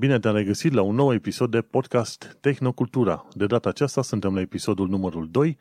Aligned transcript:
Bine 0.00 0.18
te-am 0.18 0.34
regăsit 0.34 0.72
la 0.72 0.82
un 0.82 0.94
nou 0.94 1.12
episod 1.12 1.50
de 1.50 1.60
podcast 1.60 2.36
Tehnocultura. 2.40 3.26
De 3.34 3.46
data 3.46 3.68
aceasta 3.68 4.02
suntem 4.02 4.34
la 4.34 4.40
episodul 4.40 4.88
numărul 4.88 5.30
2, 5.30 5.58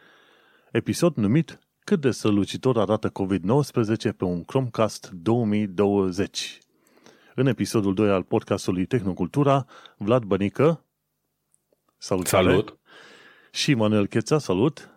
episod 0.72 1.16
numit 1.16 1.60
Cât 1.80 2.02
de 2.02 2.12
strălucitor 2.12 2.78
arată 2.78 3.10
COVID-19 3.10 4.16
pe 4.18 4.24
un 4.24 4.44
Chromecast 4.44 5.10
2020. 5.14 6.60
În 7.36 7.48
episodul 7.48 7.94
2 7.94 8.10
al 8.10 8.24
podcastului 8.24 8.86
Tehnocultura, 8.86 9.66
Vlad 9.98 10.24
Bănică, 10.24 10.86
salut, 11.98 12.28
salut. 12.28 12.78
și 13.52 13.74
Manuel 13.74 14.08
Cheța, 14.08 14.38
salut, 14.38 14.90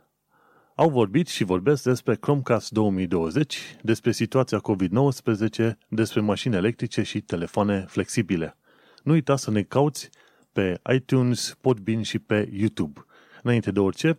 au 0.75 0.91
vorbit 0.91 1.29
și 1.29 1.45
vorbesc 1.45 1.83
despre 1.83 2.17
Chromecast 2.17 2.71
2020, 2.71 3.77
despre 3.83 4.13
situația 4.13 4.61
COVID-19, 4.61 5.73
despre 5.89 6.21
mașini 6.21 6.55
electrice 6.55 7.03
și 7.03 7.21
telefoane 7.21 7.85
flexibile. 7.89 8.57
Nu 9.03 9.13
uita 9.13 9.37
să 9.37 9.51
ne 9.51 9.63
cauți 9.63 10.11
pe 10.53 10.81
iTunes, 10.95 11.57
Podbean 11.61 12.03
și 12.03 12.19
pe 12.19 12.49
YouTube. 12.53 13.05
Înainte 13.43 13.71
de 13.71 13.81
orice, 13.81 14.19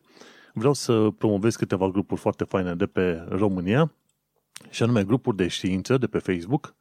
vreau 0.53 0.73
să 0.73 1.09
promovez 1.17 1.55
câteva 1.55 1.89
grupuri 1.89 2.21
foarte 2.21 2.43
faine 2.43 2.75
de 2.75 2.85
pe 2.85 3.25
România, 3.29 3.91
și 4.69 4.83
anume 4.83 5.03
grupuri 5.03 5.35
de 5.35 5.47
știință 5.47 5.97
de 5.97 6.07
pe 6.07 6.17
Facebook. 6.17 6.75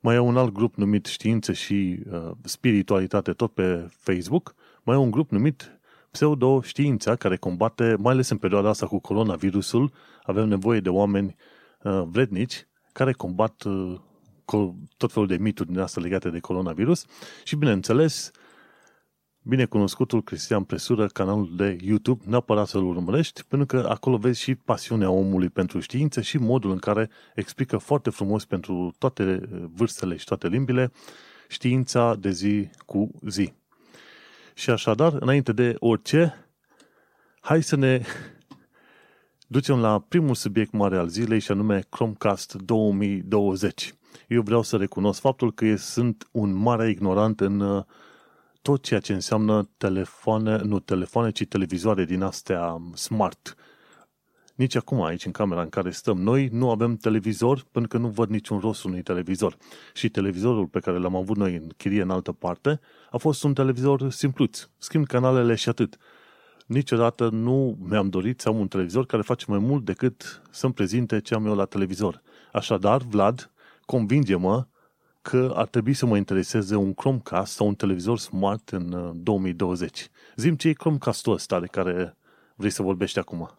Mai 0.00 0.14
e 0.14 0.18
un 0.18 0.36
alt 0.36 0.52
grup 0.52 0.74
numit 0.74 1.06
Știință 1.06 1.52
și 1.52 2.02
uh, 2.10 2.30
Spiritualitate 2.42 3.32
tot 3.32 3.52
pe 3.52 3.88
Facebook. 3.90 4.54
Mai 4.82 4.96
e 4.96 4.98
un 4.98 5.10
grup 5.10 5.30
numit 5.30 5.80
pseudo-știința 6.10 7.16
care 7.16 7.36
combate, 7.36 7.96
mai 7.98 8.12
ales 8.12 8.28
în 8.28 8.36
perioada 8.36 8.68
asta 8.68 8.86
cu 8.86 8.98
coronavirusul, 8.98 9.92
avem 10.22 10.48
nevoie 10.48 10.80
de 10.80 10.88
oameni 10.88 11.36
uh, 11.82 12.02
vrednici 12.06 12.66
care 12.92 13.12
combat 13.12 13.62
uh, 13.62 13.98
tot 14.96 15.12
felul 15.12 15.28
de 15.28 15.36
mituri 15.36 15.68
din 15.68 15.78
asta 15.78 16.00
legate 16.00 16.30
de 16.30 16.38
coronavirus 16.38 17.04
și, 17.44 17.56
bineînțeles, 17.56 18.30
binecunoscutul 19.42 20.22
Cristian 20.22 20.64
Presură, 20.64 21.06
canalul 21.06 21.56
de 21.56 21.78
YouTube, 21.82 22.24
neapărat 22.26 22.66
să-l 22.66 22.84
urmărești, 22.84 23.44
pentru 23.44 23.66
că 23.66 23.86
acolo 23.88 24.16
vezi 24.16 24.40
și 24.40 24.54
pasiunea 24.54 25.10
omului 25.10 25.48
pentru 25.48 25.80
știință 25.80 26.20
și 26.20 26.38
modul 26.38 26.70
în 26.70 26.78
care 26.78 27.10
explică 27.34 27.76
foarte 27.76 28.10
frumos 28.10 28.44
pentru 28.44 28.92
toate 28.98 29.48
vârstele 29.74 30.16
și 30.16 30.24
toate 30.24 30.48
limbile 30.48 30.92
știința 31.48 32.14
de 32.14 32.30
zi 32.30 32.70
cu 32.86 33.10
zi. 33.28 33.52
Și 34.54 34.70
așadar, 34.70 35.12
înainte 35.20 35.52
de 35.52 35.74
orice, 35.78 36.48
hai 37.40 37.62
să 37.62 37.76
ne 37.76 38.02
ducem 39.46 39.80
la 39.80 39.98
primul 39.98 40.34
subiect 40.34 40.72
mare 40.72 40.96
al 40.96 41.08
zilei 41.08 41.38
și 41.38 41.50
anume 41.50 41.84
Chromecast 41.88 42.54
2020. 42.54 43.94
Eu 44.28 44.42
vreau 44.42 44.62
să 44.62 44.76
recunosc 44.76 45.20
faptul 45.20 45.52
că 45.52 45.76
sunt 45.76 46.28
un 46.30 46.54
mare 46.54 46.90
ignorant 46.90 47.40
în 47.40 47.60
uh, 47.60 47.84
tot 48.62 48.82
ceea 48.82 49.00
ce 49.00 49.12
înseamnă 49.12 49.68
telefoane, 49.76 50.56
nu 50.56 50.78
telefoane, 50.78 51.30
ci 51.30 51.46
televizoare 51.46 52.04
din 52.04 52.22
astea 52.22 52.80
smart. 52.94 53.56
Nici 54.54 54.74
acum 54.74 55.02
aici, 55.02 55.24
în 55.24 55.32
camera 55.32 55.62
în 55.62 55.68
care 55.68 55.90
stăm 55.90 56.22
noi, 56.22 56.48
nu 56.52 56.70
avem 56.70 56.96
televizor 56.96 57.66
pentru 57.72 57.90
că 57.90 57.98
nu 57.98 58.08
văd 58.08 58.28
niciun 58.28 58.58
rost 58.58 58.84
unui 58.84 59.02
televizor. 59.02 59.56
Și 59.94 60.08
televizorul 60.08 60.66
pe 60.66 60.80
care 60.80 60.98
l-am 60.98 61.16
avut 61.16 61.36
noi 61.36 61.54
în 61.54 61.68
chirie 61.76 62.02
în 62.02 62.10
altă 62.10 62.32
parte 62.32 62.80
a 63.10 63.16
fost 63.16 63.42
un 63.42 63.54
televizor 63.54 64.10
simpluț. 64.10 64.68
Schimb 64.78 65.06
canalele 65.06 65.54
și 65.54 65.68
atât. 65.68 65.96
Niciodată 66.66 67.28
nu 67.28 67.78
mi-am 67.88 68.08
dorit 68.08 68.40
să 68.40 68.48
am 68.48 68.58
un 68.58 68.68
televizor 68.68 69.06
care 69.06 69.22
face 69.22 69.44
mai 69.48 69.58
mult 69.58 69.84
decât 69.84 70.42
să-mi 70.50 70.72
prezinte 70.72 71.20
ce 71.20 71.34
am 71.34 71.46
eu 71.46 71.54
la 71.54 71.64
televizor. 71.64 72.22
Așadar, 72.52 73.02
Vlad, 73.02 73.50
convinge-mă 73.90 74.66
că 75.22 75.52
ar 75.56 75.66
trebui 75.66 75.92
să 75.92 76.06
mă 76.06 76.16
intereseze 76.16 76.76
un 76.76 76.94
Chromecast 76.94 77.52
sau 77.52 77.66
un 77.66 77.74
televizor 77.74 78.18
smart 78.18 78.68
în 78.68 79.12
2020. 79.22 80.00
Uh, 80.00 80.06
Zim 80.36 80.54
ce 80.56 80.68
e 80.68 80.72
Chromecast-ul 80.72 81.32
ăsta 81.32 81.60
de 81.60 81.66
care 81.66 82.16
vrei 82.54 82.70
să 82.70 82.82
vorbești 82.82 83.18
acum. 83.18 83.50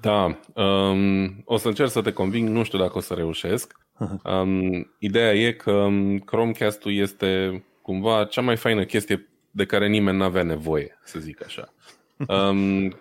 Da, 0.00 0.38
um, 0.62 1.42
o 1.44 1.56
să 1.56 1.68
încerc 1.68 1.90
să 1.90 2.02
te 2.02 2.12
conving, 2.12 2.48
nu 2.48 2.62
știu 2.62 2.78
dacă 2.78 2.98
o 2.98 3.00
să 3.00 3.14
reușesc. 3.14 3.72
Um, 4.24 4.90
ideea 4.98 5.34
e 5.34 5.52
că 5.52 5.70
um, 5.70 6.18
Chromecast-ul 6.18 6.94
este 6.94 7.62
cumva 7.82 8.24
cea 8.24 8.40
mai 8.40 8.56
faină 8.56 8.84
chestie 8.84 9.28
de 9.50 9.64
care 9.64 9.88
nimeni 9.88 10.16
nu 10.16 10.24
avea 10.24 10.42
nevoie, 10.42 10.98
să 11.04 11.18
zic 11.18 11.44
așa. 11.44 11.72
Um, 12.28 12.94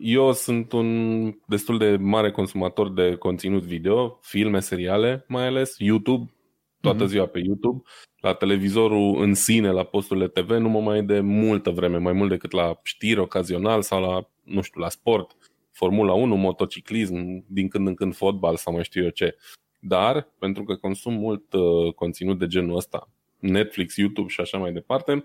eu 0.00 0.32
sunt 0.32 0.72
un 0.72 1.32
destul 1.46 1.78
de 1.78 1.96
mare 1.96 2.30
consumator 2.30 2.92
de 2.92 3.14
conținut 3.14 3.62
video, 3.62 4.18
filme, 4.22 4.60
seriale, 4.60 5.24
mai 5.28 5.46
ales 5.46 5.74
YouTube, 5.78 6.32
toată 6.80 7.04
mm-hmm. 7.04 7.08
ziua 7.08 7.26
pe 7.26 7.38
YouTube. 7.38 7.82
La 8.20 8.34
televizorul 8.34 9.22
în 9.22 9.34
sine, 9.34 9.70
la 9.70 9.84
posturile 9.84 10.28
TV, 10.28 10.50
nu 10.50 10.68
mă 10.68 10.80
mai 10.80 11.02
de 11.02 11.20
multă 11.20 11.70
vreme, 11.70 11.98
mai 11.98 12.12
mult 12.12 12.30
decât 12.30 12.52
la 12.52 12.80
știri 12.82 13.20
ocazional 13.20 13.82
sau 13.82 14.00
la, 14.00 14.28
nu 14.42 14.60
știu, 14.60 14.80
la 14.80 14.88
sport. 14.88 15.36
Formula 15.72 16.12
1, 16.12 16.36
motociclism, 16.36 17.44
din 17.46 17.68
când 17.68 17.86
în 17.86 17.94
când 17.94 18.14
fotbal 18.14 18.56
sau 18.56 18.72
mai 18.72 18.84
știu 18.84 19.02
eu 19.02 19.10
ce. 19.10 19.36
Dar, 19.80 20.28
pentru 20.38 20.64
că 20.64 20.76
consum 20.76 21.14
mult 21.14 21.52
uh, 21.52 21.92
conținut 21.94 22.38
de 22.38 22.46
genul 22.46 22.76
ăsta, 22.76 23.10
Netflix, 23.38 23.96
YouTube 23.96 24.28
și 24.28 24.40
așa 24.40 24.58
mai 24.58 24.72
departe, 24.72 25.24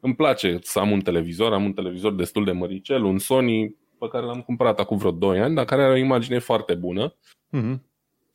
îmi 0.00 0.14
place 0.14 0.58
să 0.62 0.78
am 0.78 0.90
un 0.90 1.00
televizor, 1.00 1.52
am 1.52 1.64
un 1.64 1.72
televizor 1.72 2.12
destul 2.14 2.44
de 2.44 2.52
măricel, 2.52 3.04
un 3.04 3.18
Sony 3.18 3.76
pe 4.02 4.08
care 4.08 4.26
l-am 4.26 4.42
cumpărat 4.42 4.78
acum 4.78 4.96
vreo 4.96 5.10
2 5.10 5.40
ani, 5.40 5.54
dar 5.54 5.64
care 5.64 5.82
are 5.82 5.92
o 5.92 5.96
imagine 5.96 6.38
foarte 6.38 6.74
bună. 6.74 7.14
Mm-hmm. 7.56 7.80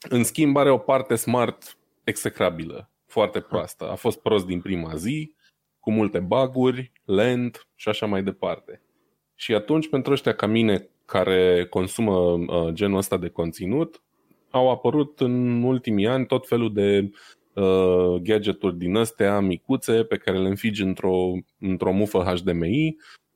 În 0.10 0.24
schimb 0.24 0.58
are 0.58 0.72
o 0.72 0.78
parte 0.78 1.16
smart 1.16 1.78
execrabilă, 2.04 2.90
foarte 3.06 3.40
proastă. 3.40 3.90
A 3.90 3.96
fost 3.96 4.22
prost 4.22 4.46
din 4.46 4.62
prima 4.62 4.96
zi, 4.96 5.36
cu 5.80 5.92
multe 5.92 6.20
baguri, 6.20 6.92
lent 7.06 7.68
și 7.76 7.90
așa 7.90 8.06
mai 8.06 8.24
departe. 8.24 8.82
Și 9.36 9.54
atunci, 9.54 9.90
pentru 9.90 10.12
ăștia 10.12 10.34
ca 10.34 10.46
mine 10.46 10.90
care 11.06 11.66
consumă 11.70 12.16
uh, 12.16 12.70
genul 12.74 12.98
ăsta 12.98 13.18
de 13.18 13.30
conținut, 13.30 14.02
au 14.50 14.72
apărut 14.72 15.20
în 15.20 15.64
ultimii 15.64 16.08
ani 16.08 16.26
tot 16.26 16.48
felul 16.48 16.74
de 16.74 17.12
uh, 17.54 18.22
gadgeturi 18.22 18.78
din 18.78 18.96
astea 18.96 19.40
micuțe 19.40 20.04
pe 20.04 20.18
care 20.18 20.38
le 20.38 20.48
înfigi 20.48 20.82
într-o, 20.82 21.32
într-o 21.60 21.92
mufă 21.92 22.24
HDMI 22.24 22.88
uh, 22.88 23.27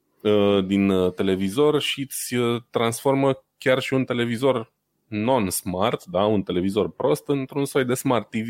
din 0.65 0.89
uh, 0.89 1.13
televizor 1.13 1.81
și 1.81 2.01
îți 2.01 2.35
uh, 2.35 2.61
transformă 2.69 3.43
chiar 3.57 3.79
și 3.79 3.93
un 3.93 4.05
televizor 4.05 4.71
non-smart, 5.07 6.05
da, 6.05 6.25
un 6.25 6.41
televizor 6.43 6.89
prost, 6.89 7.27
într-un 7.27 7.65
soi 7.65 7.85
de 7.85 7.93
smart 7.93 8.29
TV. 8.29 8.49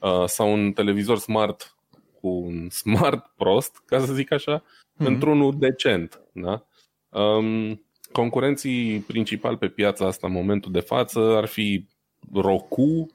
Uh, 0.00 0.24
sau 0.26 0.52
un 0.52 0.72
televizor 0.72 1.18
smart 1.18 1.76
cu 2.20 2.28
un 2.28 2.68
smart 2.80 3.32
prost, 3.36 3.82
ca 3.86 3.98
să 3.98 4.12
zic 4.12 4.32
așa, 4.32 4.62
mm-hmm. 4.62 5.06
într-unul 5.06 5.54
decent. 5.58 6.20
Da? 6.32 6.66
Um, 7.08 7.84
concurenții 8.12 8.98
principali 8.98 9.56
pe 9.56 9.68
piața 9.68 10.06
asta 10.06 10.26
în 10.26 10.32
momentul 10.32 10.72
de 10.72 10.80
față 10.80 11.20
ar 11.20 11.46
fi 11.46 11.86
Roku, 12.32 13.06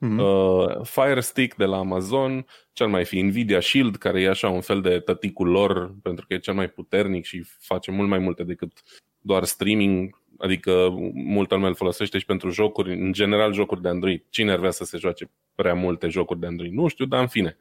mm-hmm. 0.00 0.18
uh, 0.18 0.82
Fire 0.82 1.20
Stick 1.20 1.56
de 1.56 1.64
la 1.64 1.78
Amazon, 1.78 2.46
cel 2.72 2.88
mai 2.88 3.04
fi 3.04 3.20
Nvidia 3.20 3.60
Shield, 3.60 3.96
care 3.96 4.20
e 4.20 4.28
așa 4.28 4.48
un 4.48 4.60
fel 4.60 4.80
de 4.80 4.98
tăticul 4.98 5.48
lor, 5.48 5.94
pentru 6.02 6.26
că 6.26 6.34
e 6.34 6.38
cel 6.38 6.54
mai 6.54 6.68
puternic 6.68 7.24
și 7.24 7.44
face 7.58 7.90
mult 7.90 8.08
mai 8.08 8.18
multe 8.18 8.44
decât 8.44 8.72
doar 9.20 9.44
streaming, 9.44 10.20
adică 10.38 10.94
multă 11.14 11.54
lume 11.54 11.66
îl 11.66 11.74
folosește 11.74 12.18
și 12.18 12.24
pentru 12.24 12.50
jocuri, 12.50 12.92
în 12.92 13.12
general 13.12 13.52
jocuri 13.52 13.82
de 13.82 13.88
Android. 13.88 14.24
Cine 14.28 14.52
ar 14.52 14.58
vrea 14.58 14.70
să 14.70 14.84
se 14.84 14.98
joace 14.98 15.30
prea 15.54 15.74
multe 15.74 16.08
jocuri 16.08 16.40
de 16.40 16.46
Android? 16.46 16.72
Nu 16.72 16.88
știu, 16.88 17.04
dar 17.04 17.20
în 17.20 17.26
fine. 17.26 17.56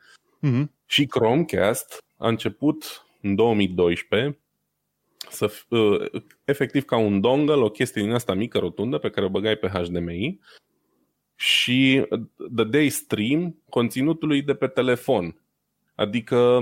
Mm-hmm. 0.47 0.65
Și 0.85 1.05
Chromecast 1.05 2.03
a 2.17 2.27
început 2.27 3.05
în 3.21 3.35
2012 3.35 4.39
să, 5.29 5.51
uh, 5.69 6.21
efectiv 6.45 6.85
ca 6.85 6.97
un 6.97 7.21
dongle, 7.21 7.53
o 7.53 7.69
chestie 7.69 8.01
din 8.01 8.11
asta 8.11 8.33
mică, 8.33 8.57
rotundă, 8.57 8.97
pe 8.97 9.09
care 9.09 9.25
o 9.25 9.29
băgai 9.29 9.55
pe 9.55 9.67
HDMI 9.67 10.39
și 11.35 12.07
dădeai 12.49 12.89
stream 12.89 13.63
conținutului 13.69 14.41
de 14.41 14.53
pe 14.53 14.67
telefon. 14.67 15.39
Adică 15.95 16.59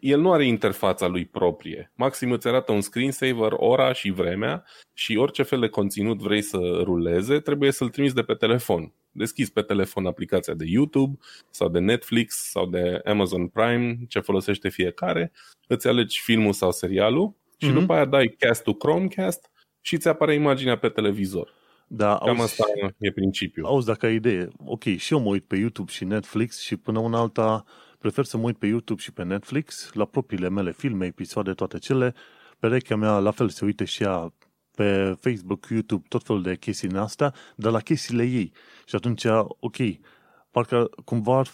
el 0.00 0.20
nu 0.20 0.32
are 0.32 0.46
interfața 0.46 1.06
lui 1.06 1.24
proprie. 1.24 1.92
Maxim 1.94 2.32
îți 2.32 2.48
arată 2.48 2.72
un 2.72 2.80
screensaver, 2.80 3.52
ora 3.56 3.92
și 3.92 4.10
vremea 4.10 4.64
și 4.92 5.16
orice 5.16 5.42
fel 5.42 5.60
de 5.60 5.68
conținut 5.68 6.18
vrei 6.18 6.42
să 6.42 6.58
ruleze, 6.82 7.40
trebuie 7.40 7.70
să-l 7.70 7.88
trimiți 7.88 8.14
de 8.14 8.22
pe 8.22 8.34
telefon. 8.34 8.92
Deschizi 9.10 9.52
pe 9.52 9.62
telefon 9.62 10.06
aplicația 10.06 10.54
de 10.54 10.64
YouTube 10.66 11.18
sau 11.50 11.68
de 11.68 11.78
Netflix 11.78 12.34
sau 12.34 12.66
de 12.66 13.00
Amazon 13.04 13.48
Prime, 13.48 13.98
ce 14.08 14.20
folosește 14.20 14.68
fiecare, 14.68 15.32
îți 15.66 15.88
alegi 15.88 16.20
filmul 16.20 16.52
sau 16.52 16.72
serialul 16.72 17.34
și 17.56 17.70
mm-hmm. 17.70 17.72
după 17.72 17.92
aia 17.92 18.04
dai 18.04 18.34
cast 18.38 18.62
to 18.62 18.72
Chromecast 18.72 19.50
și 19.80 19.94
îți 19.94 20.08
apare 20.08 20.34
imaginea 20.34 20.78
pe 20.78 20.88
televizor. 20.88 21.57
Da, 21.90 22.18
Cam 22.18 22.28
auzi, 22.28 22.42
asta 22.42 22.64
e 22.98 23.10
principiul. 23.10 23.66
Auzi, 23.66 23.86
dacă 23.86 24.06
ai 24.06 24.14
idee, 24.14 24.48
ok, 24.64 24.82
și 24.82 25.12
eu 25.12 25.20
mă 25.20 25.28
uit 25.28 25.44
pe 25.44 25.56
YouTube 25.56 25.90
și 25.90 26.04
Netflix 26.04 26.60
și 26.60 26.76
până 26.76 26.98
una 26.98 27.18
alta 27.18 27.64
prefer 27.98 28.24
să 28.24 28.36
mă 28.36 28.42
uit 28.42 28.56
pe 28.56 28.66
YouTube 28.66 29.00
și 29.00 29.12
pe 29.12 29.24
Netflix 29.24 29.90
la 29.92 30.04
propriile 30.04 30.48
mele 30.48 30.72
filme, 30.72 31.06
episoade, 31.06 31.52
toate 31.52 31.78
cele. 31.78 32.14
Perechea 32.58 32.96
mea 32.96 33.18
la 33.18 33.30
fel 33.30 33.48
se 33.48 33.64
uite 33.64 33.84
și 33.84 34.02
ea 34.02 34.32
pe 34.74 35.16
Facebook, 35.20 35.66
YouTube, 35.70 36.04
tot 36.08 36.22
felul 36.22 36.42
de 36.42 36.56
chestii 36.56 36.88
în 36.88 36.96
astea, 36.96 37.34
dar 37.56 37.72
la 37.72 37.80
chestiile 37.80 38.24
ei. 38.24 38.52
Și 38.86 38.94
atunci, 38.94 39.24
ok, 39.60 39.76
parcă 40.50 40.90
cumva 41.04 41.38
ar 41.38 41.48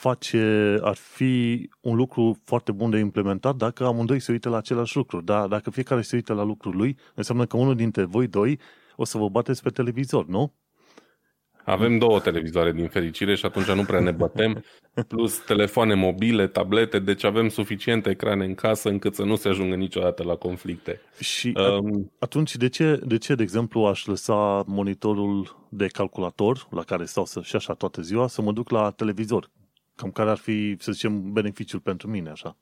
face, 0.00 0.78
ar 0.82 0.96
fi 0.96 1.70
un 1.80 1.96
lucru 1.96 2.38
foarte 2.44 2.72
bun 2.72 2.90
de 2.90 2.98
implementat 2.98 3.56
dacă 3.56 3.84
amândoi 3.84 4.20
se 4.20 4.32
uită 4.32 4.48
la 4.48 4.56
același 4.56 4.96
lucru. 4.96 5.20
Dar 5.20 5.46
dacă 5.46 5.70
fiecare 5.70 6.02
se 6.02 6.16
uită 6.16 6.32
la 6.32 6.42
lucrul 6.42 6.76
lui, 6.76 6.96
înseamnă 7.14 7.46
că 7.46 7.56
unul 7.56 7.74
dintre 7.74 8.04
voi 8.04 8.26
doi 8.26 8.58
o 8.96 9.04
să 9.04 9.18
vă 9.18 9.28
bateți 9.28 9.62
pe 9.62 9.70
televizor, 9.70 10.26
nu? 10.26 10.52
Avem 11.64 11.98
două 11.98 12.20
televizoare 12.20 12.72
din 12.72 12.88
fericire 12.88 13.34
și 13.34 13.46
atunci 13.46 13.66
nu 13.66 13.84
prea 13.84 14.00
ne 14.00 14.10
bătem, 14.10 14.64
plus 15.08 15.38
telefoane 15.38 15.94
mobile, 15.94 16.46
tablete, 16.46 16.98
deci 16.98 17.24
avem 17.24 17.48
suficiente 17.48 18.10
ecrane 18.10 18.44
în 18.44 18.54
casă 18.54 18.88
încât 18.88 19.14
să 19.14 19.22
nu 19.22 19.36
se 19.36 19.48
ajungă 19.48 19.74
niciodată 19.74 20.22
la 20.22 20.34
conflicte. 20.34 21.00
Și 21.20 21.52
um, 21.80 22.12
atunci 22.18 22.56
de 22.56 22.68
ce, 22.68 23.00
de 23.04 23.18
ce, 23.18 23.34
de 23.34 23.42
exemplu, 23.42 23.80
aș 23.80 24.06
lăsa 24.06 24.62
monitorul 24.66 25.66
de 25.68 25.86
calculator, 25.86 26.66
la 26.70 26.82
care 26.82 27.04
stau 27.04 27.24
să, 27.24 27.40
și 27.40 27.56
așa 27.56 27.74
toată 27.74 28.00
ziua, 28.00 28.26
să 28.26 28.42
mă 28.42 28.52
duc 28.52 28.70
la 28.70 28.90
televizor? 28.90 29.50
Cam 29.96 30.10
care 30.10 30.30
ar 30.30 30.38
fi, 30.38 30.76
să 30.78 30.92
zicem, 30.92 31.32
beneficiul 31.32 31.80
pentru 31.80 32.08
mine, 32.08 32.30
așa? 32.30 32.56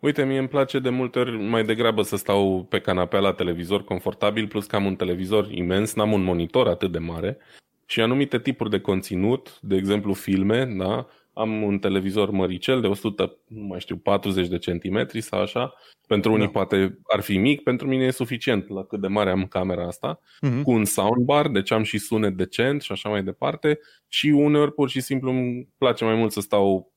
Uite, 0.00 0.24
mie 0.24 0.38
îmi 0.38 0.48
place 0.48 0.78
de 0.78 0.90
multe 0.90 1.18
ori 1.18 1.36
mai 1.36 1.64
degrabă 1.64 2.02
să 2.02 2.16
stau 2.16 2.66
pe 2.68 2.80
canapea 2.80 3.20
la 3.20 3.32
televizor 3.32 3.84
confortabil, 3.84 4.46
plus 4.48 4.66
că 4.66 4.76
am 4.76 4.84
un 4.84 4.96
televizor 4.96 5.50
imens, 5.50 5.94
n-am 5.94 6.12
un 6.12 6.22
monitor 6.22 6.68
atât 6.68 6.92
de 6.92 6.98
mare 6.98 7.38
și 7.86 8.00
anumite 8.00 8.38
tipuri 8.38 8.70
de 8.70 8.80
conținut, 8.80 9.58
de 9.60 9.76
exemplu 9.76 10.12
filme, 10.12 10.64
da? 10.64 11.06
am 11.32 11.62
un 11.62 11.78
televizor 11.78 12.30
măricel 12.30 12.80
de 12.80 12.86
100, 12.86 13.38
nu 13.46 13.62
mai 13.62 13.80
știu, 13.80 13.96
40 13.96 14.48
de 14.48 14.58
centimetri 14.58 15.20
sau 15.20 15.40
așa. 15.40 15.74
Pentru 16.06 16.32
unii 16.32 16.44
da. 16.44 16.50
poate 16.50 16.98
ar 17.12 17.20
fi 17.20 17.38
mic, 17.38 17.62
pentru 17.62 17.86
mine 17.86 18.04
e 18.04 18.10
suficient 18.10 18.68
la 18.68 18.84
cât 18.84 19.00
de 19.00 19.06
mare 19.06 19.30
am 19.30 19.46
camera 19.46 19.86
asta, 19.86 20.20
uh-huh. 20.20 20.62
cu 20.62 20.70
un 20.70 20.84
soundbar, 20.84 21.48
deci 21.48 21.70
am 21.70 21.82
și 21.82 21.98
sunet 21.98 22.36
decent 22.36 22.82
și 22.82 22.92
așa 22.92 23.08
mai 23.08 23.22
departe. 23.22 23.78
Și 24.08 24.28
uneori 24.28 24.72
pur 24.72 24.88
și 24.88 25.00
simplu 25.00 25.30
îmi 25.30 25.68
place 25.78 26.04
mai 26.04 26.14
mult 26.14 26.32
să 26.32 26.40
stau 26.40 26.92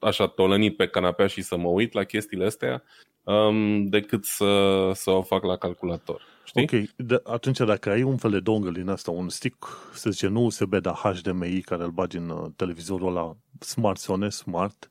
așa 0.00 0.26
tolănit 0.26 0.76
pe 0.76 0.88
canapea 0.88 1.26
și 1.26 1.42
să 1.42 1.56
mă 1.56 1.68
uit 1.68 1.92
la 1.92 2.04
chestiile 2.04 2.44
astea 2.44 2.82
um, 3.22 3.86
decât 3.86 4.24
să, 4.24 4.90
să 4.94 5.10
o 5.10 5.22
fac 5.22 5.44
la 5.44 5.56
calculator. 5.56 6.22
Știi? 6.44 6.62
Ok, 6.62 6.90
de, 6.96 7.20
atunci 7.24 7.58
dacă 7.58 7.90
ai 7.90 8.02
un 8.02 8.16
fel 8.16 8.30
de 8.30 8.40
dongle 8.40 8.70
din 8.70 8.88
asta, 8.88 9.10
un 9.10 9.28
stick, 9.28 9.90
să 9.92 10.10
zice, 10.10 10.26
nu 10.26 10.44
USB, 10.44 10.74
dar 10.74 10.94
HDMI 10.94 11.60
care 11.60 11.82
îl 11.82 11.90
bagi 11.90 12.16
în 12.16 12.28
uh, 12.28 12.46
televizorul 12.56 13.12
la 13.12 13.36
Smart 13.60 13.98
Sone, 13.98 14.28
Smart, 14.28 14.90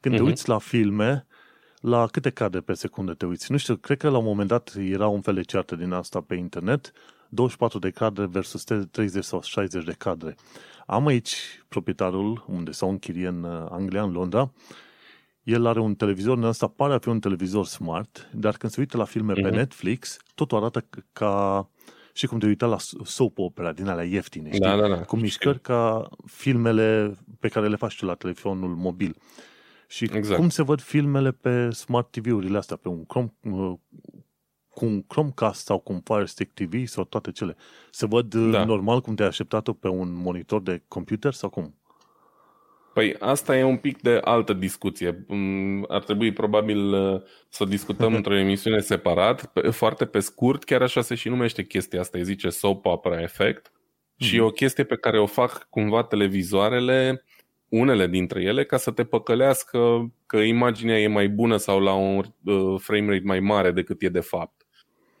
când 0.00 0.14
uh-huh. 0.14 0.16
te 0.16 0.22
mhm. 0.22 0.30
uiți 0.30 0.48
la 0.48 0.58
filme, 0.58 1.26
la 1.80 2.06
câte 2.06 2.30
cadre 2.30 2.60
pe 2.60 2.72
secundă 2.72 3.14
te 3.14 3.26
uiți? 3.26 3.52
Nu 3.52 3.56
știu, 3.56 3.76
cred 3.76 3.98
că 3.98 4.08
la 4.08 4.18
un 4.18 4.24
moment 4.24 4.48
dat 4.48 4.74
era 4.78 5.06
un 5.06 5.20
fel 5.20 5.34
de 5.34 5.40
ceartă 5.40 5.76
din 5.76 5.92
asta 5.92 6.20
pe 6.20 6.34
internet, 6.34 6.92
24 7.28 7.78
de 7.78 7.90
cadre 7.90 8.26
versus 8.26 8.64
30 8.90 9.24
sau 9.24 9.42
60 9.42 9.84
de 9.84 9.94
cadre. 9.98 10.34
Am 10.90 11.06
aici 11.06 11.34
proprietarul, 11.68 12.44
unde 12.46 12.70
s-au 12.70 12.90
închirie 12.90 13.26
în 13.26 13.42
uh, 13.42 13.66
Anglia, 13.70 14.02
în 14.02 14.12
Londra, 14.12 14.52
el 15.42 15.66
are 15.66 15.80
un 15.80 15.94
televizor, 15.94 16.42
ăsta 16.42 16.66
pare 16.66 16.94
a 16.94 16.98
fi 16.98 17.08
un 17.08 17.20
televizor 17.20 17.66
smart, 17.66 18.30
dar 18.32 18.56
când 18.56 18.72
se 18.72 18.80
uită 18.80 18.96
la 18.96 19.04
filme 19.04 19.32
uh-huh. 19.32 19.42
pe 19.42 19.48
mhm. 19.48 19.56
Netflix, 19.56 20.16
totul 20.34 20.58
arată 20.58 20.86
ca 21.12 21.68
și 22.12 22.26
cum 22.26 22.38
te 22.38 22.46
uita 22.46 22.66
la 22.66 22.76
soap 23.04 23.38
opera 23.38 23.72
din 23.72 23.86
alea 23.86 24.04
ieftine, 24.04 24.48
știi? 24.48 24.60
Da, 24.60 24.76
da, 24.76 24.88
da. 24.88 25.00
Cu 25.00 25.16
mișcări 25.16 25.60
ca 25.60 26.08
filmele 26.26 27.16
pe 27.40 27.48
care 27.48 27.68
le 27.68 27.76
faci 27.76 27.96
tu 27.96 28.04
la 28.04 28.14
telefonul 28.14 28.74
mobil. 28.74 29.16
Și 29.88 30.08
exact. 30.12 30.40
cum 30.40 30.48
se 30.48 30.62
văd 30.62 30.80
filmele 30.80 31.32
pe 31.32 31.70
smart 31.70 32.10
TV-urile 32.10 32.58
astea, 32.58 32.76
pe 32.76 32.88
un 32.88 33.04
Chrome, 33.04 33.32
uh, 33.42 33.74
cu 34.78 34.84
un 34.84 35.02
Chromecast 35.02 35.64
sau 35.64 35.78
cu 35.78 35.92
un 35.92 36.00
Fire 36.04 36.24
Stick 36.24 36.52
TV 36.54 36.86
sau 36.86 37.04
toate 37.04 37.32
cele. 37.32 37.56
Se 37.90 38.06
văd 38.06 38.34
uh, 38.34 38.50
da. 38.50 38.64
normal 38.64 39.00
cum 39.00 39.14
te-ai 39.14 39.28
așteptat 39.28 39.68
pe 39.68 39.88
un 39.88 40.12
monitor 40.14 40.62
de 40.62 40.82
computer 40.88 41.32
sau 41.32 41.48
cum? 41.48 41.74
Păi 42.94 43.16
asta 43.18 43.56
e 43.56 43.62
un 43.62 43.76
pic 43.76 44.02
de 44.02 44.20
altă 44.24 44.52
discuție. 44.52 45.24
Mm, 45.26 45.84
ar 45.88 46.02
trebui 46.04 46.32
probabil 46.32 46.92
uh, 46.92 47.20
să 47.48 47.64
discutăm 47.64 48.14
într-o 48.18 48.36
emisiune 48.36 48.80
separat. 48.80 49.52
Foarte 49.70 50.04
pe 50.06 50.20
scurt, 50.20 50.64
chiar 50.64 50.82
așa 50.82 51.00
se 51.00 51.14
și 51.14 51.28
numește 51.28 51.64
chestia 51.64 52.00
asta, 52.00 52.18
îi 52.18 52.24
zice 52.24 52.48
soap 52.48 52.84
opera 52.84 53.22
effect. 53.22 53.68
Mm-hmm. 53.68 54.26
Și 54.26 54.36
mhm. 54.36 54.44
o 54.44 54.50
chestie 54.50 54.84
pe 54.84 54.96
care 54.96 55.20
o 55.20 55.26
fac 55.26 55.66
cumva 55.70 56.02
televizoarele, 56.02 57.24
unele 57.68 58.06
dintre 58.06 58.42
ele, 58.42 58.64
ca 58.64 58.76
să 58.76 58.90
te 58.90 59.04
păcălească 59.04 60.12
că 60.26 60.36
imaginea 60.36 61.00
e 61.00 61.06
mai 61.06 61.28
bună 61.28 61.56
sau 61.56 61.80
la 61.80 61.92
un 61.92 62.24
uh, 62.44 62.80
frame 62.80 63.06
rate 63.06 63.22
mai 63.24 63.40
mare 63.40 63.70
decât 63.70 64.02
e 64.02 64.08
de 64.08 64.20
fapt. 64.20 64.57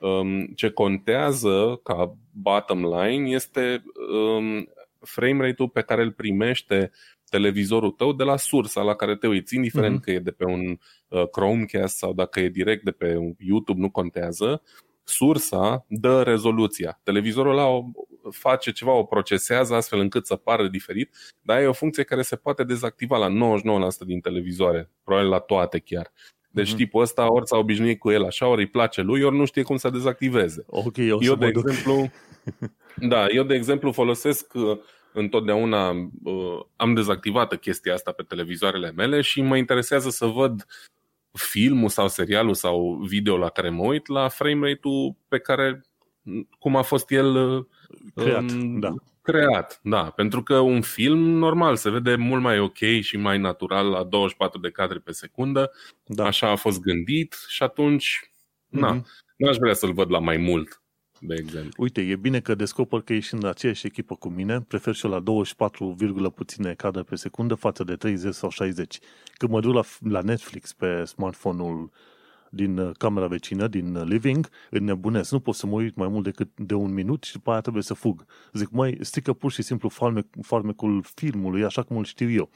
Um, 0.00 0.46
ce 0.46 0.70
contează 0.70 1.80
ca 1.82 2.16
bottom 2.32 2.84
line 2.84 3.30
este 3.30 3.82
um, 4.12 4.68
frame 5.00 5.46
rate-ul 5.46 5.68
pe 5.68 5.82
care 5.82 6.02
îl 6.02 6.12
primește 6.12 6.90
televizorul 7.30 7.90
tău 7.90 8.12
de 8.12 8.24
la 8.24 8.36
sursa 8.36 8.82
la 8.82 8.94
care 8.94 9.16
te 9.16 9.26
uiți, 9.26 9.54
indiferent 9.54 9.98
uh-huh. 9.98 10.02
că 10.02 10.10
e 10.10 10.18
de 10.18 10.30
pe 10.30 10.44
un 10.44 10.78
uh, 11.08 11.28
Chromecast 11.28 11.96
sau 11.96 12.12
dacă 12.12 12.40
e 12.40 12.48
direct 12.48 12.84
de 12.84 12.90
pe 12.90 13.34
YouTube, 13.38 13.80
nu 13.80 13.90
contează. 13.90 14.62
Sursa 15.04 15.84
dă 15.88 16.22
rezoluția. 16.22 17.00
Televizorul 17.02 17.52
ăla 17.52 17.66
o 17.66 17.84
face 18.30 18.72
ceva, 18.72 18.92
o 18.92 19.04
procesează 19.04 19.74
astfel 19.74 19.98
încât 19.98 20.26
să 20.26 20.36
pară 20.36 20.68
diferit, 20.68 21.14
dar 21.42 21.60
e 21.60 21.66
o 21.66 21.72
funcție 21.72 22.02
care 22.02 22.22
se 22.22 22.36
poate 22.36 22.64
dezactiva 22.64 23.16
la 23.16 23.58
99% 24.02 24.06
din 24.06 24.20
televizoare, 24.20 24.90
probabil 25.04 25.28
la 25.28 25.38
toate 25.38 25.78
chiar. 25.78 26.12
Deci 26.58 26.72
mm-hmm. 26.72 26.76
tipul 26.76 27.02
ăsta 27.02 27.32
ori 27.32 27.46
s-a 27.46 27.56
obișnuit 27.56 27.98
cu 27.98 28.10
el 28.10 28.24
așa, 28.24 28.46
ori 28.46 28.60
îi 28.60 28.68
place 28.68 29.02
lui, 29.02 29.22
ori 29.22 29.36
nu 29.36 29.44
știe 29.44 29.62
cum 29.62 29.76
să 29.76 29.90
dezactiveze. 29.90 30.64
Ok, 30.66 30.96
eu, 30.96 31.18
eu 31.20 31.34
de 31.34 31.46
exemplu, 31.46 32.10
da, 33.12 33.26
eu 33.28 33.42
de 33.42 33.54
exemplu 33.54 33.92
folosesc 33.92 34.54
uh, 34.54 34.78
întotdeauna 35.12 35.90
uh, 36.22 36.60
am 36.76 36.94
dezactivată 36.94 37.56
chestia 37.56 37.94
asta 37.94 38.12
pe 38.12 38.22
televizoarele 38.22 38.92
mele 38.92 39.20
și 39.20 39.42
mă 39.42 39.56
interesează 39.56 40.10
să 40.10 40.26
văd 40.26 40.66
filmul 41.32 41.88
sau 41.88 42.08
serialul 42.08 42.54
sau 42.54 43.00
video 43.08 43.36
la 43.36 43.48
care 43.48 43.68
mă 43.68 43.82
uit 43.84 44.06
la 44.06 44.28
frame 44.28 44.68
rate-ul 44.68 45.14
pe 45.28 45.38
care 45.38 45.82
cum 46.58 46.76
a 46.76 46.82
fost 46.82 47.10
el 47.10 47.36
uh, 47.36 47.64
creat, 48.14 48.50
um, 48.50 48.78
da. 48.78 48.94
Creat. 49.32 49.80
Da, 49.82 50.10
pentru 50.10 50.42
că 50.42 50.58
un 50.58 50.80
film 50.80 51.18
normal 51.18 51.76
se 51.76 51.90
vede 51.90 52.14
mult 52.16 52.42
mai 52.42 52.58
ok 52.58 52.78
și 53.00 53.16
mai 53.16 53.38
natural 53.38 53.88
la 53.88 54.04
24 54.04 54.60
de 54.60 54.70
cadre 54.70 54.98
pe 54.98 55.12
secundă. 55.12 55.70
Da. 56.04 56.24
Așa 56.24 56.50
a 56.50 56.56
fost 56.56 56.80
gândit 56.80 57.36
și 57.48 57.62
atunci 57.62 58.20
mm-hmm. 58.24 58.78
na, 58.78 59.02
n-aș 59.36 59.56
vrea 59.56 59.74
să-l 59.74 59.92
văd 59.92 60.10
la 60.10 60.18
mai 60.18 60.36
mult 60.36 60.82
de 61.20 61.34
exemplu. 61.38 61.82
Uite, 61.82 62.00
e 62.00 62.16
bine 62.16 62.40
că 62.40 62.54
descoper 62.54 63.00
că 63.00 63.12
ești 63.12 63.34
în 63.34 63.44
aceeași 63.44 63.86
echipă 63.86 64.14
cu 64.14 64.28
mine, 64.28 64.60
prefer 64.60 64.94
și 64.94 65.04
eu 65.04 65.10
la 65.10 65.20
24, 65.20 65.96
puține 66.34 66.74
cadre 66.74 67.02
pe 67.02 67.16
secundă 67.16 67.54
față 67.54 67.84
de 67.84 67.96
30 67.96 68.34
sau 68.34 68.50
60. 68.50 68.98
Când 69.34 69.52
mă 69.52 69.60
duc 69.60 69.74
la, 69.74 69.82
la 70.00 70.20
Netflix 70.20 70.72
pe 70.72 71.04
smartphone-ul 71.04 71.90
din 72.50 72.78
uh, 72.78 72.90
camera 72.98 73.26
vecină, 73.26 73.66
din 73.66 73.94
uh, 73.94 74.02
living, 74.06 74.48
înnebunesc. 74.70 75.30
Nu 75.32 75.40
pot 75.40 75.54
să 75.54 75.66
mă 75.66 75.74
uit 75.74 75.96
mai 75.96 76.08
mult 76.08 76.24
decât 76.24 76.48
de 76.56 76.74
un 76.74 76.92
minut 76.92 77.22
și 77.22 77.32
după 77.32 77.50
aia 77.50 77.60
trebuie 77.60 77.82
să 77.82 77.94
fug. 77.94 78.24
Zic, 78.52 78.70
mai 78.70 78.98
strică 79.00 79.32
pur 79.32 79.52
și 79.52 79.62
simplu 79.62 79.88
farmec, 79.88 80.26
farmecul 80.42 81.04
filmului, 81.14 81.64
așa 81.64 81.82
cum 81.82 81.96
îl 81.96 82.04
știu 82.04 82.30
eu. 82.30 82.50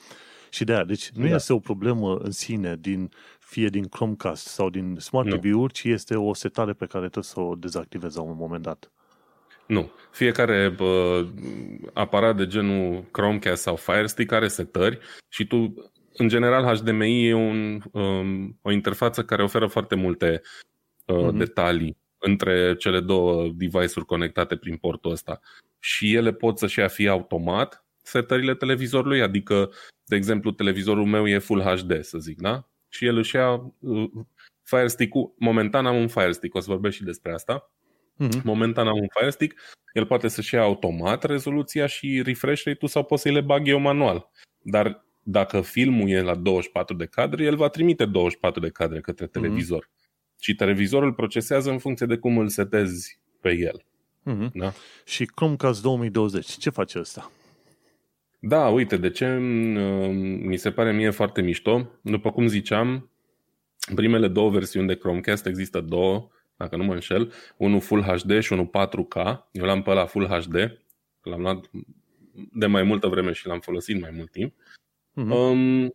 Și 0.51 0.65
de 0.65 0.73
aia, 0.73 0.85
deci 0.85 1.11
nu 1.11 1.29
da. 1.29 1.35
este 1.35 1.53
o 1.53 1.59
problemă 1.59 2.17
în 2.17 2.31
sine 2.31 2.77
din 2.81 3.11
fie 3.39 3.69
din 3.69 3.85
Chromecast 3.85 4.47
sau 4.47 4.71
din 4.71 4.97
Smart 4.99 5.29
nu. 5.29 5.37
TV-uri, 5.37 5.73
ci 5.73 5.85
este 5.85 6.17
o 6.17 6.35
setare 6.35 6.73
pe 6.73 6.87
care 6.87 7.05
trebuie 7.05 7.25
să 7.25 7.41
o 7.41 7.55
dezactivezi 7.55 8.17
la 8.17 8.23
un 8.23 8.37
moment 8.37 8.63
dat. 8.63 8.91
Nu. 9.67 9.91
Fiecare 10.11 10.69
bă, 10.77 11.25
aparat 11.93 12.37
de 12.37 12.47
genul 12.47 13.05
Chromecast 13.11 13.63
sau 13.63 13.77
Fire 13.77 14.07
Stick 14.07 14.33
are 14.33 14.49
setări 14.49 14.99
și 15.29 15.47
tu, 15.47 15.91
în 16.13 16.29
general, 16.29 16.77
HDMI 16.77 17.27
e 17.27 17.35
un, 17.35 17.81
um, 17.93 18.59
o 18.63 18.71
interfață 18.71 19.25
care 19.25 19.43
oferă 19.43 19.67
foarte 19.67 19.95
multe 19.95 20.43
uh, 21.07 21.17
mm-hmm. 21.17 21.37
detalii 21.37 21.97
între 22.19 22.77
cele 22.77 23.01
două 23.01 23.49
device-uri 23.55 24.07
conectate 24.07 24.57
prin 24.57 24.77
portul 24.77 25.11
ăsta. 25.11 25.41
Și 25.79 26.15
ele 26.15 26.33
pot 26.33 26.59
să-și 26.59 26.79
ia 26.79 26.89
fie 26.89 27.09
automat 27.09 27.85
setările 28.03 28.55
televizorului, 28.55 29.23
adică, 29.23 29.71
de 30.05 30.17
exemplu, 30.17 30.51
televizorul 30.51 31.05
meu 31.05 31.29
e 31.29 31.39
Full 31.39 31.63
HD, 31.63 32.05
să 32.05 32.19
zic, 32.19 32.41
da? 32.41 32.67
și 32.93 33.07
el 33.07 33.17
își 33.17 33.37
ia 33.37 33.73
uh, 33.79 34.11
Fire 34.63 34.87
Stick-ul. 34.87 35.35
Momentan 35.39 35.87
am 35.87 35.97
un 35.97 36.09
Fire 36.09 36.33
Stick, 36.33 36.55
o 36.55 36.61
să 36.61 36.71
vorbesc 36.71 36.97
și 36.97 37.05
despre 37.05 37.33
asta. 37.33 37.71
Mm-hmm. 38.25 38.43
Momentan 38.43 38.87
am 38.87 38.99
un 38.99 39.07
Fire 39.19 39.31
Stick, 39.31 39.61
el 39.93 40.07
poate 40.07 40.29
să-și 40.29 40.55
ia 40.55 40.63
automat 40.63 41.25
rezoluția 41.25 41.87
și 41.87 42.23
refresh 42.23 42.63
rate-ul 42.65 42.91
sau 42.91 43.05
pot 43.05 43.19
să-i 43.19 43.33
le 43.33 43.41
bag 43.41 43.69
eu 43.69 43.79
manual. 43.79 44.31
Dar 44.63 45.05
dacă 45.23 45.61
filmul 45.61 46.09
e 46.09 46.23
la 46.23 46.35
24 46.35 46.97
de 46.97 47.07
cadre, 47.07 47.45
el 47.45 47.57
va 47.57 47.69
trimite 47.69 48.05
24 48.05 48.61
de 48.61 48.69
cadre 48.69 49.01
către 49.01 49.25
mhm. 49.25 49.41
televizor. 49.41 49.85
Mm-hmm. 49.85 50.41
Și 50.41 50.55
televizorul 50.55 51.13
procesează 51.13 51.71
în 51.71 51.79
funcție 51.79 52.07
de 52.07 52.17
cum 52.17 52.39
îl 52.39 52.49
setezi 52.49 53.21
pe 53.41 53.53
el. 53.53 53.85
Mm-hmm. 54.31 54.53
Da? 54.53 54.73
Și 55.05 55.25
Chromecast 55.25 55.83
2020, 55.83 56.47
ce 56.47 56.71
face 56.71 56.99
ăsta? 56.99 57.31
Da, 58.39 58.69
uite, 58.69 58.97
de 58.97 59.11
ce 59.11 59.37
mm, 59.37 60.47
mi 60.47 60.57
se 60.57 60.71
pare 60.71 60.93
mie 60.93 61.11
foarte 61.11 61.43
mișto? 61.43 61.91
După 62.01 62.31
cum 62.31 62.47
ziceam, 62.47 63.11
primele 63.95 64.29
două 64.29 64.51
versiuni 64.51 64.87
de 64.87 64.97
Chromecast 64.97 65.47
există 65.47 65.81
două, 65.81 66.29
dacă 66.57 66.77
nu 66.77 66.85
mă 66.85 66.93
înșel, 66.93 67.33
unul 67.57 67.81
Full 67.81 68.03
HD 68.03 68.41
și 68.41 68.53
unul 68.53 68.71
4K. 68.71 69.39
Eu 69.53 69.65
l-am 69.65 69.83
pe 69.83 69.93
la 69.93 70.07
Full 70.07 70.27
HD, 70.27 70.55
l-am 71.23 71.41
luat 71.41 71.71
de 72.53 72.67
mai 72.67 72.83
multă 72.83 73.07
vreme 73.07 73.33
și 73.33 73.47
l-am 73.47 73.61
folosit 73.61 74.01
mai 74.01 74.11
mult 74.15 74.31
timp. 74.31 74.55
Uh-huh. 75.17 75.31
Um, 75.31 75.95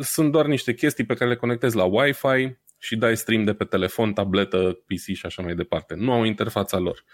sunt 0.00 0.32
doar 0.32 0.46
niște 0.46 0.74
chestii 0.74 1.04
pe 1.04 1.14
care 1.14 1.30
le 1.30 1.36
conectezi 1.36 1.76
la 1.76 1.84
Wi-Fi 1.84 2.56
și 2.78 2.96
dai 2.96 3.16
stream 3.16 3.44
de 3.44 3.54
pe 3.54 3.64
telefon, 3.64 4.12
tabletă, 4.12 4.78
PC 4.86 5.16
și 5.16 5.26
așa 5.26 5.42
mai 5.42 5.54
departe. 5.54 5.94
Nu 5.94 6.12
au 6.12 6.24
interfața 6.24 6.78
lor. 6.78 7.04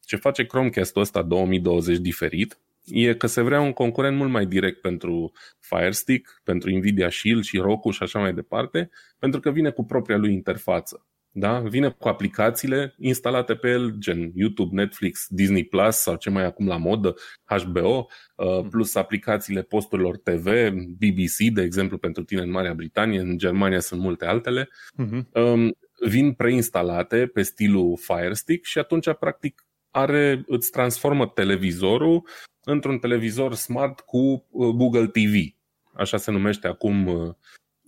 Ce 0.00 0.16
face 0.16 0.46
Chromecast-ul 0.46 1.02
ăsta 1.02 1.22
2020 1.22 1.98
diferit 1.98 2.58
e 2.84 3.14
că 3.14 3.26
se 3.26 3.40
vrea 3.40 3.60
un 3.60 3.72
concurent 3.72 4.16
mult 4.16 4.30
mai 4.30 4.46
direct 4.46 4.80
pentru 4.80 5.32
Fire 5.58 5.90
Stick, 5.90 6.40
pentru 6.44 6.70
Nvidia 6.70 7.10
Shield 7.10 7.44
și 7.44 7.56
Roku 7.56 7.90
și 7.90 8.02
așa 8.02 8.18
mai 8.18 8.34
departe, 8.34 8.90
pentru 9.18 9.40
că 9.40 9.50
vine 9.50 9.70
cu 9.70 9.84
propria 9.84 10.16
lui 10.16 10.32
interfață. 10.32 11.06
Da? 11.38 11.60
Vine 11.60 11.88
cu 11.90 12.08
aplicațiile 12.08 12.94
instalate 12.98 13.54
pe 13.54 13.68
el, 13.68 13.94
gen 13.98 14.32
YouTube, 14.34 14.74
Netflix, 14.74 15.26
Disney 15.28 15.64
Plus 15.64 15.96
sau 15.96 16.16
ce 16.16 16.30
mai 16.30 16.44
acum 16.44 16.66
la 16.66 16.76
modă, 16.76 17.14
HBO, 17.44 18.08
uh, 18.36 18.58
mhm. 18.58 18.68
plus 18.68 18.94
aplicațiile 18.94 19.62
posturilor 19.62 20.16
TV, 20.16 20.70
BBC, 20.70 21.52
de 21.52 21.62
exemplu, 21.62 21.98
pentru 21.98 22.24
tine 22.24 22.40
în 22.40 22.50
Marea 22.50 22.74
Britanie, 22.74 23.20
în 23.20 23.38
Germania 23.38 23.80
sunt 23.80 24.00
multe 24.00 24.26
altele. 24.26 24.68
Uh-huh. 24.68 25.32
Um, 25.32 25.76
vin 26.08 26.32
preinstalate 26.32 27.26
pe 27.26 27.42
stilul 27.42 27.96
Fire 27.96 28.34
Stick 28.34 28.64
și 28.64 28.78
atunci, 28.78 29.12
practic, 29.12 29.64
are, 29.90 30.44
îți 30.46 30.70
transformă 30.70 31.26
televizorul 31.26 32.28
într-un 32.64 32.98
televizor 32.98 33.54
smart 33.54 34.00
cu 34.00 34.18
uh, 34.50 34.68
Google 34.68 35.06
TV. 35.06 35.34
Așa 35.92 36.16
se 36.16 36.30
numește 36.30 36.66
acum 36.66 37.06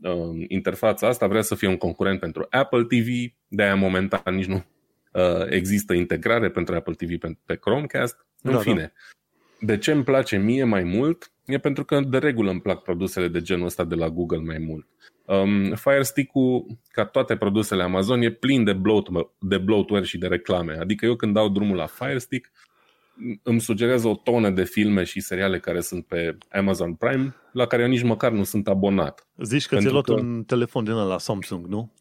uh, 0.02 0.12
uh, 0.12 0.44
interfața 0.48 1.06
asta. 1.06 1.26
Vrea 1.26 1.42
să 1.42 1.54
fie 1.54 1.68
un 1.68 1.76
concurent 1.76 2.20
pentru 2.20 2.46
Apple 2.50 2.84
TV, 2.84 3.32
de 3.48 3.62
aia 3.62 3.74
momentan 3.74 4.34
nici 4.34 4.46
nu 4.46 4.64
uh, 5.12 5.46
există 5.48 5.94
integrare 5.94 6.50
pentru 6.50 6.74
Apple 6.74 6.94
TV 6.94 7.18
pe, 7.18 7.38
pe 7.44 7.56
Chromecast. 7.56 8.26
În 8.42 8.52
da, 8.52 8.58
fine, 8.58 8.92
da. 9.58 9.66
de 9.66 9.78
ce 9.78 9.92
îmi 9.92 10.04
place 10.04 10.36
mie 10.36 10.64
mai 10.64 10.82
mult? 10.82 11.32
E 11.46 11.58
pentru 11.58 11.84
că 11.84 12.00
de 12.00 12.18
regulă 12.18 12.50
îmi 12.50 12.60
plac 12.60 12.82
produsele 12.82 13.28
de 13.28 13.40
genul 13.40 13.66
ăsta 13.66 13.84
de 13.84 13.94
la 13.94 14.08
Google 14.08 14.38
mai 14.38 14.58
mult. 14.58 14.86
Um, 15.24 15.74
Fire 15.74 16.02
Stick-ul, 16.02 16.66
ca 16.90 17.04
toate 17.04 17.36
produsele 17.36 17.82
Amazon, 17.82 18.22
e 18.22 18.30
plin 18.30 18.64
de, 18.64 18.72
bloat, 18.72 19.06
de 19.38 19.58
bloatware 19.58 20.04
și 20.04 20.18
de 20.18 20.26
reclame. 20.26 20.76
Adică 20.80 21.06
eu 21.06 21.16
când 21.16 21.34
dau 21.34 21.48
drumul 21.48 21.76
la 21.76 21.86
Fire 21.86 22.18
Stick, 22.18 22.50
îmi 23.42 23.60
sugerează 23.60 24.08
o 24.08 24.14
tonă 24.14 24.50
de 24.50 24.64
filme 24.64 25.04
și 25.04 25.20
seriale 25.20 25.58
care 25.58 25.80
sunt 25.80 26.06
pe 26.06 26.38
Amazon 26.50 26.94
Prime, 26.94 27.34
la 27.52 27.66
care 27.66 27.82
eu 27.82 27.88
nici 27.88 28.02
măcar 28.02 28.32
nu 28.32 28.44
sunt 28.44 28.68
abonat. 28.68 29.26
Zici 29.36 29.66
că 29.66 29.76
ți-ai 29.76 29.92
luat 29.92 30.04
că... 30.04 30.12
un 30.12 30.44
telefon 30.46 30.84
din 30.84 30.94
la 30.94 31.18
Samsung, 31.18 31.66
nu? 31.66 31.92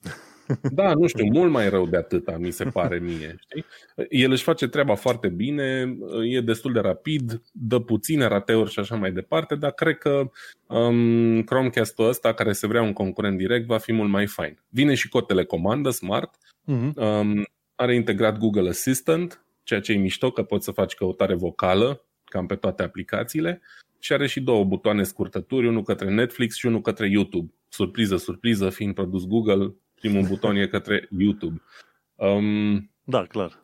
Da, 0.72 0.94
nu 0.94 1.08
știu, 1.08 1.26
mult 1.26 1.52
mai 1.52 1.70
rău 1.70 1.88
de 1.88 1.98
atâta, 1.98 2.38
mi 2.38 2.52
se 2.52 2.64
pare 2.64 3.00
mie. 3.00 3.36
Știi? 3.40 3.66
El 4.10 4.32
își 4.32 4.44
face 4.44 4.68
treaba 4.68 4.96
foarte 4.96 5.28
bine, 5.28 5.98
e 6.30 6.42
destul 6.42 6.74
de 6.74 6.80
rapid, 6.80 7.42
dă 7.52 7.80
puține 7.80 8.26
rateuri 8.28 8.72
și 8.72 8.80
așa 8.80 8.96
mai 8.96 9.12
departe, 9.12 9.56
dar 9.56 9.72
cred 9.72 9.98
că 9.98 10.30
um, 10.68 11.42
Chromecast-ul 11.42 12.08
ăsta, 12.08 12.34
care 12.34 12.52
se 12.52 12.68
vrea 12.68 12.82
un 12.82 12.94
concurent 12.94 13.38
direct, 13.38 13.66
va 13.66 13.78
fi 13.78 13.92
mult 13.92 14.10
mai 14.10 14.28
fain. 14.28 14.58
Vine 14.70 14.94
și 14.94 15.10
cu 15.10 15.18
o 15.18 15.22
telecomandă 15.22 15.90
smart, 15.90 16.36
uh-huh. 16.36 16.94
um, 16.96 17.46
are 17.76 17.96
integrat 17.96 18.38
Google 18.38 18.70
Assistant, 18.70 19.46
ceea 19.68 19.80
ce 19.80 19.92
e 19.92 19.98
mișto 19.98 20.32
că 20.32 20.44
poți 20.44 20.66
să 20.66 20.72
faci 20.72 20.94
căutare 20.94 21.34
vocală, 21.36 22.06
cam 22.26 22.46
pe 22.46 22.56
toate 22.56 22.84
aplicațiile, 22.84 23.62
și 24.00 24.14
are 24.14 24.28
și 24.28 24.42
două 24.42 24.64
butoane 24.64 25.04
scurtături, 25.04 25.68
unul 25.68 25.84
către 25.84 26.10
Netflix 26.10 26.56
și 26.56 26.66
unul 26.66 26.82
către 26.82 27.10
YouTube. 27.10 27.54
Surpriză, 27.70 28.18
surpriză, 28.18 28.70
fiind 28.70 28.94
produs 28.94 29.26
Google, 29.26 29.76
primul 29.96 30.26
buton 30.30 30.56
e 30.56 30.68
către 30.68 31.08
YouTube. 31.18 31.62
Um, 32.16 32.92
da, 33.04 33.26
clar. 33.26 33.64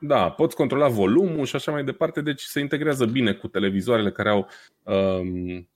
Da, 0.00 0.30
poți 0.30 0.56
controla 0.56 0.88
volumul 0.88 1.44
și 1.44 1.56
așa 1.56 1.72
mai 1.72 1.84
departe, 1.84 2.20
deci 2.20 2.40
se 2.40 2.60
integrează 2.60 3.06
bine 3.06 3.32
cu 3.32 3.48
televizoarele 3.48 4.10
care 4.10 4.28
au 4.28 4.48
um, 4.82 5.68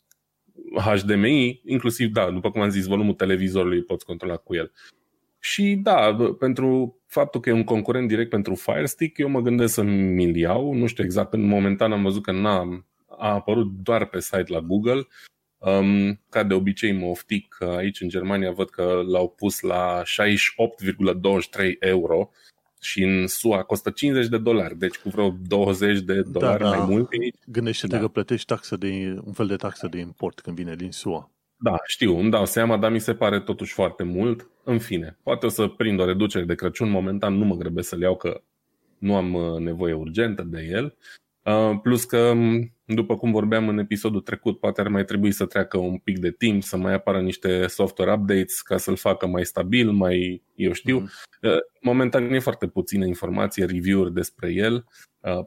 HDMI, 0.74 1.60
inclusiv, 1.64 2.12
da, 2.12 2.30
după 2.30 2.50
cum 2.50 2.60
am 2.60 2.70
zis, 2.70 2.86
volumul 2.86 3.14
televizorului 3.14 3.82
poți 3.82 4.04
controla 4.04 4.36
cu 4.36 4.54
el. 4.54 4.72
Și 5.44 5.78
da, 5.82 6.16
pentru 6.38 6.96
faptul 7.06 7.40
că 7.40 7.48
e 7.48 7.52
un 7.52 7.64
concurent 7.64 8.08
direct 8.08 8.30
pentru 8.30 8.54
Fire 8.54 8.86
Stick, 8.86 9.18
eu 9.18 9.28
mă 9.28 9.40
gândesc 9.40 9.74
să 9.74 9.82
mi-l 9.82 10.36
iau. 10.36 10.74
Nu 10.74 10.86
știu 10.86 11.04
exact, 11.04 11.32
în 11.32 11.42
momentan 11.42 11.92
am 11.92 12.02
văzut 12.02 12.22
că 12.22 12.32
n-a 12.32 12.84
a 13.18 13.32
apărut 13.32 13.72
doar 13.82 14.06
pe 14.06 14.20
site 14.20 14.44
la 14.46 14.60
Google. 14.60 15.06
Um, 15.58 16.20
ca 16.28 16.42
de 16.42 16.54
obicei 16.54 16.92
mă 16.92 17.06
oftic 17.06 17.56
aici 17.60 18.00
în 18.00 18.08
Germania 18.08 18.50
văd 18.50 18.70
că 18.70 19.02
l-au 19.06 19.28
pus 19.28 19.60
la 19.60 20.02
68,23 20.02 21.78
euro 21.78 22.30
și 22.80 23.02
în 23.02 23.26
SUA 23.26 23.62
costă 23.62 23.90
50 23.90 24.28
de 24.28 24.38
dolari, 24.38 24.78
deci 24.78 24.96
cu 24.96 25.08
vreo 25.08 25.36
20 25.46 26.00
de 26.00 26.22
dolari 26.22 26.62
da, 26.62 26.70
da. 26.70 26.76
mai 26.76 26.86
mult. 26.88 27.08
Gândește-te 27.46 27.94
da. 27.94 28.00
că 28.00 28.08
plătești 28.08 28.46
taxă 28.46 28.76
de, 28.76 29.16
un 29.24 29.32
fel 29.32 29.46
de 29.46 29.56
taxă 29.56 29.88
de 29.88 29.98
import 29.98 30.40
când 30.40 30.56
vine 30.56 30.74
din 30.74 30.90
SUA. 30.90 31.31
Da, 31.62 31.76
știu, 31.86 32.18
îmi 32.18 32.30
dau 32.30 32.46
seama, 32.46 32.76
dar 32.76 32.90
mi 32.90 32.98
se 32.98 33.14
pare 33.14 33.40
totuși 33.40 33.72
foarte 33.72 34.02
mult. 34.02 34.50
În 34.64 34.78
fine, 34.78 35.18
poate 35.22 35.46
o 35.46 35.48
să 35.48 35.66
prind 35.66 36.00
o 36.00 36.04
reducere 36.04 36.44
de 36.44 36.54
Crăciun. 36.54 36.90
Momentan 36.90 37.34
nu 37.34 37.44
mă 37.44 37.54
grăbesc 37.54 37.88
să-l 37.88 38.00
iau 38.00 38.16
că 38.16 38.42
nu 38.98 39.16
am 39.16 39.34
uh, 39.34 39.58
nevoie 39.58 39.92
urgentă 39.92 40.42
de 40.42 40.68
el. 40.70 40.96
Uh, 41.44 41.78
plus 41.82 42.04
că, 42.04 42.32
după 42.84 43.16
cum 43.16 43.32
vorbeam 43.32 43.68
în 43.68 43.78
episodul 43.78 44.20
trecut, 44.20 44.58
poate 44.58 44.80
ar 44.80 44.88
mai 44.88 45.04
trebui 45.04 45.32
să 45.32 45.46
treacă 45.46 45.78
un 45.78 45.96
pic 45.96 46.18
de 46.18 46.30
timp, 46.30 46.62
să 46.62 46.76
mai 46.76 46.94
apară 46.94 47.20
niște 47.20 47.66
software 47.66 48.12
updates 48.12 48.60
ca 48.60 48.76
să-l 48.76 48.96
facă 48.96 49.26
mai 49.26 49.44
stabil, 49.44 49.90
mai, 49.90 50.42
eu 50.54 50.72
știu. 50.72 51.00
Mm-hmm. 51.00 51.58
Momentan 51.80 52.32
e 52.32 52.38
foarte 52.38 52.66
puțină 52.66 53.06
informație, 53.06 53.64
review-uri 53.64 54.12
despre 54.12 54.52
el 54.52 54.84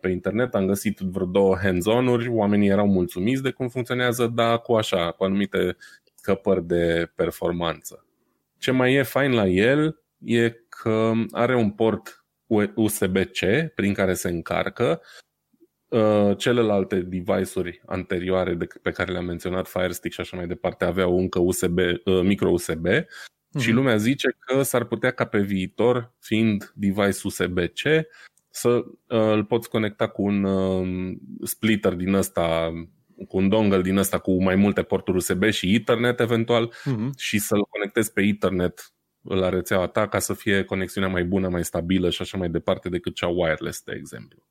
pe 0.02 0.10
internet. 0.10 0.56
Am 0.56 0.66
găsit 0.66 1.00
vreo 1.00 1.26
două 1.26 1.58
hands-on-uri, 1.62 2.28
oamenii 2.28 2.70
erau 2.70 2.88
mulțumiți 2.88 3.44
de 3.44 3.52
cum 3.52 3.68
funcționează, 3.68 4.28
dar 4.28 4.62
cu 4.62 4.74
așa, 4.74 5.12
cu 5.12 5.24
anumite 5.24 5.76
scăpări 6.26 6.68
de 6.68 7.12
performanță. 7.16 8.06
Ce 8.58 8.72
mai 8.72 8.94
e 8.94 9.04
fain 9.04 9.32
la 9.32 9.48
el 9.48 10.02
e 10.18 10.50
că 10.50 11.12
are 11.32 11.56
un 11.56 11.72
port 11.72 12.26
USB-C 12.76 13.40
prin 13.76 13.94
care 13.94 14.14
se 14.14 14.30
încarcă. 14.30 15.02
Uh, 15.88 16.38
celelalte 16.38 17.00
device-uri 17.00 17.82
anterioare 17.86 18.54
de, 18.54 18.68
pe 18.82 18.92
care 18.92 19.12
le-am 19.12 19.26
menționat, 19.26 19.68
Fire 19.68 19.92
Stick 19.92 20.14
și 20.14 20.22
așa 20.22 20.38
mai 20.38 20.48
departe, 20.48 20.86
aveau 20.86 21.20
încă 21.20 21.40
USB, 21.40 21.78
uh, 21.78 22.22
micro 22.22 22.52
USB 22.52 22.88
mm-hmm. 22.88 23.60
și 23.60 23.68
mhm. 23.68 23.76
lumea 23.76 23.98
zice 23.98 24.36
că 24.40 24.62
s-ar 24.62 24.84
putea 24.84 25.12
ca 25.12 25.26
pe 25.26 25.42
viitor, 25.42 26.14
fiind 26.20 26.72
device 26.76 27.20
USB-C, 27.24 27.82
să 28.50 28.70
uh, 28.70 28.86
îl 29.08 29.44
poți 29.44 29.70
conecta 29.70 30.08
cu 30.08 30.22
un 30.24 30.44
uh, 30.44 31.16
splitter 31.44 31.94
din 31.94 32.14
ăsta 32.14 32.72
cu 33.28 33.38
un 33.38 33.50
dongle 33.50 33.82
din 33.82 33.98
ăsta 33.98 34.20
cu 34.20 34.44
mai 34.44 34.56
multe 34.56 34.84
porturi 34.84 35.18
USB 35.18 35.44
și 35.44 35.76
Ethernet 35.76 36.20
eventual 36.20 36.74
uh-huh. 36.74 37.10
și 37.18 37.40
să-l 37.40 37.66
conectezi 37.70 38.14
pe 38.14 38.22
Ethernet 38.22 38.94
la 39.22 39.50
rețeaua 39.50 39.88
ta 39.88 40.08
ca 40.08 40.20
să 40.20 40.34
fie 40.34 40.64
conexiunea 40.64 41.10
mai 41.10 41.24
bună, 41.24 41.50
mai 41.50 41.64
stabilă 41.64 42.10
și 42.10 42.22
așa 42.22 42.38
mai 42.38 42.50
departe 42.50 42.90
decât 42.90 43.16
cea 43.16 43.28
wireless, 43.28 43.82
de 43.84 43.94
exemplu. 43.98 44.48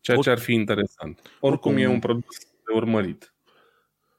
Ceea 0.00 0.16
ce 0.16 0.30
ar 0.30 0.38
fi 0.38 0.52
interesant. 0.52 1.18
Oricum, 1.18 1.72
oricum 1.72 1.76
e 1.76 1.86
un 1.86 1.98
produs 1.98 2.38
de 2.38 2.72
urmărit. 2.74 3.34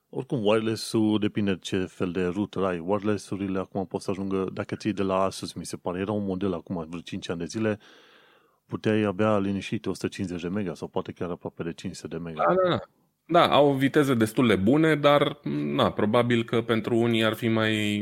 Oricum, 0.09 0.45
wireless-ul 0.45 1.19
depinde 1.19 1.53
de 1.53 1.59
ce 1.59 1.85
fel 1.85 2.11
de 2.11 2.25
router 2.25 2.63
ai. 2.63 2.79
Wireless-urile 2.79 3.59
acum 3.59 3.85
pot 3.85 4.01
să 4.01 4.11
ajungă, 4.11 4.49
dacă 4.53 4.75
ții 4.75 4.93
de 4.93 5.03
la 5.03 5.21
Asus, 5.21 5.53
mi 5.53 5.65
se 5.65 5.77
pare, 5.77 5.99
era 5.99 6.11
un 6.11 6.25
model 6.25 6.53
acum, 6.53 6.85
vreo 6.89 7.01
5 7.01 7.29
ani 7.29 7.39
de 7.39 7.45
zile, 7.45 7.79
puteai 8.65 9.01
abia 9.01 9.37
liniștit 9.39 9.85
150 9.85 10.41
de 10.41 10.47
mega 10.47 10.73
sau 10.73 10.87
poate 10.87 11.11
chiar 11.11 11.29
aproape 11.29 11.63
de 11.63 11.73
500 11.73 12.07
de 12.07 12.17
mega. 12.17 12.43
Da, 12.47 12.53
da, 12.63 12.69
da. 12.69 12.79
Da, 13.27 13.47
au 13.47 13.73
viteze 13.73 14.13
destul 14.13 14.47
de 14.47 14.55
bune, 14.55 14.95
dar 14.95 15.39
na, 15.43 15.91
probabil 15.91 16.43
că 16.43 16.61
pentru 16.61 16.97
unii 16.97 17.23
ar 17.23 17.33
fi 17.33 17.47
mai, 17.47 18.01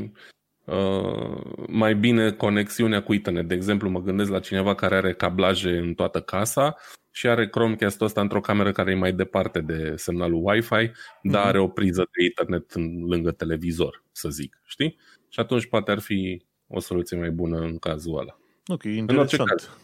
uh, 0.66 1.42
mai 1.68 1.96
bine 1.96 2.32
conexiunea 2.32 3.04
cu 3.04 3.14
internet. 3.14 3.48
De 3.48 3.56
exemplu, 3.56 3.90
mă 3.90 4.02
gândesc 4.02 4.30
la 4.30 4.40
cineva 4.40 4.76
care 4.76 4.96
are 4.96 5.14
cablaje 5.14 5.78
în 5.78 5.94
toată 5.94 6.22
casa 6.22 6.76
și 7.12 7.28
are 7.28 7.50
Chromecast-ul 7.50 8.06
ăsta 8.06 8.22
într-o 8.22 8.42
cameră 8.42 8.72
care 8.72 8.92
e 8.92 8.96
mai 8.96 9.14
departe 9.14 9.60
de 9.60 9.94
semnalul 9.96 10.42
Wi-Fi, 10.44 10.88
mm-hmm. 10.88 11.22
dar 11.22 11.42
mhm. 11.42 11.48
are 11.48 11.60
o 11.60 11.68
priză 11.68 12.10
de 12.18 12.24
internet 12.24 12.72
în, 12.72 13.06
lângă 13.06 13.32
televizor, 13.32 14.04
să 14.12 14.30
zic, 14.30 14.62
știi? 14.66 14.98
Și 15.30 15.40
atunci 15.40 15.66
poate 15.66 15.92
ar 15.92 16.00
fi 16.00 16.46
o 16.68 16.80
soluție 16.80 17.18
mai 17.18 17.30
bună 17.30 17.58
în 17.58 17.78
cazul 17.78 18.18
ăla. 18.20 18.38
Ok, 18.68 18.84
interesant. 18.84 19.40
În 19.40 19.46
caz, 19.46 19.78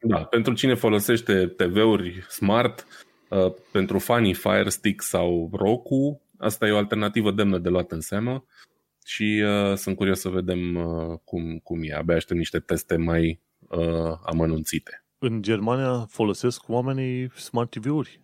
da, 0.00 0.24
pentru 0.24 0.52
cine 0.52 0.74
folosește 0.74 1.46
TV-uri 1.46 2.24
smart, 2.28 2.86
Uh, 3.32 3.52
pentru 3.70 3.98
fanii 3.98 4.34
Fire 4.34 4.68
Stick 4.68 5.02
sau 5.02 5.50
Roku, 5.52 6.22
asta 6.38 6.66
e 6.66 6.70
o 6.70 6.76
alternativă 6.76 7.30
demnă 7.30 7.58
de 7.58 7.68
luat 7.68 7.92
în 7.92 8.00
seamă 8.00 8.44
și 9.04 9.44
uh, 9.44 9.76
sunt 9.76 9.96
curios 9.96 10.20
să 10.20 10.28
vedem 10.28 10.74
uh, 10.74 11.18
cum, 11.24 11.58
cum 11.58 11.82
e. 11.82 11.94
Abia 11.94 12.14
aștept 12.14 12.38
niște 12.38 12.58
teste 12.58 12.96
mai 12.96 13.40
uh, 13.58 14.18
amănunțite. 14.24 15.04
În 15.18 15.42
Germania 15.42 16.06
folosesc 16.10 16.68
oamenii 16.68 17.30
Smart 17.30 17.70
TV-uri? 17.70 18.20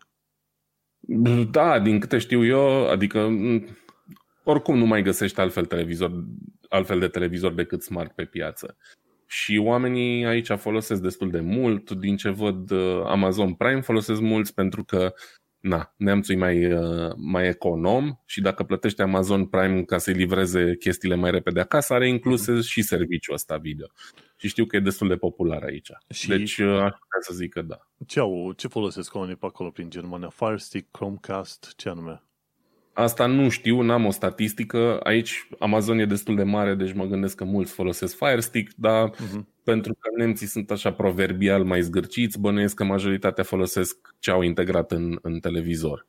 Da, 1.50 1.80
din 1.80 1.98
câte 1.98 2.18
știu 2.18 2.44
eu, 2.44 2.88
adică 2.88 3.28
mm, 3.28 3.66
oricum 4.44 4.78
nu 4.78 4.86
mai 4.86 5.02
găsești 5.02 5.40
altfel, 5.40 5.64
televizor, 5.64 6.24
altfel 6.68 6.98
de 6.98 7.08
televizor 7.08 7.52
decât 7.52 7.82
smart 7.82 8.14
pe 8.14 8.24
piață. 8.24 8.76
Și 9.30 9.56
oamenii 9.56 10.24
aici 10.24 10.50
folosesc 10.50 11.02
destul 11.02 11.30
de 11.30 11.40
mult. 11.40 11.90
Din 11.90 12.16
ce 12.16 12.30
văd, 12.30 12.70
uh, 12.70 13.02
Amazon 13.04 13.54
Prime 13.54 13.80
folosesc 13.80 14.20
mulți 14.20 14.54
pentru 14.54 14.84
că 14.84 15.12
na, 15.60 15.94
neamțul 15.96 16.34
e 16.34 16.38
mai, 16.38 16.72
uh, 16.72 17.12
mai 17.16 17.48
econom 17.48 18.18
și 18.24 18.40
dacă 18.40 18.62
plătește 18.62 19.02
Amazon 19.02 19.46
Prime 19.46 19.82
ca 19.82 19.98
să-i 19.98 20.14
livreze 20.14 20.76
chestiile 20.76 21.14
mai 21.14 21.30
repede 21.30 21.60
acasă, 21.60 21.94
are 21.94 22.08
incluse 22.08 22.52
mm-hmm. 22.52 22.66
și 22.66 22.82
serviciul 22.82 23.34
ăsta 23.34 23.56
video. 23.56 23.86
Și 24.36 24.48
știu 24.48 24.64
că 24.66 24.76
e 24.76 24.80
destul 24.80 25.08
de 25.08 25.16
popular 25.16 25.62
aici. 25.62 25.90
Și 26.10 26.28
deci 26.28 26.58
uh, 26.58 26.68
aș 26.68 26.90
putea 26.90 27.20
să 27.20 27.34
zic 27.34 27.52
că 27.52 27.62
da. 27.62 27.88
Ce, 28.06 28.20
au, 28.20 28.52
ce 28.52 28.68
folosesc 28.68 29.14
oamenii 29.14 29.36
pe 29.36 29.46
acolo 29.46 29.70
prin 29.70 29.90
Germania? 29.90 30.28
Firestick, 30.28 30.90
Chromecast, 30.90 31.72
ce 31.76 31.88
anume? 31.88 32.22
Asta 32.98 33.26
nu 33.26 33.48
știu, 33.48 33.80
n-am 33.80 34.06
o 34.06 34.10
statistică. 34.10 35.00
Aici 35.02 35.48
Amazon 35.58 35.98
e 35.98 36.04
destul 36.04 36.36
de 36.36 36.42
mare, 36.42 36.74
deci 36.74 36.92
mă 36.92 37.04
gândesc 37.04 37.36
că 37.36 37.44
mulți 37.44 37.72
folosesc 37.72 38.16
Fire 38.16 38.40
Stick, 38.40 38.72
dar 38.76 39.10
uh-huh. 39.10 39.40
pentru 39.64 39.92
că 39.92 40.08
nemții 40.16 40.46
sunt 40.46 40.70
așa 40.70 40.92
proverbial 40.92 41.64
mai 41.64 41.82
zgârciți, 41.82 42.40
bănuiesc 42.40 42.74
că 42.74 42.84
majoritatea 42.84 43.44
folosesc 43.44 44.14
ce 44.18 44.30
au 44.30 44.42
integrat 44.42 44.92
în, 44.92 45.18
în 45.22 45.38
televizor. 45.40 46.06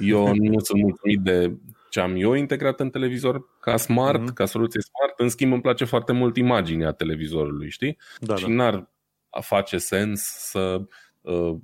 Eu 0.00 0.34
nu 0.34 0.58
sunt 0.58 0.82
mulțumit 0.82 1.20
de 1.20 1.56
ce 1.90 2.00
am 2.00 2.16
eu 2.16 2.32
integrat 2.32 2.80
în 2.80 2.90
televizor 2.90 3.58
ca 3.60 3.76
smart, 3.76 4.30
uh-huh. 4.30 4.34
ca 4.34 4.44
soluție 4.44 4.80
smart. 4.80 5.20
În 5.20 5.28
schimb, 5.28 5.52
îmi 5.52 5.62
place 5.62 5.84
foarte 5.84 6.12
mult 6.12 6.36
imaginea 6.36 6.92
televizorului, 6.92 7.70
știi? 7.70 7.98
Da, 8.18 8.36
și 8.36 8.46
da. 8.46 8.52
n-ar 8.52 8.90
face 9.40 9.78
sens 9.78 10.20
să 10.22 10.76
uh, 10.80 10.86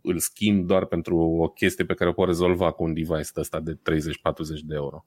îl 0.02 0.18
schimb 0.18 0.66
doar 0.66 0.84
pentru 0.84 1.16
o 1.16 1.48
chestie 1.48 1.84
pe 1.84 1.94
care 1.94 2.10
o 2.10 2.12
pot 2.12 2.26
rezolva 2.26 2.70
cu 2.70 2.82
un 2.82 2.94
device 2.94 3.30
ăsta 3.36 3.60
de 3.60 3.74
30-40 3.74 3.78
de 4.64 4.74
euro. 4.74 5.04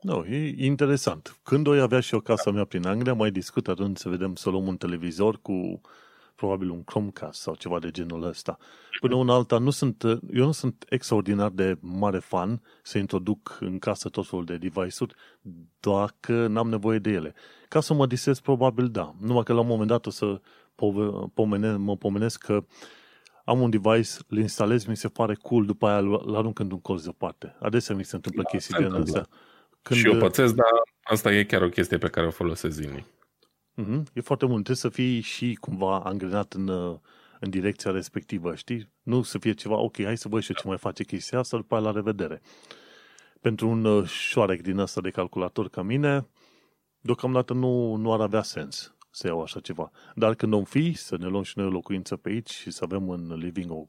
No, 0.00 0.26
e 0.26 0.64
interesant. 0.64 1.38
Când 1.42 1.66
o 1.66 1.70
avea 1.70 2.00
și 2.00 2.14
o 2.14 2.20
casa 2.20 2.50
mea 2.50 2.64
prin 2.64 2.86
Anglia, 2.86 3.14
mai 3.14 3.30
discut 3.30 3.68
atunci 3.68 3.98
să 3.98 4.08
vedem 4.08 4.34
să 4.34 4.50
luăm 4.50 4.66
un 4.66 4.76
televizor 4.76 5.38
cu 5.42 5.80
probabil 6.34 6.70
un 6.70 6.82
Chromecast 6.82 7.40
sau 7.40 7.54
ceva 7.54 7.78
de 7.78 7.90
genul 7.90 8.22
ăsta. 8.22 8.58
Până 9.00 9.14
una 9.14 9.34
alta, 9.34 9.58
nu 9.58 9.70
sunt, 9.70 10.02
eu 10.32 10.44
nu 10.44 10.52
sunt 10.52 10.84
extraordinar 10.88 11.50
de 11.50 11.78
mare 11.80 12.18
fan 12.18 12.62
să 12.82 12.98
introduc 12.98 13.58
în 13.60 13.78
casă 13.78 14.08
tot 14.08 14.26
felul 14.28 14.44
de 14.44 14.56
device-uri 14.56 15.14
dacă 15.80 16.46
n-am 16.46 16.68
nevoie 16.68 16.98
de 16.98 17.10
ele. 17.10 17.34
Ca 17.68 17.80
să 17.80 17.94
mă 17.94 18.06
disez, 18.06 18.40
probabil 18.40 18.88
da. 18.88 19.14
Numai 19.20 19.42
că 19.42 19.52
la 19.52 19.60
un 19.60 19.66
moment 19.66 19.88
dat 19.88 20.06
o 20.06 20.10
să 20.10 20.40
pomene, 21.34 21.76
mă 21.76 21.96
pomenesc 21.96 22.44
că 22.44 22.64
am 23.50 23.60
un 23.60 23.70
device, 23.70 24.10
îl 24.28 24.38
instalez, 24.38 24.84
mi 24.84 24.96
se 24.96 25.08
pare 25.08 25.34
cool, 25.34 25.66
după 25.66 25.86
aia 25.86 25.98
îl 25.98 26.36
arunc 26.36 26.58
într-un 26.58 26.80
colț 26.80 27.02
deoparte. 27.02 27.56
Adesea 27.60 27.94
mi 27.94 28.04
se 28.04 28.14
întâmplă 28.14 28.42
da, 28.42 28.48
chestii 28.48 28.74
de 28.74 28.96
astea. 28.96 29.26
Când... 29.82 30.00
Și 30.00 30.06
eu 30.06 30.18
pățesc, 30.18 30.54
dar 30.54 30.66
asta 31.02 31.32
e 31.32 31.44
chiar 31.44 31.62
o 31.62 31.68
chestie 31.68 31.98
pe 31.98 32.08
care 32.08 32.26
o 32.26 32.30
folosesc 32.30 32.74
zilnic. 32.74 33.04
Mm-hmm. 33.76 34.02
E 34.12 34.20
foarte 34.20 34.44
mult. 34.44 34.64
Trebuie 34.64 34.76
să 34.76 34.88
fii 34.88 35.20
și 35.20 35.56
cumva 35.60 36.00
angrenat 36.00 36.52
în, 36.52 36.68
în 37.40 37.50
direcția 37.50 37.90
respectivă, 37.90 38.54
știi? 38.54 38.92
Nu 39.02 39.22
să 39.22 39.38
fie 39.38 39.52
ceva, 39.52 39.76
ok, 39.76 40.02
hai 40.02 40.16
să 40.16 40.28
văd 40.28 40.42
și 40.42 40.50
eu 40.50 40.56
ce 40.60 40.68
mai 40.68 40.78
face 40.78 41.04
chestia 41.04 41.38
asta, 41.38 41.56
după 41.56 41.74
aia 41.74 41.84
la 41.84 41.90
revedere. 41.90 42.40
Pentru 43.40 43.68
un 43.68 43.84
uh, 43.84 44.08
șoarec 44.08 44.60
din 44.60 44.78
ăsta 44.78 45.00
de 45.00 45.10
calculator 45.10 45.68
ca 45.68 45.82
mine, 45.82 46.26
deocamdată 47.00 47.52
nu, 47.52 47.94
nu 47.94 48.12
ar 48.12 48.20
avea 48.20 48.42
sens 48.42 48.94
să 49.10 49.26
iau 49.26 49.42
așa 49.42 49.60
ceva. 49.60 49.90
Dar 50.14 50.34
când 50.34 50.52
om 50.52 50.64
fi, 50.64 50.92
să 50.92 51.16
ne 51.16 51.26
luăm 51.26 51.42
și 51.42 51.58
noi 51.58 51.66
o 51.66 51.70
locuință 51.70 52.16
pe 52.16 52.28
aici 52.28 52.50
și 52.50 52.70
să 52.70 52.84
avem 52.84 53.10
în 53.10 53.34
living 53.34 53.70
o, 53.70 53.86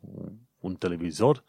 un 0.59 0.75
televizor, 0.75 1.43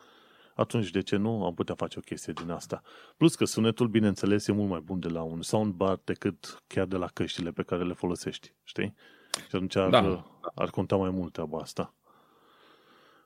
atunci 0.54 0.90
de 0.90 1.00
ce 1.00 1.16
nu 1.16 1.44
am 1.44 1.54
putea 1.54 1.74
face 1.74 1.98
o 1.98 2.02
chestie 2.02 2.32
din 2.32 2.50
asta. 2.50 2.82
Plus 3.16 3.34
că 3.34 3.44
sunetul, 3.44 3.88
bineînțeles, 3.88 4.46
e 4.46 4.52
mult 4.52 4.70
mai 4.70 4.80
bun 4.80 5.00
de 5.00 5.08
la 5.08 5.22
un 5.22 5.42
soundbar 5.42 6.00
decât 6.04 6.62
chiar 6.66 6.86
de 6.86 6.96
la 6.96 7.06
căștile 7.06 7.50
pe 7.50 7.62
care 7.62 7.84
le 7.84 7.92
folosești, 7.92 8.54
știi? 8.64 8.94
Și 9.36 9.56
atunci 9.56 9.76
ar, 9.76 9.90
da. 9.90 10.24
ar 10.54 10.70
conta 10.70 10.96
mai 10.96 11.10
mult 11.10 11.32
treaba 11.32 11.58
asta. 11.58 11.94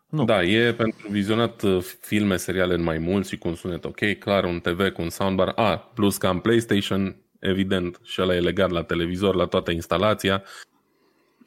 Nu. 0.06 0.24
Da, 0.24 0.42
e 0.42 0.74
pentru 0.74 1.08
vizionat 1.10 1.62
uh, 1.62 1.82
filme, 2.00 2.36
seriale 2.36 2.74
în 2.74 2.82
mai 2.82 2.98
mult 2.98 3.26
și 3.26 3.38
cu 3.38 3.48
un 3.48 3.54
sunet 3.54 3.84
ok, 3.84 4.18
clar, 4.18 4.44
un 4.44 4.61
TV 4.61 4.88
cu 4.88 5.02
un 5.02 5.11
soundbar. 5.11 5.52
A, 5.54 5.78
plus 5.78 6.16
că 6.16 6.26
am 6.26 6.40
PlayStation, 6.40 7.16
evident, 7.40 8.01
și 8.03 8.22
ăla 8.22 8.35
e 8.35 8.40
legat 8.40 8.70
la 8.70 8.83
televizor, 8.83 9.35
la 9.35 9.46
toată 9.46 9.70
instalația 9.70 10.42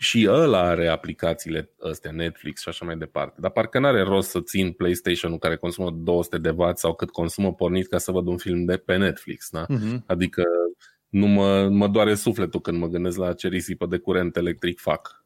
și 0.01 0.27
ăla 0.29 0.59
are 0.59 0.87
aplicațiile 0.87 1.69
astea, 1.89 2.11
Netflix 2.11 2.61
și 2.61 2.69
așa 2.69 2.85
mai 2.85 2.97
departe. 2.97 3.41
Dar 3.41 3.51
parcă 3.51 3.79
n-are 3.79 4.01
rost 4.01 4.29
să 4.29 4.41
țin 4.41 4.71
PlayStation-ul 4.71 5.37
care 5.37 5.57
consumă 5.57 5.91
200 5.91 6.37
de 6.37 6.49
W 6.49 6.71
sau 6.73 6.95
cât 6.95 7.09
consumă 7.09 7.53
pornit 7.53 7.87
ca 7.87 7.97
să 7.97 8.11
văd 8.11 8.27
un 8.27 8.37
film 8.37 8.65
de 8.65 8.77
pe 8.77 8.95
Netflix. 8.95 9.49
Da? 9.49 9.65
Uh-huh. 9.65 10.05
Adică 10.05 10.43
nu 11.09 11.27
mă, 11.27 11.69
mă 11.69 11.87
doare 11.87 12.15
sufletul 12.15 12.61
când 12.61 12.77
mă 12.77 12.87
gândesc 12.87 13.17
la 13.17 13.33
ce 13.33 13.47
risipă 13.47 13.85
de 13.85 13.97
curent 13.97 14.35
electric 14.35 14.79
fac. 14.79 15.23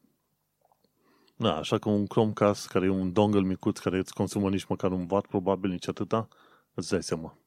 Da, 1.36 1.56
așa 1.56 1.78
că 1.78 1.88
un 1.88 2.06
Chromecast 2.06 2.68
care 2.68 2.84
e 2.84 2.88
un 2.88 3.12
dongle 3.12 3.40
micuț 3.40 3.78
care 3.78 3.98
îți 3.98 4.14
consumă 4.14 4.48
nici 4.48 4.64
măcar 4.64 4.90
un 4.90 5.06
watt, 5.10 5.26
probabil 5.26 5.70
nici 5.70 5.88
atâta, 5.88 6.28
îți 6.74 6.90
dai 6.90 7.02
seama. 7.02 7.38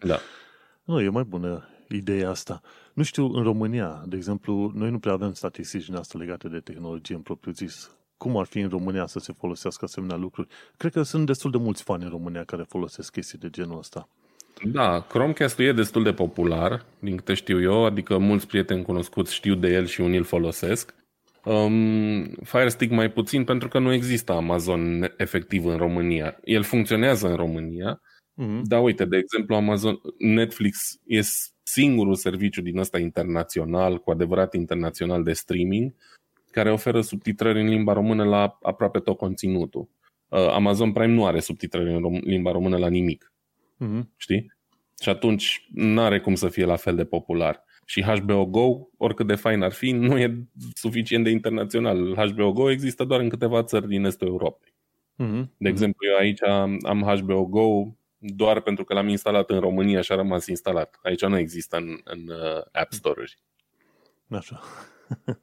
Da. 0.00 0.18
nu, 0.84 1.00
e 1.00 1.08
mai 1.08 1.24
bună 1.24 1.68
ideea 1.88 2.30
asta. 2.30 2.60
Nu 2.94 3.02
știu, 3.02 3.26
în 3.32 3.42
România, 3.42 4.02
de 4.06 4.16
exemplu, 4.16 4.72
noi 4.74 4.90
nu 4.90 4.98
prea 4.98 5.12
avem 5.12 5.32
statistici 5.32 5.86
din 5.86 5.94
asta 5.94 6.18
legate 6.18 6.48
de 6.48 6.58
tehnologie 6.58 7.14
în 7.14 7.20
propriu 7.20 7.52
zis. 7.52 7.90
Cum 8.16 8.36
ar 8.36 8.46
fi 8.46 8.58
în 8.58 8.68
România 8.68 9.06
să 9.06 9.18
se 9.18 9.32
folosească 9.32 9.84
asemenea 9.84 10.16
lucruri? 10.16 10.48
Cred 10.76 10.92
că 10.92 11.02
sunt 11.02 11.26
destul 11.26 11.50
de 11.50 11.58
mulți 11.58 11.82
fani 11.82 12.02
în 12.02 12.10
România 12.10 12.44
care 12.44 12.62
folosesc 12.68 13.12
chestii 13.12 13.38
de 13.38 13.50
genul 13.50 13.78
ăsta. 13.78 14.08
Da, 14.62 15.00
Chromecast-ul 15.00 15.64
e 15.64 15.72
destul 15.72 16.02
de 16.02 16.12
popular, 16.12 16.84
din 16.98 17.16
câte 17.16 17.34
știu 17.34 17.62
eu, 17.62 17.84
adică 17.84 18.18
mulți 18.18 18.46
prieteni 18.46 18.82
cunoscuți 18.82 19.34
știu 19.34 19.54
de 19.54 19.68
el 19.68 19.86
și 19.86 20.00
unii 20.00 20.18
îl 20.18 20.24
folosesc. 20.24 20.94
Um, 21.44 22.24
Fire 22.24 22.68
Stick 22.68 22.92
mai 22.92 23.10
puțin 23.10 23.44
pentru 23.44 23.68
că 23.68 23.78
nu 23.78 23.92
există 23.92 24.32
Amazon 24.32 25.12
efectiv 25.16 25.64
în 25.64 25.76
România. 25.76 26.38
El 26.44 26.62
funcționează 26.62 27.28
în 27.28 27.36
România, 27.36 28.00
mm-hmm. 28.42 28.60
dar 28.62 28.82
uite, 28.82 29.04
de 29.04 29.16
exemplu, 29.16 29.54
Amazon 29.54 30.00
Netflix 30.18 31.00
e 31.06 31.20
singurul 31.62 32.14
serviciu 32.14 32.62
din 32.62 32.78
ăsta 32.78 32.98
internațional, 32.98 33.98
cu 33.98 34.10
adevărat 34.10 34.54
internațional 34.54 35.22
de 35.22 35.32
streaming, 35.32 35.94
care 36.50 36.72
oferă 36.72 37.00
subtitrări 37.00 37.60
în 37.60 37.68
limba 37.68 37.92
română 37.92 38.24
la 38.24 38.58
aproape 38.62 38.98
tot 38.98 39.16
conținutul. 39.16 39.88
Uh, 40.28 40.48
Amazon 40.48 40.92
Prime 40.92 41.12
nu 41.12 41.26
are 41.26 41.40
subtitrări 41.40 41.94
în 41.94 42.00
rom- 42.00 42.22
limba 42.22 42.52
română 42.52 42.76
la 42.76 42.88
nimic. 42.88 43.32
Mm-hmm. 43.84 44.02
Știi? 44.16 44.52
Și 45.02 45.08
atunci 45.08 45.66
nu 45.72 46.00
are 46.00 46.20
cum 46.20 46.34
să 46.34 46.48
fie 46.48 46.64
la 46.64 46.76
fel 46.76 46.96
de 46.96 47.04
popular. 47.04 47.64
Și 47.86 48.02
HBO 48.02 48.46
Go, 48.46 48.88
oricât 48.96 49.26
de 49.26 49.34
fain 49.34 49.62
ar 49.62 49.72
fi, 49.72 49.90
nu 49.90 50.18
e 50.18 50.48
suficient 50.74 51.24
de 51.24 51.30
internațional. 51.30 52.14
HBO 52.14 52.52
Go 52.52 52.70
există 52.70 53.04
doar 53.04 53.20
în 53.20 53.28
câteva 53.28 53.62
țări 53.62 53.88
din 53.88 54.04
estul 54.04 54.26
Europei. 54.26 54.74
Mm-hmm. 55.22 55.48
De 55.56 55.68
exemplu, 55.68 56.06
eu 56.06 56.16
aici 56.16 56.42
am 56.82 57.02
HBO 57.02 57.44
Go 57.46 57.94
doar 58.26 58.60
pentru 58.60 58.84
că 58.84 58.94
l-am 58.94 59.08
instalat 59.08 59.50
în 59.50 59.60
România 59.60 60.00
și 60.00 60.12
a 60.12 60.14
rămas 60.14 60.46
instalat. 60.46 60.98
Aici 61.02 61.24
nu 61.24 61.38
există 61.38 61.76
în, 61.76 62.00
în 62.04 62.28
uh, 62.28 62.62
App 62.72 62.92
Store-uri. 62.92 63.38
Așa. 64.30 64.60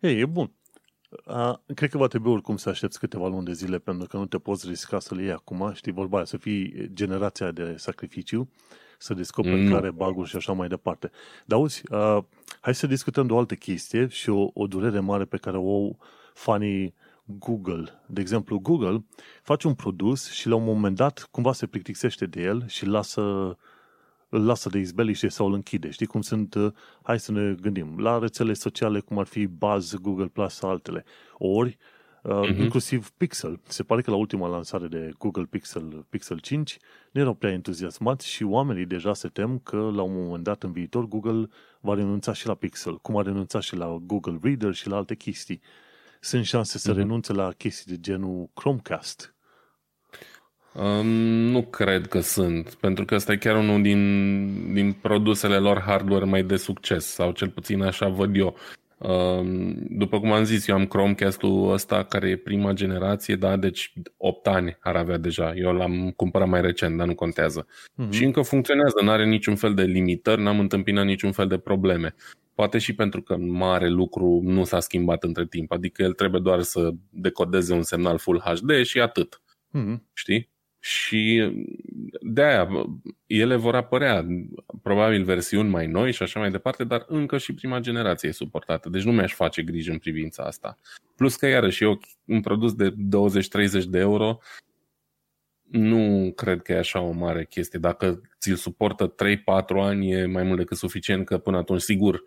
Ei, 0.00 0.20
e 0.20 0.26
bun. 0.26 0.52
A, 1.24 1.62
cred 1.74 1.90
că 1.90 1.98
va 1.98 2.06
trebui 2.06 2.32
oricum 2.32 2.56
să 2.56 2.68
aștepți 2.68 2.98
câteva 2.98 3.28
luni 3.28 3.44
de 3.44 3.52
zile 3.52 3.78
pentru 3.78 4.06
că 4.06 4.16
nu 4.16 4.26
te 4.26 4.38
poți 4.38 4.68
risca 4.68 4.98
să 4.98 5.14
le 5.14 5.22
iei 5.22 5.32
acum, 5.32 5.72
știi, 5.74 5.92
vorba 5.92 6.16
aia, 6.16 6.24
să 6.24 6.36
fii 6.36 6.90
generația 6.92 7.50
de 7.50 7.74
sacrificiu, 7.76 8.50
să 8.98 9.14
descoperi 9.14 9.60
mm. 9.60 9.72
care 9.72 9.90
baguri 9.90 10.28
și 10.28 10.36
așa 10.36 10.52
mai 10.52 10.68
departe. 10.68 11.10
Dar 11.44 11.58
auzi, 11.58 11.82
a, 11.92 12.26
hai 12.60 12.74
să 12.74 12.86
discutăm 12.86 13.26
de 13.26 13.32
o 13.32 13.38
altă 13.38 13.54
chestie 13.54 14.06
și 14.08 14.30
o, 14.30 14.50
o 14.52 14.66
durere 14.66 15.00
mare 15.00 15.24
pe 15.24 15.36
care 15.36 15.56
o 15.56 15.74
au 15.74 15.98
fanii 16.34 16.94
Google. 17.26 18.02
De 18.06 18.20
exemplu, 18.20 18.58
Google 18.58 19.04
face 19.42 19.66
un 19.66 19.74
produs 19.74 20.30
și 20.30 20.48
la 20.48 20.54
un 20.54 20.64
moment 20.64 20.96
dat 20.96 21.28
cumva 21.30 21.52
se 21.52 21.66
plictisește 21.66 22.26
de 22.26 22.42
el 22.42 22.64
și 22.66 22.86
lasă, 22.86 23.22
îl 24.28 24.44
lasă 24.44 24.68
de 24.68 24.78
izbeliște 24.78 25.28
sau 25.28 25.46
îl 25.46 25.52
închide. 25.52 25.90
Știi 25.90 26.06
cum 26.06 26.20
sunt, 26.20 26.54
uh, 26.54 26.72
hai 27.02 27.20
să 27.20 27.32
ne 27.32 27.54
gândim, 27.60 27.98
la 27.98 28.18
rețele 28.18 28.52
sociale 28.52 29.00
cum 29.00 29.18
ar 29.18 29.26
fi 29.26 29.46
Buzz, 29.46 29.94
Google 29.94 30.26
Plus 30.26 30.54
sau 30.54 30.70
altele. 30.70 31.04
Ori, 31.38 31.78
uh-huh. 32.26 32.58
inclusiv 32.58 33.10
Pixel. 33.10 33.60
Se 33.68 33.82
pare 33.82 34.02
că 34.02 34.10
la 34.10 34.16
ultima 34.16 34.48
lansare 34.48 34.86
de 34.86 35.10
Google 35.18 35.44
Pixel, 35.44 36.06
Pixel 36.08 36.38
5 36.38 36.78
nu 37.12 37.20
erau 37.20 37.34
prea 37.34 37.52
entuziasmați 37.52 38.28
și 38.28 38.42
oamenii 38.42 38.86
deja 38.86 39.14
se 39.14 39.28
tem 39.28 39.58
că 39.58 39.76
la 39.76 40.02
un 40.02 40.24
moment 40.26 40.44
dat 40.44 40.62
în 40.62 40.72
viitor 40.72 41.08
Google 41.08 41.48
va 41.80 41.94
renunța 41.94 42.32
și 42.32 42.46
la 42.46 42.54
Pixel, 42.54 42.98
cum 42.98 43.16
a 43.16 43.22
renunțat 43.22 43.62
și 43.62 43.76
la 43.76 43.98
Google 44.02 44.38
Reader 44.42 44.74
și 44.74 44.88
la 44.88 44.96
alte 44.96 45.14
chestii 45.14 45.60
sunt 46.26 46.44
șanse 46.44 46.78
să 46.78 46.92
mm-hmm. 46.92 46.96
renunțe 46.96 47.32
la 47.32 47.52
chestii 47.52 47.94
de 47.94 48.00
genul 48.00 48.50
Chromecast? 48.54 49.34
Um, 50.74 51.06
nu 51.50 51.62
cred 51.62 52.06
că 52.06 52.20
sunt, 52.20 52.74
pentru 52.74 53.04
că 53.04 53.14
ăsta 53.14 53.32
e 53.32 53.36
chiar 53.36 53.56
unul 53.56 53.82
din, 53.82 54.72
din 54.72 54.92
produsele 54.92 55.56
lor 55.56 55.80
hardware 55.80 56.24
mai 56.24 56.42
de 56.42 56.56
succes, 56.56 57.06
sau 57.06 57.32
cel 57.32 57.48
puțin 57.48 57.82
așa 57.82 58.08
văd 58.08 58.36
eu. 58.36 58.56
Um, 58.98 59.76
după 59.88 60.20
cum 60.20 60.32
am 60.32 60.44
zis, 60.44 60.66
eu 60.66 60.74
am 60.74 60.86
Chromecast-ul 60.86 61.72
ăsta 61.72 62.02
care 62.02 62.28
e 62.28 62.36
prima 62.36 62.72
generație, 62.72 63.36
da, 63.36 63.56
deci 63.56 63.92
8 64.16 64.46
ani 64.46 64.76
ar 64.80 64.96
avea 64.96 65.16
deja. 65.16 65.52
Eu 65.54 65.72
l-am 65.72 66.10
cumpărat 66.16 66.48
mai 66.48 66.60
recent, 66.60 66.96
dar 66.96 67.06
nu 67.06 67.14
contează. 67.14 67.66
Uh-huh. 67.66 68.10
Și 68.10 68.24
încă 68.24 68.40
funcționează, 68.40 69.00
nu 69.02 69.10
are 69.10 69.26
niciun 69.26 69.56
fel 69.56 69.74
de 69.74 69.82
limitări, 69.82 70.42
n-am 70.42 70.58
întâmpinat 70.58 71.04
niciun 71.04 71.32
fel 71.32 71.46
de 71.46 71.58
probleme. 71.58 72.14
Poate 72.56 72.78
și 72.78 72.94
pentru 72.94 73.22
că 73.22 73.36
mare 73.36 73.88
lucru 73.88 74.40
nu 74.44 74.64
s-a 74.64 74.80
schimbat 74.80 75.22
între 75.22 75.46
timp, 75.46 75.72
adică 75.72 76.02
el 76.02 76.12
trebuie 76.12 76.40
doar 76.40 76.62
să 76.62 76.90
decodeze 77.10 77.72
un 77.74 77.82
semnal 77.82 78.18
Full 78.18 78.40
HD 78.40 78.84
și 78.84 79.00
atât. 79.00 79.42
Mm-hmm. 79.78 79.96
Știi? 80.12 80.50
Și 80.78 81.52
de 82.20 82.42
aia 82.42 82.68
ele 83.26 83.56
vor 83.56 83.74
apărea 83.74 84.26
probabil 84.82 85.24
versiuni 85.24 85.68
mai 85.68 85.86
noi 85.86 86.12
și 86.12 86.22
așa 86.22 86.40
mai 86.40 86.50
departe, 86.50 86.84
dar 86.84 87.04
încă 87.08 87.38
și 87.38 87.54
prima 87.54 87.78
generație 87.78 88.28
e 88.28 88.32
suportată. 88.32 88.88
Deci 88.88 89.02
nu 89.02 89.12
mi-aș 89.12 89.34
face 89.34 89.62
griji 89.62 89.90
în 89.90 89.98
privința 89.98 90.42
asta. 90.42 90.78
Plus 91.16 91.36
că 91.36 91.46
iarăși 91.46 91.82
eu 91.82 92.00
un 92.24 92.40
produs 92.40 92.74
de 92.74 92.90
20-30 92.90 92.94
de 93.88 93.98
euro 93.98 94.38
nu 95.70 96.32
cred 96.36 96.62
că 96.62 96.72
e 96.72 96.78
așa 96.78 97.00
o 97.00 97.10
mare 97.10 97.44
chestie. 97.44 97.78
Dacă 97.78 98.20
ți-l 98.40 98.54
suportă 98.54 99.14
3-4 99.14 99.14
ani 99.66 100.10
e 100.10 100.26
mai 100.26 100.42
mult 100.42 100.58
decât 100.58 100.76
suficient 100.76 101.26
că 101.26 101.38
până 101.38 101.56
atunci 101.56 101.80
sigur 101.80 102.22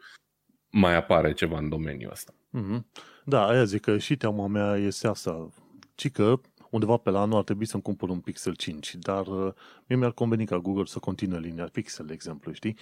mai 0.71 0.95
apare 0.95 1.33
ceva 1.33 1.57
în 1.57 1.69
domeniul 1.69 2.11
ăsta. 2.11 2.33
Mm-hmm. 2.57 2.83
Da, 3.25 3.47
aia 3.47 3.63
zic 3.63 3.81
că 3.81 3.97
și 3.97 4.17
teama 4.17 4.47
mea 4.47 4.75
este 4.75 5.07
asta. 5.07 5.49
Ci 5.95 6.11
că 6.11 6.39
undeva 6.69 6.97
pe 6.97 7.09
la 7.09 7.21
anul 7.21 7.37
ar 7.37 7.43
trebui 7.43 7.65
să-mi 7.65 7.83
cumpăr 7.83 8.09
un 8.09 8.19
Pixel 8.19 8.55
5, 8.55 8.95
dar 8.95 9.27
uh, 9.27 9.53
mie 9.87 9.97
mi-ar 9.97 10.11
conveni 10.11 10.45
ca 10.45 10.57
Google 10.57 10.85
să 10.85 10.99
continue 10.99 11.39
linia 11.39 11.69
Pixel, 11.71 12.05
de 12.05 12.13
exemplu, 12.13 12.51
știi? 12.51 12.77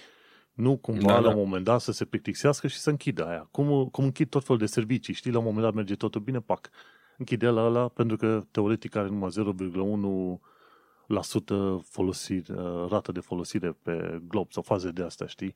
Nu 0.52 0.76
cumva 0.76 1.06
da, 1.06 1.18
la 1.18 1.20
da. 1.20 1.28
un 1.28 1.36
moment 1.36 1.64
dat 1.64 1.80
să 1.80 1.92
se 1.92 2.04
plictisească 2.04 2.66
și 2.66 2.78
să 2.78 2.90
închidă 2.90 3.26
aia. 3.26 3.48
Cum, 3.50 3.88
cum 3.88 4.04
închid 4.04 4.28
tot 4.28 4.44
felul 4.44 4.60
de 4.60 4.66
servicii, 4.66 5.14
știi? 5.14 5.30
La 5.30 5.38
un 5.38 5.44
moment 5.44 5.64
dat 5.64 5.74
merge 5.74 5.94
totul 5.94 6.20
bine, 6.20 6.40
pac. 6.40 6.70
Închide 7.18 7.48
la 7.48 7.64
ăla 7.64 7.88
pentru 7.88 8.16
că 8.16 8.42
teoretic 8.50 8.94
are 8.94 9.08
numai 9.08 9.30
0,1% 9.30 11.82
folosire, 11.82 12.54
uh, 12.54 12.86
rată 12.88 13.12
de 13.12 13.20
folosire 13.20 13.78
pe 13.82 14.22
glob 14.28 14.52
sau 14.52 14.62
faze 14.62 14.90
de 14.90 15.02
asta, 15.02 15.26
știi? 15.26 15.54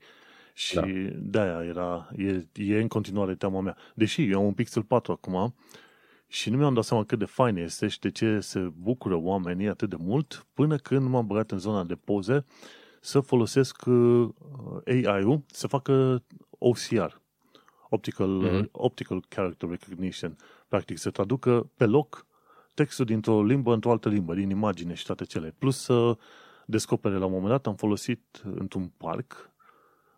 Și 0.54 0.74
da. 0.74 0.86
de-aia 1.18 1.64
era, 1.64 2.08
e, 2.16 2.46
e 2.54 2.80
în 2.80 2.88
continuare 2.88 3.34
teama 3.34 3.60
mea. 3.60 3.76
Deși 3.94 4.30
eu 4.30 4.38
am 4.38 4.44
un 4.44 4.52
Pixel 4.52 4.82
4 4.82 5.12
acum 5.12 5.54
și 6.26 6.50
nu 6.50 6.56
mi-am 6.56 6.74
dat 6.74 6.84
seama 6.84 7.04
cât 7.04 7.18
de 7.18 7.24
fain 7.24 7.56
este 7.56 7.88
și 7.88 7.98
de 7.98 8.10
ce 8.10 8.40
se 8.40 8.60
bucură 8.60 9.14
oamenii 9.14 9.68
atât 9.68 9.88
de 9.88 9.96
mult 9.98 10.46
până 10.54 10.76
când 10.76 11.08
m-am 11.08 11.26
băgat 11.26 11.50
în 11.50 11.58
zona 11.58 11.84
de 11.84 11.94
poze 11.94 12.44
să 13.00 13.20
folosesc 13.20 13.82
uh, 13.86 14.28
AI-ul 14.86 15.42
să 15.46 15.66
facă 15.66 16.22
OCR, 16.58 17.20
Optical, 17.88 18.46
mm-hmm. 18.46 18.70
Optical 18.70 19.24
Character 19.28 19.68
Recognition. 19.68 20.36
Practic 20.72 20.98
să 20.98 21.10
traducă 21.10 21.70
pe 21.76 21.86
loc 21.86 22.26
textul 22.74 23.04
dintr-o 23.04 23.42
limbă 23.42 23.72
într-o 23.72 23.90
altă 23.90 24.08
limbă, 24.08 24.34
din 24.34 24.50
imagine 24.50 24.94
și 24.94 25.04
toate 25.04 25.24
cele. 25.24 25.54
Plus 25.58 25.82
să 25.82 26.16
descopere 26.66 27.14
la 27.14 27.24
un 27.24 27.32
moment 27.32 27.50
dat, 27.50 27.66
am 27.66 27.74
folosit 27.74 28.42
într-un 28.44 28.92
parc, 28.96 29.50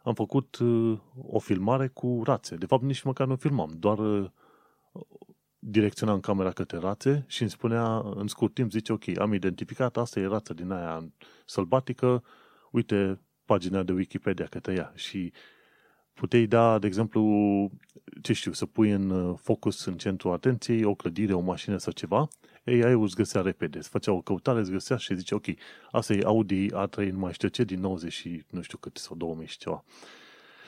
am 0.02 0.14
făcut 0.14 0.56
uh, 0.58 0.98
o 1.26 1.38
filmare 1.38 1.88
cu 1.88 2.22
rațe. 2.24 2.56
De 2.56 2.66
fapt, 2.66 2.82
nici 2.82 3.02
măcar 3.02 3.26
nu 3.26 3.36
filmam, 3.36 3.70
doar 3.78 3.98
uh, 3.98 4.30
direcționam 5.58 6.20
camera 6.20 6.50
către 6.50 6.78
rațe 6.78 7.24
și 7.28 7.40
îmi 7.42 7.50
spunea, 7.50 7.98
în 8.14 8.26
scurt 8.26 8.54
timp, 8.54 8.70
zice, 8.70 8.92
ok, 8.92 9.18
am 9.18 9.32
identificat, 9.32 9.96
asta 9.96 10.20
e 10.20 10.26
rață 10.26 10.54
din 10.54 10.70
aia 10.70 11.12
sălbatică, 11.46 12.24
uite 12.70 13.20
pagina 13.44 13.82
de 13.82 13.92
Wikipedia 13.92 14.46
către 14.46 14.72
ea. 14.72 14.92
Și 14.94 15.32
puteai 16.14 16.46
da, 16.46 16.79
de 16.79 16.87
exemplu, 16.87 17.22
ce 18.22 18.33
știu, 18.33 18.53
să 18.53 18.66
pui 18.66 18.90
în 18.90 19.11
uh, 19.11 19.38
focus, 19.42 19.85
în 19.85 19.96
centru 19.96 20.33
atenției, 20.33 20.85
o 20.85 20.94
clădire, 20.94 21.33
o 21.33 21.40
mașină 21.40 21.77
sau 21.77 21.92
ceva, 21.92 22.29
AI 22.66 22.92
îți 22.92 23.14
găsea 23.14 23.40
repede, 23.40 23.79
îți 23.79 23.88
făcea 23.88 24.12
o 24.12 24.20
căutare, 24.20 24.59
îți 24.59 24.70
găsea 24.70 24.96
și 24.96 25.14
zice, 25.14 25.35
ok, 25.35 25.44
asta 25.90 26.12
e 26.12 26.22
Audi 26.24 26.66
A3, 26.66 27.11
nu 27.11 27.18
mai 27.18 27.33
știu 27.33 27.48
ce, 27.48 27.64
din 27.64 27.81
90 27.81 28.12
și 28.12 28.44
nu 28.50 28.62
știu 28.62 28.79
cât, 28.79 28.96
sau 28.96 29.16
2000 29.16 29.46
și 29.46 29.59
ceva. 29.59 29.85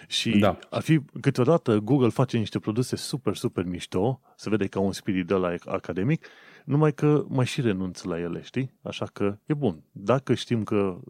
Și 0.08 0.38
da. 0.38 0.58
ar 0.70 0.82
fi, 0.82 1.00
câteodată 1.20 1.78
Google 1.78 2.08
face 2.08 2.38
niște 2.38 2.58
produse 2.58 2.96
super, 2.96 3.34
super 3.34 3.64
mișto, 3.64 4.20
se 4.36 4.50
vede 4.50 4.66
ca 4.66 4.80
un 4.80 4.92
spirit 4.92 5.26
de 5.26 5.34
la 5.34 5.54
academic, 5.64 6.26
numai 6.64 6.92
că 6.94 7.24
mai 7.28 7.46
și 7.46 7.60
renunță 7.60 8.08
la 8.08 8.18
ele, 8.18 8.42
știi? 8.42 8.72
Așa 8.82 9.06
că 9.06 9.38
e 9.46 9.54
bun. 9.54 9.82
Dacă 9.92 10.34
știm 10.34 10.64
că 10.64 11.00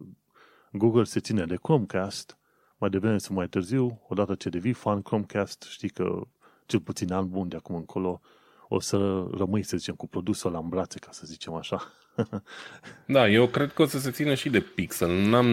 Google 0.73 1.05
se 1.05 1.21
ține 1.21 1.45
de 1.45 1.57
Chromecast, 1.57 2.39
mai 2.79 2.91
devreme 2.91 3.19
sau 3.19 3.35
mai 3.35 3.49
târziu, 3.49 4.01
odată 4.09 4.35
ce 4.35 4.49
devii 4.49 4.73
fan 4.73 5.03
Chromecast, 5.03 5.67
știi 5.69 5.89
că 5.89 6.21
cel 6.67 6.81
puțin 6.81 7.13
an 7.13 7.29
bun 7.29 7.49
de 7.49 7.57
acum 7.57 7.75
încolo 7.75 8.21
o 8.69 8.81
să 8.81 9.27
rămâi, 9.37 9.63
să 9.63 9.77
zicem, 9.77 9.95
cu 9.95 10.09
produsul 10.09 10.53
la 10.53 10.59
în 10.59 10.69
brațe, 10.69 10.99
ca 10.99 11.09
să 11.11 11.23
zicem 11.27 11.55
așa. 11.55 11.93
da, 13.07 13.29
eu 13.29 13.47
cred 13.47 13.73
că 13.73 13.83
o 13.83 13.87
să 13.87 13.99
se 13.99 14.11
țină 14.11 14.35
și 14.35 14.51
de 14.51 14.61
pixel. 14.61 15.29
N-am 15.29 15.47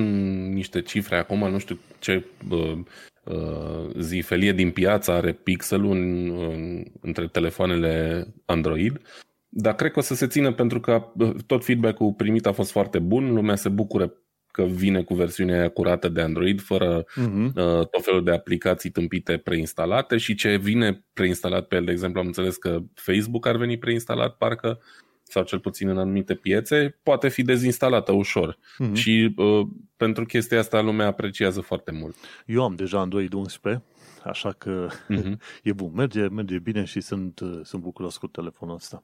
niște 0.54 0.82
cifre 0.82 1.18
acum, 1.18 1.50
nu 1.50 1.58
știu 1.58 1.80
ce 2.00 2.26
uh, 2.50 2.80
uh, 3.24 3.90
zi 4.00 4.20
felie 4.26 4.52
din 4.52 4.72
piață 4.72 5.12
are 5.12 5.32
pixelul 5.32 5.92
în, 5.92 6.30
în, 6.30 6.84
între 7.02 7.28
telefoanele 7.28 8.26
Android, 8.46 9.02
dar 9.50 9.76
cred 9.76 9.92
că 9.92 10.00
o 10.00 10.02
să 10.02 10.16
se 10.16 10.28
țină 10.28 10.54
pentru 10.54 10.80
că 10.80 11.12
tot 11.46 11.66
feedback-ul 11.66 12.14
primit 12.14 12.46
a 12.46 12.52
fost 12.52 12.72
foarte 12.72 13.00
bun, 13.00 13.34
lumea 13.34 13.56
se 13.56 13.70
bucură 13.70 14.14
că 14.54 14.64
vine 14.64 15.04
cu 15.04 15.14
versiunea 15.14 15.60
aia 15.60 15.70
curată 15.70 16.10
de 16.10 16.22
Android, 16.22 16.62
fără 16.62 17.04
uh-huh. 17.04 17.46
uh, 17.46 17.88
tot 17.88 18.04
felul 18.04 18.24
de 18.24 18.32
aplicații 18.32 18.90
tâmpite 18.90 19.38
preinstalate 19.38 20.18
și 20.18 20.36
ce 20.36 20.58
vine 20.58 21.04
preinstalat 21.14 21.68
pe 21.68 21.76
el, 21.76 21.86
de 21.86 21.92
exemplu, 21.92 22.20
am 22.20 22.26
înțeles 22.26 22.58
că 22.58 22.80
Facebook 22.94 23.48
ar 23.48 23.56
veni 23.56 23.78
preinstalat, 23.78 24.38
parcă, 24.38 24.80
sau 25.24 25.44
cel 25.44 25.60
puțin 25.60 25.88
în 25.88 25.98
anumite 25.98 26.36
piețe, 26.36 27.00
poate 27.04 27.30
fi 27.30 27.42
dezinstalată 27.42 28.12
ușor. 28.12 28.58
Uh-huh. 28.58 28.94
Și 28.94 29.34
uh, 29.36 29.68
pentru 29.98 30.26
chestia 30.26 30.60
asta 30.60 30.82
lumea 30.82 31.08
apreciază 31.08 31.62
foarte 31.62 31.92
mult. 31.92 32.16
Eu 32.46 32.64
am 32.64 32.76
deja 32.76 33.00
Android 33.00 33.34
11, 33.34 33.84
așa 34.24 34.52
că 34.52 34.88
uh-huh. 34.90 35.38
e 35.64 35.74
bun, 35.74 35.92
merge, 35.96 36.28
merge 36.28 36.60
bine 36.60 36.84
și 36.84 37.02
sunt, 37.02 37.40
uh, 37.40 37.60
sunt 37.64 37.82
bucuros 37.82 38.18
cu 38.18 38.28
telefonul 38.28 38.76
ăsta. 38.76 39.04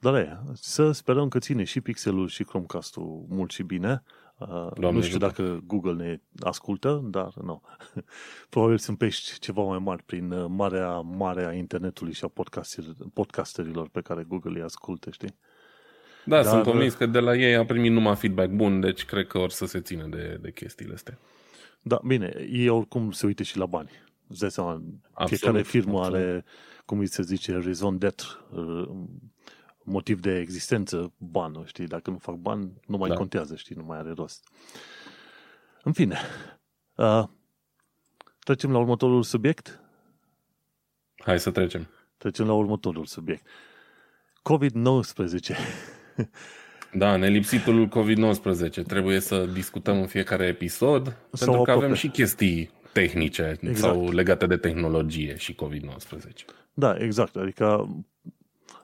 Dar 0.00 0.14
e, 0.14 0.40
să 0.54 0.92
sperăm 0.92 1.28
că 1.28 1.38
ține 1.38 1.64
și 1.64 1.80
pixelul 1.80 2.28
și 2.28 2.44
Chromecast-ul 2.44 3.24
mult 3.28 3.50
și 3.50 3.62
bine. 3.62 4.02
Doamne 4.38 4.90
nu 4.90 5.00
știu 5.00 5.16
ajută. 5.16 5.42
dacă 5.42 5.60
Google 5.66 5.92
ne 5.92 6.20
ascultă, 6.40 7.00
dar 7.04 7.32
nu. 7.42 7.62
Probabil 8.50 8.78
sunt 8.78 8.98
pești 8.98 9.38
ceva 9.38 9.62
mai 9.62 9.78
mari 9.78 10.02
prin 10.02 10.30
uh, 10.30 10.46
marea 10.48 11.00
mare 11.00 11.46
a 11.46 11.52
internetului 11.52 12.12
și 12.12 12.24
a 12.24 12.32
podcasterilor 13.14 13.88
pe 13.88 14.00
care 14.00 14.24
Google 14.28 14.58
îi 14.58 14.64
ascultă, 14.64 15.10
știi? 15.10 15.36
Da, 16.24 16.42
dar, 16.42 16.52
sunt 16.52 16.62
convins 16.62 16.94
că 16.94 17.06
de 17.06 17.18
la 17.18 17.36
ei 17.36 17.56
a 17.56 17.64
primit 17.64 17.92
numai 17.92 18.16
feedback 18.16 18.50
bun, 18.50 18.80
deci 18.80 19.04
cred 19.04 19.26
că 19.26 19.38
or 19.38 19.50
să 19.50 19.66
se 19.66 19.80
țină 19.80 20.06
de, 20.06 20.38
de 20.40 20.52
chestiile 20.52 20.94
astea. 20.94 21.18
Da, 21.82 22.00
bine, 22.04 22.46
ei 22.50 22.68
oricum 22.68 23.10
se 23.10 23.26
uite 23.26 23.42
și 23.42 23.58
la 23.58 23.66
bani. 23.66 23.90
Îți 24.26 24.40
dai 24.40 24.50
seama, 24.50 24.82
absolut, 25.12 25.28
fiecare 25.28 25.62
firmă 25.62 25.98
absolut. 25.98 26.18
are, 26.18 26.44
cum 26.84 26.98
îi 26.98 27.06
se 27.06 27.22
zice, 27.22 27.52
raison 27.52 27.98
d'être, 27.98 28.50
uh, 28.50 28.88
motiv 29.88 30.20
de 30.20 30.38
existență 30.38 31.12
banul, 31.16 31.66
știi? 31.66 31.86
Dacă 31.86 32.10
nu 32.10 32.18
fac 32.18 32.34
bani, 32.34 32.72
nu 32.86 32.96
mai 32.96 33.08
da. 33.08 33.14
contează, 33.14 33.56
știi? 33.56 33.76
Nu 33.76 33.84
mai 33.84 33.98
are 33.98 34.12
rost. 34.12 34.48
În 35.82 35.92
fine, 35.92 36.18
uh, 36.94 37.24
trecem 38.38 38.72
la 38.72 38.78
următorul 38.78 39.22
subiect? 39.22 39.80
Hai 41.16 41.38
să 41.38 41.50
trecem. 41.50 41.88
Trecem 42.16 42.46
la 42.46 42.52
următorul 42.52 43.04
subiect. 43.04 43.46
COVID-19. 44.42 45.56
Da, 46.92 47.16
nelipsitul 47.16 47.88
COVID-19. 47.88 48.86
Trebuie 48.86 49.20
să 49.20 49.46
discutăm 49.46 50.00
în 50.00 50.06
fiecare 50.06 50.46
episod, 50.46 51.16
sau 51.32 51.46
pentru 51.46 51.62
că 51.62 51.70
avem 51.70 51.94
și 51.94 52.08
chestii 52.08 52.70
tehnice 52.92 53.58
exact. 53.60 53.94
sau 53.94 54.10
legate 54.10 54.46
de 54.46 54.56
tehnologie 54.56 55.36
și 55.36 55.54
COVID-19. 55.54 56.44
Da, 56.74 56.96
exact. 56.98 57.36
Adică 57.36 57.88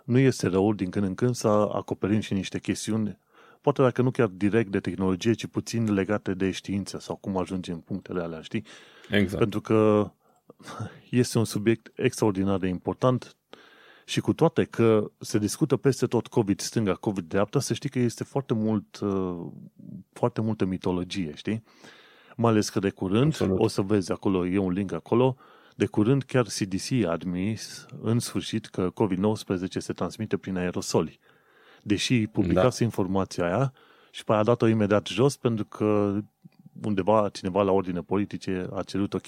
nu 0.04 0.18
este 0.18 0.46
rău 0.46 0.72
din 0.72 0.90
când 0.90 1.04
în 1.04 1.14
când 1.14 1.34
să 1.34 1.48
acoperim 1.48 2.20
și 2.20 2.32
niște 2.32 2.58
chestiuni, 2.58 3.18
poate 3.60 3.82
dacă 3.82 4.02
nu 4.02 4.10
chiar 4.10 4.26
direct 4.26 4.70
de 4.70 4.80
tehnologie, 4.80 5.32
ci 5.32 5.46
puțin 5.46 5.92
legate 5.92 6.34
de 6.34 6.50
știință 6.50 6.98
sau 6.98 7.16
cum 7.16 7.36
ajungem 7.36 7.74
în 7.74 7.80
punctele 7.80 8.22
alea, 8.22 8.40
știi? 8.40 8.64
Exact. 9.10 9.38
Pentru 9.38 9.60
că 9.60 10.10
este 11.10 11.38
un 11.38 11.44
subiect 11.44 11.92
extraordinar 11.94 12.58
de 12.58 12.66
important 12.66 13.36
și 14.04 14.20
cu 14.20 14.32
toate 14.32 14.64
că 14.64 15.10
se 15.18 15.38
discută 15.38 15.76
peste 15.76 16.06
tot 16.06 16.26
COVID 16.26 16.60
stânga, 16.60 16.94
COVID 16.94 17.24
dreapta, 17.28 17.60
să 17.60 17.74
știi 17.74 17.88
că 17.88 17.98
este 17.98 18.24
foarte 18.24 18.54
mult, 18.54 18.98
uh, 19.00 19.46
foarte 20.12 20.40
multă 20.40 20.64
mitologie, 20.64 21.32
știi? 21.34 21.62
Mai 22.36 22.50
ales 22.50 22.68
că 22.68 22.78
de 22.78 22.90
curând, 22.90 23.26
Absolut. 23.26 23.60
o 23.60 23.68
să 23.68 23.82
vezi 23.82 24.12
acolo, 24.12 24.46
e 24.46 24.58
un 24.58 24.72
link 24.72 24.92
acolo, 24.92 25.36
de 25.74 25.86
curând, 25.86 26.22
chiar 26.22 26.44
CDC 26.44 27.04
a 27.06 27.10
admis 27.10 27.86
în 28.00 28.18
sfârșit 28.18 28.66
că 28.66 28.90
COVID-19 28.90 29.66
se 29.68 29.92
transmite 29.92 30.36
prin 30.36 30.56
aerosoli. 30.56 31.18
Deși 31.82 32.26
publicase 32.26 32.78
da. 32.78 32.84
informația 32.84 33.44
aia 33.44 33.72
și 34.10 34.24
pe 34.24 34.32
aia 34.32 34.40
a 34.40 34.44
dat-o 34.44 34.66
imediat 34.66 35.06
jos 35.06 35.36
pentru 35.36 35.64
că 35.64 36.18
undeva 36.82 37.28
cineva 37.28 37.62
la 37.62 37.72
ordine 37.72 38.00
politice 38.00 38.68
a 38.72 38.82
cerut, 38.82 39.14
ok, 39.14 39.26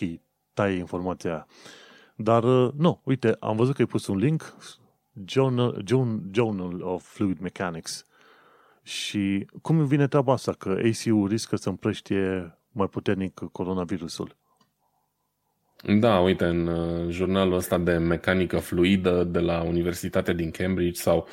taie 0.55 0.77
informația 0.77 1.31
aia. 1.31 1.47
Dar 2.17 2.45
uh, 2.45 2.73
nu, 2.77 3.01
uite, 3.05 3.37
am 3.41 3.57
văzut 3.57 3.75
că 3.75 3.81
ai 3.81 3.89
pus 3.89 4.07
un 4.07 4.17
link, 4.17 4.57
Journal, 5.25 5.85
Journal 6.33 6.83
of 6.83 7.05
Fluid 7.05 7.39
Mechanics. 7.39 8.07
Și 8.83 9.47
cum 9.63 9.87
vine 9.87 10.07
treaba 10.07 10.33
asta? 10.33 10.53
Că 10.53 10.69
ACU 10.69 11.27
riscă 11.27 11.57
să 11.57 11.69
împrăștie 11.69 12.59
mai 12.73 12.87
puternic 12.87 13.35
coronavirusul. 13.53 14.37
Da, 15.95 16.19
uite, 16.19 16.45
în 16.45 16.67
uh, 16.67 17.09
jurnalul 17.09 17.57
ăsta 17.57 17.79
de 17.79 17.93
mecanică 17.93 18.59
fluidă 18.59 19.25
de 19.25 19.39
la 19.39 19.63
Universitatea 19.63 20.35
din 20.35 20.51
Cambridge 20.51 21.01
sau 21.01 21.29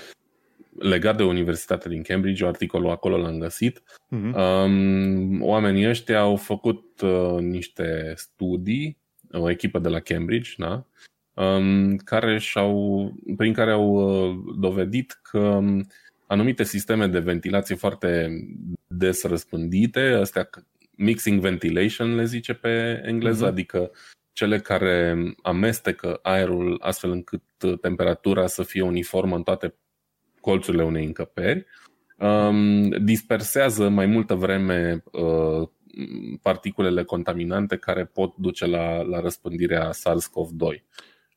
legat 0.80 1.18
de 1.18 1.24
Universitatea 1.24 1.92
din 1.92 2.02
Cambridge, 2.02 2.46
articolul 2.46 2.90
acolo 2.90 3.18
l-am 3.18 3.40
găsit. 3.40 3.80
Uh-huh. 3.80 4.34
Um, 4.36 5.42
oamenii 5.42 5.90
ăștia 5.90 6.20
au 6.20 6.36
făcut 6.36 7.02
uh, 7.02 7.40
niște 7.40 8.14
studii, 8.16 8.98
o 9.32 9.50
echipă 9.50 9.80
de 9.80 9.90
la 9.90 10.00
Cambridge, 10.00 10.52
da? 10.58 10.86
um, 11.34 11.96
care 11.98 12.38
și-au, 12.38 13.12
prin 13.38 13.54
care 13.54 13.72
au 13.72 13.90
uh, 13.92 14.56
dovedit 14.60 15.20
că 15.32 15.40
um, 15.40 15.88
anumite 16.28 16.64
sisteme 16.64 17.08
de 17.08 17.20
ventilație 17.20 17.76
foarte 17.76 18.30
des 18.88 19.24
răspândite, 19.24 20.00
astea 20.00 20.50
mixing 20.96 21.40
ventilation 21.40 22.16
le 22.16 22.26
zice 22.26 22.54
pe 22.54 23.02
engleză, 23.06 23.46
uh-huh. 23.46 23.50
adică 23.50 23.92
cele 24.34 24.60
care 24.60 25.16
amestecă 25.42 26.20
aerul 26.22 26.78
astfel 26.82 27.12
încât 27.12 27.44
temperatura 27.82 28.48
să 28.48 28.64
fie 28.64 28.82
uniformă 28.82 29.36
în 29.36 29.44
toate 29.44 29.76
colțurile 30.40 30.84
unei 30.84 31.06
încăperi, 31.06 31.66
um, 32.18 32.90
dispersează 32.90 33.90
mai 33.90 34.06
multă 34.06 34.34
vreme 34.34 35.04
uh, 35.12 35.68
particulele 36.42 37.04
contaminante 37.04 37.78
care 37.78 38.06
pot 38.06 38.36
duce 38.36 38.66
la, 38.66 39.02
la 39.02 39.20
răspândirea 39.20 39.92
SARS-CoV-2. 39.92 40.84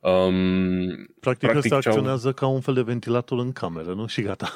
Um, 0.01 0.87
practic, 1.21 1.49
practic 1.49 1.73
asta 1.73 1.89
acționează 1.89 2.27
au... 2.27 2.33
ca 2.33 2.47
un 2.47 2.61
fel 2.61 2.75
de 2.75 2.83
ventilator 2.83 3.39
în 3.39 3.53
cameră, 3.53 3.95
nu? 3.95 4.07
Și 4.07 4.23
gata. 4.23 4.49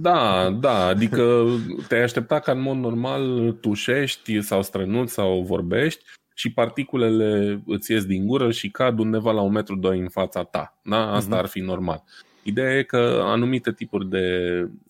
Da, 0.00 0.50
da, 0.50 0.86
adică 0.86 1.44
te-ai 1.88 2.02
aștepta 2.02 2.38
ca 2.38 2.52
în 2.52 2.60
mod 2.60 2.76
normal 2.76 3.52
tușești 3.52 4.40
sau 4.40 4.62
strănuți 4.62 5.12
sau 5.12 5.42
vorbești 5.42 6.04
și 6.38 6.52
particulele 6.52 7.62
îți 7.66 7.92
ies 7.92 8.04
din 8.04 8.26
gură 8.26 8.50
și 8.50 8.70
cad 8.70 8.98
undeva 8.98 9.32
la 9.32 9.40
un 9.40 9.52
metru 9.52 9.76
doi 9.76 9.98
în 9.98 10.08
fața 10.08 10.42
ta. 10.42 10.78
Da? 10.82 11.12
Asta 11.12 11.36
uh-huh. 11.36 11.38
ar 11.38 11.46
fi 11.46 11.60
normal. 11.60 12.04
Ideea 12.42 12.78
e 12.78 12.82
că 12.82 13.20
anumite 13.24 13.72
tipuri 13.72 14.08
de 14.08 14.26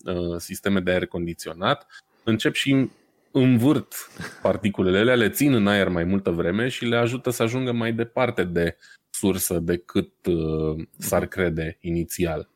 uh, 0.05 0.37
sisteme 0.37 0.81
de 0.81 0.91
aer 0.91 1.07
condiționat 1.07 1.87
încep 2.25 2.55
și 2.55 2.91
învârt 3.31 3.95
particulele, 4.43 5.15
le 5.15 5.31
țin 5.31 5.53
în 5.53 5.67
aer 5.67 5.89
mai 5.89 6.05
multă 6.05 6.31
vreme 6.31 6.69
și 6.69 6.85
le 6.85 6.97
ajută 6.97 7.31
să 7.31 7.43
ajungă 7.43 7.73
mai 7.73 7.93
departe 7.93 8.45
de 8.45 8.77
sursă 9.11 9.59
decât 9.59 10.27
uh, 10.27 10.87
s-ar 10.99 11.27
crede 11.27 11.79
inițial. 11.81 12.49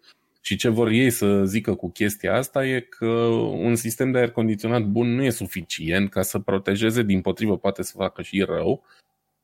Și 0.44 0.56
ce 0.56 0.68
vor 0.68 0.88
ei 0.88 1.10
să 1.10 1.44
zică 1.44 1.74
cu 1.74 1.90
chestia 1.90 2.36
asta 2.36 2.66
e 2.66 2.80
că 2.80 3.06
un 3.06 3.74
sistem 3.74 4.10
de 4.10 4.18
aer 4.18 4.30
condiționat 4.30 4.82
bun 4.82 5.14
nu 5.14 5.24
e 5.24 5.30
suficient 5.30 6.10
ca 6.10 6.22
să 6.22 6.38
protejeze, 6.38 7.02
din 7.02 7.20
potrivă 7.20 7.58
poate 7.58 7.82
să 7.82 7.92
facă 7.96 8.22
și 8.22 8.40
rău 8.40 8.84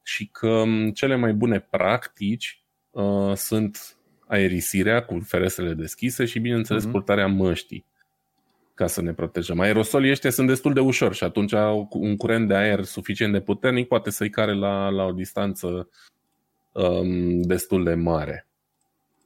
și 0.03 0.27
că 0.33 0.49
um, 0.49 0.91
cele 0.91 1.17
mai 1.17 1.33
bune 1.33 1.61
practici 1.61 2.63
uh, 2.91 3.33
sunt 3.35 3.97
aerisirea 4.27 5.05
cu 5.05 5.19
ferestrele 5.19 5.75
deschise 5.75 6.25
și, 6.25 6.39
bineînțeles, 6.39 6.87
uh-huh. 6.87 6.91
purtarea 6.91 7.27
măștii 7.27 7.85
ca 8.75 8.87
să 8.87 9.03
ne 9.03 9.13
protejăm. 9.13 9.61
Aerosolii 9.61 10.11
ăștia 10.11 10.31
sunt 10.31 10.47
destul 10.47 10.73
de 10.73 10.81
ușor 10.81 11.15
și 11.15 11.25
atunci 11.25 11.53
un 11.91 12.17
curent 12.17 12.49
de 12.49 12.55
aer 12.55 12.85
suficient 12.85 13.33
de 13.33 13.41
puternic 13.41 13.89
poate 13.89 14.11
să-i 14.11 14.31
care 14.31 14.55
la, 14.55 14.89
la 14.89 15.05
o 15.05 15.13
distanță 15.13 15.89
um, 16.73 17.41
destul 17.41 17.85
de 17.85 17.95
mare. 17.95 18.47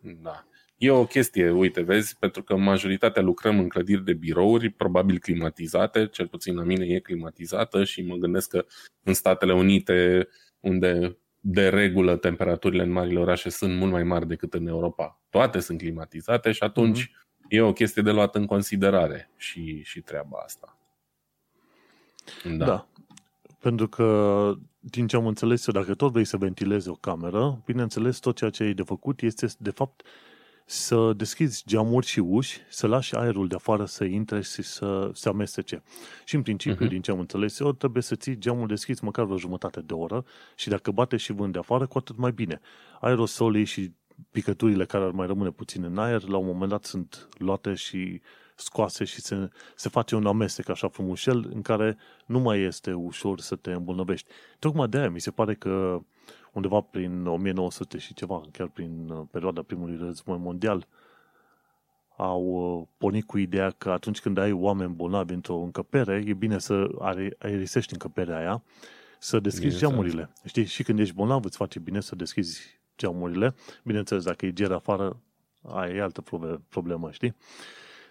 Da. 0.01 0.47
E 0.83 0.91
o 0.91 1.07
chestie, 1.07 1.51
uite, 1.51 1.81
vezi, 1.81 2.17
pentru 2.19 2.43
că 2.43 2.57
majoritatea 2.57 3.23
lucrăm 3.23 3.59
în 3.59 3.69
clădiri 3.69 4.05
de 4.05 4.13
birouri, 4.13 4.71
probabil 4.71 5.19
climatizate, 5.19 6.07
cel 6.07 6.29
puțin 6.29 6.55
la 6.55 6.63
mine 6.63 6.85
e 6.85 6.99
climatizată 6.99 7.85
și 7.85 8.03
mă 8.03 8.15
gândesc 8.15 8.49
că 8.49 8.65
în 9.03 9.15
Statele 9.15 9.55
Unite, 9.55 10.29
unde 10.61 11.19
de 11.41 11.69
regulă 11.69 12.17
temperaturile 12.17 12.83
în 12.83 12.91
marile 12.91 13.19
orașe 13.19 13.49
sunt 13.49 13.77
mult 13.77 13.91
mai 13.91 14.03
mari 14.03 14.27
decât 14.27 14.55
în 14.55 14.67
Europa, 14.67 15.21
toate 15.31 15.61
sunt 15.61 15.79
climatizate 15.79 16.53
și 16.53 16.63
atunci 16.63 17.07
mm-hmm. 17.07 17.47
e 17.49 17.61
o 17.61 17.73
chestie 17.73 18.03
de 18.03 18.11
luat 18.11 18.35
în 18.35 18.47
considerare 18.47 19.31
și, 19.37 19.83
și 19.83 20.01
treaba 20.01 20.39
asta. 20.45 20.79
Da. 22.57 22.65
da. 22.65 22.89
Pentru 23.61 23.89
că, 23.89 24.55
din 24.81 25.07
ce 25.07 25.17
am 25.17 25.27
înțeles 25.27 25.67
eu, 25.67 25.75
dacă 25.75 25.95
tot 25.95 26.13
vrei 26.13 26.25
să 26.25 26.37
ventilezi 26.37 26.89
o 26.89 26.95
cameră, 26.95 27.63
bineînțeles, 27.65 28.19
tot 28.19 28.37
ceea 28.37 28.51
ce 28.51 28.63
ai 28.63 28.75
de 28.75 28.83
făcut 28.83 29.21
este, 29.21 29.47
de 29.59 29.71
fapt, 29.71 30.03
să 30.67 31.13
deschizi 31.17 31.63
geamuri 31.67 32.07
și 32.07 32.19
uși, 32.19 32.59
să 32.69 32.87
lași 32.87 33.17
aerul 33.17 33.49
de 33.49 33.55
afară 33.55 33.85
să 33.85 34.05
intre 34.05 34.43
și 34.43 34.63
să 34.63 35.11
se 35.15 35.29
amestece. 35.29 35.83
Și 36.25 36.35
în 36.35 36.43
principiu, 36.43 36.87
uh-huh. 36.87 36.91
din 36.91 37.03
ce 37.03 37.11
am 37.11 37.19
înțeles 37.19 37.59
eu, 37.59 37.73
trebuie 37.73 38.03
să 38.03 38.15
ții 38.15 38.39
geamul 38.39 38.67
deschis 38.67 39.01
măcar 39.01 39.25
o 39.25 39.39
jumătate 39.39 39.81
de 39.81 39.93
oră 39.93 40.25
și 40.57 40.69
dacă 40.69 40.91
bate 40.91 41.17
și 41.17 41.33
vânt 41.33 41.53
de 41.53 41.59
afară, 41.59 41.87
cu 41.87 41.99
atât 41.99 42.17
mai 42.17 42.33
bine. 42.33 42.61
Aerosolii 43.01 43.65
și 43.65 43.93
picăturile 44.31 44.85
care 44.85 45.05
ar 45.05 45.11
mai 45.11 45.27
rămâne 45.27 45.51
puțin 45.51 45.85
în 45.85 45.99
aer, 45.99 46.23
la 46.23 46.37
un 46.37 46.47
moment 46.47 46.71
dat 46.71 46.85
sunt 46.85 47.29
luate 47.39 47.75
și 47.75 48.21
scoase 48.57 49.05
și 49.05 49.21
se, 49.21 49.49
se 49.75 49.89
face 49.89 50.15
un 50.15 50.27
amestec 50.27 50.69
așa 50.69 50.89
frumușel 50.89 51.51
în 51.55 51.63
care 51.63 51.97
nu 52.27 52.39
mai 52.39 52.61
este 52.61 52.93
ușor 52.93 53.41
să 53.41 53.57
te 53.57 53.73
îmbolnăvești. 53.73 54.29
Tocmai 54.59 54.89
de 54.89 54.99
aia 54.99 55.11
mi 55.11 55.21
se 55.21 55.31
pare 55.31 55.55
că 55.55 56.01
undeva 56.53 56.81
prin 56.81 57.27
1900 57.27 57.99
și 57.99 58.15
ceva, 58.15 58.41
chiar 58.53 58.69
prin 58.69 59.09
uh, 59.09 59.23
perioada 59.31 59.63
primului 59.63 59.97
război 60.01 60.39
mondial, 60.39 60.87
au 62.17 62.43
uh, 62.43 62.87
pornit 62.99 63.27
cu 63.27 63.39
ideea 63.39 63.71
că 63.71 63.91
atunci 63.91 64.21
când 64.21 64.39
ai 64.39 64.53
oameni 64.53 64.95
bolnavi 64.95 65.33
într-o 65.33 65.57
încăpere, 65.57 66.25
e 66.27 66.35
bine 66.35 66.59
să 66.59 66.89
aerisești 67.39 67.93
încăperea 67.93 68.39
aia, 68.39 68.63
să 69.19 69.41
deschizi 69.41 69.79
geamurile. 69.79 70.31
Știi? 70.45 70.65
Și 70.65 70.83
când 70.83 70.99
ești 70.99 71.15
bolnav, 71.15 71.45
îți 71.45 71.57
face 71.57 71.79
bine 71.79 72.01
să 72.01 72.15
deschizi 72.15 72.81
geamurile. 72.99 73.55
Bineînțeles, 73.85 74.25
dacă 74.25 74.47
e 74.47 74.53
ger 74.53 74.73
afară, 74.73 75.21
ai 75.63 75.97
e 75.97 76.03
altă 76.03 76.23
problemă, 76.69 77.11
știi? 77.11 77.37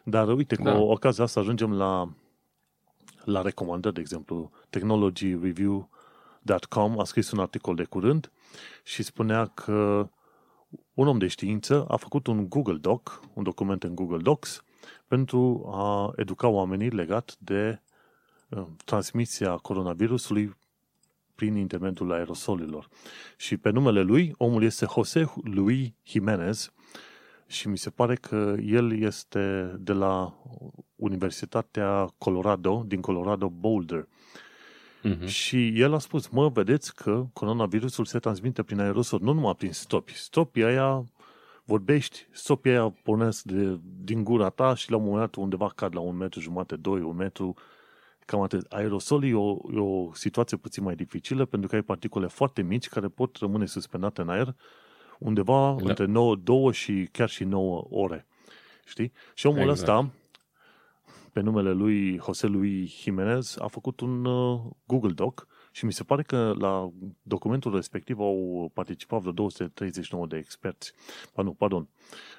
Dar 0.03 0.27
uite, 0.27 0.55
da. 0.55 0.73
cu 0.73 0.81
ocazia 0.81 1.23
asta 1.23 1.39
ajungem 1.39 1.73
la, 1.73 2.13
la 3.23 3.41
recomandări, 3.41 3.93
de 3.93 3.99
exemplu, 3.99 4.51
Technology 4.69 5.37
Review 5.41 5.89
Com 6.69 6.99
a 6.99 7.03
scris 7.03 7.31
un 7.31 7.39
articol 7.39 7.75
de 7.75 7.83
curând 7.83 8.31
și 8.83 9.03
spunea 9.03 9.45
că 9.45 10.09
un 10.93 11.07
om 11.07 11.17
de 11.17 11.27
știință 11.27 11.85
a 11.87 11.95
făcut 11.95 12.27
un 12.27 12.49
Google 12.49 12.77
Doc, 12.77 13.21
un 13.33 13.43
document 13.43 13.83
în 13.83 13.95
Google 13.95 14.17
Docs, 14.17 14.63
pentru 15.07 15.71
a 15.73 16.13
educa 16.15 16.47
oamenii 16.47 16.89
legat 16.89 17.35
de 17.39 17.81
uh, 18.49 18.65
transmisia 18.85 19.55
coronavirusului 19.55 20.55
prin 21.35 21.55
intermediul 21.55 22.11
aerosolilor. 22.11 22.87
Și 23.37 23.57
pe 23.57 23.69
numele 23.69 24.01
lui, 24.01 24.33
omul 24.37 24.63
este 24.63 24.85
Jose 24.93 25.33
Luis 25.43 25.89
Jimenez 26.03 26.71
și 27.47 27.67
mi 27.67 27.77
se 27.77 27.89
pare 27.89 28.15
că 28.15 28.55
el 28.59 29.01
este 29.01 29.75
de 29.79 29.93
la 29.93 30.33
Universitatea 30.95 32.13
Colorado, 32.17 32.83
din 32.87 33.01
Colorado 33.01 33.49
Boulder. 33.49 34.07
Uh-huh. 35.03 35.25
Și 35.25 35.79
el 35.81 35.93
a 35.93 35.99
spus, 35.99 36.27
mă, 36.27 36.49
vedeți 36.49 36.95
că 36.95 37.25
coronavirusul 37.33 38.05
se 38.05 38.19
transmite 38.19 38.63
prin 38.63 38.79
aerosol, 38.79 39.19
nu 39.21 39.33
numai 39.33 39.55
prin 39.55 39.71
stopi. 39.71 40.13
Stopii 40.13 40.63
aia 40.63 41.05
vorbești, 41.63 42.27
stopii 42.31 42.71
aia 42.71 42.93
pornesc 43.03 43.43
de, 43.43 43.79
din 44.03 44.23
gura 44.23 44.49
ta 44.49 44.75
și 44.75 44.91
la 44.91 44.97
un 44.97 45.03
moment 45.03 45.21
dat 45.21 45.35
undeva 45.35 45.71
cad 45.75 45.95
la 45.95 45.99
un 45.99 46.15
metru 46.15 46.39
jumate, 46.39 46.75
doi, 46.75 47.01
un 47.01 47.15
metru, 47.15 47.53
cam 48.25 48.41
atât. 48.41 48.71
Aerosolii 48.71 49.31
e 49.31 49.35
o, 49.35 49.57
e 49.73 49.79
o 49.79 50.13
situație 50.13 50.57
puțin 50.57 50.83
mai 50.83 50.95
dificilă 50.95 51.45
pentru 51.45 51.69
că 51.69 51.75
ai 51.75 51.81
particule 51.81 52.27
foarte 52.27 52.61
mici 52.61 52.87
care 52.87 53.07
pot 53.07 53.35
rămâne 53.35 53.65
suspendate 53.65 54.21
în 54.21 54.29
aer 54.29 54.55
undeva 55.19 55.75
da. 55.79 55.89
între 55.89 56.05
9, 56.05 56.35
2 56.35 56.73
și 56.73 57.09
chiar 57.11 57.29
și 57.29 57.43
9 57.43 57.87
ore. 57.89 58.25
Știi? 58.85 59.11
Și 59.33 59.47
omul 59.47 59.69
exact. 59.69 59.79
ăsta 59.79 60.09
pe 61.33 61.39
numele 61.39 61.71
lui 61.71 62.19
José 62.23 62.47
Luis 62.47 63.01
Jimenez, 63.01 63.57
a 63.59 63.67
făcut 63.67 63.99
un 63.99 64.25
uh, 64.25 64.61
Google 64.85 65.11
Doc 65.11 65.47
și 65.71 65.85
mi 65.85 65.93
se 65.93 66.03
pare 66.03 66.23
că 66.23 66.53
la 66.57 66.91
documentul 67.21 67.75
respectiv 67.75 68.19
au 68.19 68.71
participat 68.73 69.19
vreo 69.19 69.31
239 69.31 70.27
de 70.27 70.37
experți. 70.37 70.93
Pa, 71.33 71.41
nu, 71.41 71.53
pardon. 71.53 71.89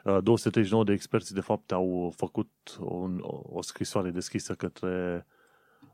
239 0.05 0.83
uh, 0.83 0.89
de 0.89 0.95
experți, 0.95 1.35
de 1.35 1.41
fapt, 1.41 1.73
au 1.73 2.13
făcut 2.17 2.51
un, 2.81 3.21
o 3.43 3.63
scrisoare 3.63 4.11
deschisă 4.11 4.55
către 4.55 5.27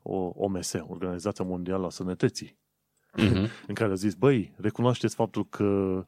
o 0.02 0.32
OMS, 0.34 0.72
Organizația 0.72 1.44
Mondială 1.44 1.86
a 1.86 1.90
Sănătății, 1.90 2.58
uh-huh. 3.18 3.66
în 3.66 3.74
care 3.74 3.92
a 3.92 3.94
zis, 3.94 4.14
băi, 4.14 4.54
recunoașteți 4.56 5.14
faptul 5.14 5.46
că 5.48 6.06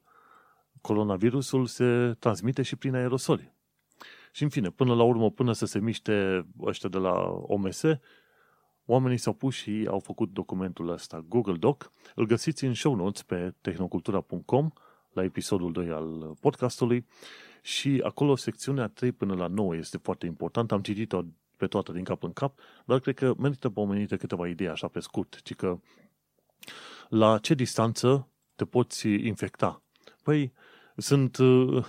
coronavirusul 0.80 1.66
se 1.66 2.16
transmite 2.18 2.62
și 2.62 2.76
prin 2.76 2.94
aerosoli. 2.94 3.52
Și 4.32 4.42
în 4.42 4.48
fine, 4.48 4.70
până 4.70 4.94
la 4.94 5.02
urmă, 5.02 5.30
până 5.30 5.52
să 5.52 5.66
se 5.66 5.78
miște 5.78 6.46
ăștia 6.60 6.88
de 6.88 6.98
la 6.98 7.12
OMS, 7.42 7.82
oamenii 8.84 9.18
s-au 9.18 9.32
pus 9.32 9.54
și 9.54 9.86
au 9.88 9.98
făcut 9.98 10.32
documentul 10.32 10.88
ăsta, 10.88 11.24
Google 11.28 11.56
Doc. 11.56 11.90
Îl 12.14 12.26
găsiți 12.26 12.64
în 12.64 12.74
show 12.74 12.94
notes 12.94 13.22
pe 13.22 13.54
tehnocultura.com 13.60 14.70
la 15.12 15.24
episodul 15.24 15.72
2 15.72 15.88
al 15.88 16.36
podcastului 16.40 17.06
și 17.62 18.00
acolo 18.04 18.36
secțiunea 18.36 18.88
3 18.88 19.12
până 19.12 19.34
la 19.34 19.46
9 19.46 19.76
este 19.76 19.98
foarte 20.02 20.26
importantă. 20.26 20.74
Am 20.74 20.82
citit-o 20.82 21.22
pe 21.56 21.66
toată 21.66 21.92
din 21.92 22.04
cap 22.04 22.22
în 22.22 22.32
cap, 22.32 22.58
dar 22.84 22.98
cred 22.98 23.14
că 23.14 23.34
merită 23.38 23.70
pomenite 23.70 24.16
câteva 24.16 24.48
idei 24.48 24.68
așa 24.68 24.88
pe 24.88 25.00
scurt, 25.00 25.42
ci 25.42 25.54
că 25.54 25.78
la 27.08 27.38
ce 27.38 27.54
distanță 27.54 28.28
te 28.54 28.64
poți 28.64 29.08
infecta? 29.08 29.82
Păi, 30.22 30.52
sunt 30.96 31.36
uh, 31.36 31.86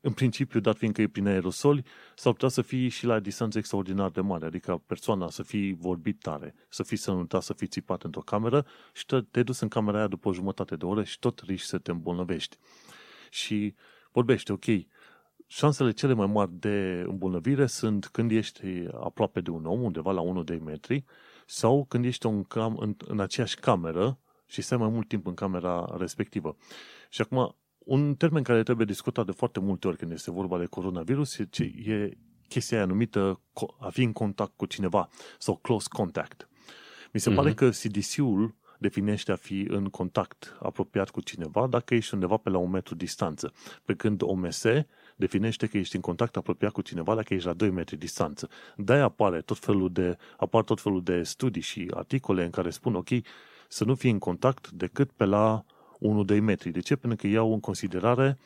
în 0.00 0.12
principiu, 0.12 0.60
dat 0.60 0.76
fiindcă 0.76 1.02
e 1.02 1.08
prin 1.08 1.26
aerosoli, 1.26 1.84
s-ar 2.14 2.32
putea 2.32 2.48
să 2.48 2.62
fii 2.62 2.88
și 2.88 3.06
la 3.06 3.18
distanță 3.18 3.58
extraordinar 3.58 4.10
de 4.10 4.20
mare, 4.20 4.46
adică 4.46 4.82
persoana 4.86 5.30
să 5.30 5.42
fii 5.42 5.74
vorbit 5.74 6.20
tare, 6.20 6.54
să 6.68 6.82
fii 6.82 6.96
sănătat, 6.96 7.42
să 7.42 7.52
fii 7.52 7.66
țipat 7.66 8.02
într-o 8.02 8.20
cameră 8.20 8.66
și 8.92 9.06
te, 9.06 9.20
te 9.20 9.42
dus 9.42 9.60
în 9.60 9.68
camera 9.68 9.98
aia 9.98 10.06
după 10.06 10.28
o 10.28 10.32
jumătate 10.32 10.76
de 10.76 10.84
oră 10.84 11.04
și 11.04 11.18
tot 11.18 11.40
riști 11.46 11.66
să 11.66 11.78
te 11.78 11.90
îmbolnăvești. 11.90 12.56
Și 13.30 13.74
vorbește, 14.12 14.52
ok, 14.52 14.64
șansele 15.46 15.90
cele 15.90 16.12
mai 16.12 16.26
mari 16.26 16.50
de 16.52 17.04
îmbolnăvire 17.06 17.66
sunt 17.66 18.06
când 18.06 18.30
ești 18.30 18.62
aproape 19.00 19.40
de 19.40 19.50
un 19.50 19.66
om, 19.66 19.82
undeva 19.82 20.12
la 20.12 20.22
1-2 20.44 20.58
metri, 20.64 21.04
sau 21.46 21.84
când 21.88 22.04
ești 22.04 22.26
în, 22.26 22.44
cam, 22.44 22.76
în, 22.76 22.96
în 23.06 23.20
aceeași 23.20 23.56
cameră 23.56 24.18
și 24.46 24.62
stai 24.62 24.78
mai 24.78 24.88
mult 24.88 25.08
timp 25.08 25.26
în 25.26 25.34
camera 25.34 25.94
respectivă. 25.98 26.56
Și 27.08 27.20
acum, 27.20 27.56
un 27.84 28.14
termen 28.14 28.42
care 28.42 28.62
trebuie 28.62 28.86
discutat 28.86 29.26
de 29.26 29.32
foarte 29.32 29.60
multe 29.60 29.88
ori 29.88 29.96
când 29.96 30.12
este 30.12 30.30
vorba 30.30 30.58
de 30.58 30.66
coronavirus 30.66 31.38
e, 31.38 31.48
e 31.84 32.16
chestia 32.48 32.76
aia 32.76 32.86
numită 32.86 33.40
a 33.78 33.88
fi 33.88 34.02
în 34.02 34.12
contact 34.12 34.52
cu 34.56 34.66
cineva 34.66 35.08
sau 35.38 35.56
close 35.56 35.86
contact. 35.90 36.48
Mi 37.12 37.20
se 37.20 37.30
mm-hmm. 37.30 37.34
pare 37.34 37.54
că 37.54 37.68
CDC-ul 37.68 38.54
definește 38.78 39.32
a 39.32 39.36
fi 39.36 39.66
în 39.68 39.88
contact 39.88 40.56
apropiat 40.62 41.10
cu 41.10 41.20
cineva 41.20 41.66
dacă 41.66 41.94
ești 41.94 42.14
undeva 42.14 42.36
pe 42.36 42.50
la 42.50 42.58
un 42.58 42.70
metru 42.70 42.94
distanță, 42.94 43.52
pe 43.84 43.94
când 43.94 44.22
OMS 44.22 44.64
definește 45.16 45.66
că 45.66 45.78
ești 45.78 45.94
în 45.94 46.00
contact 46.00 46.36
apropiat 46.36 46.72
cu 46.72 46.80
cineva 46.80 47.14
dacă 47.14 47.34
ești 47.34 47.46
la 47.46 47.52
2 47.52 47.70
metri 47.70 47.96
distanță. 47.96 48.48
De-aia 48.76 49.04
apare 49.04 49.40
tot 49.40 49.58
felul 49.58 49.92
de, 49.92 50.16
apar 50.36 50.62
tot 50.62 50.80
felul 50.80 51.02
de 51.02 51.22
studii 51.22 51.62
și 51.62 51.90
articole 51.94 52.44
în 52.44 52.50
care 52.50 52.70
spun, 52.70 52.94
ok, 52.94 53.08
să 53.68 53.84
nu 53.84 53.94
fii 53.94 54.10
în 54.10 54.18
contact 54.18 54.70
decât 54.70 55.10
pe 55.10 55.24
la 55.24 55.64
1-2 56.36 56.40
metri. 56.40 56.70
De 56.70 56.80
ce? 56.80 56.96
Pentru 56.96 57.18
că 57.18 57.26
iau 57.26 57.52
în 57.52 57.60
considerare 57.60 58.38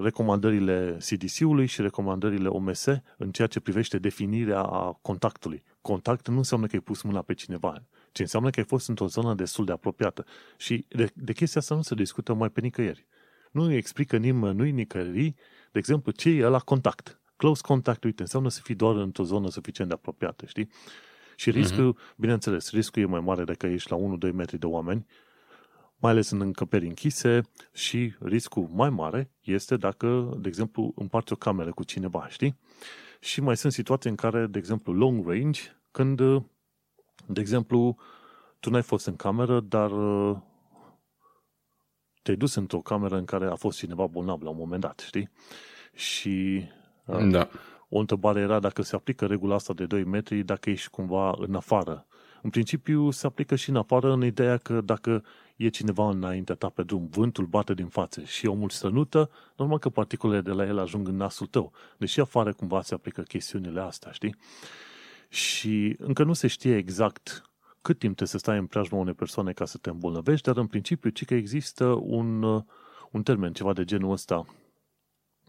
recomandările 0.00 0.96
CDC-ului 1.08 1.66
și 1.66 1.80
recomandările 1.80 2.48
OMS 2.48 2.84
în 3.16 3.30
ceea 3.30 3.48
ce 3.48 3.60
privește 3.60 3.98
definirea 3.98 4.62
a 4.62 4.98
contactului. 5.02 5.62
Contact 5.80 6.28
nu 6.28 6.36
înseamnă 6.36 6.66
că 6.66 6.74
ai 6.74 6.82
pus 6.82 7.02
mâna 7.02 7.22
pe 7.22 7.34
cineva, 7.34 7.82
ci 8.12 8.18
înseamnă 8.18 8.50
că 8.50 8.60
ai 8.60 8.66
fost 8.66 8.88
într-o 8.88 9.06
zonă 9.06 9.34
destul 9.34 9.64
de 9.64 9.72
apropiată. 9.72 10.24
Și 10.56 10.86
de, 10.88 11.10
de 11.14 11.32
chestia 11.32 11.60
asta 11.60 11.74
nu 11.74 11.82
se 11.82 11.94
discută 11.94 12.34
mai 12.34 12.48
pe 12.48 12.60
nicăieri. 12.60 13.06
Nu 13.50 13.62
îi 13.62 13.76
explică 13.76 14.16
nimănui 14.16 14.70
nicăieri, 14.70 15.34
de 15.72 15.78
exemplu, 15.78 16.12
ce 16.12 16.28
e 16.28 16.46
la 16.46 16.58
contact. 16.58 17.20
Close 17.36 17.60
contact, 17.62 18.04
uite, 18.04 18.22
înseamnă 18.22 18.48
să 18.48 18.60
fii 18.62 18.74
doar 18.74 18.96
într-o 18.96 19.24
zonă 19.24 19.50
suficient 19.50 19.90
de 19.90 19.96
apropiată, 19.96 20.46
știi? 20.46 20.68
Și 21.36 21.50
riscul, 21.50 21.94
uh-huh. 21.94 22.16
bineînțeles, 22.16 22.70
riscul 22.70 23.02
e 23.02 23.06
mai 23.06 23.20
mare 23.20 23.44
dacă 23.44 23.66
ești 23.66 23.90
la 23.90 23.96
1-2 24.28 24.32
metri 24.32 24.58
de 24.58 24.66
oameni, 24.66 25.06
mai 26.04 26.12
ales 26.12 26.30
în 26.30 26.40
încăperi 26.40 26.86
închise 26.86 27.40
și 27.72 28.14
riscul 28.18 28.68
mai 28.72 28.90
mare 28.90 29.30
este 29.40 29.76
dacă, 29.76 30.36
de 30.38 30.48
exemplu, 30.48 30.92
împarți 30.96 31.32
o 31.32 31.36
cameră 31.36 31.72
cu 31.72 31.84
cineva, 31.84 32.26
știi? 32.28 32.58
Și 33.20 33.40
mai 33.40 33.56
sunt 33.56 33.72
situații 33.72 34.10
în 34.10 34.16
care, 34.16 34.46
de 34.46 34.58
exemplu, 34.58 34.92
long 34.92 35.28
range, 35.28 35.60
când, 35.90 36.16
de 37.26 37.40
exemplu, 37.40 37.96
tu 38.60 38.70
n-ai 38.70 38.82
fost 38.82 39.06
în 39.06 39.16
cameră, 39.16 39.60
dar 39.60 39.90
te-ai 42.22 42.36
dus 42.36 42.54
într-o 42.54 42.78
cameră 42.78 43.16
în 43.16 43.24
care 43.24 43.46
a 43.46 43.54
fost 43.54 43.78
cineva 43.78 44.06
bolnav 44.06 44.42
la 44.42 44.50
un 44.50 44.56
moment 44.58 44.80
dat, 44.80 45.02
știi? 45.06 45.30
Și 45.94 46.64
da. 47.30 47.48
o 47.88 47.98
întrebare 47.98 48.40
era 48.40 48.60
dacă 48.60 48.82
se 48.82 48.96
aplică 48.96 49.26
regula 49.26 49.54
asta 49.54 49.72
de 49.72 49.86
2 49.86 50.04
metri 50.04 50.42
dacă 50.42 50.70
ești 50.70 50.88
cumva 50.88 51.34
în 51.38 51.54
afară. 51.54 52.06
În 52.42 52.50
principiu 52.50 53.10
se 53.10 53.26
aplică 53.26 53.54
și 53.54 53.70
în 53.70 53.76
afară 53.76 54.12
în 54.12 54.24
ideea 54.24 54.56
că 54.56 54.80
dacă 54.80 55.24
e 55.56 55.68
cineva 55.68 56.08
înaintea 56.08 56.54
ta 56.54 56.68
pe 56.68 56.82
drum, 56.82 57.06
vântul 57.06 57.46
bate 57.46 57.74
din 57.74 57.86
față 57.86 58.22
și 58.22 58.46
omul 58.46 58.68
strănută, 58.68 59.30
normal 59.56 59.78
că 59.78 59.88
particulele 59.88 60.40
de 60.40 60.50
la 60.50 60.66
el 60.66 60.78
ajung 60.78 61.08
în 61.08 61.16
nasul 61.16 61.46
tău. 61.46 61.72
Deși 61.98 62.20
afară 62.20 62.52
cumva 62.52 62.82
se 62.82 62.94
aplică 62.94 63.22
chestiunile 63.22 63.80
astea, 63.80 64.10
știi? 64.10 64.36
Și 65.28 65.96
încă 65.98 66.24
nu 66.24 66.32
se 66.32 66.46
știe 66.46 66.76
exact 66.76 67.42
cât 67.80 67.98
timp 67.98 68.16
trebuie 68.16 68.28
să 68.28 68.38
stai 68.38 68.58
în 68.58 68.66
preajma 68.66 68.98
unei 68.98 69.14
persoane 69.14 69.52
ca 69.52 69.64
să 69.64 69.78
te 69.78 69.90
îmbolnăvești, 69.90 70.46
dar 70.46 70.56
în 70.56 70.66
principiu 70.66 71.10
ci 71.10 71.24
că 71.24 71.34
există 71.34 71.84
un, 71.86 72.42
un 73.10 73.22
termen, 73.22 73.52
ceva 73.52 73.72
de 73.72 73.84
genul 73.84 74.12
ăsta. 74.12 74.44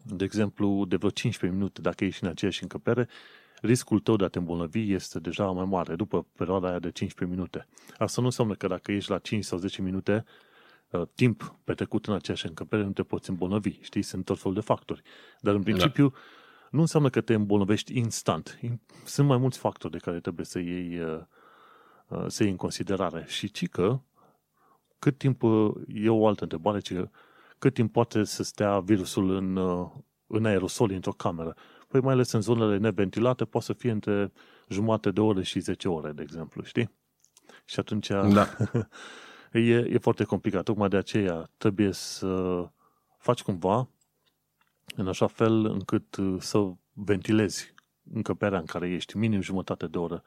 De 0.04 0.24
exemplu, 0.24 0.86
de 0.86 0.96
vreo 0.96 1.10
15 1.10 1.60
minute, 1.60 1.82
dacă 1.82 2.06
ești 2.06 2.24
în 2.24 2.30
aceeași 2.30 2.62
încăpere, 2.62 3.08
riscul 3.62 4.00
tău 4.00 4.16
de 4.16 4.24
a 4.24 4.28
te 4.28 4.38
îmbolnăvi 4.38 4.94
este 4.94 5.20
deja 5.20 5.46
mai 5.46 5.66
mare 5.66 5.96
după 5.96 6.28
perioada 6.36 6.68
aia 6.68 6.80
de 6.80 6.92
15 6.92 7.38
minute. 7.38 7.68
Asta 7.98 8.22
nu 8.22 8.28
înseamnă 8.28 8.54
că 8.54 8.68
dacă 8.68 8.92
ești 8.92 9.10
la 9.10 9.18
5 9.18 9.44
sau 9.44 9.58
10 9.58 9.82
minute, 9.82 10.26
uh, 10.90 11.02
timp 11.16 11.56
petrecut 11.64 12.08
în 12.08 12.14
aceeași 12.14 12.46
încăpere, 12.46 12.84
nu 12.84 12.92
te 12.92 13.04
poți 13.04 13.30
îmbolnăvi. 13.30 13.82
Știi, 13.82 14.02
sunt 14.02 14.26
tot 14.26 14.40
felul 14.40 14.54
de 14.54 14.62
factori. 14.62 15.02
Dar 15.40 15.54
în 15.54 15.62
da. 15.62 15.72
principiu, 15.72 16.10
da. 16.10 16.18
nu 16.70 16.80
înseamnă 16.80 17.10
că 17.10 17.22
te 17.22 17.34
îmbolnăvești 17.34 17.98
instant. 17.98 18.60
Sunt 19.06 19.28
mai 19.28 19.38
mulți 19.38 19.58
factori 19.58 19.94
de 19.94 20.00
care 20.00 20.20
trebuie 20.20 20.46
să 20.46 20.60
iei, 20.60 21.00
uh, 21.00 21.20
uh, 22.08 22.26
să 22.28 22.44
iei 22.44 22.52
în 22.52 22.58
considerare. 22.58 23.26
Și 23.28 23.52
ci 23.52 23.70
că, 23.70 24.00
cât 25.00 25.18
timp, 25.18 25.42
e 25.88 26.10
o 26.10 26.28
altă 26.28 26.44
întrebare, 26.44 26.80
ci 26.80 26.94
că 26.94 27.10
cât 27.60 27.74
timp 27.74 27.92
poate 27.92 28.24
să 28.24 28.44
stea 28.44 28.80
virusul 28.80 29.30
în, 29.30 29.58
în 30.28 30.46
aerosol 30.46 30.92
într-o 30.92 31.12
cameră. 31.12 31.56
Păi 31.96 32.04
mai 32.04 32.14
ales 32.14 32.32
în 32.32 32.42
zonele 32.42 32.78
neventilate 32.78 33.46
poate 33.46 33.66
să 33.66 33.74
fie 33.74 33.92
între 33.92 34.32
jumate 34.68 35.12
de 35.12 35.22
ore 35.22 35.44
și 35.44 35.60
10 35.60 35.88
ore, 35.88 36.12
de 36.12 36.22
exemplu, 36.22 36.64
știi? 36.64 36.92
Și 37.66 37.80
atunci 37.80 38.08
da. 38.08 38.48
e, 39.60 39.76
e 39.76 39.98
foarte 39.98 40.24
complicat. 40.24 40.64
Tocmai 40.64 40.90
de 40.90 40.98
aceea 40.98 41.50
trebuie 41.58 41.92
să 41.92 42.64
faci 43.18 43.42
cumva 43.42 43.88
în 44.96 45.08
așa 45.08 45.28
fel 45.28 45.66
încât 45.66 46.16
uh, 46.16 46.36
să 46.40 46.72
ventilezi 46.94 47.74
încăperea 48.14 48.60
în 48.60 48.66
care 48.66 48.90
ești, 48.90 49.18
minim 49.18 49.42
jumătate 49.42 49.88
de 49.88 49.98
oră 49.98 50.24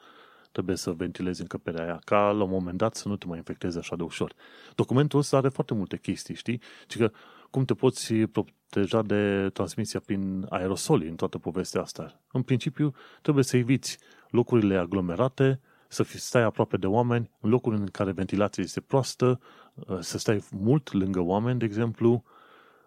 trebuie 0.52 0.76
să 0.76 0.92
ventilezi 0.92 1.40
încăperea 1.40 1.84
aia, 1.84 2.00
ca 2.04 2.30
la 2.30 2.42
un 2.42 2.50
moment 2.50 2.78
dat 2.78 2.94
să 2.94 3.08
nu 3.08 3.16
te 3.16 3.26
mai 3.26 3.36
infectezi 3.36 3.78
așa 3.78 3.96
de 3.96 4.02
ușor. 4.02 4.34
Documentul 4.74 5.18
ăsta 5.18 5.36
are 5.36 5.48
foarte 5.48 5.74
multe 5.74 5.96
chestii, 5.96 6.34
știi? 6.34 6.60
Și 6.88 6.98
că 6.98 7.10
cum 7.50 7.64
te 7.64 7.74
poți 7.74 8.14
proteja 8.14 9.02
de 9.02 9.50
transmisia 9.52 10.00
prin 10.00 10.46
aerosoli 10.48 11.08
în 11.08 11.16
toată 11.16 11.38
povestea 11.38 11.80
asta. 11.80 12.20
În 12.32 12.42
principiu, 12.42 12.94
trebuie 13.22 13.44
să 13.44 13.56
eviți 13.56 13.98
locurile 14.30 14.76
aglomerate, 14.76 15.60
să 15.88 16.02
stai 16.02 16.42
aproape 16.42 16.76
de 16.76 16.86
oameni, 16.86 17.30
în 17.40 17.50
locuri 17.50 17.76
în 17.76 17.86
care 17.86 18.12
ventilația 18.12 18.62
este 18.62 18.80
proastă, 18.80 19.40
uh, 19.74 19.98
să 20.00 20.18
stai 20.18 20.44
mult 20.50 20.92
lângă 20.92 21.20
oameni, 21.20 21.58
de 21.58 21.64
exemplu, 21.64 22.24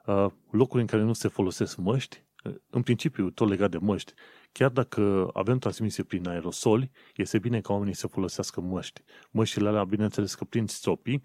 uh, 0.06 0.26
locuri 0.52 0.82
în 0.82 0.88
care 0.88 1.02
nu 1.02 1.14
se 1.14 1.28
folosesc 1.28 1.78
măști, 1.78 2.24
uh, 2.44 2.54
în 2.70 2.82
principiu, 2.82 3.30
tot 3.30 3.50
legat 3.50 3.70
de 3.70 3.78
măști, 3.78 4.14
chiar 4.52 4.70
dacă 4.70 5.30
avem 5.34 5.58
transmisie 5.58 6.04
prin 6.04 6.28
aerosoli, 6.28 6.92
este 7.16 7.40
bine 7.40 7.62
ca 7.62 7.74
oamenii 7.74 7.96
să 7.96 8.08
folosească 8.08 8.62
măști. 8.62 9.04
Măștile 9.32 9.68
alea, 9.68 9.84
bineînțeles 9.84 10.36
că 10.36 10.44
prind 10.44 10.70
stropii, 10.70 11.24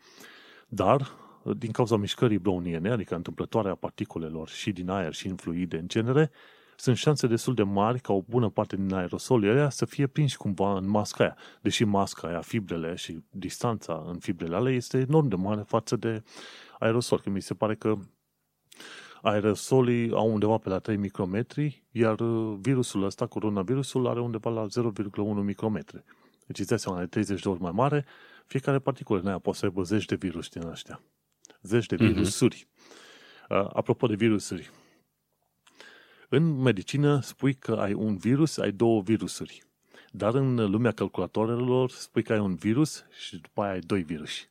dar 0.69 1.11
din 1.57 1.71
cauza 1.71 1.97
mișcării 1.97 2.39
browniene, 2.39 2.91
adică 2.91 3.15
întâmplătoarea 3.15 3.75
particulelor 3.75 4.49
și 4.49 4.73
din 4.73 4.89
aer 4.89 5.13
și 5.13 5.27
în 5.27 5.37
fluide 5.37 5.77
în 5.77 5.89
genere, 5.89 6.31
sunt 6.77 6.97
șanse 6.97 7.27
destul 7.27 7.55
de 7.55 7.63
mari 7.63 8.01
ca 8.01 8.13
o 8.13 8.23
bună 8.23 8.49
parte 8.49 8.77
din 8.77 8.95
aerosolii 8.95 9.49
alea 9.49 9.71
să 9.71 9.85
fie 9.85 10.07
prinși 10.07 10.37
cumva 10.37 10.77
în 10.77 10.89
masca 10.89 11.25
aia. 11.25 11.37
Deși 11.61 11.85
masca 11.85 12.29
aia, 12.29 12.41
fibrele 12.41 12.95
și 12.95 13.19
distanța 13.31 14.05
în 14.07 14.19
fibrele 14.19 14.57
alea 14.57 14.73
este 14.73 14.99
enorm 14.99 15.29
de 15.29 15.37
mare 15.37 15.63
față 15.67 15.97
de 15.97 16.23
aerosol. 16.79 17.21
Că 17.21 17.31
mi 17.31 17.41
se 17.41 17.55
pare 17.55 17.75
că 17.75 17.95
aerosolii 19.23 20.13
au 20.13 20.33
undeva 20.33 20.59
pe 20.59 20.69
la 20.69 20.79
3 20.79 20.97
micrometri, 20.97 21.85
iar 21.91 22.17
virusul 22.61 23.05
ăsta, 23.05 23.27
coronavirusul, 23.27 24.07
are 24.07 24.21
undeva 24.21 24.51
la 24.51 24.67
0,1 24.67 25.43
micrometri. 25.43 26.05
Deci 26.47 26.59
îți 26.59 26.69
dai 26.69 26.79
seama, 26.79 26.99
de 26.99 27.07
30 27.07 27.43
de 27.43 27.49
ori 27.49 27.61
mai 27.61 27.73
mare, 27.75 28.05
fiecare 28.47 28.79
particulă 28.79 29.21
în 29.21 29.27
aia 29.27 29.39
poate 29.39 29.59
să 29.59 29.65
aibă 29.65 29.83
zeci 29.83 30.05
de 30.05 30.15
virus 30.15 30.49
din 30.49 30.67
ăștia 30.67 31.01
zeci 31.67 31.87
de 31.87 31.97
mhm. 31.99 32.07
virusuri. 32.07 32.67
Uh-huh. 32.69 33.69
Apropo 33.73 34.07
de 34.07 34.15
virusuri, 34.15 34.71
în 36.29 36.61
medicină 36.63 37.21
spui 37.23 37.55
că 37.55 37.73
ai 37.73 37.93
un 37.93 38.17
virus, 38.17 38.57
ai 38.57 38.71
două 38.71 39.03
virusuri. 39.03 39.63
Dar 40.11 40.35
în 40.35 40.71
lumea 40.71 40.93
calculatoarelor 40.93 41.91
spui 41.91 42.23
că 42.23 42.33
ai 42.33 42.39
un 42.39 42.55
virus 42.55 43.05
și 43.19 43.37
după 43.37 43.63
aia 43.63 43.73
ai 43.73 43.81
doi 43.81 44.03
virusi. 44.03 44.49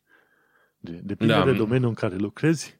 De, 0.77 0.91
depinde 1.03 1.33
da. 1.33 1.43
de 1.43 1.51
domeniul 1.51 1.89
în 1.89 1.93
care 1.93 2.15
lucrezi, 2.15 2.79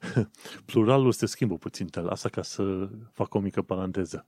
pluralul 0.66 1.12
se 1.12 1.26
schimbă 1.26 1.56
puțin. 1.56 1.88
Asta 2.08 2.28
ca 2.28 2.42
să 2.42 2.88
fac 3.12 3.34
o 3.34 3.38
mică 3.38 3.62
paranteză. 3.62 4.26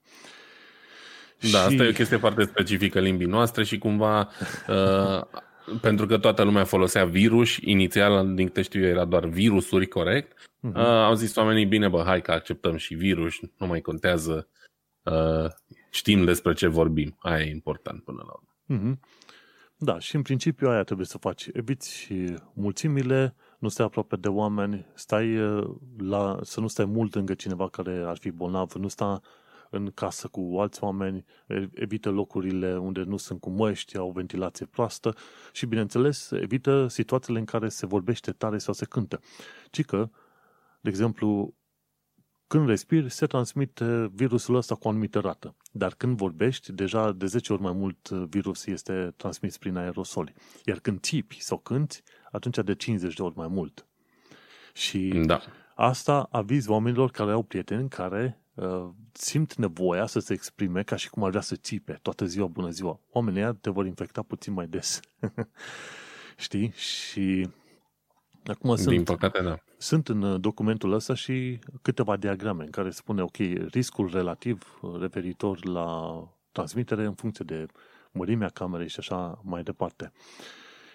Da, 1.39 1.47
și... 1.47 1.55
asta 1.55 1.83
e 1.83 1.89
o 1.89 1.91
chestie 1.91 2.17
foarte 2.17 2.43
specifică 2.43 2.99
limbii 2.99 3.27
noastre 3.27 3.63
și 3.63 3.77
cumva 3.77 4.29
uh, 4.67 5.21
pentru 5.81 6.05
că 6.05 6.17
toată 6.17 6.43
lumea 6.43 6.63
folosea 6.63 7.05
virus, 7.05 7.57
inițial, 7.61 8.33
din 8.33 8.45
câte 8.45 8.61
știu 8.61 8.81
eu, 8.81 8.89
era 8.89 9.05
doar 9.05 9.25
virusuri, 9.25 9.87
corect. 9.87 10.31
Uh-huh. 10.31 10.73
Uh, 10.73 10.83
au 10.83 11.13
zis 11.13 11.35
oamenii, 11.35 11.65
bine 11.65 11.87
bă, 11.87 12.03
hai 12.05 12.21
că 12.21 12.31
acceptăm 12.31 12.75
și 12.75 12.93
virus, 12.93 13.33
nu 13.57 13.67
mai 13.67 13.81
contează, 13.81 14.47
uh, 15.03 15.51
știm 15.89 16.25
despre 16.25 16.53
ce 16.53 16.67
vorbim. 16.67 17.15
Aia 17.19 17.43
e 17.43 17.49
important 17.49 18.03
până 18.03 18.23
la 18.25 18.33
urmă. 18.33 18.49
Uh-huh. 18.73 18.99
Da, 19.77 19.99
și 19.99 20.15
în 20.15 20.21
principiu 20.21 20.69
aia 20.69 20.83
trebuie 20.83 21.05
să 21.05 21.17
faci. 21.17 21.47
Eviți 21.53 22.07
mulțimile, 22.53 23.35
nu 23.59 23.67
stai 23.67 23.85
aproape 23.85 24.15
de 24.15 24.27
oameni, 24.27 24.85
stai 24.93 25.35
la, 25.97 26.39
să 26.41 26.59
nu 26.59 26.67
stai 26.67 26.85
mult 26.85 27.15
lângă 27.15 27.33
cineva 27.33 27.69
care 27.69 28.03
ar 28.05 28.17
fi 28.17 28.31
bolnav, 28.31 28.71
nu 28.73 28.87
sta 28.87 29.21
în 29.69 29.91
casă 29.91 30.27
cu 30.27 30.55
alți 30.59 30.83
oameni, 30.83 31.25
evită 31.73 32.09
locurile 32.09 32.77
unde 32.77 33.03
nu 33.03 33.17
sunt 33.17 33.39
cu 33.39 33.49
măști, 33.49 33.97
au 33.97 34.11
ventilație 34.11 34.65
proastă 34.65 35.15
și, 35.51 35.65
bineînțeles, 35.65 36.31
evită 36.31 36.87
situațiile 36.87 37.39
în 37.39 37.45
care 37.45 37.69
se 37.69 37.85
vorbește 37.85 38.31
tare 38.31 38.57
sau 38.57 38.73
se 38.73 38.85
cântă. 38.85 39.19
Ci 39.69 39.85
că, 39.85 40.09
de 40.81 40.89
exemplu, 40.89 41.53
când 42.47 42.67
respiri, 42.67 43.09
se 43.09 43.25
transmite 43.25 44.09
virusul 44.13 44.55
ăsta 44.55 44.75
cu 44.75 44.87
o 44.87 44.89
anumită 44.89 45.19
rată. 45.19 45.55
Dar 45.71 45.93
când 45.97 46.17
vorbești, 46.17 46.71
deja 46.71 47.11
de 47.11 47.25
10 47.25 47.53
ori 47.53 47.61
mai 47.61 47.73
mult 47.73 48.09
virus 48.09 48.65
este 48.65 49.13
transmis 49.17 49.57
prin 49.57 49.75
aerosoli. 49.75 50.33
Iar 50.65 50.79
când 50.79 50.99
țipi 50.99 51.41
sau 51.41 51.57
cânti, 51.57 52.03
atunci 52.31 52.57
de 52.57 52.75
50 52.75 53.13
de 53.13 53.21
ori 53.21 53.37
mai 53.37 53.47
mult. 53.47 53.87
Și 54.73 55.21
da. 55.25 55.41
asta 55.75 56.27
aviz 56.31 56.67
oamenilor 56.67 57.11
care 57.11 57.31
au 57.31 57.43
prieteni 57.43 57.89
care 57.89 58.41
uh, 58.48 58.48
simt 59.11 59.55
nevoia 59.55 60.05
să 60.05 60.19
se 60.19 60.33
exprime 60.33 60.83
ca 60.83 60.95
și 60.95 61.09
cum 61.09 61.23
ar 61.23 61.29
vrea 61.29 61.41
să 61.41 61.55
țipe 61.55 61.99
toată 62.01 62.25
ziua, 62.25 62.47
bună 62.47 62.69
ziua. 62.69 62.99
Oamenii 63.11 63.55
te 63.55 63.69
vor 63.69 63.85
infecta 63.85 64.21
puțin 64.21 64.53
mai 64.53 64.67
des. 64.67 64.99
Știi? 66.37 66.71
Și 66.75 67.49
acum 68.45 68.75
Din 68.75 68.83
sunt, 68.83 69.05
păcate, 69.05 69.41
da. 69.41 69.57
Sunt 69.77 70.07
în 70.07 70.21
uh, 70.21 70.39
documentul 70.41 70.93
ăsta 70.93 71.13
și 71.13 71.59
câteva 71.81 72.17
diagrame 72.17 72.63
în 72.63 72.69
care 72.69 72.89
spune, 72.89 73.21
ok, 73.21 73.37
riscul 73.69 74.09
relativ 74.11 74.79
uh, 74.81 74.99
referitor 74.99 75.65
la 75.65 76.19
transmitere 76.51 77.05
în 77.05 77.13
funcție 77.13 77.45
de 77.47 77.65
mărimea 78.11 78.49
camerei 78.49 78.87
și 78.87 78.99
așa 78.99 79.41
mai 79.43 79.63
departe. 79.63 80.11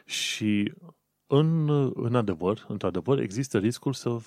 Și 0.05 0.73
în, 1.27 1.69
în 1.95 2.15
adevăr, 2.15 2.65
într-adevăr, 2.69 3.19
există 3.19 3.59
riscul 3.59 3.93
să 3.93 4.19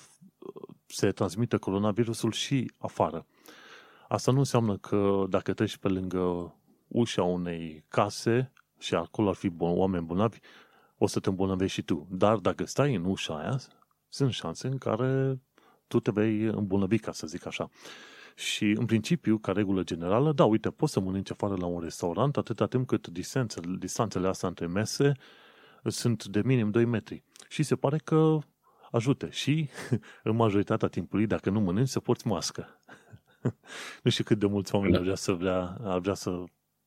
se 0.88 1.10
transmită 1.12 1.58
coronavirusul 1.58 2.32
și 2.32 2.72
afară. 2.78 3.26
Asta 4.08 4.32
nu 4.32 4.38
înseamnă 4.38 4.76
că 4.76 5.24
dacă 5.28 5.52
treci 5.52 5.76
pe 5.76 5.88
lângă 5.88 6.54
ușa 6.88 7.22
unei 7.22 7.84
case 7.88 8.52
și 8.78 8.94
acolo 8.94 9.28
ar 9.28 9.34
fi 9.34 9.52
oameni 9.58 10.04
bolnavi, 10.04 10.38
o 10.98 11.06
să 11.06 11.20
te 11.20 11.28
îmbolnăvești 11.28 11.74
și 11.74 11.82
tu. 11.82 12.06
Dar 12.10 12.36
dacă 12.36 12.64
stai 12.64 12.94
în 12.94 13.04
ușa 13.04 13.38
aia, 13.38 13.60
sunt 14.08 14.32
șanse 14.32 14.66
în 14.66 14.78
care 14.78 15.40
tu 15.86 16.00
te 16.00 16.10
vei 16.10 16.40
îmbolnăvi, 16.40 16.98
ca 16.98 17.12
să 17.12 17.26
zic 17.26 17.46
așa. 17.46 17.70
Și, 18.34 18.64
în 18.64 18.86
principiu, 18.86 19.38
ca 19.38 19.52
regulă 19.52 19.82
generală, 19.82 20.32
da, 20.32 20.44
uite, 20.44 20.70
poți 20.70 20.92
să 20.92 21.00
mănânci 21.00 21.30
afară 21.30 21.56
la 21.56 21.66
un 21.66 21.80
restaurant 21.80 22.36
atâta 22.36 22.66
timp 22.66 22.86
cât 22.86 23.08
distanțele, 23.08 23.76
distanțele 23.78 24.28
astea 24.28 24.48
între 24.48 24.66
mese 24.66 25.12
sunt 25.84 26.24
de 26.24 26.42
minim 26.44 26.70
2 26.70 26.84
metri. 26.84 27.22
Și 27.48 27.62
se 27.62 27.76
pare 27.76 27.98
că 27.98 28.38
ajute. 28.90 29.30
Și, 29.30 29.68
în 30.22 30.36
majoritatea 30.36 30.88
timpului, 30.88 31.26
dacă 31.26 31.50
nu 31.50 31.60
mănânci, 31.60 31.88
să 31.88 32.00
porți 32.00 32.26
mască. 32.26 32.82
nu 34.02 34.10
știu 34.10 34.24
cât 34.24 34.38
de 34.38 34.46
mulți 34.46 34.74
oameni 34.74 34.92
da. 34.92 34.98
ar 34.98 35.04
vrea 35.04 35.16
să, 35.16 35.32
vrea, 35.32 35.76
ar 35.80 35.98
vrea 35.98 36.14
să 36.14 36.44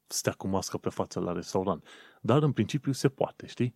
stea 0.07 0.33
cu 0.33 0.47
mască 0.47 0.77
pe 0.77 0.89
față 0.89 1.19
la 1.19 1.31
restaurant. 1.31 1.85
Dar, 2.21 2.43
în 2.43 2.51
principiu, 2.51 2.91
se 2.91 3.09
poate, 3.09 3.47
știi? 3.47 3.75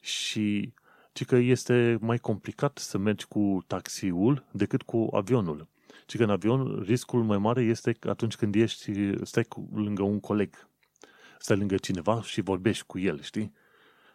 Și 0.00 0.74
ci 1.12 1.24
că 1.24 1.36
este 1.36 1.98
mai 2.00 2.18
complicat 2.18 2.78
să 2.78 2.98
mergi 2.98 3.26
cu 3.26 3.64
taxiul 3.66 4.44
decât 4.52 4.82
cu 4.82 5.08
avionul. 5.12 5.68
Ci 6.06 6.16
că 6.16 6.22
în 6.22 6.30
avion 6.30 6.82
riscul 6.82 7.22
mai 7.22 7.38
mare 7.38 7.62
este 7.62 7.96
atunci 8.00 8.36
când 8.36 8.54
ești, 8.54 9.12
stai 9.22 9.44
cu, 9.44 9.68
lângă 9.72 10.02
un 10.02 10.20
coleg, 10.20 10.68
stai 11.38 11.56
lângă 11.56 11.76
cineva 11.76 12.22
și 12.22 12.40
vorbești 12.40 12.84
cu 12.86 12.98
el, 12.98 13.20
știi? 13.20 13.52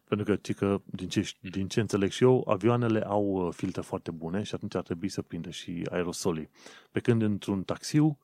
Pentru 0.08 0.26
că, 0.26 0.36
ci 0.36 0.53
că 0.53 0.82
din, 0.86 1.08
ce, 1.08 1.32
din 1.41 1.68
ce 1.68 1.80
înțeleg 1.80 2.12
și 2.12 2.24
eu, 2.24 2.47
avioanele 2.47 3.05
au 3.05 3.24
uh, 3.24 3.53
filtre 3.53 3.82
foarte 3.82 4.12
bune 4.12 4.43
și 4.43 4.55
atunci 4.55 4.76
ar 4.76 4.84
trebui 4.84 5.10
să 5.10 5.22
prindă 5.22 5.49
și 5.49 5.88
aerosolii. 5.91 6.49
Pe 6.91 6.99
când 6.99 7.22
într-un 7.22 7.64
taxiu, 7.64 8.20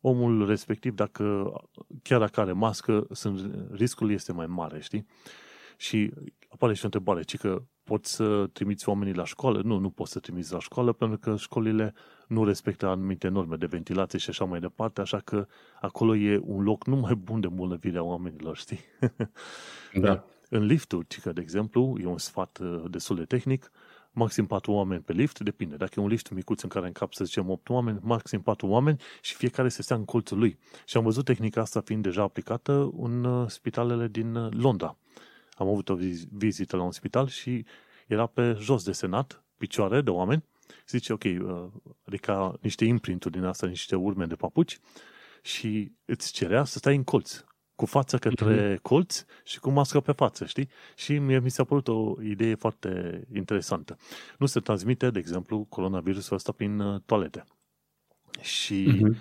omul 0.00 0.46
respectiv, 0.46 0.94
dacă 0.94 1.52
chiar 2.02 2.18
dacă 2.18 2.40
are 2.40 2.52
mască, 2.52 3.06
sunt, 3.10 3.54
riscul 3.72 4.10
este 4.10 4.32
mai 4.32 4.46
mare, 4.46 4.80
știi? 4.80 5.06
Și 5.76 6.12
apare 6.48 6.74
și 6.74 6.82
o 6.82 6.84
întrebare, 6.84 7.22
ci 7.22 7.36
că 7.36 7.62
poți 7.84 8.14
să 8.14 8.46
trimiți 8.52 8.88
oamenii 8.88 9.14
la 9.14 9.24
școală? 9.24 9.62
Nu, 9.62 9.78
nu 9.78 9.90
poți 9.90 10.12
să 10.12 10.18
trimiți 10.18 10.52
la 10.52 10.58
școală 10.58 10.92
pentru 10.92 11.18
că 11.18 11.36
școlile 11.36 11.94
nu 12.28 12.44
respectă 12.44 12.86
anumite 12.86 13.28
norme 13.28 13.56
de 13.56 13.66
ventilație 13.66 14.18
și 14.18 14.30
așa 14.30 14.44
mai 14.44 14.60
departe, 14.60 15.00
așa 15.00 15.18
că 15.18 15.46
acolo 15.80 16.16
e 16.16 16.40
un 16.42 16.62
loc 16.62 16.86
nu 16.86 16.96
mai 16.96 17.14
bun 17.14 17.40
de 17.40 17.46
îmbolnăvire 17.46 17.98
a 17.98 18.02
oamenilor, 18.02 18.56
știi? 18.56 18.80
Da. 19.94 20.24
În 20.48 20.64
lifturi, 20.64 21.20
că, 21.22 21.32
de 21.32 21.40
exemplu, 21.40 21.96
e 22.00 22.06
un 22.06 22.18
sfat 22.18 22.58
uh, 22.62 22.84
destul 22.90 23.16
de 23.16 23.24
tehnic, 23.24 23.70
maxim 24.12 24.46
4 24.46 24.72
oameni 24.72 25.02
pe 25.02 25.12
lift, 25.12 25.38
depinde. 25.40 25.76
Dacă 25.76 25.92
e 25.96 26.02
un 26.02 26.08
lift 26.08 26.30
micuț 26.30 26.62
în 26.62 26.68
care 26.68 26.86
încap, 26.86 27.12
să 27.12 27.24
zicem, 27.24 27.50
8 27.50 27.68
oameni, 27.68 27.98
maxim 28.02 28.42
4 28.42 28.66
oameni 28.66 29.00
și 29.20 29.34
fiecare 29.34 29.68
să 29.68 29.82
stea 29.82 29.96
în 29.96 30.04
colțul 30.04 30.38
lui. 30.38 30.58
Și 30.84 30.96
am 30.96 31.02
văzut 31.02 31.24
tehnica 31.24 31.60
asta 31.60 31.80
fiind 31.80 32.02
deja 32.02 32.22
aplicată 32.22 32.90
în 32.98 33.24
uh, 33.24 33.48
spitalele 33.48 34.08
din 34.08 34.34
uh, 34.34 34.52
Londra. 34.52 34.96
Am 35.52 35.68
avut 35.68 35.88
o 35.88 35.96
vizită 36.30 36.76
la 36.76 36.82
un 36.82 36.92
spital 36.92 37.26
și 37.26 37.64
era 38.06 38.26
pe 38.26 38.56
jos 38.60 38.84
de 38.84 38.92
senat, 38.92 39.44
picioare 39.56 40.00
de 40.00 40.10
oameni, 40.10 40.44
și 40.68 40.98
zice, 40.98 41.12
ok, 41.12 41.24
adică 42.04 42.58
niște 42.60 42.84
imprinturi 42.84 43.34
din 43.34 43.44
asta, 43.44 43.66
niște 43.66 43.96
urme 43.96 44.24
de 44.24 44.34
papuci 44.34 44.78
și 45.42 45.92
îți 46.04 46.32
cerea 46.32 46.64
să 46.64 46.78
stai 46.78 46.96
în 46.96 47.04
colț 47.04 47.44
cu 47.78 47.86
fața 47.86 48.18
către 48.18 48.74
mm-hmm. 48.74 48.82
colț 48.82 49.24
și 49.44 49.60
cu 49.60 49.70
mască 49.70 50.00
pe 50.00 50.12
față, 50.12 50.44
știi? 50.44 50.68
Și 50.96 51.18
mie 51.18 51.38
mi 51.38 51.50
s-a 51.50 51.64
părut 51.64 51.88
o 51.88 52.14
idee 52.22 52.54
foarte 52.54 53.22
interesantă. 53.34 53.96
Nu 54.38 54.46
se 54.46 54.60
transmite, 54.60 55.10
de 55.10 55.18
exemplu, 55.18 55.66
coronavirusul 55.68 56.36
ăsta 56.36 56.52
prin 56.52 56.80
uh, 56.80 57.00
toalete. 57.06 57.44
Și 58.40 58.86
mm-hmm. 58.92 59.16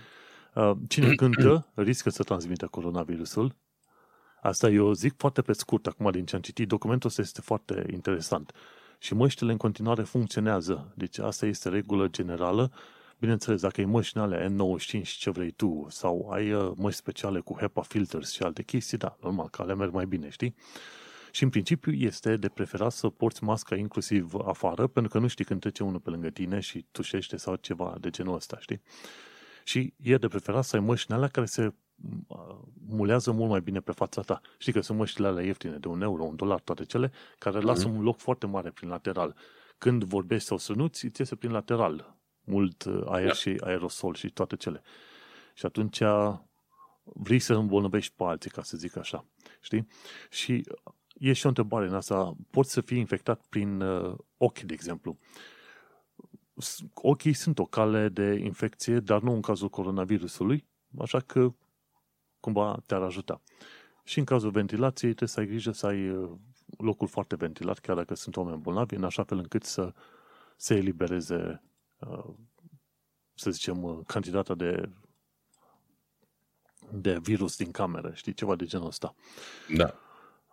uh, 0.55 0.72
cine 0.88 1.14
cântă 1.14 1.68
riscă 1.89 2.10
să 2.10 2.24
transmită 2.24 2.68
coronavirusul. 2.68 3.55
Asta 4.41 4.70
eu 4.70 4.93
zic 4.93 5.14
foarte 5.18 5.41
pe 5.41 5.53
scurt, 5.53 5.86
acum 5.88 6.12
din 6.12 6.26
ce 6.26 6.36
am 6.36 6.41
citit. 6.41 6.68
Documentul 6.68 7.10
ăsta 7.10 7.22
este 7.22 7.41
foarte 7.41 7.86
interesant. 7.91 8.51
Și 8.99 9.14
măștile 9.14 9.51
în 9.51 9.58
continuare 9.58 10.03
funcționează. 10.03 10.93
Deci 10.95 11.18
asta 11.18 11.45
este 11.45 11.70
regulă 11.70 12.08
generală 12.08 12.72
Bineînțeles, 13.20 13.61
dacă 13.61 13.82
ai 13.82 13.86
măști 13.86 14.18
alea 14.18 14.49
N95, 14.49 15.01
ce 15.03 15.30
vrei 15.30 15.51
tu, 15.51 15.86
sau 15.89 16.30
ai 16.30 16.53
uh, 16.53 16.72
măști 16.76 16.99
speciale 16.99 17.39
cu 17.39 17.55
HEPA 17.59 17.82
filters 17.82 18.32
și 18.32 18.43
alte 18.43 18.63
chestii, 18.63 18.97
da, 18.97 19.18
normal, 19.22 19.49
că 19.49 19.61
alea 19.61 19.76
merg 19.76 19.93
mai 19.93 20.05
bine, 20.05 20.30
știi? 20.30 20.55
Și 21.32 21.43
în 21.43 21.49
principiu 21.49 21.91
este 21.91 22.36
de 22.36 22.49
preferat 22.49 22.91
să 22.91 23.09
porți 23.09 23.43
masca 23.43 23.76
inclusiv 23.76 24.34
afară, 24.34 24.88
pentru 24.88 25.11
că 25.11 25.20
nu 25.20 25.28
știi 25.28 25.45
când 25.45 25.59
trece 25.59 25.84
unul 25.84 25.99
pe 25.99 26.09
lângă 26.09 26.30
tine 26.30 26.59
și 26.59 26.86
tușește 26.91 27.38
sau 27.38 27.55
ceva 27.55 27.97
de 27.99 28.09
genul 28.09 28.36
ăsta, 28.36 28.57
știi? 28.59 28.82
Și 29.63 29.93
e 30.01 30.18
de 30.18 30.28
preferat 30.28 30.63
să 30.63 30.76
ai 30.76 30.82
măști 30.82 31.11
alea 31.11 31.28
care 31.28 31.45
se 31.45 31.74
uh, 32.28 32.38
mulează 32.88 33.32
mult 33.32 33.49
mai 33.49 33.61
bine 33.61 33.80
pe 33.80 33.91
fața 33.91 34.22
ta. 34.22 34.41
Știi 34.57 34.74
că 34.74 34.82
sunt 34.82 34.97
măștile 34.97 35.28
alea 35.28 35.43
ieftine 35.43 35.78
de 35.78 35.88
un 35.88 36.01
euro, 36.01 36.24
un 36.24 36.36
dolar, 36.36 36.59
toate 36.59 36.84
cele, 36.84 37.11
care 37.38 37.59
mm-hmm. 37.59 37.63
lasă 37.63 37.88
un 37.88 38.01
loc 38.01 38.18
foarte 38.18 38.45
mare 38.45 38.70
prin 38.70 38.89
lateral. 38.89 39.36
Când 39.78 40.03
vorbești 40.03 40.47
sau 40.47 40.57
sănuți, 40.57 41.05
îți 41.05 41.20
iese 41.20 41.36
prin 41.36 41.51
lateral 41.51 42.16
mult 42.48 42.84
uh, 42.84 43.02
aer 43.06 43.28
da. 43.28 43.34
și 43.34 43.58
aerosol 43.60 44.14
și 44.14 44.30
toate 44.30 44.56
cele. 44.56 44.82
Și 45.54 45.66
atunci 45.66 46.02
vrei 47.04 47.39
să 47.39 47.54
îmbolnăvești 47.54 48.14
pe 48.16 48.24
alții, 48.24 48.50
ca 48.50 48.64
să 48.64 48.78
zic 48.78 48.98
așa. 48.98 49.26
Știi? 49.62 49.88
Și 50.30 50.64
e 51.14 51.34
și 51.34 51.45
o 51.45 51.48
întrebare 51.48 51.88
în 51.88 51.93
asta. 51.93 52.36
Poți 52.50 52.72
să 52.72 52.82
fii 52.82 52.98
infectat 52.98 53.45
prin 53.50 53.82
uh, 53.82 54.16
ochi, 54.38 54.60
de 54.60 54.74
exemplu. 54.74 55.18
Ochii 56.93 57.34
sunt 57.34 57.60
o 57.60 57.66
cale 57.66 58.10
de 58.10 58.39
infecție, 58.43 59.00
dar 59.00 59.22
nu 59.22 59.34
în 59.34 59.41
cazul 59.41 59.70
coronavirusului, 59.70 60.66
așa 61.00 61.20
că 61.20 61.54
cumva 62.39 62.80
te-ar 62.86 63.02
ajuta. 63.02 63.41
Și 64.04 64.20
în 64.20 64.26
cazul 64.26 64.52
ventilației 64.52 65.14
trebuie 65.14 65.30
să 65.30 65.39
ai 65.39 65.48
grijă 65.48 65.72
să 65.72 65.86
ai 65.86 66.10
uh, 66.10 66.30
locul 66.78 67.08
foarte 67.08 67.36
ventilat, 67.36 67.80
chiar 67.80 67.95
dacă 67.95 68.16
sunt 68.16 68.38
oameni 68.38 68.62
bolnavi, 68.62 68.95
în 68.95 69.04
așa 69.04 69.24
fel 69.24 69.38
încât 69.38 69.64
să 69.64 69.93
se 70.56 70.76
elibereze 70.76 71.36
Uh, 71.43 71.68
să 73.34 73.52
zicem, 73.52 73.84
uh, 73.84 74.00
cantitatea 74.06 74.56
de 74.56 74.89
de 76.91 77.18
virus 77.20 77.58
din 77.58 77.72
cameră, 77.72 78.12
știi, 78.14 78.34
ceva 78.34 78.56
de 78.56 78.66
genul 78.66 78.88
ăsta. 78.88 79.16
Da. 79.76 79.93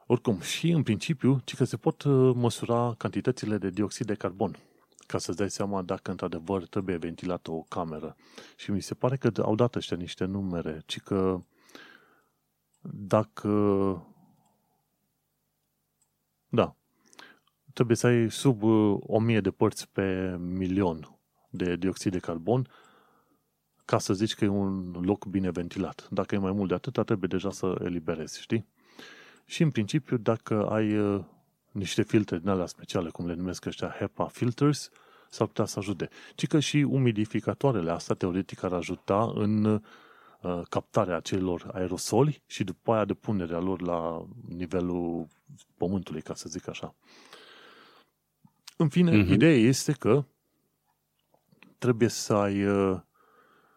Oricum, 0.07 0.41
și 0.41 0.71
în 0.71 0.83
principiu, 0.83 1.41
ci 1.45 1.55
că 1.55 1.65
se 1.65 1.77
pot 1.77 2.03
uh, 2.03 2.35
măsura 2.35 2.95
cantitățile 2.99 3.59
de 3.59 3.71
dioxid 3.71 4.07
de 4.07 4.15
carbon 4.15 4.59
ca 5.07 5.19
să-ți 5.19 5.37
dai 5.37 5.51
seama 5.51 5.83
dacă 5.83 6.11
într-adevăr 6.11 6.67
trebuie 6.67 6.97
ventilată 6.97 7.51
o 7.51 7.63
cameră. 7.63 8.17
Și 8.57 8.71
mi 8.71 8.83
se 8.83 8.95
pare 8.95 9.17
că 9.17 9.31
au 9.43 9.55
dat 9.55 9.75
ăștia 9.75 9.97
niște 9.97 10.25
numere, 10.25 10.83
ci 10.87 11.01
că 11.01 11.43
dacă 12.81 13.49
da, 16.49 16.77
trebuie 17.73 17.97
să 17.97 18.07
ai 18.07 18.31
sub 18.31 18.63
1000 18.63 19.41
de 19.41 19.51
părți 19.51 19.89
pe 19.89 20.37
milion 20.39 21.14
de 21.57 21.77
dioxid 21.77 22.13
de 22.13 22.19
carbon 22.19 22.69
ca 23.85 23.99
să 23.99 24.15
zici 24.15 24.35
că 24.35 24.45
e 24.45 24.49
un 24.49 25.03
loc 25.03 25.27
bine 25.27 25.51
ventilat. 25.51 26.07
Dacă 26.11 26.35
e 26.35 26.39
mai 26.39 26.53
mult 26.53 26.69
de 26.69 26.75
atât, 26.75 26.93
trebuie 26.93 27.29
deja 27.29 27.51
să 27.51 27.81
eliberezi, 27.85 28.41
știi? 28.41 28.67
Și 29.47 29.63
în 29.63 29.71
principiu, 29.71 30.17
dacă 30.17 30.67
ai 30.67 30.99
uh, 30.99 31.25
niște 31.71 32.03
filtre 32.03 32.39
din 32.39 32.49
alea 32.49 32.67
speciale, 32.67 33.11
cum 33.11 33.27
le 33.27 33.35
numesc 33.35 33.67
ăștia 33.67 33.95
HEPA 33.99 34.27
filters, 34.27 34.91
s-ar 35.31 35.47
putea 35.47 35.65
să 35.65 35.79
ajute. 35.79 36.09
Ci 36.35 36.47
că 36.47 36.61
și 36.61 36.77
umidificatoarele 36.77 37.91
astea 37.91 38.15
teoretic 38.15 38.63
ar 38.63 38.73
ajuta 38.73 39.33
în 39.35 39.65
uh, 39.65 39.81
captarea 40.69 41.17
acelor 41.17 41.71
aerosoli 41.73 42.43
și 42.47 42.65
după 42.65 42.93
aia 42.93 43.05
depunerea 43.05 43.59
lor 43.59 43.81
la 43.81 44.27
nivelul 44.49 45.27
pământului, 45.77 46.23
ca 46.23 46.35
să 46.35 46.49
zic 46.49 46.69
așa. 46.69 46.95
În 48.77 48.89
fine, 48.89 49.25
uh-huh. 49.25 49.29
ideea 49.29 49.57
este 49.57 49.93
că 49.93 50.25
trebuie 51.85 52.09
să 52.09 52.35
ai 52.35 52.64
uh, 52.64 53.01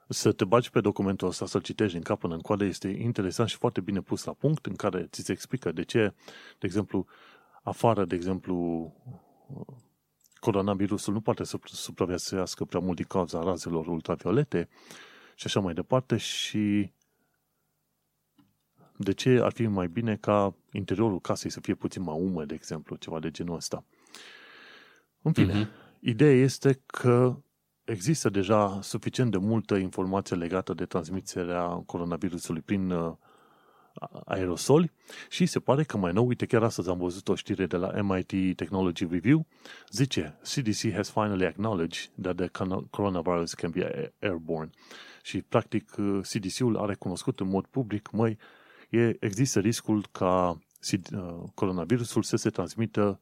să 0.08 0.32
te 0.32 0.46
bagi 0.46 0.70
pe 0.70 0.82
documentul 0.82 1.28
ăsta, 1.28 1.46
să-l 1.46 1.62
citești 1.62 1.94
din 1.94 2.04
cap 2.04 2.20
până 2.20 2.34
în 2.34 2.42
coadă, 2.42 2.64
este 2.64 2.88
interesant 2.88 3.50
și 3.50 3.58
foarte 3.58 3.82
bine 3.82 4.02
pus 4.02 4.24
la 4.24 4.34
punct, 4.34 4.66
în 4.66 4.76
care 4.76 5.08
ți 5.12 5.22
se 5.22 5.32
explică 5.32 5.72
de 5.72 5.84
ce, 5.84 6.14
de 6.60 6.66
exemplu, 6.66 7.06
afară, 7.64 8.06
de 8.06 8.16
exemplu, 8.16 8.94
coronavirusul 10.40 11.14
nu 11.14 11.22
poate 11.22 11.44
să 11.44 11.60
supraviețuiască 11.64 12.66
prea 12.66 12.80
mult 12.80 12.96
din 12.96 13.06
cauza 13.06 13.44
razelor 13.44 13.88
ultraviolete 13.88 14.70
și 15.36 15.46
așa 15.46 15.60
mai 15.60 15.74
departe 15.74 16.18
și 16.18 16.92
de 18.98 19.12
ce 19.12 19.40
ar 19.44 19.52
fi 19.52 19.68
mai 19.68 19.88
bine 19.88 20.16
ca 20.16 20.56
interiorul 20.72 21.20
casei 21.20 21.52
să 21.52 21.60
fie 21.60 21.76
puțin 21.76 22.02
mai 22.02 22.20
umed, 22.20 22.48
de 22.48 22.54
exemplu, 22.54 22.96
ceva 22.96 23.20
de 23.20 23.32
genul 23.32 23.56
ăsta. 23.56 23.84
În 25.22 25.34
fine, 25.34 25.64
uh-huh. 25.64 26.00
ideea 26.00 26.34
este 26.34 26.82
că 26.86 27.38
există 27.88 28.30
deja 28.30 28.80
suficient 28.82 29.32
de 29.32 29.38
multă 29.38 29.76
informație 29.76 30.36
legată 30.36 30.74
de 30.74 30.86
transmiterea 30.86 31.68
coronavirusului 31.68 32.62
prin 32.62 32.92
uh, 32.92 33.14
aerosoli 34.26 34.92
și 35.30 35.46
se 35.46 35.60
pare 35.60 35.84
că 35.84 35.98
mai 35.98 36.12
nou, 36.12 36.28
uite 36.28 36.46
chiar 36.46 36.64
astăzi 36.64 36.90
am 36.90 36.98
văzut 36.98 37.28
o 37.28 37.36
știre 37.36 37.66
de 37.66 37.78
la 37.78 38.02
MIT 38.02 38.56
Technology 38.56 39.08
Review, 39.08 39.46
zice 39.90 40.40
CDC 40.54 40.92
has 40.94 41.10
finally 41.10 41.46
acknowledged 41.46 42.10
that 42.22 42.36
the 42.36 42.50
coronavirus 42.90 43.54
can 43.54 43.70
be 43.70 44.14
airborne 44.20 44.70
și 45.22 45.42
practic 45.42 45.96
uh, 45.98 46.20
CDC-ul 46.22 46.78
a 46.78 46.86
recunoscut 46.86 47.40
în 47.40 47.48
mod 47.48 47.66
public, 47.66 48.12
măi, 48.12 48.38
e, 48.90 49.16
există 49.20 49.60
riscul 49.60 50.06
ca 50.12 50.62
uh, 50.92 51.44
coronavirusul 51.54 52.24
să 52.24 52.36
se 52.36 52.50
transmită 52.50 53.20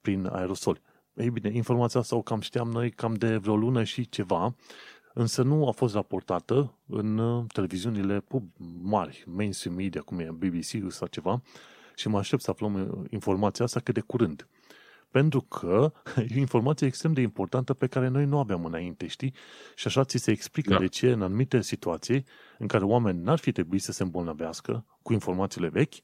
prin 0.00 0.26
aerosoli. 0.32 0.80
Ei 1.14 1.30
bine, 1.30 1.50
informația 1.54 2.00
asta 2.00 2.16
o 2.16 2.22
cam 2.22 2.40
știam 2.40 2.70
noi 2.70 2.90
cam 2.90 3.14
de 3.14 3.36
vreo 3.36 3.56
lună 3.56 3.84
și 3.84 4.08
ceva, 4.08 4.54
însă 5.12 5.42
nu 5.42 5.68
a 5.68 5.70
fost 5.70 5.94
raportată 5.94 6.78
în 6.86 7.18
uh, 7.18 7.44
televiziunile 7.52 8.20
pub 8.20 8.50
mari, 8.82 9.24
mainstream 9.26 9.74
media, 9.74 10.00
cum 10.00 10.18
e 10.18 10.30
BBC 10.30 10.92
sau 10.92 11.06
ceva, 11.06 11.42
și 11.94 12.08
mă 12.08 12.18
aștept 12.18 12.42
să 12.42 12.50
aflăm 12.50 12.74
uh, 12.74 13.10
informația 13.10 13.64
asta 13.64 13.80
cât 13.80 13.94
de 13.94 14.00
curând. 14.00 14.48
Pentru 15.10 15.40
că 15.40 15.92
e 16.28 16.36
o 16.36 16.38
informație 16.38 16.86
extrem 16.86 17.12
de 17.12 17.20
importantă 17.20 17.74
pe 17.74 17.86
care 17.86 18.08
noi 18.08 18.24
nu 18.24 18.38
aveam 18.38 18.64
înainte, 18.64 19.06
știi? 19.06 19.34
Și 19.74 19.86
așa 19.86 20.04
ți 20.04 20.18
se 20.18 20.30
explică 20.30 20.70
da. 20.70 20.78
de 20.78 20.86
ce 20.86 21.10
în 21.10 21.22
anumite 21.22 21.62
situații 21.62 22.24
în 22.58 22.66
care 22.66 22.84
oameni 22.84 23.22
n-ar 23.22 23.38
fi 23.38 23.52
trebuit 23.52 23.82
să 23.82 23.92
se 23.92 24.02
îmbolnăvească 24.02 24.84
cu 25.02 25.12
informațiile 25.12 25.68
vechi, 25.68 25.94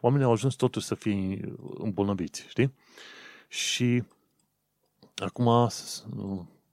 oamenii 0.00 0.26
au 0.26 0.32
ajuns 0.32 0.54
totuși 0.54 0.86
să 0.86 0.94
fie 0.94 1.40
îmbolnăviți, 1.78 2.46
știi? 2.48 2.74
Și 3.48 4.02
Acum 5.20 5.68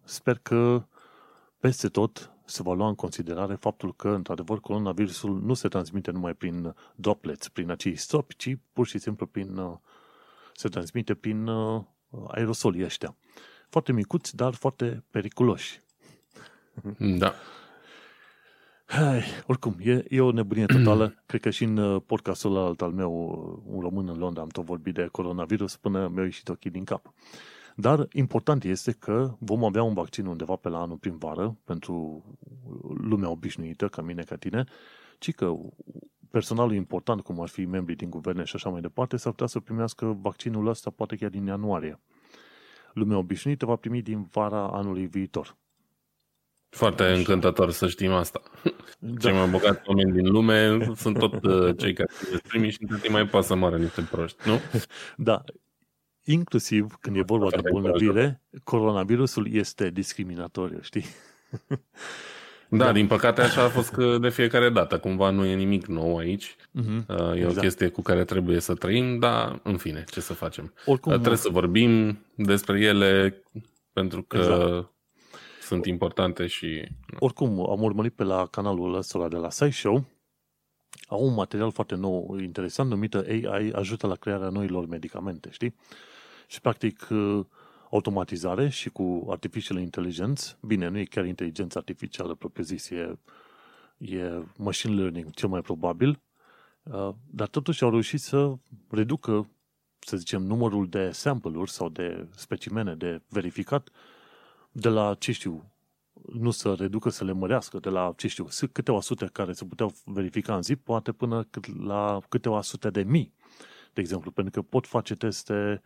sper 0.03 0.39
că 0.41 0.85
peste 1.59 1.87
tot 1.87 2.31
se 2.45 2.63
va 2.63 2.73
lua 2.73 2.87
în 2.87 2.95
considerare 2.95 3.55
faptul 3.55 3.95
că, 3.95 4.07
într-adevăr, 4.09 4.59
coronavirusul 4.59 5.41
nu 5.41 5.53
se 5.53 5.67
transmite 5.67 6.11
numai 6.11 6.33
prin 6.33 6.75
droplets, 6.95 7.47
prin 7.47 7.69
acei 7.69 7.95
stropi, 7.95 8.35
ci 8.35 8.57
pur 8.73 8.87
și 8.87 8.97
simplu 8.97 9.25
prin, 9.25 9.57
uh, 9.57 9.77
se 10.53 10.67
transmite 10.67 11.13
prin 11.13 11.47
uh, 11.47 11.83
aerosolii 12.27 12.83
ăștia. 12.83 13.15
Foarte 13.69 13.91
micuți, 13.91 14.35
dar 14.35 14.53
foarte 14.53 15.03
periculoși. 15.11 15.81
Da. 16.97 17.33
Hai, 18.85 19.23
oricum, 19.47 19.75
e, 19.79 20.05
e 20.09 20.21
o 20.21 20.31
nebunie 20.31 20.65
totală. 20.65 21.15
Cred 21.25 21.41
că 21.41 21.49
și 21.49 21.63
în 21.63 21.77
uh, 21.77 22.01
podcastul 22.05 22.57
alt 22.57 22.81
al 22.81 22.91
meu, 22.91 23.11
un 23.65 23.81
român 23.81 24.07
în 24.07 24.17
Londra, 24.17 24.41
am 24.41 24.47
tot 24.47 24.65
vorbit 24.65 24.93
de 24.93 25.07
coronavirus 25.11 25.75
până 25.75 26.07
mi-au 26.07 26.25
ieșit 26.25 26.49
ochii 26.49 26.69
din 26.69 26.83
cap. 26.83 27.13
Dar 27.79 28.07
important 28.11 28.63
este 28.63 28.91
că 28.91 29.35
vom 29.39 29.63
avea 29.63 29.83
un 29.83 29.93
vaccin 29.93 30.25
undeva 30.25 30.55
pe 30.55 30.69
la 30.69 30.81
anul 30.81 30.97
primvară 30.97 31.57
pentru 31.63 32.23
lumea 33.01 33.29
obișnuită, 33.29 33.87
ca 33.87 34.01
mine, 34.01 34.23
ca 34.23 34.35
tine, 34.35 34.63
ci 35.17 35.33
că 35.33 35.53
personalul 36.31 36.73
important, 36.73 37.21
cum 37.21 37.41
ar 37.41 37.47
fi 37.47 37.65
membrii 37.65 37.95
din 37.95 38.09
guverne 38.09 38.43
și 38.43 38.55
așa 38.55 38.69
mai 38.69 38.81
departe, 38.81 39.17
s-ar 39.17 39.31
putea 39.31 39.47
să 39.47 39.59
primească 39.59 40.17
vaccinul 40.21 40.67
ăsta 40.67 40.89
poate 40.89 41.15
chiar 41.15 41.29
din 41.29 41.45
ianuarie. 41.45 41.99
Lumea 42.93 43.17
obișnuită 43.17 43.65
va 43.65 43.75
primi 43.75 44.01
din 44.01 44.27
vara 44.31 44.67
anului 44.67 45.05
viitor. 45.07 45.57
Foarte 46.69 47.03
Așa. 47.03 47.17
încântător 47.17 47.71
să 47.71 47.87
știm 47.87 48.11
asta. 48.11 48.41
Da. 48.99 49.19
Cei 49.19 49.33
mai 49.33 49.47
bogați 49.47 49.81
oameni 49.85 50.11
din 50.11 50.31
lume 50.31 50.89
sunt 50.95 51.17
tot 51.17 51.43
uh, 51.43 51.77
cei 51.77 51.93
care 51.93 52.09
primi 52.47 52.69
și 52.69 52.77
întâi 52.87 53.09
mai 53.09 53.27
poate 53.27 53.45
să 53.45 53.55
moară 53.55 53.77
niște 53.77 54.01
proști, 54.01 54.49
nu? 54.49 54.59
Da, 55.17 55.43
inclusiv 56.31 56.97
când 57.01 57.15
e 57.15 57.21
vorba 57.21 57.49
de 57.49 57.69
bolnăvire, 57.71 58.41
coronavirusul 58.63 59.53
este 59.53 59.89
discriminatoriu, 59.89 60.79
știi? 60.81 61.05
Da, 62.69 62.85
da, 62.85 62.91
din 62.91 63.07
păcate 63.07 63.41
așa 63.41 63.63
a 63.63 63.69
fost 63.69 63.89
că 63.89 64.17
de 64.17 64.29
fiecare 64.29 64.69
dată. 64.69 64.99
Cumva 64.99 65.29
nu 65.29 65.45
e 65.45 65.55
nimic 65.55 65.85
nou 65.85 66.17
aici. 66.17 66.55
Uh-huh. 66.55 67.07
E 67.07 67.37
exact. 67.37 67.57
o 67.57 67.59
chestie 67.59 67.87
cu 67.87 68.01
care 68.01 68.25
trebuie 68.25 68.59
să 68.59 68.73
trăim, 68.73 69.19
dar 69.19 69.59
în 69.63 69.77
fine, 69.77 70.03
ce 70.11 70.19
să 70.19 70.33
facem? 70.33 70.73
Oricum, 70.85 71.11
trebuie 71.11 71.37
să 71.37 71.49
vorbim 71.49 72.19
despre 72.35 72.79
ele 72.79 73.43
pentru 73.93 74.21
că 74.21 74.37
exact. 74.37 74.91
sunt 75.61 75.85
importante 75.85 76.47
și... 76.47 76.87
Oricum, 77.19 77.69
am 77.69 77.81
urmărit 77.81 78.13
pe 78.13 78.23
la 78.23 78.47
canalul 78.51 78.95
ăsta 78.95 79.27
de 79.27 79.35
la 79.35 79.49
SciShow 79.49 80.05
au 81.07 81.25
un 81.25 81.33
material 81.33 81.71
foarte 81.71 81.95
nou, 81.95 82.37
interesant, 82.41 82.89
numită 82.89 83.25
AI 83.27 83.71
ajută 83.75 84.07
la 84.07 84.15
crearea 84.15 84.49
noilor 84.49 84.87
medicamente, 84.87 85.49
știi? 85.51 85.75
Și, 86.47 86.61
practic, 86.61 87.07
uh, 87.09 87.45
automatizare 87.89 88.69
și 88.69 88.89
cu 88.89 89.27
artificial 89.29 89.79
intelligence, 89.79 90.43
bine, 90.61 90.87
nu 90.87 90.97
e 90.97 91.05
chiar 91.05 91.25
inteligență 91.25 91.77
artificială 91.77 92.35
propriu-zis, 92.35 92.89
e, 92.89 93.17
e 93.97 94.43
machine 94.57 94.95
learning 94.95 95.31
cel 95.31 95.49
mai 95.49 95.61
probabil, 95.61 96.19
uh, 96.83 97.09
dar 97.31 97.47
totuși 97.47 97.83
au 97.83 97.89
reușit 97.89 98.19
să 98.19 98.53
reducă, 98.89 99.49
să 99.99 100.17
zicem, 100.17 100.41
numărul 100.41 100.87
de 100.87 101.11
sample-uri 101.11 101.71
sau 101.71 101.89
de 101.89 102.27
specimene 102.35 102.95
de 102.95 103.21
verificat 103.29 103.89
de 104.71 104.89
la, 104.89 105.13
ce 105.13 105.31
știu, 105.31 105.71
nu 106.33 106.51
să 106.51 106.73
reducă, 106.73 107.09
să 107.09 107.23
le 107.23 107.31
mărească 107.31 107.79
de 107.79 107.89
la, 107.89 108.13
ce 108.17 108.27
știu, 108.27 108.47
câteva 108.71 109.01
sute 109.01 109.29
care 109.31 109.53
se 109.53 109.65
puteau 109.65 109.93
verifica 110.05 110.55
în 110.55 110.61
zi, 110.61 110.75
poate 110.75 111.11
până 111.11 111.47
la 111.83 112.19
câteva 112.29 112.61
sute 112.61 112.89
de 112.89 113.03
mii, 113.03 113.33
de 113.93 114.01
exemplu, 114.01 114.31
pentru 114.31 114.61
că 114.61 114.67
pot 114.69 114.87
face 114.87 115.15
teste 115.15 115.81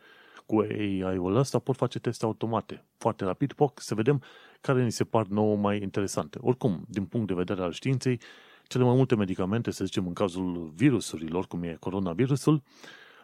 cu 0.45 0.59
AI-ul 0.59 1.35
ăsta, 1.35 1.59
pot 1.59 1.75
face 1.75 1.99
teste 1.99 2.25
automate, 2.25 2.85
foarte 2.97 3.25
rapid, 3.25 3.53
poc, 3.53 3.79
să 3.79 3.95
vedem 3.95 4.21
care 4.61 4.83
ni 4.83 4.91
se 4.91 5.03
par 5.03 5.25
nouă 5.25 5.55
mai 5.55 5.81
interesante. 5.81 6.37
Oricum, 6.41 6.85
din 6.87 7.05
punct 7.05 7.27
de 7.27 7.33
vedere 7.33 7.61
al 7.61 7.71
științei, 7.71 8.19
cele 8.67 8.83
mai 8.83 8.95
multe 8.95 9.15
medicamente, 9.15 9.71
să 9.71 9.85
zicem 9.85 10.07
în 10.07 10.13
cazul 10.13 10.71
virusurilor, 10.75 11.47
cum 11.47 11.63
e 11.63 11.77
coronavirusul, 11.79 12.61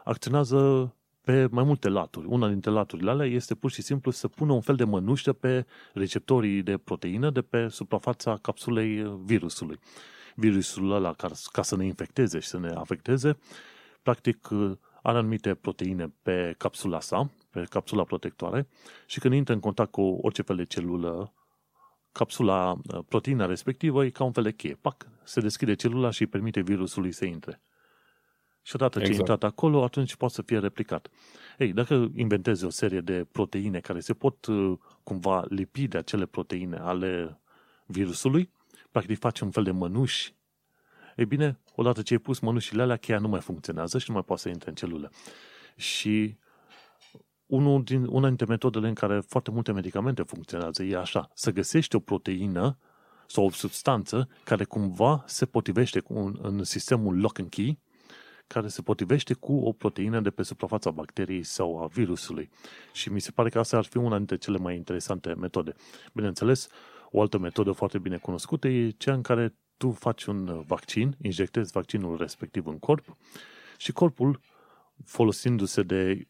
acționează 0.04 0.92
pe 1.22 1.48
mai 1.52 1.64
multe 1.64 1.90
laturi. 1.90 2.28
Una 2.28 2.48
dintre 2.48 2.72
laturile 2.72 3.10
alea 3.10 3.26
este 3.26 3.56
pur 3.56 3.72
și 3.72 3.82
simplu 3.82 4.12
să 4.12 4.28
pună 4.28 4.54
un 4.54 4.62
fel 4.62 4.76
de 4.76 4.84
mănușă 4.84 5.34
pe 5.34 5.66
receptorii 5.94 6.62
de 6.62 6.78
proteină 6.78 7.30
de 7.30 7.42
pe 7.42 7.68
suprafața 7.68 8.38
capsulei 8.42 9.20
virusului. 9.24 9.80
Virusul 10.36 10.92
ăla, 10.92 11.14
ca, 11.14 11.30
ca 11.52 11.62
să 11.62 11.76
ne 11.76 11.86
infecteze 11.86 12.40
și 12.40 12.48
să 12.48 12.60
ne 12.60 12.70
afecteze, 12.70 13.38
practic 14.02 14.48
are 15.08 15.18
anumite 15.18 15.54
proteine 15.54 16.14
pe 16.22 16.56
capsula 16.58 17.00
sa, 17.00 17.30
pe 17.50 17.66
capsula 17.70 18.04
protectoare 18.04 18.68
și 19.06 19.20
când 19.20 19.34
intră 19.34 19.54
în 19.54 19.60
contact 19.60 19.92
cu 19.92 20.02
orice 20.02 20.42
fel 20.42 20.56
de 20.56 20.66
celulă, 20.66 21.34
capsula, 22.12 22.78
proteina 23.08 23.46
respectivă 23.46 24.06
e 24.06 24.10
ca 24.10 24.24
un 24.24 24.32
fel 24.32 24.44
de 24.44 24.52
cheie. 24.52 24.78
Pac, 24.82 25.08
se 25.24 25.40
deschide 25.40 25.76
celula 25.76 26.10
și 26.10 26.22
îi 26.22 26.28
permite 26.28 26.62
virusului 26.62 27.12
să 27.12 27.26
intre. 27.26 27.62
Și 28.62 28.76
odată 28.76 29.00
exact. 29.00 29.16
ce 29.16 29.18
a 29.18 29.20
intrat 29.20 29.52
acolo, 29.52 29.84
atunci 29.84 30.16
poate 30.16 30.34
să 30.34 30.42
fie 30.42 30.60
replicat. 30.60 31.10
Ei, 31.58 31.74
dacă 31.74 32.12
inventezi 32.16 32.66
o 32.66 32.70
serie 32.70 33.02
de 33.02 33.28
proteine 33.32 33.80
care 33.80 34.00
se 34.00 34.14
pot 34.14 34.46
uh, 34.46 34.78
cumva 35.04 35.46
lipi 35.50 35.88
de 35.88 35.98
acele 35.98 36.26
proteine 36.26 36.78
ale 36.78 37.40
virusului, 37.86 38.52
practic 38.92 39.20
faci 39.20 39.40
un 39.40 39.52
fel 39.52 39.64
de 39.64 39.72
mănuși, 39.72 40.37
ei 41.18 41.26
bine, 41.26 41.60
odată 41.76 42.02
ce 42.02 42.14
ai 42.14 42.20
pus 42.20 42.40
mănușile 42.40 42.82
alea, 42.82 42.96
cheia 42.96 43.20
nu 43.20 43.28
mai 43.28 43.40
funcționează 43.40 43.98
și 43.98 44.06
nu 44.08 44.14
mai 44.14 44.24
poate 44.24 44.42
să 44.42 44.50
intre 44.50 44.70
în 44.70 44.76
celulă. 44.76 45.12
Și 45.76 46.38
unul 47.46 47.84
din, 47.84 48.06
una 48.10 48.28
dintre 48.28 48.46
metodele 48.46 48.88
în 48.88 48.94
care 48.94 49.20
foarte 49.20 49.52
multe 49.52 49.72
medicamente 49.72 50.22
funcționează 50.22 50.84
e 50.84 50.98
așa, 50.98 51.30
să 51.34 51.52
găsești 51.52 51.96
o 51.96 52.00
proteină 52.00 52.78
sau 53.28 53.46
o 53.46 53.50
substanță 53.50 54.30
care 54.44 54.64
cumva 54.64 55.24
se 55.28 55.46
potrivește 55.46 56.00
cu 56.00 56.14
un, 56.14 56.38
în 56.42 56.64
sistemul 56.64 57.20
lock 57.20 57.40
and 57.40 57.50
key 57.50 57.80
care 58.48 58.68
se 58.68 58.82
potrivește 58.82 59.34
cu 59.34 59.54
o 59.54 59.72
proteină 59.72 60.20
de 60.20 60.30
pe 60.30 60.44
suprafața 60.44 60.92
bacteriei 60.92 61.44
sau 61.44 61.84
a 61.84 61.88
virusului. 61.88 62.50
Și 62.94 63.12
mi 63.12 63.22
se 63.22 63.32
pare 63.32 63.50
că 63.50 63.60
asta 63.60 63.78
ar 63.78 63.86
fi 63.86 63.98
una 63.98 64.18
dintre 64.18 64.38
cele 64.38 64.58
mai 64.58 64.76
interesante 64.76 65.34
metode. 65.34 65.74
Bineînțeles, 66.14 66.68
o 67.12 67.22
altă 67.22 67.38
metodă 67.38 67.72
foarte 67.72 68.00
bine 68.00 68.18
cunoscută 68.18 68.68
e 68.68 68.90
cea 68.90 69.14
în 69.14 69.22
care 69.22 69.56
tu 69.78 69.92
faci 69.92 70.26
un 70.26 70.64
vaccin, 70.66 71.16
injectezi 71.22 71.72
vaccinul 71.72 72.18
respectiv 72.18 72.68
în 72.68 72.80
corp 72.80 73.18
și 73.78 73.92
corpul, 73.92 74.40
folosindu-se 75.06 75.84
de, 75.84 76.28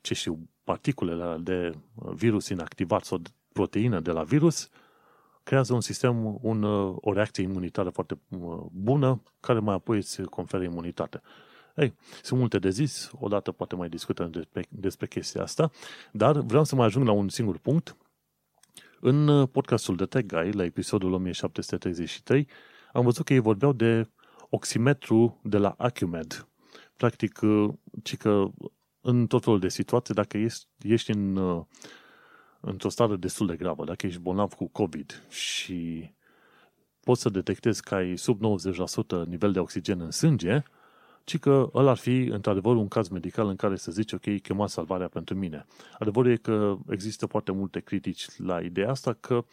ce 0.00 0.14
știu, 0.14 0.48
particulele 0.64 1.36
de 1.40 1.72
virus 2.14 2.48
inactivat 2.48 3.04
sau 3.04 3.22
proteină 3.52 4.00
de 4.00 4.10
la 4.10 4.22
virus, 4.22 4.68
creează 5.42 5.74
un 5.74 5.80
sistem, 5.80 6.38
un, 6.40 6.62
o 7.00 7.12
reacție 7.12 7.42
imunitară 7.42 7.90
foarte 7.90 8.18
uh, 8.28 8.58
bună, 8.72 9.22
care 9.40 9.58
mai 9.58 9.74
apoi 9.74 9.96
îți 9.96 10.22
conferă 10.22 10.62
imunitate. 10.62 11.20
Ei, 11.76 11.94
sunt 12.22 12.38
multe 12.38 12.58
de 12.58 12.70
zis, 12.70 13.10
odată 13.18 13.52
poate 13.52 13.74
mai 13.74 13.88
discutăm 13.88 14.30
despre, 14.30 14.66
despre 14.68 15.06
chestia 15.06 15.42
asta, 15.42 15.70
dar 16.12 16.38
vreau 16.38 16.64
să 16.64 16.74
mai 16.74 16.86
ajung 16.86 17.06
la 17.06 17.12
un 17.12 17.28
singur 17.28 17.58
punct. 17.58 17.96
În 19.00 19.28
uh, 19.28 19.48
podcastul 19.52 19.96
de 19.96 20.06
Tech 20.06 20.26
Guy, 20.34 20.52
la 20.52 20.64
episodul 20.64 21.12
1733, 21.12 22.48
am 22.92 23.04
văzut 23.04 23.24
că 23.24 23.32
ei 23.32 23.38
vorbeau 23.38 23.72
de 23.72 24.08
oximetru 24.50 25.40
de 25.42 25.58
la 25.58 25.74
Acumed. 25.78 26.48
Practic, 26.96 27.40
uh, 27.42 27.72
ci 28.02 28.16
că 28.16 28.50
în 29.00 29.26
tot 29.26 29.44
felul 29.44 29.58
de 29.58 29.68
situații, 29.68 30.14
dacă 30.14 30.38
ești, 30.38 30.66
ești 30.82 31.10
în, 31.10 31.36
uh, 31.36 31.64
într-o 32.60 32.88
stare 32.88 33.16
destul 33.16 33.46
de 33.46 33.56
gravă, 33.56 33.84
dacă 33.84 34.06
ești 34.06 34.20
bolnav 34.20 34.52
cu 34.52 34.68
COVID 34.68 35.26
și 35.28 36.10
poți 37.00 37.20
să 37.20 37.28
detectezi 37.28 37.82
că 37.82 37.94
ai 37.94 38.16
sub 38.16 38.40
90% 38.40 39.24
nivel 39.26 39.52
de 39.52 39.58
oxigen 39.58 40.00
în 40.00 40.10
sânge, 40.10 40.62
ci 41.24 41.38
că 41.38 41.70
ăla 41.74 41.90
ar 41.90 41.96
fi 41.96 42.16
într-adevăr 42.16 42.76
un 42.76 42.88
caz 42.88 43.08
medical 43.08 43.48
în 43.48 43.56
care 43.56 43.76
să 43.76 43.92
zici, 43.92 44.12
ok, 44.12 44.40
chema 44.42 44.66
salvarea 44.66 45.08
pentru 45.08 45.34
mine. 45.34 45.66
Adevărul 45.98 46.30
e 46.30 46.36
că 46.36 46.76
există 46.90 47.26
foarte 47.26 47.52
multe 47.52 47.80
critici 47.80 48.26
la 48.36 48.60
ideea 48.60 48.90
asta 48.90 49.12
că, 49.12 49.44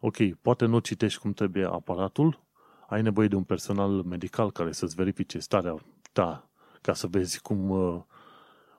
ok, 0.00 0.16
poate 0.42 0.64
nu 0.64 0.78
citești 0.78 1.20
cum 1.20 1.32
trebuie 1.32 1.64
aparatul, 1.64 2.40
ai 2.88 3.02
nevoie 3.02 3.28
de 3.28 3.34
un 3.36 3.42
personal 3.42 3.90
medical 3.90 4.50
care 4.50 4.72
să-ți 4.72 4.94
verifice 4.94 5.38
starea 5.38 5.74
ta 6.12 6.50
ca 6.80 6.94
să 6.94 7.06
vezi 7.06 7.40
cum, 7.40 7.70
uh, 7.70 8.00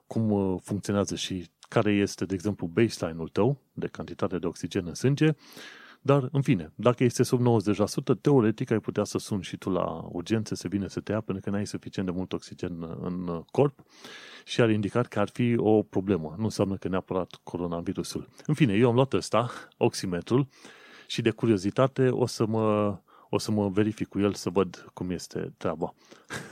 cum 0.06 0.30
uh, 0.30 0.60
funcționează 0.62 1.14
și 1.14 1.50
care 1.68 1.92
este, 1.92 2.24
de 2.24 2.34
exemplu, 2.34 2.66
baseline-ul 2.66 3.28
tău 3.28 3.60
de 3.72 3.86
cantitate 3.86 4.38
de 4.38 4.46
oxigen 4.46 4.86
în 4.86 4.94
sânge, 4.94 5.34
dar, 6.02 6.28
în 6.32 6.42
fine, 6.42 6.72
dacă 6.74 7.04
este 7.04 7.22
sub 7.22 7.40
90%, 7.40 8.20
teoretic 8.20 8.70
ai 8.70 8.78
putea 8.78 9.04
să 9.04 9.18
suni 9.18 9.42
și 9.42 9.56
tu 9.56 9.70
la 9.70 10.08
urgențe 10.08 10.54
să 10.54 10.68
vină 10.68 10.86
să 10.86 11.00
te 11.00 11.12
ia 11.12 11.20
pentru 11.20 11.44
că 11.44 11.50
n-ai 11.50 11.66
suficient 11.66 12.08
de 12.08 12.14
mult 12.14 12.32
oxigen 12.32 12.96
în 13.00 13.44
corp 13.50 13.84
și 14.44 14.60
ar 14.60 14.70
indica 14.70 15.02
că 15.02 15.20
ar 15.20 15.28
fi 15.28 15.54
o 15.56 15.82
problemă. 15.82 16.34
Nu 16.38 16.44
înseamnă 16.44 16.76
că 16.76 16.88
neapărat 16.88 17.40
coronavirusul. 17.42 18.28
În 18.46 18.54
fine, 18.54 18.74
eu 18.74 18.88
am 18.88 18.94
luat 18.94 19.12
ăsta, 19.12 19.50
oximetrul, 19.76 20.46
și 21.06 21.22
de 21.22 21.30
curiozitate 21.30 22.08
o 22.08 22.26
să 22.26 22.46
mă, 22.46 22.98
o 23.30 23.38
să 23.38 23.50
mă 23.50 23.68
verific 23.68 24.08
cu 24.08 24.18
el 24.18 24.34
să 24.34 24.50
văd 24.50 24.90
cum 24.94 25.10
este 25.10 25.52
treaba. 25.56 25.94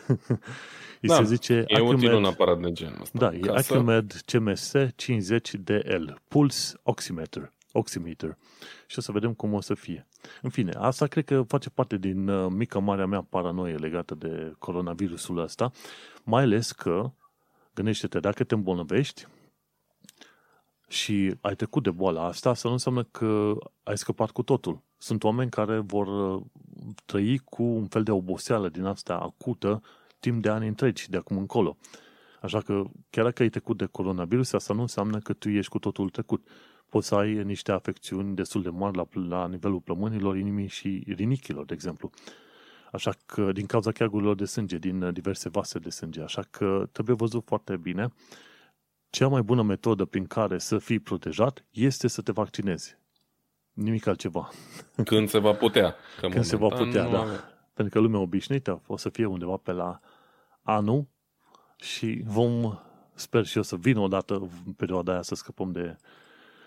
Îi 1.01 1.09
da, 1.09 1.15
se 1.15 1.25
zice 1.25 1.65
e 1.67 1.75
Acumed, 1.75 1.95
util 1.95 2.13
un 2.13 2.25
aparat 2.25 2.61
de 2.61 2.73
genul 2.73 3.01
ăsta. 3.01 3.19
Da, 3.19 3.35
e 3.35 3.59
Acumed 3.59 4.13
să... 4.13 4.39
CMS 4.39 4.73
50DL, 4.77 6.15
Pulse 6.29 6.79
Oximeter. 6.83 7.53
Oximeter. 7.73 8.37
Și 8.87 8.99
o 8.99 9.01
să 9.01 9.13
vedem 9.13 9.35
cum 9.35 9.53
o 9.53 9.61
să 9.61 9.75
fie. 9.75 10.07
În 10.43 10.51
fine, 10.51 10.73
asta 10.73 11.07
cred 11.07 11.25
că 11.25 11.43
face 11.43 11.71
parte 11.71 11.97
din 11.97 12.29
uh, 12.29 12.51
mica 12.51 12.79
marea 12.79 13.07
mea 13.07 13.27
paranoie 13.29 13.75
legată 13.75 14.15
de 14.15 14.55
coronavirusul 14.59 15.39
ăsta, 15.39 15.71
mai 16.25 16.43
ales 16.43 16.73
că, 16.73 17.11
gândește-te, 17.75 18.21
dacă 18.21 18.45
te 18.45 18.55
îmbolnăvești 18.55 19.27
și 20.89 21.35
ai 21.41 21.55
trecut 21.55 21.83
de 21.83 21.91
boala 21.91 22.25
asta, 22.25 22.55
să 22.55 22.67
nu 22.67 22.73
înseamnă 22.73 23.03
că 23.03 23.53
ai 23.83 23.99
scăpat 23.99 24.31
cu 24.31 24.43
totul. 24.43 24.81
Sunt 24.97 25.25
oameni 25.25 25.51
care 25.51 25.79
vor 25.79 26.07
uh, 26.07 26.43
trăi 27.05 27.39
cu 27.39 27.63
un 27.63 27.87
fel 27.87 28.03
de 28.03 28.11
oboseală 28.11 28.69
din 28.69 28.85
asta 28.85 29.15
acută 29.15 29.83
timp 30.21 30.43
de 30.43 30.49
ani 30.49 30.69
întregi 30.69 31.11
de 31.11 31.17
acum 31.17 31.37
încolo. 31.37 31.77
Așa 32.41 32.61
că 32.61 32.85
chiar 33.11 33.25
dacă 33.25 33.43
ai 33.43 33.49
trecut 33.49 33.77
de 33.77 33.87
coronavirus, 33.87 34.53
asta 34.53 34.75
nu 34.75 34.81
înseamnă 34.81 35.19
că 35.19 35.33
tu 35.33 35.49
ești 35.49 35.71
cu 35.71 35.79
totul 35.79 36.09
trecut. 36.09 36.49
Poți 36.89 37.07
să 37.07 37.15
ai 37.15 37.45
niște 37.45 37.73
afecțiuni 37.73 38.35
destul 38.35 38.63
de 38.63 38.69
mari 38.69 38.97
la, 38.97 39.07
la 39.29 39.49
nivelul 39.49 39.81
plămânilor, 39.81 40.37
inimii 40.37 40.67
și 40.67 41.05
rinichilor, 41.07 41.65
de 41.65 41.75
exemplu. 41.75 42.11
Așa 42.93 43.13
că, 43.27 43.53
din 43.53 43.67
cauza 43.67 43.93
cheagurilor 43.93 44.35
de 44.35 44.45
sânge, 44.45 44.79
din 44.79 45.13
diverse 45.13 45.49
vase 45.49 45.79
de 45.79 45.91
sânge. 45.91 46.23
Așa 46.23 46.43
că 46.51 46.89
trebuie 46.93 47.17
văzut 47.17 47.45
foarte 47.47 47.77
bine. 47.77 48.09
Cea 49.11 49.29
mai 49.29 49.43
bună 49.43 49.63
metodă 49.63 50.05
prin 50.05 50.27
care 50.27 50.59
să 50.59 50.79
fii 50.79 50.99
protejat 50.99 51.65
este 51.71 52.09
să 52.09 52.23
te 52.23 52.33
vaccinezi. 52.33 52.98
Nimic 53.79 54.07
altceva. 54.07 54.49
Când 55.05 55.29
se 55.29 55.39
va 55.39 55.53
putea. 55.53 55.95
Că 56.21 56.29
Când 56.29 56.45
se 56.45 56.57
va 56.57 56.69
putea, 56.69 57.09
da. 57.09 57.25
Pentru 57.75 57.95
că 57.95 58.01
lumea 58.01 58.21
obișnuită 58.21 58.83
o 58.87 58.97
să 58.97 59.09
fie 59.09 59.27
undeva 59.27 59.57
pe 59.57 59.73
la 59.73 60.01
anul 60.63 61.07
și 61.77 62.23
vom, 62.27 62.79
sper 63.15 63.45
și 63.45 63.57
eu 63.57 63.63
să 63.63 63.77
vină 63.77 64.01
odată 64.01 64.35
în 64.67 64.73
perioada 64.73 65.13
aia 65.13 65.23
să 65.23 65.35
scăpăm 65.35 65.73
de, 65.73 65.97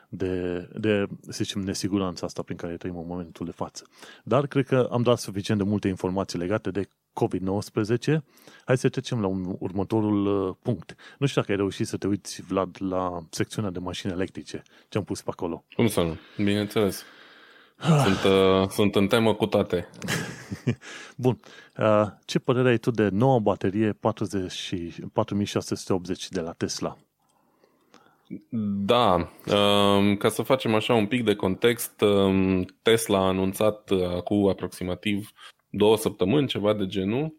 de, 0.10 0.68
de 0.80 1.06
să 1.22 1.44
zicem, 1.44 1.62
nesiguranța 1.62 2.26
asta 2.26 2.42
prin 2.42 2.58
care 2.58 2.78
trăim 2.78 2.98
în 2.98 3.08
momentul 3.08 3.46
de 3.46 3.52
față. 3.52 3.88
Dar 4.24 4.48
cred 4.48 4.66
că 4.66 4.88
am 4.92 5.02
dat 5.02 5.20
suficient 5.20 5.60
de 5.60 5.70
multe 5.70 5.88
informații 5.88 6.40
legate 6.40 6.72
de 6.72 6.88
COVID-19. 7.14 8.18
Hai 8.66 8.78
să 8.78 8.90
trecem 8.90 9.22
la 9.22 9.28
un, 9.28 9.56
următorul 9.60 10.48
uh, 10.48 10.56
punct. 10.62 10.96
Nu 11.18 11.26
știu 11.26 11.42
dacă 11.42 11.54
ai 11.54 11.58
reușit 11.58 11.88
să 11.88 11.98
te 11.98 12.08
uiți, 12.08 12.42
Vlad, 12.42 12.76
la 12.80 13.20
secțiunea 13.30 13.72
de 13.72 13.80
mașini 13.80 14.12
electrice, 14.12 14.62
ce 14.90 14.98
am 14.98 15.04
pus 15.04 15.22
pe 15.22 15.30
acolo. 15.32 15.66
Cum 15.76 15.88
să 15.88 16.02
nu? 16.02 16.18
Bineînțeles. 16.38 17.04
Sunt, 18.04 18.34
uh, 18.34 18.68
sunt 18.70 18.96
în 18.96 19.08
temă 19.08 19.34
cu 19.34 19.46
toate. 19.46 19.90
Bun. 21.16 21.40
Uh, 21.78 22.08
ce 22.26 22.40
părere 22.40 22.70
ai 22.70 22.78
tu 22.78 22.92
de 22.92 23.10
noua 23.12 23.40
baterie 23.40 23.92
40 23.92 25.00
4680 25.14 26.30
de 26.30 26.40
la 26.40 26.52
Tesla? 26.52 26.98
Da, 28.86 29.32
um, 29.56 30.16
ca 30.16 30.30
să 30.30 30.42
facem 30.42 30.74
așa 30.74 30.94
un 30.94 31.08
pic 31.08 31.24
de 31.24 31.36
context, 31.36 32.02
um, 32.02 32.66
Tesla 32.82 33.18
a 33.18 33.28
anunțat 33.28 33.90
uh, 33.90 34.04
acum 34.16 34.48
aproximativ 34.48 35.32
două 35.72 35.98
săptămâni, 35.98 36.48
ceva 36.48 36.74
de 36.74 36.86
genul, 36.86 37.36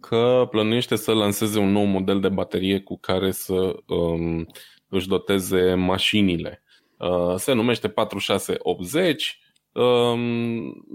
că 0.00 0.46
plănuiește 0.50 0.96
să 0.96 1.12
lanseze 1.12 1.58
un 1.58 1.72
nou 1.72 1.84
model 1.84 2.20
de 2.20 2.28
baterie 2.28 2.80
cu 2.80 2.98
care 2.98 3.30
să 3.30 3.76
um, 3.86 4.46
își 4.88 5.08
doteze 5.08 5.74
mașinile. 5.74 6.62
Uh, 6.98 7.34
se 7.36 7.52
numește 7.52 7.88
4680 7.88 9.42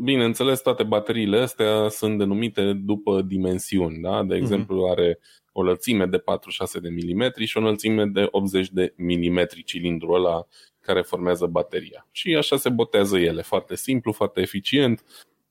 Bineînțeles, 0.03 0.61
toate 0.61 0.83
bateriile 0.83 1.39
astea 1.39 1.89
sunt 1.89 2.17
denumite 2.17 2.73
după 2.73 3.21
dimensiuni. 3.21 4.01
Da? 4.01 4.23
De 4.23 4.33
mhm. 4.33 4.43
exemplu, 4.43 4.85
are 4.85 5.19
o 5.51 5.63
lățime 5.63 6.05
de 6.05 6.17
46 6.17 6.79
de 6.79 6.89
mm 6.89 7.31
și 7.45 7.57
o 7.57 7.59
înălțime 7.59 8.05
de 8.05 8.27
80 8.31 8.69
de 8.69 8.93
mm 8.97 9.47
cilindrul 9.65 10.15
ăla 10.15 10.47
care 10.81 11.01
formează 11.01 11.45
bateria. 11.45 12.07
Și 12.11 12.35
așa 12.35 12.57
se 12.57 12.69
botează 12.69 13.17
ele, 13.17 13.41
foarte 13.41 13.75
simplu, 13.75 14.11
foarte 14.11 14.41
eficient. 14.41 15.03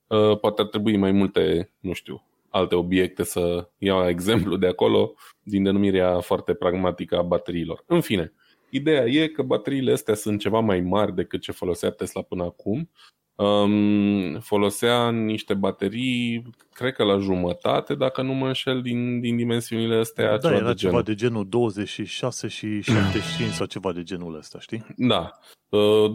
Uh, 0.06 0.38
poate 0.38 0.60
ar 0.60 0.68
trebui 0.68 0.96
mai 0.96 1.12
multe, 1.12 1.72
nu 1.80 1.92
știu, 1.92 2.24
alte 2.48 2.74
obiecte 2.74 3.24
să 3.24 3.68
iau 3.78 4.08
exemplu 4.08 4.56
de 4.56 4.66
acolo 4.66 5.14
din 5.42 5.62
denumirea 5.62 6.20
foarte 6.20 6.54
pragmatică 6.54 7.18
a 7.18 7.22
bateriilor. 7.22 7.84
În 7.86 8.00
fine, 8.00 8.32
Ideea 8.70 9.04
e 9.04 9.26
că 9.26 9.42
bateriile 9.42 9.92
astea 9.92 10.14
sunt 10.14 10.40
ceva 10.40 10.60
mai 10.60 10.80
mari 10.80 11.14
decât 11.14 11.40
ce 11.40 11.52
folosea 11.52 11.90
Tesla 11.90 12.22
până 12.22 12.44
acum. 12.44 12.90
Um, 13.34 14.40
folosea 14.40 15.10
niște 15.10 15.54
baterii, 15.54 16.50
cred 16.72 16.92
că 16.92 17.04
la 17.04 17.18
jumătate, 17.18 17.94
dacă 17.94 18.22
nu 18.22 18.32
mă 18.32 18.46
înșel, 18.46 18.82
din, 18.82 19.20
din 19.20 19.36
dimensiunile 19.36 19.96
astea. 19.96 20.38
Da, 20.38 20.54
era 20.54 20.66
de 20.66 20.74
ceva 20.74 21.02
de 21.02 21.14
genul 21.14 21.48
26 21.48 22.48
și 22.48 22.80
75 22.80 23.52
sau 23.58 23.66
ceva 23.66 23.92
de 23.92 24.02
genul 24.02 24.36
ăsta, 24.36 24.60
știi? 24.60 24.86
Da, 24.96 25.38
uh, 25.68 26.12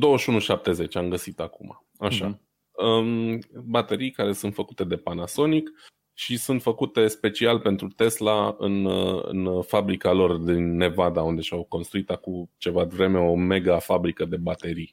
21-70 0.87 0.91
am 0.93 1.09
găsit 1.09 1.39
acum, 1.39 1.85
așa. 1.99 2.33
Mm-hmm. 2.33 2.50
Um, 2.81 3.39
baterii 3.65 4.11
care 4.11 4.33
sunt 4.33 4.53
făcute 4.53 4.83
de 4.83 4.95
Panasonic 4.95 5.71
și 6.13 6.37
sunt 6.37 6.61
făcute 6.61 7.07
special 7.07 7.59
pentru 7.59 7.87
Tesla 7.87 8.55
în, 8.59 8.85
în 9.23 9.61
fabrica 9.61 10.11
lor 10.11 10.37
din 10.37 10.75
Nevada, 10.75 11.21
unde 11.21 11.41
și-au 11.41 11.63
construit 11.63 12.09
acum 12.09 12.49
ceva 12.57 12.83
vreme 12.83 13.19
o 13.19 13.35
mega 13.35 13.77
fabrică 13.77 14.25
de 14.25 14.37
baterii. 14.37 14.91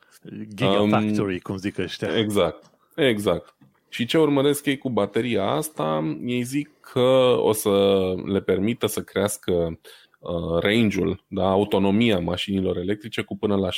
Gigafactory, 0.54 1.32
um, 1.32 1.38
cum 1.42 1.56
zic 1.56 1.78
ăștia. 1.78 2.18
Exact, 2.18 2.70
exact. 2.96 3.56
Și 3.88 4.06
ce 4.06 4.18
urmăresc 4.18 4.66
ei 4.66 4.78
cu 4.78 4.90
bateria 4.90 5.44
asta? 5.44 6.16
Ei 6.24 6.42
zic 6.42 6.70
că 6.80 7.36
o 7.40 7.52
să 7.52 8.14
le 8.24 8.40
permită 8.40 8.86
să 8.86 9.02
crească 9.02 9.78
uh, 10.18 10.60
range-ul, 10.60 11.24
da, 11.26 11.48
autonomia 11.48 12.18
mașinilor 12.18 12.76
electrice 12.76 13.22
cu 13.22 13.36
până 13.36 13.56
la 13.56 13.68
16%. 13.68 13.70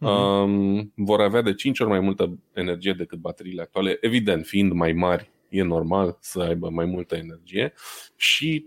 Mm-hmm. 0.00 0.42
Um, 0.42 0.92
vor 0.96 1.20
avea 1.20 1.42
de 1.42 1.54
5 1.54 1.80
ori 1.80 1.90
mai 1.90 2.00
multă 2.00 2.38
energie 2.52 2.92
decât 2.92 3.18
bateriile 3.18 3.62
actuale, 3.62 3.98
evident, 4.00 4.46
fiind 4.46 4.72
mai 4.72 4.92
mari 4.92 5.30
e 5.48 5.62
normal 5.62 6.18
să 6.20 6.40
aibă 6.40 6.70
mai 6.70 6.84
multă 6.84 7.16
energie 7.16 7.72
și, 8.16 8.64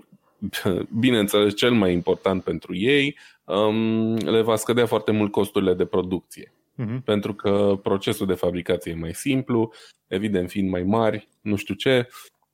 bineînțeles, 1.00 1.56
cel 1.56 1.72
mai 1.72 1.94
important 1.94 2.44
pentru 2.44 2.76
ei, 2.76 3.18
um, 3.46 4.16
le 4.16 4.42
va 4.42 4.56
scădea 4.56 4.86
foarte 4.86 5.12
mult 5.12 5.32
costurile 5.32 5.74
de 5.74 5.86
producție. 5.86 6.54
Uh-huh. 6.54 7.04
Pentru 7.06 7.34
că 7.34 7.80
procesul 7.84 8.28
de 8.28 8.34
fabricație 8.34 8.92
e 8.92 8.96
mai 8.96 9.14
simplu, 9.14 9.72
evident 10.08 10.50
fiind 10.50 10.70
mai 10.70 10.84
mari, 10.84 11.28
nu 11.42 11.56
știu 11.56 11.74
ce, 11.74 12.08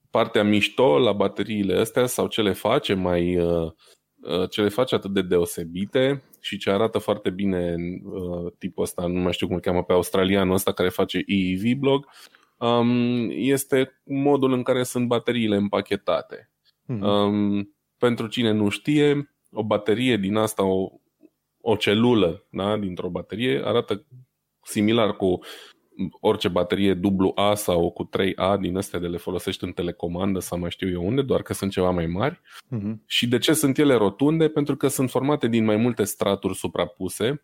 partea 0.10 0.44
mișto 0.44 1.00
la 1.00 1.12
bateriile 1.12 1.80
astea 1.80 2.06
sau 2.06 2.28
ce 2.28 2.42
le 2.42 2.54
face 2.54 2.94
mai 2.94 3.38
uh, 3.38 3.72
uh, 4.22 4.50
ce 4.50 4.62
le 4.62 4.70
face 4.70 4.96
atât 4.96 5.14
de 5.14 5.22
deosebite 5.22 6.24
și 6.48 6.58
ce 6.58 6.70
arată 6.70 6.98
foarte 6.98 7.30
bine 7.30 7.76
uh, 8.04 8.52
tipul 8.58 8.84
ăsta, 8.84 9.08
nu 9.08 9.20
mai 9.20 9.34
știu 9.34 9.48
cum 9.48 9.56
îl 9.56 9.62
cheamă 9.62 9.84
pe 9.84 9.94
australianul 9.94 10.54
ăsta 10.54 10.72
care 10.74 10.90
face 10.90 11.24
EEV 11.26 11.78
blog, 11.78 12.08
um, 12.58 13.30
este 13.30 14.02
modul 14.04 14.54
în 14.54 14.64
care 14.64 14.84
sunt 14.84 15.08
bateriile 15.08 15.56
împachetate. 15.56 16.52
Mm-hmm. 16.94 17.02
Um, 17.02 17.76
pentru 17.98 18.28
cine 18.28 18.52
nu 18.52 18.70
știe, 18.70 19.36
o 19.52 19.64
baterie 19.64 20.18
din 20.18 20.36
asta, 20.36 20.64
o, 20.64 20.90
o 21.62 21.76
celulă 21.76 22.48
da, 22.50 22.78
dintr-o 22.78 23.10
baterie 23.10 23.62
arată 23.66 24.06
similar 24.64 25.16
cu 25.16 25.40
orice 26.20 26.48
baterie 26.48 27.00
AA 27.36 27.56
sau 27.56 27.92
cu 27.92 28.10
3A 28.10 28.60
din 28.60 28.78
astea 28.78 29.00
de 29.00 29.08
le 29.08 29.18
folosești 29.18 29.64
în 29.64 29.72
telecomandă 29.72 30.40
sau 30.40 30.60
mai 30.60 30.70
știu 30.70 30.90
eu 30.90 31.06
unde, 31.08 31.22
doar 31.22 31.42
că 31.42 31.54
sunt 31.54 31.72
ceva 31.72 31.90
mai 31.90 32.06
mari. 32.06 32.42
Uh-huh. 32.76 32.96
Și 33.06 33.28
de 33.28 33.38
ce 33.38 33.54
sunt 33.54 33.78
ele 33.78 33.94
rotunde? 33.94 34.50
Pentru 34.50 34.76
că 34.76 34.88
sunt 34.88 35.10
formate 35.10 35.48
din 35.48 35.66
mai 35.66 35.76
multe 35.76 36.04
straturi 36.04 36.56
suprapuse, 36.56 37.44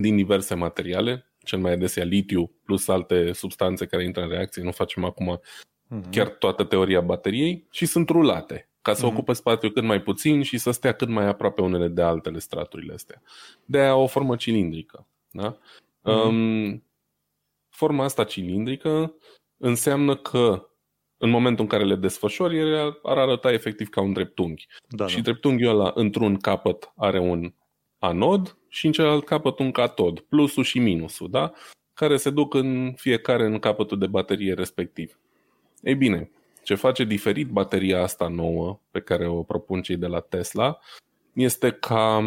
din 0.00 0.16
diverse 0.16 0.54
materiale, 0.54 1.26
cel 1.44 1.58
mai 1.58 1.72
adesea 1.72 2.04
litiu 2.04 2.50
plus 2.64 2.88
alte 2.88 3.32
substanțe 3.32 3.86
care 3.86 4.04
intră 4.04 4.22
în 4.22 4.28
reacție, 4.28 4.62
nu 4.62 4.70
facem 4.70 5.04
acum 5.04 5.40
uh-huh. 5.40 6.10
chiar 6.10 6.28
toată 6.28 6.64
teoria 6.64 7.00
bateriei, 7.00 7.66
și 7.70 7.86
sunt 7.86 8.08
rulate 8.08 8.68
ca 8.82 8.94
să 8.94 9.06
uh-huh. 9.06 9.10
ocupe 9.10 9.32
spațiu 9.32 9.70
cât 9.70 9.84
mai 9.84 10.00
puțin 10.00 10.42
și 10.42 10.58
să 10.58 10.70
stea 10.70 10.92
cât 10.92 11.08
mai 11.08 11.26
aproape 11.26 11.62
unele 11.62 11.88
de 11.88 12.02
altele 12.02 12.38
straturile 12.38 12.92
astea. 12.92 13.22
De 13.64 13.78
aia 13.78 13.94
o 13.94 14.06
formă 14.06 14.36
cilindrică. 14.36 15.06
Da? 15.30 15.56
Uh-huh. 15.56 16.26
Um, 16.26 16.82
forma 17.80 18.04
asta 18.04 18.24
cilindrică 18.24 19.14
înseamnă 19.56 20.16
că 20.16 20.68
în 21.16 21.30
momentul 21.30 21.64
în 21.64 21.70
care 21.70 21.84
le 21.84 21.94
desfășori, 21.94 22.58
ele 22.58 22.98
ar 23.02 23.18
arăta 23.18 23.52
efectiv 23.52 23.88
ca 23.88 24.00
un 24.00 24.12
dreptunghi. 24.12 24.66
Da, 24.88 25.06
și 25.06 25.16
da. 25.16 25.22
dreptunghiul 25.22 25.70
ăla, 25.70 25.92
într-un 25.94 26.36
capăt, 26.36 26.92
are 26.96 27.18
un 27.18 27.52
anod 27.98 28.56
și 28.68 28.86
în 28.86 28.92
celălalt 28.92 29.24
capăt 29.24 29.58
un 29.58 29.70
catod, 29.70 30.20
plusul 30.20 30.64
și 30.64 30.78
minusul, 30.78 31.30
da? 31.30 31.52
care 31.94 32.16
se 32.16 32.30
duc 32.30 32.54
în 32.54 32.92
fiecare 32.96 33.44
în 33.44 33.58
capătul 33.58 33.98
de 33.98 34.06
baterie 34.06 34.54
respectiv. 34.54 35.18
Ei 35.82 35.94
bine, 35.94 36.30
ce 36.62 36.74
face 36.74 37.04
diferit 37.04 37.48
bateria 37.48 38.02
asta 38.02 38.28
nouă 38.28 38.80
pe 38.90 39.00
care 39.00 39.28
o 39.28 39.42
propun 39.42 39.82
cei 39.82 39.96
de 39.96 40.06
la 40.06 40.20
Tesla 40.20 40.78
este 41.32 41.70
ca, 41.70 42.20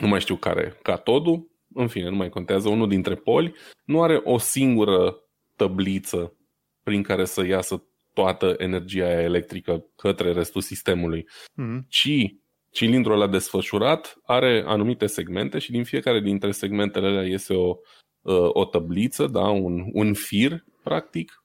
nu 0.00 0.08
mai 0.08 0.20
știu 0.20 0.36
care, 0.36 0.78
catodul 0.82 1.49
în 1.74 1.88
fine, 1.88 2.08
nu 2.08 2.16
mai 2.16 2.28
contează, 2.28 2.68
unul 2.68 2.88
dintre 2.88 3.14
poli, 3.14 3.54
nu 3.84 4.02
are 4.02 4.20
o 4.24 4.38
singură 4.38 5.16
tăbliță 5.56 6.34
prin 6.82 7.02
care 7.02 7.24
să 7.24 7.46
iasă 7.46 7.84
toată 8.12 8.54
energia 8.58 9.04
aia 9.04 9.20
electrică 9.20 9.84
către 9.96 10.32
restul 10.32 10.60
sistemului, 10.60 11.28
mm-hmm. 11.28 11.88
ci 11.88 12.34
cilindrul 12.70 13.14
ăla 13.14 13.26
desfășurat 13.26 14.18
are 14.22 14.64
anumite 14.66 15.06
segmente 15.06 15.58
și 15.58 15.70
din 15.70 15.84
fiecare 15.84 16.20
dintre 16.20 16.50
segmentele 16.50 17.06
alea 17.06 17.26
iese 17.26 17.54
o, 17.54 17.76
uh, 18.20 18.48
o 18.52 18.64
tăbliță, 18.64 19.26
da, 19.26 19.48
un, 19.48 19.84
un 19.92 20.14
fir, 20.14 20.64
practic, 20.82 21.44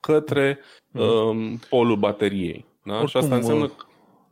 către 0.00 0.58
mm-hmm. 0.58 1.00
um, 1.00 1.58
polul 1.68 1.96
bateriei. 1.96 2.64
Da? 2.84 2.92
Oricum, 2.92 3.08
și 3.08 3.16
asta 3.16 3.34
înseamnă 3.34 3.64
uh, 3.64 3.85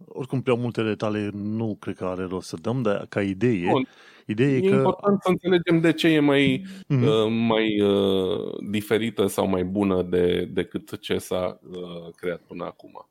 oricum 0.07 0.43
prea 0.43 0.55
multe 0.55 0.83
detalii 0.83 1.31
nu 1.33 1.77
cred 1.81 1.97
că 1.97 2.05
are 2.05 2.25
rost 2.25 2.49
să 2.49 2.57
dăm, 2.63 2.83
dar 2.83 3.07
ca 3.09 3.23
idee, 3.23 3.71
Bun. 3.71 3.89
Ideea 4.27 4.49
e, 4.49 4.57
e 4.57 4.69
că... 4.69 4.75
important 4.75 5.23
să 5.23 5.29
înțelegem 5.29 5.81
de 5.81 5.93
ce 5.93 6.09
e 6.09 6.21
mai, 6.21 6.65
mm-hmm. 6.67 7.07
uh, 7.07 7.27
mai 7.29 7.81
uh, 7.81 8.55
diferită 8.71 9.27
sau 9.27 9.47
mai 9.47 9.65
bună 9.65 10.03
de, 10.03 10.45
decât 10.45 11.01
ce 11.01 11.19
s-a 11.19 11.61
uh, 11.71 12.15
creat 12.17 12.41
până 12.41 12.65
acum. 12.65 13.09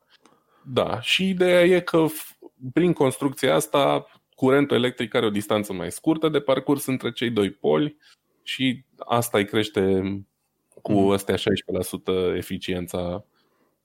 Da, 0.61 1.01
și 1.01 1.29
ideea 1.29 1.63
e 1.63 1.79
că 1.79 2.05
prin 2.73 2.93
construcția 2.93 3.55
asta 3.55 4.05
curentul 4.35 4.77
electric 4.77 5.13
are 5.13 5.25
o 5.25 5.29
distanță 5.29 5.73
mai 5.73 5.91
scurtă 5.91 6.29
de 6.29 6.39
parcurs 6.39 6.85
între 6.85 7.11
cei 7.11 7.29
doi 7.29 7.51
poli 7.51 7.97
și 8.43 8.83
asta 8.97 9.37
îi 9.37 9.45
crește 9.45 10.01
cu 10.81 10.91
mm. 10.91 11.11
astea 11.11 11.35
16% 11.35 12.35
eficiența 12.35 13.25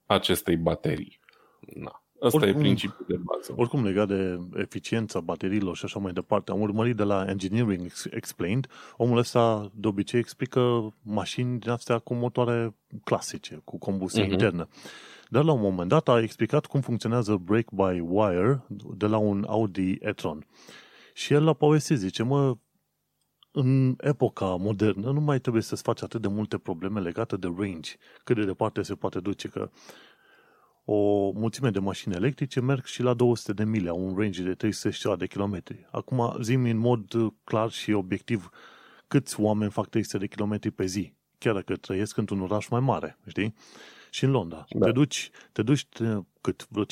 acestei 0.06 0.56
baterii. 0.56 1.20
Na. 1.60 2.02
Asta 2.20 2.38
oricum, 2.38 2.60
e 2.60 2.62
principiul 2.62 3.04
de 3.08 3.16
bază. 3.16 3.52
Oricum, 3.56 3.84
legat 3.84 4.08
de 4.08 4.40
eficiența 4.54 5.20
bateriilor 5.20 5.76
și 5.76 5.84
așa 5.84 5.98
mai 5.98 6.12
departe, 6.12 6.50
am 6.50 6.60
urmărit 6.60 6.96
de 6.96 7.02
la 7.02 7.24
Engineering 7.28 7.92
Explained, 8.10 8.66
omul 8.96 9.18
ăsta 9.18 9.70
de 9.74 9.86
obicei 9.86 10.20
explică 10.20 10.94
mașini 11.02 11.58
din 11.58 11.70
astea 11.70 11.98
cu 11.98 12.14
motoare 12.14 12.74
clasice, 13.04 13.60
cu 13.64 13.78
combustie 13.78 14.26
uh-huh. 14.26 14.30
internă. 14.30 14.68
Dar 15.28 15.44
la 15.44 15.52
un 15.52 15.60
moment 15.60 15.88
dat 15.88 16.08
a 16.08 16.20
explicat 16.20 16.66
cum 16.66 16.80
funcționează 16.80 17.36
brake-by-wire 17.36 18.66
de 18.96 19.06
la 19.06 19.16
un 19.16 19.44
Audi 19.48 19.96
e-tron. 20.00 20.46
Și 21.14 21.32
el 21.32 21.44
la 21.44 21.52
povestit, 21.52 21.96
zice, 21.96 22.22
mă, 22.22 22.56
în 23.50 23.94
epoca 23.98 24.46
modernă 24.46 25.10
nu 25.10 25.20
mai 25.20 25.40
trebuie 25.40 25.62
să-ți 25.62 25.82
faci 25.82 26.02
atât 26.02 26.20
de 26.20 26.28
multe 26.28 26.58
probleme 26.58 27.00
legate 27.00 27.36
de 27.36 27.52
range, 27.56 27.92
cât 28.24 28.36
de 28.36 28.44
departe 28.44 28.82
se 28.82 28.94
poate 28.94 29.20
duce, 29.20 29.48
că 29.48 29.70
o 30.90 31.30
mulțime 31.30 31.70
de 31.70 31.78
mașini 31.78 32.14
electrice 32.14 32.60
merg 32.60 32.84
și 32.84 33.02
la 33.02 33.14
200 33.14 33.52
de 33.52 33.64
mile, 33.64 33.90
un 33.90 34.14
range 34.16 34.42
de 34.42 34.54
300 34.54 35.14
de 35.18 35.26
kilometri. 35.26 35.86
Acum 35.90 36.36
zim 36.40 36.64
în 36.64 36.76
mod 36.76 37.14
clar 37.44 37.70
și 37.70 37.92
obiectiv 37.92 38.50
câți 39.08 39.40
oameni 39.40 39.70
fac 39.70 39.88
300 39.88 40.18
de 40.18 40.26
kilometri 40.26 40.70
pe 40.70 40.86
zi, 40.86 41.12
chiar 41.38 41.54
dacă 41.54 41.76
trăiesc 41.76 42.16
într-un 42.16 42.40
oraș 42.40 42.68
mai 42.68 42.80
mare, 42.80 43.18
știi? 43.26 43.54
Și 44.10 44.24
în 44.24 44.30
Londra. 44.30 44.64
Da. 44.68 44.86
Te 44.86 44.92
duci, 44.92 45.30
te 45.52 45.62
duci 45.62 45.86
cât 46.40 46.66
vreo 46.68 46.84
15-20 46.84 46.86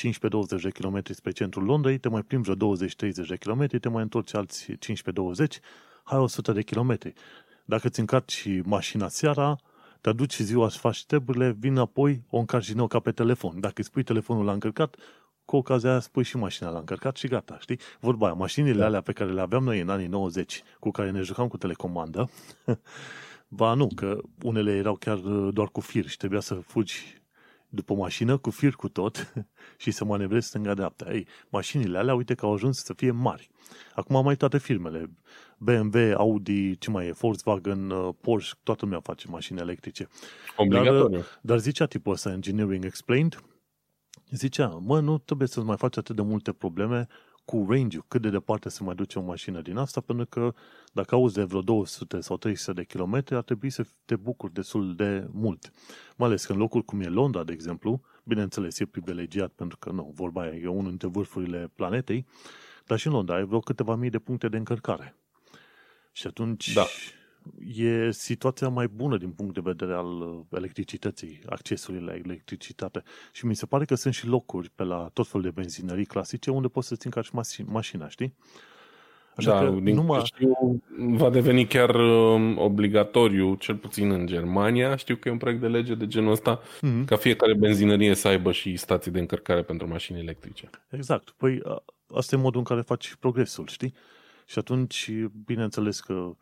de 0.62 0.70
kilometri 0.70 1.14
spre 1.14 1.30
centrul 1.30 1.64
Londrei, 1.64 1.98
te 1.98 2.08
mai 2.08 2.22
plimbi 2.22 2.50
vreo 2.50 2.76
20-30 2.76 3.26
de 3.28 3.36
kilometri, 3.36 3.78
te 3.78 3.88
mai 3.88 4.02
întorci 4.02 4.34
alți 4.34 4.72
15-20, 4.72 4.76
hai 6.04 6.18
100 6.18 6.52
de 6.52 6.62
kilometri. 6.62 7.12
Dacă 7.64 7.88
ți 7.88 8.00
încarci 8.00 8.48
mașina 8.64 9.08
seara, 9.08 9.58
te 10.06 10.12
aduci 10.12 10.38
ziua 10.38 10.68
și 10.68 10.78
faci 10.78 11.06
treburile, 11.06 11.56
vin 11.58 11.76
apoi, 11.76 12.22
o 12.30 12.38
încarci 12.38 12.66
din 12.66 12.76
nou 12.76 12.86
ca 12.86 13.00
pe 13.00 13.12
telefon. 13.12 13.60
Dacă 13.60 13.74
îți 13.76 13.86
spui 13.86 14.02
telefonul 14.02 14.44
la 14.44 14.52
încărcat, 14.52 14.96
cu 15.44 15.56
ocazia 15.56 15.90
aia 15.90 16.00
spui 16.00 16.24
și 16.24 16.36
mașina 16.36 16.70
la 16.70 16.78
încărcat 16.78 17.16
și 17.16 17.28
gata, 17.28 17.58
știi? 17.60 17.78
Vorba 18.00 18.26
aia, 18.26 18.34
mașinile 18.34 18.78
da. 18.78 18.84
alea 18.84 19.00
pe 19.00 19.12
care 19.12 19.32
le 19.32 19.40
aveam 19.40 19.64
noi 19.64 19.80
în 19.80 19.88
anii 19.88 20.06
90, 20.06 20.62
cu 20.78 20.90
care 20.90 21.10
ne 21.10 21.20
jucam 21.20 21.48
cu 21.48 21.56
telecomandă, 21.56 22.30
ba 23.58 23.74
nu, 23.74 23.88
că 23.94 24.18
unele 24.42 24.76
erau 24.76 24.94
chiar 24.94 25.18
uh, 25.18 25.54
doar 25.54 25.68
cu 25.68 25.80
fir 25.80 26.08
și 26.08 26.16
trebuia 26.16 26.40
să 26.40 26.54
fugi 26.54 27.22
după 27.76 27.94
mașină 27.94 28.36
cu 28.36 28.50
fir 28.50 28.74
cu 28.74 28.88
tot 28.88 29.32
și 29.82 29.90
să 29.90 30.04
manevrezi 30.04 30.46
stânga-dreapta. 30.46 31.12
Ei, 31.12 31.26
mașinile 31.48 31.98
alea, 31.98 32.14
uite 32.14 32.34
că 32.34 32.46
au 32.46 32.52
ajuns 32.52 32.78
să 32.78 32.92
fie 32.92 33.10
mari. 33.10 33.50
Acum 33.94 34.24
mai 34.24 34.36
toate 34.36 34.58
firmele, 34.58 35.10
BMW, 35.58 36.14
Audi, 36.16 36.78
ce 36.78 36.90
mai 36.90 37.06
e, 37.06 37.12
Volkswagen, 37.12 37.90
uh, 37.90 38.14
Porsche, 38.20 38.58
toată 38.62 38.84
lumea 38.84 39.00
face 39.00 39.28
mașini 39.28 39.60
electrice. 39.60 40.08
Obligatoriu. 40.56 41.08
Dar, 41.08 41.18
uh, 41.18 41.24
dar 41.40 41.58
zicea 41.58 41.86
tipul 41.86 42.12
ăsta, 42.12 42.30
Engineering 42.30 42.84
Explained, 42.84 43.44
zicea, 44.30 44.66
mă, 44.66 45.00
nu 45.00 45.18
trebuie 45.18 45.48
să 45.48 45.62
mai 45.62 45.76
faci 45.76 45.96
atât 45.96 46.16
de 46.16 46.22
multe 46.22 46.52
probleme 46.52 47.06
cu 47.46 47.66
range 47.68 47.98
cât 48.08 48.22
de 48.22 48.30
departe 48.30 48.68
se 48.68 48.82
mai 48.82 48.94
duce 48.94 49.18
o 49.18 49.22
mașină 49.22 49.60
din 49.60 49.76
asta, 49.76 50.00
pentru 50.00 50.26
că 50.26 50.54
dacă 50.92 51.14
auzi 51.14 51.34
de 51.34 51.42
vreo 51.42 51.60
200 51.60 52.20
sau 52.20 52.36
300 52.36 52.72
de 52.72 52.84
kilometri, 52.84 53.34
ar 53.34 53.42
trebui 53.42 53.70
să 53.70 53.86
te 54.04 54.16
bucuri 54.16 54.52
destul 54.52 54.94
de 54.94 55.28
mult. 55.30 55.72
Mai 56.16 56.28
ales 56.28 56.44
că 56.44 56.52
în 56.52 56.58
locuri 56.58 56.84
cum 56.84 57.00
e 57.00 57.08
Londra, 57.08 57.44
de 57.44 57.52
exemplu, 57.52 58.00
bineînțeles, 58.24 58.78
e 58.78 58.86
privilegiat 58.86 59.50
pentru 59.50 59.78
că, 59.78 59.90
nu, 59.90 60.12
vorba 60.14 60.42
aia 60.42 60.54
e 60.54 60.66
unul 60.66 60.88
dintre 60.88 61.08
vârfurile 61.08 61.70
planetei, 61.74 62.26
dar 62.86 62.98
și 62.98 63.06
în 63.06 63.12
Londra 63.12 63.34
ai 63.34 63.44
vreo 63.44 63.60
câteva 63.60 63.94
mii 63.94 64.10
de 64.10 64.18
puncte 64.18 64.48
de 64.48 64.56
încărcare. 64.56 65.16
Și 66.12 66.26
atunci 66.26 66.72
da. 66.72 66.86
E 67.74 68.10
situația 68.10 68.68
mai 68.68 68.86
bună 68.86 69.16
din 69.16 69.30
punct 69.30 69.54
de 69.54 69.60
vedere 69.64 69.92
al 69.92 70.20
uh, 70.20 70.40
electricității, 70.50 71.40
accesului 71.46 72.00
la 72.00 72.14
electricitate. 72.14 73.02
Și 73.32 73.46
mi 73.46 73.56
se 73.56 73.66
pare 73.66 73.84
că 73.84 73.94
sunt 73.94 74.14
și 74.14 74.26
locuri 74.26 74.70
pe 74.74 74.82
la 74.82 75.10
tot 75.12 75.26
felul 75.26 75.46
de 75.46 75.60
benzinării 75.60 76.04
clasice 76.04 76.50
unde 76.50 76.68
poți 76.68 76.88
să-ți 76.88 77.06
încarci 77.06 77.30
mașina, 77.64 78.08
știi? 78.08 78.34
Așa 79.36 79.50
da, 79.50 79.58
că 79.58 79.78
din 79.82 79.94
numai... 79.94 80.24
știu, 80.24 80.82
va 80.96 81.30
deveni 81.30 81.66
chiar 81.66 81.94
um, 81.94 82.58
obligatoriu, 82.58 83.54
cel 83.54 83.76
puțin 83.76 84.10
în 84.10 84.26
Germania. 84.26 84.96
Știu 84.96 85.16
că 85.16 85.28
e 85.28 85.32
un 85.32 85.38
proiect 85.38 85.60
de 85.60 85.68
lege 85.68 85.94
de 85.94 86.06
genul 86.06 86.30
ăsta, 86.30 86.60
mm-hmm. 86.60 87.04
ca 87.04 87.16
fiecare 87.16 87.54
benzinărie 87.54 88.14
să 88.14 88.28
aibă 88.28 88.52
și 88.52 88.76
stații 88.76 89.10
de 89.10 89.18
încărcare 89.18 89.62
pentru 89.62 89.88
mașini 89.88 90.18
electrice. 90.18 90.70
Exact. 90.90 91.30
Păi 91.30 91.62
asta 92.14 92.36
e 92.36 92.38
modul 92.38 92.58
în 92.58 92.64
care 92.64 92.80
faci 92.80 93.14
progresul, 93.14 93.66
știi? 93.66 93.94
Și 94.46 94.58
atunci, 94.58 95.10
bineînțeles 95.44 96.00
că 96.00 96.36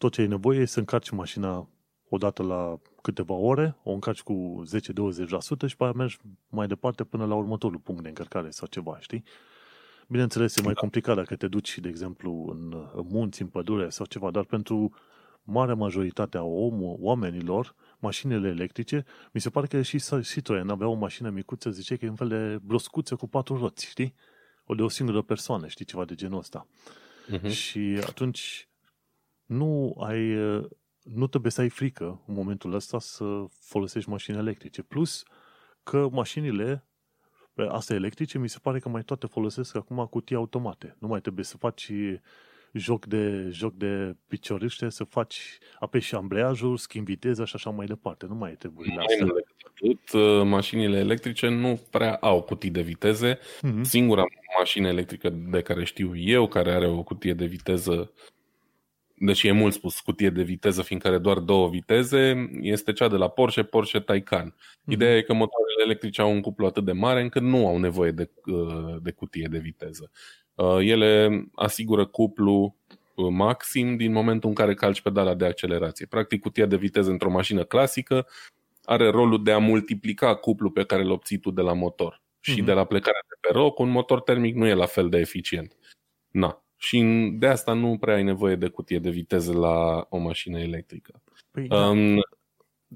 tot 0.00 0.12
ce 0.12 0.20
ai 0.20 0.26
nevoie 0.26 0.60
e 0.60 0.64
să 0.64 0.78
încarci 0.78 1.10
mașina 1.10 1.68
odată 2.08 2.42
la 2.42 2.78
câteva 3.02 3.34
ore, 3.34 3.76
o 3.82 3.92
încarci 3.92 4.22
cu 4.22 4.62
10-20% 4.66 5.66
și 5.66 5.76
pe 5.76 5.84
aia 5.84 5.92
mergi 5.92 6.16
mai 6.48 6.66
departe 6.66 7.04
până 7.04 7.26
la 7.26 7.34
următorul 7.34 7.78
punct 7.78 8.02
de 8.02 8.08
încărcare 8.08 8.50
sau 8.50 8.66
ceva, 8.66 8.98
știi? 9.00 9.24
Bineînțeles, 10.08 10.56
e 10.56 10.62
mai 10.62 10.72
da. 10.72 10.80
complicat 10.80 11.16
dacă 11.16 11.36
te 11.36 11.48
duci, 11.48 11.78
de 11.78 11.88
exemplu, 11.88 12.46
în, 12.50 12.88
în 12.94 13.06
munți, 13.08 13.42
în 13.42 13.48
pădure 13.48 13.88
sau 13.88 14.06
ceva, 14.06 14.30
dar 14.30 14.44
pentru 14.44 14.94
marea 15.42 15.74
majoritate 15.74 16.36
a 16.36 16.42
om, 16.42 16.80
oamenilor, 16.82 17.74
mașinile 17.98 18.48
electrice, 18.48 19.04
mi 19.32 19.40
se 19.40 19.50
pare 19.50 19.66
că 19.66 19.82
și 19.82 20.02
Citroen 20.22 20.68
avea 20.68 20.88
o 20.88 20.94
mașină 20.94 21.30
micuță, 21.30 21.70
zice 21.70 21.96
că 21.96 22.04
e 22.04 22.08
un 22.08 22.14
fel 22.14 22.28
de 22.28 22.58
broscuță 22.62 23.16
cu 23.16 23.28
patru 23.28 23.56
roți, 23.56 23.86
știi? 23.86 24.14
O 24.64 24.74
de 24.74 24.82
o 24.82 24.88
singură 24.88 25.22
persoană, 25.22 25.66
știi, 25.66 25.84
ceva 25.84 26.04
de 26.04 26.14
genul 26.14 26.38
ăsta. 26.38 26.66
Uh-huh. 27.30 27.50
Și 27.50 27.98
atunci 28.06 28.69
nu 29.50 29.96
ai, 30.00 30.34
nu 31.02 31.26
trebuie 31.26 31.52
să 31.52 31.60
ai 31.60 31.68
frică 31.68 32.22
în 32.26 32.34
momentul 32.34 32.74
ăsta 32.74 32.98
să 32.98 33.44
folosești 33.60 34.10
mașini 34.10 34.36
electrice. 34.36 34.82
Plus 34.82 35.22
că 35.82 36.08
mașinile 36.12 36.84
astea 37.68 37.96
electrice 37.96 38.38
mi 38.38 38.48
se 38.48 38.58
pare 38.62 38.78
că 38.78 38.88
mai 38.88 39.02
toate 39.02 39.26
folosesc 39.26 39.76
acum 39.76 40.06
cutii 40.10 40.36
automate. 40.36 40.96
Nu 40.98 41.08
mai 41.08 41.20
trebuie 41.20 41.44
să 41.44 41.56
faci 41.56 41.92
joc 42.72 43.06
de, 43.06 43.48
joc 43.50 43.74
de 43.74 44.16
picioriște, 44.26 44.88
să 44.88 45.04
faci, 45.04 45.58
apeși 45.78 46.14
ambreiajul, 46.14 46.76
schimbi 46.76 47.12
viteza 47.12 47.44
și 47.44 47.54
așa 47.54 47.70
mai 47.70 47.86
departe. 47.86 48.26
Nu 48.28 48.34
mai 48.34 48.52
trebuie 48.52 48.94
la 48.96 49.02
asta. 49.02 49.26
Atât, 49.64 50.12
uh, 50.12 50.42
mașinile 50.44 50.98
electrice 50.98 51.48
nu 51.48 51.80
prea 51.90 52.14
au 52.14 52.42
cutii 52.42 52.70
de 52.70 52.82
viteze. 52.82 53.38
Mm-hmm. 53.38 53.82
Singura 53.82 54.24
mașină 54.58 54.88
electrică 54.88 55.28
de 55.28 55.62
care 55.62 55.84
știu 55.84 56.16
eu, 56.16 56.48
care 56.48 56.72
are 56.72 56.86
o 56.86 57.02
cutie 57.02 57.34
de 57.34 57.46
viteză 57.46 58.12
deci 59.22 59.42
e 59.42 59.52
mult 59.52 59.72
spus 59.72 60.00
cutie 60.00 60.30
de 60.30 60.42
viteză, 60.42 60.82
fiindcă 60.82 61.08
are 61.08 61.18
doar 61.18 61.38
două 61.38 61.68
viteze, 61.68 62.50
este 62.60 62.92
cea 62.92 63.08
de 63.08 63.16
la 63.16 63.28
Porsche, 63.28 63.62
Porsche 63.62 64.00
Taycan. 64.00 64.54
Mm-hmm. 64.54 64.92
Ideea 64.92 65.16
e 65.16 65.22
că 65.22 65.32
motoarele 65.32 65.82
electrice 65.84 66.20
au 66.20 66.32
un 66.32 66.40
cuplu 66.40 66.66
atât 66.66 66.84
de 66.84 66.92
mare 66.92 67.20
încât 67.20 67.42
nu 67.42 67.66
au 67.66 67.78
nevoie 67.78 68.10
de, 68.10 68.30
uh, 68.46 68.96
de 69.02 69.10
cutie 69.10 69.48
de 69.50 69.58
viteză. 69.58 70.10
Uh, 70.54 70.76
ele 70.80 71.44
asigură 71.54 72.06
cuplu 72.06 72.76
uh, 73.14 73.26
maxim 73.30 73.96
din 73.96 74.12
momentul 74.12 74.48
în 74.48 74.54
care 74.54 74.74
calci 74.74 75.00
pedala 75.00 75.34
de 75.34 75.44
accelerație. 75.44 76.06
Practic, 76.06 76.40
cutia 76.40 76.66
de 76.66 76.76
viteză 76.76 77.10
într-o 77.10 77.30
mașină 77.30 77.64
clasică 77.64 78.26
are 78.84 79.10
rolul 79.10 79.42
de 79.42 79.52
a 79.52 79.58
multiplica 79.58 80.34
cuplu 80.34 80.70
pe 80.70 80.84
care 80.84 81.02
îl 81.02 81.10
obții 81.10 81.38
tu 81.38 81.50
de 81.50 81.60
la 81.60 81.72
motor. 81.72 82.22
Și 82.40 82.62
mm-hmm. 82.62 82.64
de 82.64 82.72
la 82.72 82.84
plecarea 82.84 83.20
de 83.28 83.48
pe 83.48 83.58
roc, 83.58 83.78
un 83.78 83.90
motor 83.90 84.20
termic 84.20 84.54
nu 84.54 84.66
e 84.66 84.74
la 84.74 84.86
fel 84.86 85.08
de 85.08 85.18
eficient. 85.18 85.76
Na. 86.30 86.64
Și 86.80 87.28
de 87.38 87.46
asta 87.46 87.72
nu 87.72 87.96
prea 87.98 88.14
ai 88.14 88.22
nevoie 88.22 88.54
de 88.54 88.68
cutie 88.68 88.98
de 88.98 89.10
viteză 89.10 89.52
la 89.52 90.06
o 90.08 90.18
mașină 90.18 90.58
electrică. 90.60 91.22
Păi, 91.50 91.62
um, 91.62 92.14
da 92.14 92.20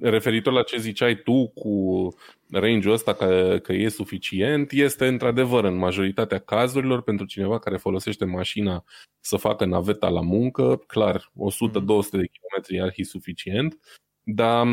referitor 0.00 0.52
la 0.52 0.62
ce 0.62 0.78
ziceai 0.78 1.16
tu 1.16 1.48
cu 1.48 2.08
range-ul 2.50 2.94
ăsta 2.94 3.14
că, 3.14 3.58
că 3.62 3.72
e 3.72 3.88
suficient, 3.88 4.72
este 4.72 5.06
într-adevăr 5.06 5.64
în 5.64 5.76
majoritatea 5.76 6.38
cazurilor 6.38 7.02
pentru 7.02 7.26
cineva 7.26 7.58
care 7.58 7.76
folosește 7.76 8.24
mașina 8.24 8.84
să 9.20 9.36
facă 9.36 9.64
naveta 9.64 10.08
la 10.08 10.20
muncă, 10.20 10.82
clar, 10.86 11.32
100-200 11.32 12.10
de 12.10 12.26
kilometri 12.26 12.80
ar 12.80 12.92
fi 12.92 13.02
suficient, 13.02 13.78
dar 14.22 14.66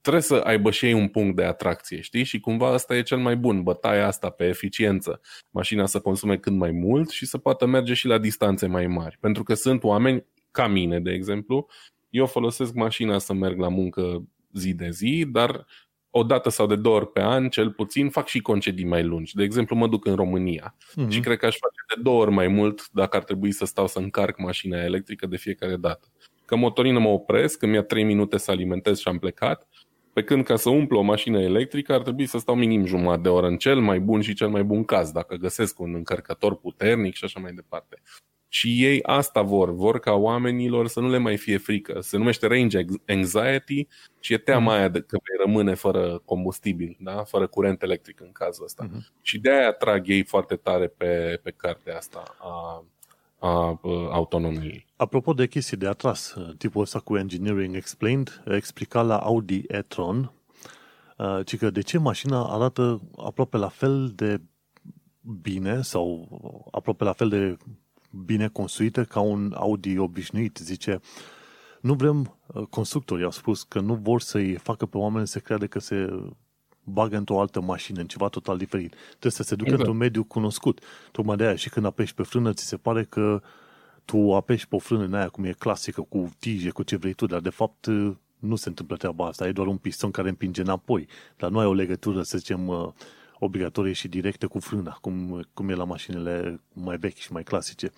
trebuie 0.00 0.22
să 0.22 0.34
aibă 0.34 0.70
și 0.70 0.86
ei 0.86 0.92
un 0.92 1.08
punct 1.08 1.36
de 1.36 1.44
atracție, 1.44 2.00
știi? 2.00 2.24
Și 2.24 2.40
cumva 2.40 2.68
asta 2.68 2.96
e 2.96 3.02
cel 3.02 3.18
mai 3.18 3.36
bun, 3.36 3.62
bătaia 3.62 4.06
asta 4.06 4.30
pe 4.30 4.44
eficiență. 4.44 5.20
Mașina 5.50 5.86
să 5.86 6.00
consume 6.00 6.36
cât 6.36 6.52
mai 6.52 6.70
mult 6.70 7.10
și 7.10 7.26
să 7.26 7.38
poată 7.38 7.66
merge 7.66 7.94
și 7.94 8.06
la 8.06 8.18
distanțe 8.18 8.66
mai 8.66 8.86
mari. 8.86 9.18
Pentru 9.20 9.42
că 9.42 9.54
sunt 9.54 9.82
oameni, 9.84 10.24
ca 10.50 10.66
mine, 10.66 11.00
de 11.00 11.12
exemplu, 11.12 11.66
eu 12.10 12.26
folosesc 12.26 12.74
mașina 12.74 13.18
să 13.18 13.32
merg 13.32 13.58
la 13.58 13.68
muncă 13.68 14.28
zi 14.52 14.74
de 14.74 14.90
zi, 14.90 15.24
dar 15.28 15.66
o 16.10 16.22
dată 16.22 16.48
sau 16.48 16.66
de 16.66 16.76
două 16.76 16.96
ori 16.96 17.12
pe 17.12 17.20
an, 17.20 17.48
cel 17.48 17.70
puțin, 17.70 18.10
fac 18.10 18.26
și 18.26 18.40
concedii 18.40 18.84
mai 18.84 19.02
lungi. 19.02 19.34
De 19.34 19.42
exemplu, 19.42 19.76
mă 19.76 19.88
duc 19.88 20.06
în 20.06 20.14
România 20.14 20.76
mm-hmm. 20.76 21.08
și 21.08 21.20
cred 21.20 21.38
că 21.38 21.46
aș 21.46 21.56
face 21.56 21.94
de 21.96 22.02
două 22.02 22.20
ori 22.20 22.30
mai 22.30 22.48
mult 22.48 22.88
dacă 22.92 23.16
ar 23.16 23.24
trebui 23.24 23.52
să 23.52 23.64
stau 23.64 23.86
să 23.86 23.98
încarc 23.98 24.38
mașina 24.38 24.82
electrică 24.82 25.26
de 25.26 25.36
fiecare 25.36 25.76
dată. 25.76 26.08
Că 26.46 26.56
motorină 26.56 26.98
mă 26.98 27.08
opresc, 27.08 27.58
că 27.58 27.66
mi-a 27.66 27.82
3 27.82 28.04
minute 28.04 28.36
să 28.36 28.50
alimentez 28.50 28.98
și 28.98 29.08
am 29.08 29.18
plecat, 29.18 29.68
pe 30.12 30.22
când 30.22 30.44
ca 30.44 30.56
să 30.56 30.70
umplu 30.70 30.98
o 30.98 31.02
mașină 31.02 31.40
electrică 31.40 31.92
ar 31.92 32.02
trebui 32.02 32.26
să 32.26 32.38
stau 32.38 32.54
minim 32.54 32.84
jumătate 32.84 33.20
de 33.20 33.28
oră 33.28 33.46
în 33.46 33.56
cel 33.56 33.80
mai 33.80 34.00
bun 34.00 34.20
și 34.20 34.34
cel 34.34 34.48
mai 34.48 34.64
bun 34.64 34.84
caz, 34.84 35.10
dacă 35.10 35.34
găsesc 35.34 35.80
un 35.80 35.94
încărcător 35.94 36.56
puternic 36.56 37.14
și 37.14 37.24
așa 37.24 37.40
mai 37.40 37.52
departe. 37.52 38.02
Și 38.48 38.84
ei 38.84 39.02
asta 39.02 39.42
vor, 39.42 39.74
vor 39.74 39.98
ca 39.98 40.12
oamenilor 40.12 40.88
să 40.88 41.00
nu 41.00 41.08
le 41.08 41.18
mai 41.18 41.36
fie 41.36 41.58
frică. 41.58 42.00
Se 42.00 42.16
numește 42.16 42.46
range 42.46 42.78
anxiety 43.06 43.86
și 44.20 44.32
e 44.32 44.38
teama 44.38 44.74
mm-hmm. 44.74 44.78
aia 44.78 44.88
de 44.88 44.98
că 44.98 45.18
vei 45.22 45.46
rămâne 45.46 45.74
fără 45.74 46.22
combustibil, 46.24 46.96
da? 47.00 47.24
fără 47.24 47.46
curent 47.46 47.82
electric 47.82 48.20
în 48.20 48.32
cazul 48.32 48.64
ăsta. 48.64 48.88
Mm-hmm. 48.88 49.20
Și 49.22 49.38
de 49.38 49.50
aia 49.50 49.72
trag 49.72 50.08
ei 50.08 50.24
foarte 50.24 50.56
tare 50.56 50.86
pe, 50.86 51.40
pe 51.42 51.50
cartea 51.56 51.96
asta 51.96 52.22
a, 52.38 52.84
a, 53.46 53.80
a 53.82 54.14
autonomiei. 54.14 54.86
Apropo 54.96 55.32
de 55.32 55.46
chestii 55.46 55.76
de 55.76 55.86
atras, 55.86 56.34
tipul 56.58 56.82
ăsta 56.82 56.98
cu 56.98 57.16
Engineering 57.16 57.74
Explained, 57.74 58.42
explica 58.46 59.02
la 59.02 59.16
Audi 59.16 59.62
e-tron 59.68 60.32
uh, 61.16 61.40
ci 61.44 61.56
că 61.56 61.70
de 61.70 61.80
ce 61.80 61.98
mașina 61.98 62.44
arată 62.44 63.00
aproape 63.16 63.56
la 63.56 63.68
fel 63.68 64.12
de 64.14 64.40
bine 65.20 65.82
sau 65.82 66.28
aproape 66.70 67.04
la 67.04 67.12
fel 67.12 67.28
de 67.28 67.56
bine 68.10 68.48
construită 68.48 69.04
ca 69.04 69.20
un 69.20 69.52
Audi 69.56 69.98
obișnuit. 69.98 70.56
Zice, 70.56 71.00
nu 71.80 71.94
vrem, 71.94 72.36
uh, 72.46 72.62
constructorii 72.70 73.24
au 73.24 73.30
spus 73.30 73.62
că 73.62 73.80
nu 73.80 73.94
vor 73.94 74.20
să-i 74.20 74.54
facă 74.54 74.86
pe 74.86 74.96
oameni 74.96 75.26
să 75.26 75.38
creadă 75.38 75.66
că 75.66 75.78
se 75.78 76.28
bagă 76.86 77.16
într-o 77.16 77.40
altă 77.40 77.60
mașină, 77.60 78.00
în 78.00 78.06
ceva 78.06 78.28
total 78.28 78.56
diferit. 78.56 78.94
Trebuie 79.08 79.32
să 79.32 79.42
se 79.42 79.54
ducă 79.54 79.70
exact. 79.70 79.78
într-un 79.78 79.96
mediu 79.96 80.24
cunoscut. 80.24 80.80
Tocmai 81.12 81.36
de 81.36 81.44
aia 81.44 81.56
și 81.56 81.68
când 81.68 81.86
apeși 81.86 82.14
pe 82.14 82.22
frână, 82.22 82.52
ți 82.52 82.66
se 82.66 82.76
pare 82.76 83.04
că 83.04 83.42
tu 84.04 84.34
apeși 84.34 84.68
pe 84.68 84.74
o 84.74 84.78
frână 84.78 85.04
în 85.04 85.14
aia 85.14 85.28
cum 85.28 85.44
e 85.44 85.52
clasică, 85.52 86.00
cu 86.00 86.30
tije, 86.38 86.70
cu 86.70 86.82
ce 86.82 86.96
vrei 86.96 87.12
tu, 87.12 87.26
dar 87.26 87.40
de 87.40 87.50
fapt 87.50 87.86
uh, 87.86 88.12
nu 88.38 88.56
se 88.56 88.68
întâmplă 88.68 88.96
treaba 88.96 89.26
asta, 89.26 89.46
e 89.46 89.52
doar 89.52 89.66
un 89.66 89.76
piston 89.76 90.10
care 90.10 90.28
împinge 90.28 90.60
înapoi, 90.60 91.08
dar 91.36 91.50
nu 91.50 91.58
ai 91.58 91.66
o 91.66 91.72
legătură, 91.72 92.22
să 92.22 92.38
zicem, 92.38 92.68
uh, 92.68 92.88
obligatorie 93.38 93.92
și 93.92 94.08
directă 94.08 94.46
cu 94.46 94.58
frâna, 94.58 94.98
cum, 95.00 95.46
cum 95.54 95.68
e 95.68 95.74
la 95.74 95.84
mașinile 95.84 96.60
mai 96.72 96.96
vechi 96.96 97.16
și 97.16 97.32
mai 97.32 97.42
clasice. 97.42 97.90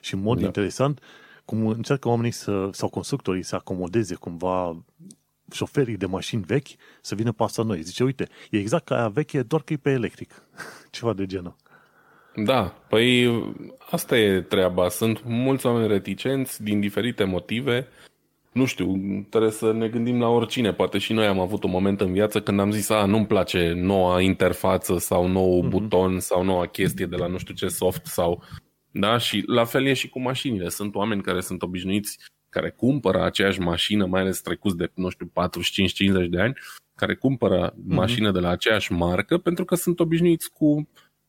Și 0.00 0.14
în 0.14 0.20
mod 0.20 0.38
da. 0.38 0.44
interesant, 0.44 1.00
cum 1.44 1.66
încearcă 1.66 2.08
oamenii 2.08 2.30
să, 2.30 2.68
sau 2.72 2.88
constructorii 2.88 3.42
să 3.42 3.54
acomodeze 3.54 4.14
cumva 4.14 4.84
șoferii 5.52 5.96
de 5.96 6.06
mașini 6.06 6.42
vechi 6.46 6.68
să 7.00 7.14
vină 7.14 7.32
pe 7.32 7.42
asta 7.42 7.62
noi. 7.62 7.82
Zice, 7.82 8.04
uite, 8.04 8.28
e 8.50 8.58
exact 8.58 8.84
ca 8.84 8.94
aia 8.94 9.08
veche, 9.08 9.42
doar 9.42 9.62
că 9.62 9.72
e 9.72 9.76
pe 9.76 9.90
electric. 9.90 10.42
Ceva 10.90 11.12
de 11.12 11.26
genul. 11.26 11.56
Da, 12.44 12.62
păi 12.88 13.42
asta 13.90 14.18
e 14.18 14.40
treaba. 14.40 14.88
Sunt 14.88 15.22
mulți 15.24 15.66
oameni 15.66 15.88
reticenți 15.88 16.62
din 16.62 16.80
diferite 16.80 17.24
motive 17.24 17.88
nu 18.58 18.64
știu, 18.64 18.96
trebuie 19.30 19.50
să 19.50 19.72
ne 19.72 19.88
gândim 19.88 20.20
la 20.20 20.28
oricine. 20.28 20.72
Poate 20.72 20.98
și 20.98 21.12
noi 21.12 21.26
am 21.26 21.40
avut 21.40 21.62
un 21.62 21.70
moment 21.70 22.00
în 22.00 22.12
viață 22.12 22.40
când 22.40 22.60
am 22.60 22.70
zis, 22.70 22.88
a, 22.88 23.04
nu-mi 23.04 23.26
place 23.26 23.72
noua 23.72 24.20
interfață 24.20 24.98
sau 24.98 25.26
nou 25.26 25.64
mm-hmm. 25.64 25.68
buton 25.68 26.20
sau 26.20 26.44
noua 26.44 26.66
chestie 26.66 27.06
de 27.06 27.16
la 27.16 27.26
nu 27.26 27.38
știu 27.38 27.54
ce 27.54 27.68
soft 27.68 28.06
sau... 28.06 28.42
Da, 28.90 29.18
și 29.18 29.42
la 29.46 29.64
fel 29.64 29.86
e 29.86 29.92
și 29.92 30.08
cu 30.08 30.20
mașinile. 30.20 30.68
Sunt 30.68 30.94
oameni 30.94 31.22
care 31.22 31.40
sunt 31.40 31.62
obișnuiți, 31.62 32.18
care 32.58 32.74
cumpără 32.76 33.24
aceeași 33.24 33.60
mașină, 33.60 34.06
mai 34.06 34.20
ales 34.20 34.40
trecuți 34.40 34.76
de, 34.76 34.90
nu 34.94 35.08
știu, 35.08 35.30
45-50 36.24 36.28
de 36.28 36.40
ani, 36.40 36.54
care 36.94 37.14
cumpără 37.14 37.70
mm-hmm. 37.70 37.84
mașină 37.84 38.30
de 38.30 38.38
la 38.38 38.48
aceeași 38.48 38.92
marcă 38.92 39.38
pentru 39.38 39.64
că 39.64 39.74
sunt 39.74 40.00
obișnuiți 40.00 40.52
cu 40.52 40.88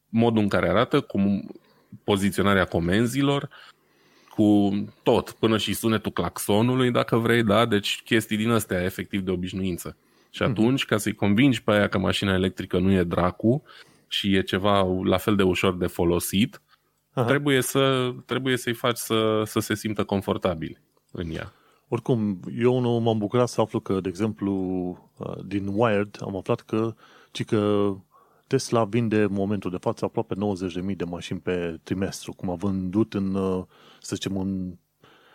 modul 0.10 0.42
în 0.42 0.48
care 0.48 0.70
arată, 0.70 1.02
cu 1.02 1.20
poziționarea 2.04 2.66
comenzilor, 2.66 3.50
cu 4.30 4.72
tot, 5.04 5.32
până 5.32 5.58
și 5.58 5.74
sunetul 5.74 6.12
claxonului, 6.12 6.92
dacă 6.92 7.18
vrei, 7.18 7.44
da? 7.44 7.66
Deci 7.66 8.02
chestii 8.06 8.38
din 8.38 8.50
astea, 8.50 8.84
efectiv 8.84 9.22
de 9.22 9.32
obișnuință. 9.32 9.98
Și 10.30 10.42
mhm. 10.42 10.52
atunci, 10.52 10.86
ca 10.86 10.98
să-i 10.98 11.14
convingi 11.14 11.64
pe 11.64 11.72
aia 11.72 11.88
că 11.88 11.98
mașina 11.98 12.34
electrică 12.34 12.80
nu 12.80 12.92
e 12.92 13.04
dracu 13.04 13.64
și 14.08 14.36
e 14.36 14.42
ceva 14.42 15.02
la 15.04 15.18
fel 15.18 15.36
de 15.36 15.44
ușor 15.44 15.78
de 15.78 15.88
folosit, 15.88 16.62
Aha. 17.14 17.28
trebuie, 17.28 17.62
să, 17.62 18.14
trebuie 18.26 18.58
să-i 18.58 18.74
faci 18.74 18.98
să, 18.98 19.44
să 19.46 19.60
se 19.60 19.76
simtă 19.76 20.04
confortabil 20.04 20.80
în 21.12 21.32
ea. 21.32 21.54
Oricum, 21.88 22.40
eu 22.58 22.80
nu 22.80 22.90
m-am 22.90 23.18
bucurat 23.18 23.48
să 23.50 23.62
aflu 23.62 23.80
că, 23.80 24.00
de 24.00 24.10
exemplu, 24.10 24.54
uh, 25.18 25.46
din 25.46 25.68
Wired 25.68 26.18
am 26.22 26.36
aflat 26.36 26.60
că, 26.60 26.94
ci 27.32 27.46
că 27.46 27.94
Tesla 28.48 28.86
vinde 28.86 29.22
în 29.22 29.34
momentul 29.34 29.72
de 29.72 29.78
față 29.78 30.06
aproape 30.06 30.36
90.000 30.90 30.96
de 30.96 31.04
mașini 31.04 31.40
pe 31.40 31.80
trimestru, 31.84 32.34
cum 32.34 32.50
a 32.50 32.56
vândut 32.56 33.14
în, 33.14 33.36
uh, 33.36 33.64
să 34.02 34.16
zicem, 34.16 34.38
în, 34.38 34.78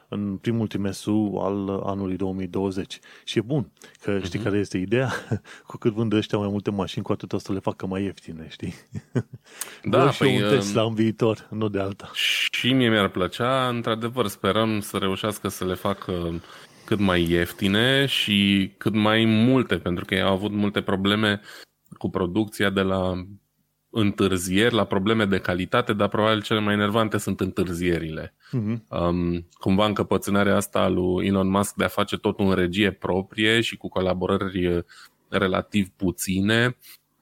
în 0.08 0.36
primul 0.36 0.66
trimestru 0.66 1.40
al 1.42 1.82
anului 1.86 2.16
2020. 2.16 2.98
Și 3.24 3.38
e 3.38 3.40
bun, 3.40 3.72
că 4.02 4.20
știi 4.24 4.38
uh-huh. 4.38 4.42
care 4.42 4.58
este 4.58 4.78
ideea? 4.78 5.10
cu 5.66 5.76
cât 5.76 5.92
vând 5.92 6.12
ăștia 6.12 6.38
mai 6.38 6.48
multe 6.48 6.70
mașini, 6.70 7.04
cu 7.04 7.12
atât 7.12 7.32
o 7.32 7.38
să 7.38 7.52
le 7.52 7.58
facă 7.58 7.86
mai 7.86 8.02
ieftine, 8.02 8.46
știi? 8.50 8.74
Da, 9.82 10.10
și 10.10 10.18
păi, 10.18 10.42
un 10.42 10.48
Tesla 10.48 10.82
um, 10.82 10.88
în 10.88 10.94
viitor, 10.94 11.48
nu 11.50 11.68
de 11.68 11.80
alta. 11.80 12.10
Și 12.60 12.72
mie 12.72 12.88
mi-ar 12.88 13.08
plăcea, 13.08 13.68
într-adevăr, 13.68 14.26
sperăm 14.26 14.80
să 14.80 14.96
reușească 14.96 15.48
să 15.48 15.64
le 15.64 15.74
facă 15.74 16.42
cât 16.84 16.98
mai 16.98 17.30
ieftine 17.30 18.06
și 18.06 18.70
cât 18.78 18.94
mai 18.94 19.24
multe, 19.24 19.78
pentru 19.78 20.04
că 20.04 20.14
ei 20.14 20.22
au 20.22 20.32
avut 20.32 20.52
multe 20.52 20.82
probleme 20.82 21.40
cu 21.98 22.10
producția 22.10 22.70
de 22.70 22.80
la 22.80 23.12
întârzieri, 23.94 24.74
la 24.74 24.84
probleme 24.84 25.24
de 25.24 25.38
calitate, 25.38 25.92
dar 25.92 26.08
probabil 26.08 26.42
cele 26.42 26.60
mai 26.60 26.74
enervante 26.74 27.18
sunt 27.18 27.40
întârzierile. 27.40 28.34
Uh-huh. 28.34 28.78
Um, 28.88 29.48
cumva 29.52 29.86
încăpățânarea 29.86 30.56
asta 30.56 30.88
lui 30.88 31.26
Elon 31.26 31.48
Musk 31.48 31.74
de 31.74 31.84
a 31.84 31.88
face 31.88 32.16
totul 32.16 32.46
în 32.46 32.54
regie 32.54 32.90
proprie 32.90 33.60
și 33.60 33.76
cu 33.76 33.88
colaborări 33.88 34.84
relativ 35.28 35.88
puține, 35.96 36.76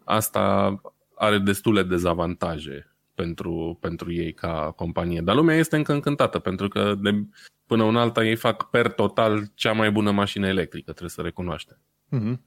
asta 0.04 0.74
are 1.14 1.38
destule 1.38 1.82
dezavantaje 1.82 2.94
pentru, 3.14 3.78
pentru 3.80 4.12
ei 4.12 4.32
ca 4.32 4.72
companie. 4.76 5.20
Dar 5.20 5.34
lumea 5.34 5.56
este 5.56 5.76
încă 5.76 5.92
încântată, 5.92 6.38
pentru 6.38 6.68
că 6.68 6.94
de, 6.98 7.24
până 7.66 7.82
un 7.82 7.96
alta 7.96 8.24
ei 8.24 8.36
fac 8.36 8.70
per 8.70 8.88
total 8.88 9.50
cea 9.54 9.72
mai 9.72 9.90
bună 9.90 10.10
mașină 10.10 10.46
electrică, 10.46 10.90
trebuie 10.90 11.10
să 11.10 11.20
recunoaște. 11.20 11.78
Mm-hmm. 12.12 12.38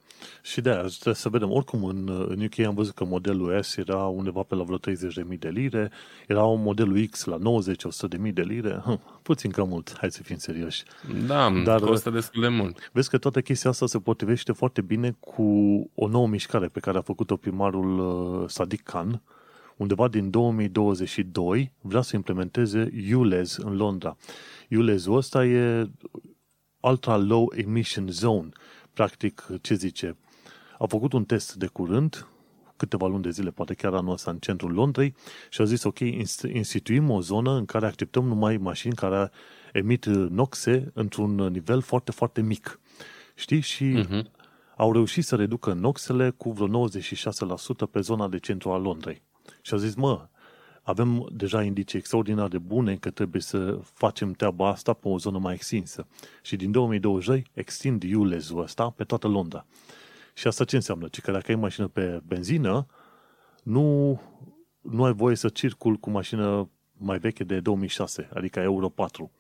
Și 0.41 0.61
de 0.61 0.69
aia 0.69 0.81
trebuie 0.81 1.15
să 1.15 1.29
vedem. 1.29 1.51
Oricum, 1.51 1.83
în, 1.83 2.25
în 2.27 2.43
UK 2.43 2.59
am 2.59 2.75
văzut 2.75 2.93
că 2.93 3.05
modelul 3.05 3.61
S 3.61 3.75
era 3.75 3.97
undeva 3.97 4.41
pe 4.43 4.55
la 4.55 4.63
vreo 4.63 4.77
30.000 4.77 5.39
de 5.39 5.49
lire, 5.49 5.91
era 6.27 6.43
un 6.43 6.61
modelul 6.61 7.05
X 7.05 7.23
la 7.23 7.37
90-100.000 7.37 8.33
de 8.33 8.41
lire. 8.41 8.81
Hm, 8.83 9.01
puțin 9.21 9.51
cam 9.51 9.67
mult, 9.67 9.95
hai 9.97 10.11
să 10.11 10.23
fim 10.23 10.37
serioși. 10.37 10.83
Da, 11.27 11.53
Dar 11.63 11.79
costă 11.79 12.09
destul 12.09 12.41
de 12.41 12.47
mult. 12.47 12.89
Vezi 12.91 13.09
că 13.09 13.17
toată 13.17 13.41
chestia 13.41 13.69
asta 13.69 13.85
se 13.85 13.99
potrivește 13.99 14.51
foarte 14.51 14.81
bine 14.81 15.15
cu 15.19 15.43
o 15.95 16.07
nouă 16.07 16.27
mișcare 16.27 16.67
pe 16.67 16.79
care 16.79 16.97
a 16.97 17.01
făcut-o 17.01 17.35
primarul 17.35 17.99
uh, 17.99 18.49
Sadiq 18.49 18.83
Khan, 18.83 19.21
undeva 19.77 20.07
din 20.07 20.29
2022 20.29 21.71
vrea 21.81 22.01
să 22.01 22.15
implementeze 22.15 22.89
ULEZ 23.13 23.57
în 23.57 23.75
Londra. 23.75 24.17
ULEZ-ul 24.69 25.17
ăsta 25.17 25.45
e 25.45 25.89
Ultra 26.79 27.17
Low 27.17 27.53
Emission 27.55 28.07
Zone. 28.09 28.49
Practic, 28.95 29.47
ce 29.61 29.73
zice? 29.73 30.17
A 30.79 30.85
făcut 30.85 31.13
un 31.13 31.23
test 31.23 31.53
de 31.55 31.67
curând, 31.67 32.27
câteva 32.77 33.07
luni 33.07 33.23
de 33.23 33.29
zile, 33.29 33.51
poate 33.51 33.73
chiar 33.73 33.93
anul 33.93 34.13
ăsta, 34.13 34.31
în 34.31 34.37
centrul 34.37 34.71
Londrei 34.71 35.15
și 35.49 35.61
a 35.61 35.63
zis, 35.63 35.83
ok, 35.83 35.99
instituim 36.53 37.09
o 37.09 37.21
zonă 37.21 37.51
în 37.51 37.65
care 37.65 37.85
acceptăm 37.85 38.27
numai 38.27 38.57
mașini 38.57 38.93
care 38.93 39.31
emit 39.73 40.05
noxe 40.05 40.91
într-un 40.93 41.35
nivel 41.35 41.81
foarte, 41.81 42.11
foarte 42.11 42.41
mic. 42.41 42.79
Știi? 43.35 43.59
Și 43.59 44.05
uh-huh. 44.05 44.23
au 44.77 44.93
reușit 44.93 45.25
să 45.25 45.35
reducă 45.35 45.73
noxele 45.73 46.29
cu 46.29 46.51
vreo 46.51 46.87
96% 46.89 47.91
pe 47.91 47.99
zona 47.99 48.27
de 48.27 48.39
centru 48.39 48.71
a 48.71 48.77
Londrei. 48.77 49.21
Și 49.61 49.73
a 49.73 49.77
zis, 49.77 49.95
mă, 49.95 50.27
avem 50.85 51.27
deja 51.31 51.63
indicii 51.63 51.97
extraordinar 51.97 52.47
de 52.47 52.57
bune 52.57 52.95
că 52.95 53.09
trebuie 53.09 53.41
să 53.41 53.79
facem 53.93 54.31
treaba 54.31 54.69
asta 54.69 54.93
pe 54.93 55.07
o 55.07 55.17
zonă 55.17 55.37
mai 55.37 55.53
extinsă. 55.53 56.07
Și 56.41 56.55
din 56.55 56.71
2020 56.71 57.45
extind 57.53 58.03
ULEZ-ul 58.13 58.61
ăsta 58.61 58.89
pe 58.89 59.03
toată 59.03 59.27
Londra. 59.27 59.65
Și 60.33 60.47
asta 60.47 60.63
ce 60.63 60.75
înseamnă? 60.75 61.07
Că 61.21 61.31
dacă 61.31 61.51
ai 61.51 61.57
mașină 61.57 61.87
pe 61.87 62.21
benzină, 62.27 62.87
nu, 63.63 64.21
nu 64.81 65.03
ai 65.03 65.13
voie 65.13 65.35
să 65.35 65.49
circul 65.49 65.95
cu 65.95 66.09
mașină 66.09 66.69
mai 66.97 67.17
veche 67.17 67.43
de 67.43 67.59
2006, 67.59 68.29
adică 68.33 68.59
Euro 68.59 68.89
4. 68.89 69.31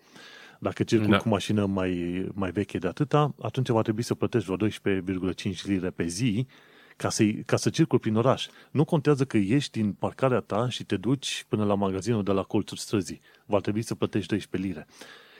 Dacă 0.59 0.83
circul 0.83 1.09
da. 1.09 1.17
cu 1.17 1.29
mașină 1.29 1.65
mai, 1.65 2.25
mai 2.33 2.51
veche 2.51 2.77
de 2.77 2.87
atâta, 2.87 3.35
atunci 3.41 3.69
va 3.69 3.81
trebui 3.81 4.03
să 4.03 4.15
plătești 4.15 4.51
vreo 4.51 4.67
12,5 4.69 5.61
lire 5.63 5.89
pe 5.89 6.05
zi 6.05 6.47
ca 6.95 7.09
să, 7.09 7.23
ca 7.45 7.55
să 7.55 7.69
circul 7.69 7.99
prin 7.99 8.15
oraș. 8.15 8.47
Nu 8.71 8.85
contează 8.85 9.25
că 9.25 9.37
ieși 9.37 9.71
din 9.71 9.93
parcarea 9.93 10.39
ta 10.39 10.69
și 10.69 10.83
te 10.83 10.97
duci 10.97 11.45
până 11.49 11.65
la 11.65 11.75
magazinul 11.75 12.23
de 12.23 12.31
la 12.31 12.43
colțul 12.43 12.77
străzii. 12.77 13.21
Va 13.45 13.59
trebui 13.59 13.81
să 13.81 13.95
plătești 13.95 14.29
12 14.29 14.69
lire. 14.69 14.87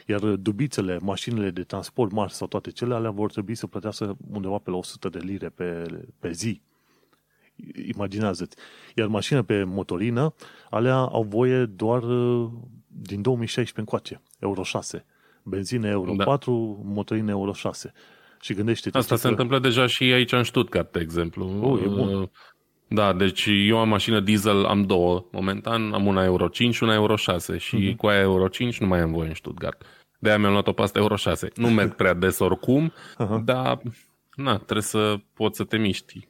Iar 0.06 0.36
dubițele, 0.36 1.00
mașinile 1.02 1.50
de 1.50 1.64
transport 1.64 2.12
mari 2.12 2.34
sau 2.34 2.48
toate 2.48 2.72
cele 2.72 2.94
alea 2.94 3.10
vor 3.10 3.32
trebui 3.32 3.56
să 3.56 3.68
plătească 3.68 4.18
undeva 4.32 4.58
pe 4.58 4.70
la 4.70 4.76
100 4.76 5.10
de 5.10 5.20
lire 5.20 5.50
pe, 5.50 5.86
pe 6.20 6.32
zi. 6.32 6.62
Imaginează-ți. 7.94 8.56
Iar 8.96 9.08
mașinile 9.08 9.46
pe 9.46 9.64
motorină, 9.64 10.34
alea 10.70 10.96
au 10.96 11.24
voie 11.24 11.66
doar 11.66 12.04
uh, 12.04 12.50
din 12.88 13.22
2016 13.22 13.80
încoace, 13.80 14.22
Euro 14.40 14.64
6. 14.64 15.06
Benzină 15.44 15.88
Euro 15.88 16.14
da. 16.14 16.24
4, 16.24 16.82
motorină 16.84 17.30
Euro 17.32 17.54
6. 17.54 17.94
Și 18.42 18.54
gândește 18.54 18.90
Asta 18.94 19.16
se 19.16 19.22
că... 19.22 19.28
întâmplă 19.28 19.60
deja 19.60 19.86
și 19.86 20.04
aici 20.04 20.32
în 20.32 20.44
Stuttgart, 20.44 20.92
de 20.92 21.00
exemplu. 21.00 21.60
Oh, 21.62 21.82
e 21.84 21.88
bun. 21.88 22.14
Uh, 22.14 22.28
da, 22.88 23.14
deci 23.14 23.48
eu 23.68 23.78
am 23.78 23.90
mașină 23.90 24.20
diesel, 24.20 24.66
am 24.66 24.86
două 24.86 25.26
momentan, 25.32 25.94
am 25.94 26.06
una 26.06 26.24
Euro 26.24 26.48
5 26.48 26.74
și 26.74 26.84
una 26.84 26.94
Euro 26.94 27.16
6 27.16 27.58
și 27.58 27.92
uh-huh. 27.92 27.96
cu 27.96 28.08
aia 28.08 28.20
Euro 28.20 28.48
5 28.48 28.80
nu 28.80 28.88
mai 28.88 29.00
am 29.00 29.12
voie 29.12 29.28
în 29.28 29.34
Stuttgart. 29.34 29.82
De 30.20 30.30
aia 30.30 30.38
mi-am 30.38 30.52
luat-o 30.52 30.72
pe 30.72 30.82
asta 30.82 31.00
Euro 31.00 31.16
6. 31.16 31.48
Nu 31.56 31.70
merg 31.80 31.96
prea 31.96 32.14
des 32.14 32.40
oricum, 32.40 32.92
uh-huh. 32.92 33.44
dar 33.44 33.82
na, 34.36 34.56
trebuie 34.56 34.82
să 34.82 35.16
poți 35.34 35.58
să 35.58 35.64
te 35.64 35.78
miști. 35.78 36.28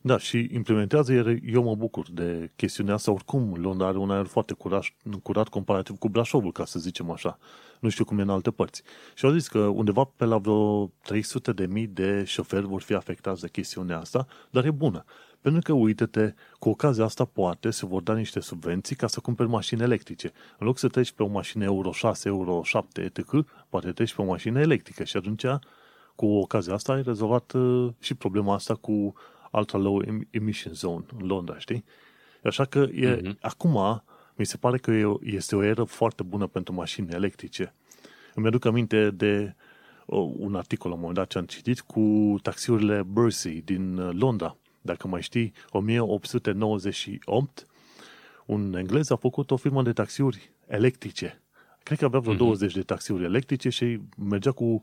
Da, 0.00 0.18
și 0.18 0.48
implementează, 0.52 1.12
iar 1.12 1.36
eu 1.44 1.62
mă 1.62 1.74
bucur 1.74 2.06
de 2.10 2.50
chestiunea 2.56 2.94
asta. 2.94 3.12
Oricum, 3.12 3.54
Londra 3.54 3.86
are 3.86 3.98
un 3.98 4.10
aer 4.10 4.26
foarte 4.26 4.52
curat, 4.52 4.84
curat 5.22 5.48
comparativ 5.48 5.98
cu 5.98 6.08
Brașovul, 6.08 6.52
ca 6.52 6.64
să 6.64 6.78
zicem 6.78 7.10
așa. 7.10 7.38
Nu 7.80 7.88
știu 7.88 8.04
cum 8.04 8.18
e 8.18 8.22
în 8.22 8.28
alte 8.28 8.50
părți. 8.50 8.82
Și 9.14 9.24
au 9.24 9.32
zis 9.32 9.48
că 9.48 9.58
undeva 9.58 10.10
pe 10.16 10.24
la 10.24 10.38
vreo 10.38 10.90
300 11.02 11.52
de 11.52 11.66
mii 11.66 11.86
de 11.86 12.24
șoferi 12.24 12.66
vor 12.66 12.80
fi 12.80 12.94
afectați 12.94 13.40
de 13.40 13.48
chestiunea 13.48 13.98
asta, 13.98 14.26
dar 14.50 14.64
e 14.64 14.70
bună. 14.70 15.04
Pentru 15.40 15.60
că, 15.60 15.72
uite-te, 15.72 16.34
cu 16.58 16.68
ocazia 16.68 17.04
asta 17.04 17.24
poate 17.24 17.70
se 17.70 17.86
vor 17.86 18.02
da 18.02 18.14
niște 18.14 18.40
subvenții 18.40 18.96
ca 18.96 19.06
să 19.06 19.20
cumperi 19.20 19.48
mașini 19.48 19.82
electrice. 19.82 20.32
În 20.58 20.66
loc 20.66 20.78
să 20.78 20.88
treci 20.88 21.12
pe 21.12 21.22
o 21.22 21.26
mașină 21.26 21.64
Euro 21.64 21.92
6, 21.92 22.28
Euro 22.28 22.62
7, 22.62 23.00
etc., 23.00 23.24
poate 23.68 23.92
treci 23.92 24.14
pe 24.14 24.22
o 24.22 24.24
mașină 24.24 24.60
electrică 24.60 25.04
și 25.04 25.16
atunci, 25.16 25.44
cu 26.14 26.26
ocazia 26.26 26.74
asta, 26.74 26.92
ai 26.92 27.02
rezolvat 27.02 27.52
uh, 27.52 27.88
și 28.00 28.14
problema 28.14 28.54
asta 28.54 28.74
cu 28.74 29.14
Ultra 29.52 29.78
Low 29.78 30.02
Emission 30.30 30.72
Zone 30.72 31.04
în 31.18 31.26
Londra, 31.26 31.58
știi? 31.58 31.84
Așa 32.44 32.64
că 32.64 32.78
e, 32.78 33.20
uh-huh. 33.20 33.38
acum 33.40 34.02
mi 34.34 34.46
se 34.46 34.56
pare 34.56 34.78
că 34.78 35.16
este 35.22 35.56
o 35.56 35.62
eră 35.62 35.84
foarte 35.84 36.22
bună 36.22 36.46
pentru 36.46 36.74
mașini 36.74 37.08
electrice. 37.10 37.74
Îmi 38.34 38.46
aduc 38.46 38.64
aminte 38.64 39.10
de 39.10 39.54
un 40.36 40.54
articol 40.54 40.90
la 40.90 40.96
un 40.96 41.00
moment 41.00 41.18
dat 41.18 41.28
ce 41.28 41.38
am 41.38 41.44
citit 41.44 41.80
cu 41.80 42.36
taxiurile 42.42 43.02
Bursey 43.02 43.62
din 43.64 43.98
uh, 43.98 44.10
Londra. 44.12 44.56
Dacă 44.80 45.08
mai 45.08 45.22
știi, 45.22 45.52
1898, 45.70 47.66
un 48.46 48.74
englez 48.74 49.10
a 49.10 49.16
făcut 49.16 49.50
o 49.50 49.56
firmă 49.56 49.82
de 49.82 49.92
taxiuri 49.92 50.50
electrice. 50.66 51.42
Cred 51.82 51.98
că 51.98 52.04
avea 52.04 52.18
vreo 52.18 52.34
uh-huh. 52.34 52.38
20 52.38 52.72
de 52.72 52.82
taxiuri 52.82 53.24
electrice 53.24 53.68
și 53.68 54.00
mergea 54.16 54.52
cu 54.52 54.82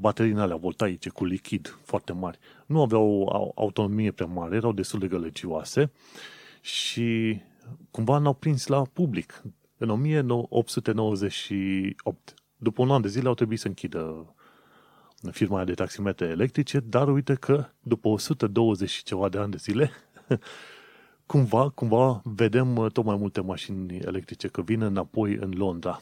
baterii 0.00 0.34
alea 0.34 0.56
voltaice 0.56 1.08
cu 1.08 1.24
lichid 1.24 1.78
foarte 1.82 2.12
mari. 2.12 2.38
Nu 2.66 2.82
aveau 2.82 3.28
autonomie 3.54 4.10
prea 4.10 4.26
mare, 4.26 4.56
erau 4.56 4.72
destul 4.72 4.98
de 4.98 5.08
gălăcioase 5.08 5.90
și 6.60 7.40
cumva 7.90 8.18
n-au 8.18 8.34
prins 8.34 8.66
la 8.66 8.82
public. 8.82 9.42
În 9.76 9.90
1898, 9.90 12.34
după 12.56 12.82
un 12.82 12.90
an 12.90 13.00
de 13.00 13.08
zile, 13.08 13.28
au 13.28 13.34
trebuit 13.34 13.58
să 13.58 13.66
închidă 13.66 14.34
firma 15.30 15.56
aia 15.56 15.64
de 15.64 15.74
taximetre 15.74 16.26
electrice, 16.26 16.80
dar 16.80 17.08
uite 17.08 17.34
că 17.34 17.66
după 17.80 18.08
120 18.08 18.90
și 18.90 19.02
ceva 19.02 19.28
de 19.28 19.38
ani 19.38 19.50
de 19.50 19.56
zile, 19.56 19.90
cumva, 21.26 21.68
cumva 21.68 22.20
vedem 22.24 22.88
tot 22.92 23.04
mai 23.04 23.16
multe 23.16 23.40
mașini 23.40 23.96
electrice 23.96 24.48
că 24.48 24.62
vin 24.62 24.82
înapoi 24.82 25.34
în 25.34 25.52
Londra. 25.56 26.00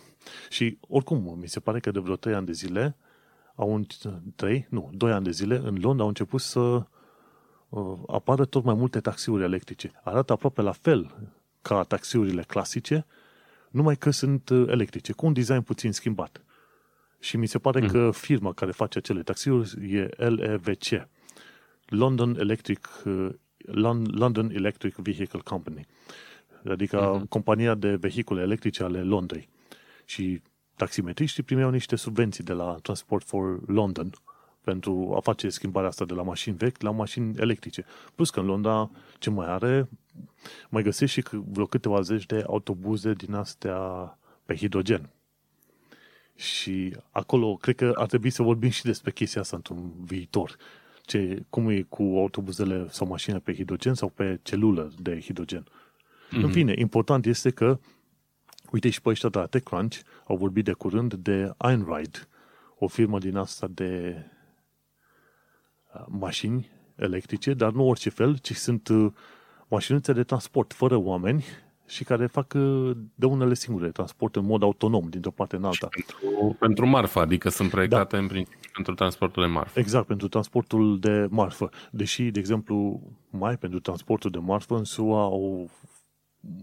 Și 0.49 0.79
oricum, 0.89 1.37
mi 1.41 1.49
se 1.49 1.61
pare 1.61 1.81
că 1.81 1.91
de 1.91 1.99
vreo 1.99 2.17
3 2.17 2.35
ani 2.35 2.47
de 2.47 2.53
zile, 2.53 2.97
au 3.57 3.87
trei, 4.35 4.67
nu, 4.71 4.91
doi 4.95 5.13
ani 5.13 5.25
de 5.25 5.31
zile, 5.31 5.57
în 5.57 5.79
Londra 5.81 6.03
au 6.03 6.09
început 6.09 6.41
să 6.41 6.61
uh, 7.69 7.99
apară 8.07 8.45
tot 8.45 8.65
mai 8.65 8.75
multe 8.75 9.01
taxiuri 9.01 9.43
electrice. 9.43 9.93
Arată 10.05 10.33
aproape 10.33 10.63
la 10.63 10.73
fel 10.73 11.31
ca 11.63 11.83
taxiurile 11.83 12.43
clasice, 12.43 13.07
numai 13.71 13.97
că 13.97 14.11
sunt 14.11 14.49
uh, 14.49 14.69
electrice, 14.69 15.13
cu 15.13 15.27
un 15.27 15.33
design 15.33 15.61
puțin 15.61 15.93
schimbat. 15.93 16.41
Și 17.19 17.37
mi 17.37 17.47
se 17.47 17.59
pare 17.59 17.81
mm. 17.81 17.87
că 17.87 18.11
firma 18.11 18.53
care 18.53 18.71
face 18.73 18.99
acele 18.99 19.23
taxiuri 19.23 19.95
e 19.95 20.25
LEVC, 20.29 21.09
London 21.87 22.37
Electric, 22.39 22.89
uh, 23.05 23.29
London 24.07 24.51
Electric 24.51 24.95
Vehicle 24.95 25.41
Company, 25.45 25.87
adică 26.65 26.99
mm-hmm. 26.99 27.29
compania 27.29 27.75
de 27.75 27.95
vehicule 27.95 28.43
electrice 28.43 28.83
ale 28.83 29.03
Londrei. 29.03 29.49
Și 30.05 30.43
taximetriștii 30.77 31.43
primeau 31.43 31.71
niște 31.71 31.97
subvenții 31.97 32.45
de 32.45 32.53
la 32.53 32.77
Transport 32.83 33.27
for 33.27 33.69
London 33.69 34.11
pentru 34.61 35.13
a 35.17 35.21
face 35.21 35.49
schimbarea 35.49 35.89
asta 35.89 36.05
de 36.05 36.15
la 36.15 36.23
mașini 36.23 36.57
vechi 36.57 36.83
la 36.83 36.91
mașini 36.91 37.35
electrice. 37.39 37.85
Plus 38.15 38.31
că 38.31 38.41
în 38.41 38.47
Londra 38.47 38.91
ce 39.19 39.31
mai 39.31 39.47
are, 39.47 39.89
mai 40.69 40.83
găsești 40.83 41.21
și 41.21 41.27
vreo 41.51 41.67
câteva 41.67 42.01
zeci 42.01 42.27
de 42.27 42.45
autobuze 42.47 43.13
din 43.13 43.35
astea 43.35 43.79
pe 44.45 44.57
hidrogen. 44.57 45.11
Și 46.37 46.97
acolo 47.11 47.57
cred 47.57 47.75
că 47.75 47.93
ar 47.95 48.07
trebui 48.07 48.31
să 48.31 48.43
vorbim 48.43 48.71
și 48.71 48.85
despre 48.85 49.11
chestia 49.11 49.41
asta 49.41 49.57
într-un 49.57 49.93
viitor. 50.05 50.57
Ce, 51.03 51.45
cum 51.49 51.69
e 51.69 51.83
cu 51.83 52.03
autobuzele 52.03 52.87
sau 52.91 53.07
mașinile 53.07 53.41
pe 53.41 53.55
hidrogen 53.55 53.95
sau 53.95 54.09
pe 54.09 54.39
celulă 54.43 54.93
de 54.99 55.21
hidrogen. 55.21 55.63
Mm-hmm. 55.63 56.31
În 56.31 56.41
mhm. 56.41 56.51
fine, 56.51 56.75
important 56.77 57.27
este 57.27 57.51
că 57.51 57.79
Uite 58.77 58.91
și 58.91 59.01
pe 59.01 59.09
ăștia 59.09 59.29
de 59.29 59.39
la 59.39 59.47
TechCrunch 59.47 59.97
au 60.27 60.37
vorbit 60.37 60.65
de 60.65 60.73
curând 60.73 61.15
de 61.15 61.51
Einride, 61.69 62.19
o 62.79 62.87
firmă 62.87 63.19
din 63.19 63.37
asta 63.37 63.67
de 63.71 64.23
uh, 65.95 66.05
mașini 66.09 66.71
electrice, 66.97 67.55
dar 67.55 67.73
nu 67.73 67.89
orice 67.89 68.11
fel, 68.11 68.39
ci 68.39 68.55
sunt 68.55 68.89
uh, 68.89 69.13
mașinuțe 69.69 70.13
de 70.13 70.23
transport 70.23 70.73
fără 70.73 70.97
oameni 70.97 71.45
și 71.87 72.05
care 72.05 72.27
fac 72.27 72.53
uh, 72.57 72.97
de 73.15 73.27
unele 73.27 73.55
singure 73.55 73.91
transport 73.91 74.37
în 74.37 74.45
mod 74.45 74.63
autonom 74.63 75.09
dintr-o 75.09 75.31
parte 75.31 75.57
în 75.57 75.65
alta. 75.65 75.89
Pentru, 75.89 76.57
pentru 76.59 76.87
marfă, 76.87 77.21
adică 77.21 77.49
sunt 77.49 77.71
proiectate 77.71 78.17
da. 78.17 78.23
în 78.23 78.29
principiu 78.29 78.71
pentru 78.73 78.95
transportul 78.95 79.43
de 79.43 79.49
marfă. 79.49 79.79
Exact, 79.79 80.07
pentru 80.07 80.29
transportul 80.29 80.99
de 80.99 81.27
marfă. 81.31 81.71
Deși, 81.91 82.31
de 82.31 82.39
exemplu, 82.39 83.01
mai 83.31 83.57
pentru 83.57 83.81
transportul 83.81 84.31
de 84.31 84.39
marfă 84.39 84.77
în 84.77 84.85
SUA 84.85 85.23
au 85.23 85.71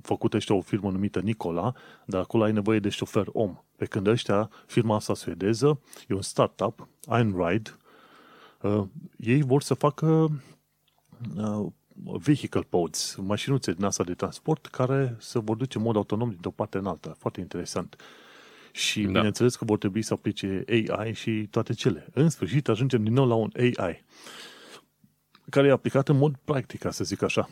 făcut 0.01 0.33
ăștia 0.33 0.55
o 0.55 0.61
firmă 0.61 0.91
numită 0.91 1.19
Nicola, 1.19 1.73
dar 2.05 2.21
acolo 2.21 2.43
ai 2.43 2.51
nevoie 2.51 2.79
de 2.79 2.89
șofer 2.89 3.25
om. 3.31 3.57
Pe 3.75 3.85
când 3.85 4.07
ăștia, 4.07 4.49
firma 4.65 4.95
asta 4.95 5.13
suedeză, 5.13 5.79
e 6.07 6.13
un 6.13 6.21
startup, 6.21 6.87
Einride, 7.07 7.69
uh, 8.61 8.83
ei 9.17 9.41
vor 9.41 9.61
să 9.61 9.73
facă 9.73 10.05
uh, 11.37 11.65
vehicle 11.95 12.61
pods, 12.69 13.15
mașinuțe 13.15 13.71
din 13.71 13.83
asta 13.83 14.03
de 14.03 14.13
transport 14.13 14.65
care 14.65 15.15
se 15.19 15.39
vor 15.39 15.55
duce 15.55 15.77
în 15.77 15.83
mod 15.83 15.95
autonom 15.95 16.29
dintr-o 16.29 16.51
parte 16.51 16.77
în 16.77 16.85
alta. 16.85 17.15
Foarte 17.17 17.39
interesant. 17.39 17.95
Și 18.71 19.01
da. 19.01 19.11
bineînțeles 19.11 19.55
că 19.55 19.65
vor 19.65 19.77
trebui 19.77 20.01
să 20.01 20.13
aplice 20.13 20.63
AI 20.67 21.13
și 21.13 21.47
toate 21.51 21.73
cele. 21.73 22.07
În 22.13 22.29
sfârșit 22.29 22.67
ajungem 22.67 23.03
din 23.03 23.13
nou 23.13 23.27
la 23.27 23.35
un 23.35 23.49
AI 23.55 24.03
care 25.49 25.67
e 25.67 25.71
aplicat 25.71 26.09
în 26.09 26.17
mod 26.17 26.35
practic, 26.43 26.79
ca 26.79 26.91
să 26.91 27.03
zic 27.03 27.21
așa. 27.21 27.49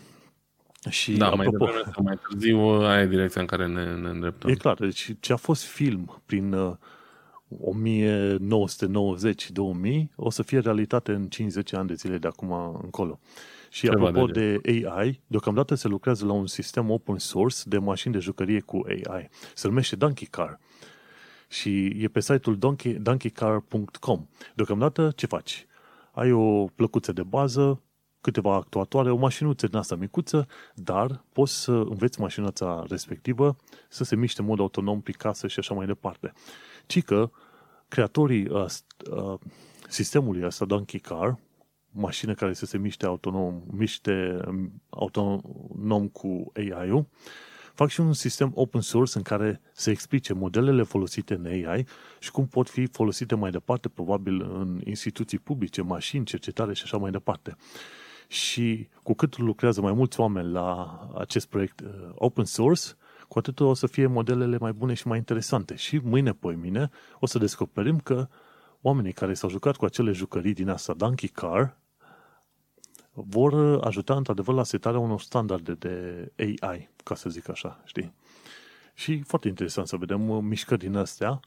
Și 0.89 1.11
da, 1.11 1.27
apropo, 1.27 1.37
mai 1.37 1.47
devreme 1.51 1.91
mai 2.03 2.19
târziu, 2.29 2.59
aia 2.59 3.01
e 3.01 3.07
direcția 3.07 3.41
în 3.41 3.47
care 3.47 3.67
ne, 3.67 3.95
ne 3.95 4.09
îndreptăm. 4.09 4.49
E 4.49 4.55
clar, 4.55 4.77
deci 4.77 5.15
ce 5.19 5.33
a 5.33 5.35
fost 5.35 5.63
film 5.63 6.21
prin 6.25 6.53
uh, 6.53 6.75
1990-2000 7.51 7.55
o 10.15 10.29
să 10.29 10.43
fie 10.43 10.59
realitate 10.59 11.11
în 11.11 11.27
50 11.27 11.73
ani 11.73 11.87
de 11.87 11.93
zile 11.93 12.17
de 12.17 12.27
acum 12.27 12.79
încolo. 12.83 13.19
Și 13.69 13.81
Ceva 13.81 14.07
apropo 14.07 14.25
de, 14.25 14.57
de 14.57 14.89
AI, 14.89 15.21
deocamdată 15.27 15.75
se 15.75 15.87
lucrează 15.87 16.25
la 16.25 16.31
un 16.31 16.47
sistem 16.47 16.89
open 16.89 17.17
source 17.17 17.57
de 17.65 17.77
mașini 17.77 18.13
de 18.13 18.19
jucărie 18.19 18.59
cu 18.59 18.81
AI. 18.87 19.29
Se 19.53 19.67
numește 19.67 19.95
Donkey 19.95 20.27
Car. 20.27 20.59
Și 21.47 21.85
e 21.85 22.07
pe 22.07 22.19
site-ul 22.19 22.57
donkey, 22.57 22.93
donkeycar.com. 22.93 24.27
Deocamdată 24.55 25.11
ce 25.15 25.25
faci? 25.25 25.65
Ai 26.11 26.31
o 26.31 26.65
plăcuță 26.65 27.11
de 27.11 27.23
bază, 27.23 27.81
câteva 28.21 28.55
actuatoare, 28.55 29.11
o 29.11 29.15
mașinuță 29.15 29.67
din 29.67 29.77
asta 29.77 29.95
micuță, 29.95 30.47
dar 30.75 31.23
poți 31.33 31.61
să 31.61 31.71
înveți 31.71 32.19
mașinuța 32.19 32.85
respectivă 32.89 33.55
să 33.89 34.03
se 34.03 34.15
miște 34.15 34.41
în 34.41 34.47
mod 34.47 34.59
autonom 34.59 35.01
pe 35.01 35.11
casă 35.11 35.47
și 35.47 35.59
așa 35.59 35.73
mai 35.73 35.85
departe. 35.85 36.33
Ci 36.85 37.03
că 37.03 37.31
creatorii 37.87 38.47
uh, 38.47 38.65
uh, 39.11 39.39
sistemului 39.87 40.45
ăsta, 40.45 40.65
Donkey 40.65 40.99
Car, 40.99 41.39
mașină 41.91 42.33
care 42.33 42.53
să 42.53 42.65
se 42.65 42.77
miște 42.77 43.05
autonom, 43.05 43.63
miște 43.71 44.39
um, 44.47 44.81
autonom 44.89 46.07
cu 46.07 46.51
AI-ul, 46.55 47.07
fac 47.73 47.89
și 47.89 47.99
un 47.99 48.13
sistem 48.13 48.51
open 48.55 48.81
source 48.81 49.17
în 49.17 49.23
care 49.23 49.61
se 49.73 49.91
explice 49.91 50.33
modelele 50.33 50.83
folosite 50.83 51.33
în 51.33 51.45
AI 51.45 51.85
și 52.19 52.31
cum 52.31 52.47
pot 52.47 52.69
fi 52.69 52.85
folosite 52.85 53.35
mai 53.35 53.51
departe, 53.51 53.89
probabil 53.89 54.41
în 54.41 54.81
instituții 54.83 55.39
publice, 55.39 55.81
mașini, 55.81 56.25
cercetare 56.25 56.73
și 56.73 56.83
așa 56.83 56.97
mai 56.97 57.11
departe. 57.11 57.55
Și 58.31 58.89
cu 59.03 59.13
cât 59.13 59.37
lucrează 59.37 59.81
mai 59.81 59.93
mulți 59.93 60.19
oameni 60.19 60.51
la 60.51 60.99
acest 61.17 61.47
proiect 61.47 61.79
uh, 61.79 61.89
open 62.15 62.45
source, 62.45 62.81
cu 63.27 63.39
atât 63.39 63.59
o 63.59 63.73
să 63.73 63.87
fie 63.87 64.07
modelele 64.07 64.57
mai 64.57 64.71
bune 64.71 64.93
și 64.93 65.07
mai 65.07 65.17
interesante. 65.17 65.75
Și 65.75 65.97
mâine, 65.97 66.33
poi 66.33 66.55
mine, 66.55 66.89
o 67.19 67.25
să 67.25 67.37
descoperim 67.37 67.99
că 67.99 68.27
oamenii 68.81 69.11
care 69.11 69.33
s-au 69.33 69.49
jucat 69.49 69.75
cu 69.75 69.85
acele 69.85 70.11
jucării 70.11 70.53
din 70.53 70.69
asta, 70.69 70.93
Donkey 70.93 71.29
Car, 71.29 71.77
vor 73.11 73.79
ajuta 73.83 74.15
într-adevăr 74.15 74.55
la 74.55 74.63
setarea 74.63 74.99
unor 74.99 75.21
standarde 75.21 75.73
de 75.73 76.31
AI, 76.37 76.89
ca 77.03 77.15
să 77.15 77.29
zic 77.29 77.49
așa, 77.49 77.81
știi? 77.85 78.13
Și 78.93 79.21
foarte 79.21 79.47
interesant 79.47 79.87
să 79.87 79.95
vedem 79.95 80.29
uh, 80.29 80.43
mișcări 80.43 80.79
din 80.79 80.95
astea 80.95 81.39